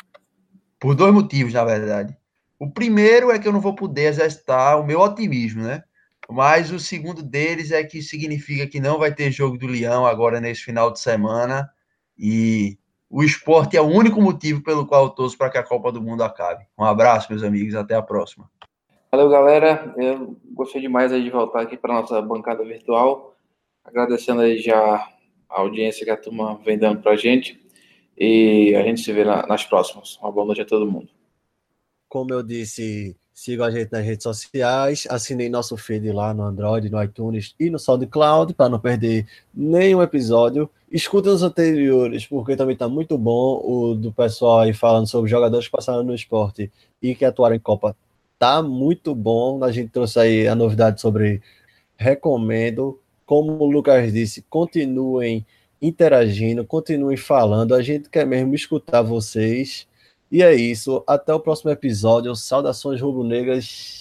Por 0.78 0.94
dois 0.94 1.10
motivos, 1.14 1.54
na 1.54 1.64
verdade. 1.64 2.14
O 2.58 2.70
primeiro 2.70 3.30
é 3.30 3.38
que 3.38 3.48
eu 3.48 3.52
não 3.52 3.62
vou 3.62 3.74
poder 3.74 4.08
exercitar 4.08 4.78
o 4.78 4.84
meu 4.84 5.00
otimismo, 5.00 5.62
né? 5.62 5.82
Mas 6.28 6.70
o 6.70 6.78
segundo 6.78 7.22
deles 7.22 7.70
é 7.70 7.82
que 7.82 8.02
significa 8.02 8.66
que 8.66 8.78
não 8.78 8.98
vai 8.98 9.10
ter 9.10 9.32
jogo 9.32 9.56
do 9.56 9.66
Leão 9.66 10.04
agora 10.04 10.38
nesse 10.38 10.60
final 10.60 10.92
de 10.92 11.00
semana. 11.00 11.66
E 12.18 12.78
o 13.08 13.24
esporte 13.24 13.74
é 13.74 13.80
o 13.80 13.88
único 13.88 14.20
motivo 14.20 14.62
pelo 14.62 14.86
qual 14.86 15.04
eu 15.04 15.10
torço 15.10 15.38
para 15.38 15.48
que 15.48 15.56
a 15.56 15.62
Copa 15.62 15.90
do 15.90 16.02
Mundo 16.02 16.22
acabe. 16.22 16.66
Um 16.78 16.84
abraço, 16.84 17.28
meus 17.30 17.42
amigos. 17.42 17.74
Até 17.74 17.94
a 17.94 18.02
próxima. 18.02 18.50
Valeu, 19.12 19.28
galera. 19.28 19.92
Eu 19.96 20.36
gostei 20.52 20.80
demais 20.80 21.10
de 21.10 21.30
voltar 21.30 21.62
aqui 21.62 21.76
para 21.76 21.94
nossa 21.94 22.22
bancada 22.22 22.64
virtual. 22.64 23.34
Agradecendo 23.84 24.42
aí 24.42 24.58
já 24.58 24.78
a 25.48 25.60
audiência 25.60 26.04
que 26.04 26.10
a 26.12 26.16
turma 26.16 26.60
vem 26.64 26.78
dando 26.78 27.02
para 27.02 27.12
a 27.12 27.16
gente. 27.16 27.60
E 28.16 28.72
a 28.76 28.82
gente 28.82 29.00
se 29.00 29.12
vê 29.12 29.24
nas 29.24 29.64
próximas. 29.64 30.16
Uma 30.22 30.30
boa 30.30 30.46
noite 30.46 30.60
a 30.60 30.64
todo 30.64 30.88
mundo. 30.88 31.08
Como 32.08 32.32
eu 32.32 32.40
disse, 32.40 33.16
sigam 33.32 33.66
a 33.66 33.70
gente 33.70 33.90
nas 33.90 34.04
redes 34.04 34.22
sociais, 34.22 35.08
assinem 35.10 35.48
nosso 35.48 35.76
feed 35.76 36.12
lá 36.12 36.32
no 36.32 36.44
Android, 36.44 36.88
no 36.88 37.02
iTunes 37.02 37.54
e 37.58 37.68
no 37.68 37.80
SoundCloud 37.80 38.54
para 38.54 38.68
não 38.68 38.78
perder 38.78 39.26
nenhum 39.52 40.02
episódio. 40.02 40.70
Escutem 40.90 41.32
os 41.32 41.42
anteriores, 41.42 42.26
porque 42.26 42.54
também 42.54 42.74
está 42.74 42.88
muito 42.88 43.18
bom 43.18 43.60
o 43.64 43.94
do 43.94 44.12
pessoal 44.12 44.60
aí 44.60 44.72
falando 44.72 45.08
sobre 45.08 45.30
jogadores 45.30 45.66
que 45.66 45.72
passaram 45.72 46.04
no 46.04 46.14
esporte 46.14 46.70
e 47.02 47.14
que 47.14 47.24
atuaram 47.24 47.56
em 47.56 47.60
Copa 47.60 47.96
tá 48.40 48.62
muito 48.62 49.14
bom. 49.14 49.62
A 49.62 49.70
gente 49.70 49.90
trouxe 49.90 50.18
aí 50.18 50.48
a 50.48 50.54
novidade 50.54 51.00
sobre 51.00 51.42
recomendo. 51.96 52.98
Como 53.26 53.52
o 53.62 53.70
Lucas 53.70 54.12
disse, 54.12 54.42
continuem 54.48 55.46
interagindo, 55.80 56.64
continuem 56.64 57.18
falando. 57.18 57.74
A 57.74 57.82
gente 57.82 58.08
quer 58.08 58.26
mesmo 58.26 58.54
escutar 58.54 59.02
vocês. 59.02 59.86
E 60.32 60.42
é 60.42 60.54
isso. 60.54 61.04
Até 61.06 61.34
o 61.34 61.38
próximo 61.38 61.70
episódio. 61.70 62.34
Saudações 62.34 63.00
rubro-negras. 63.00 63.99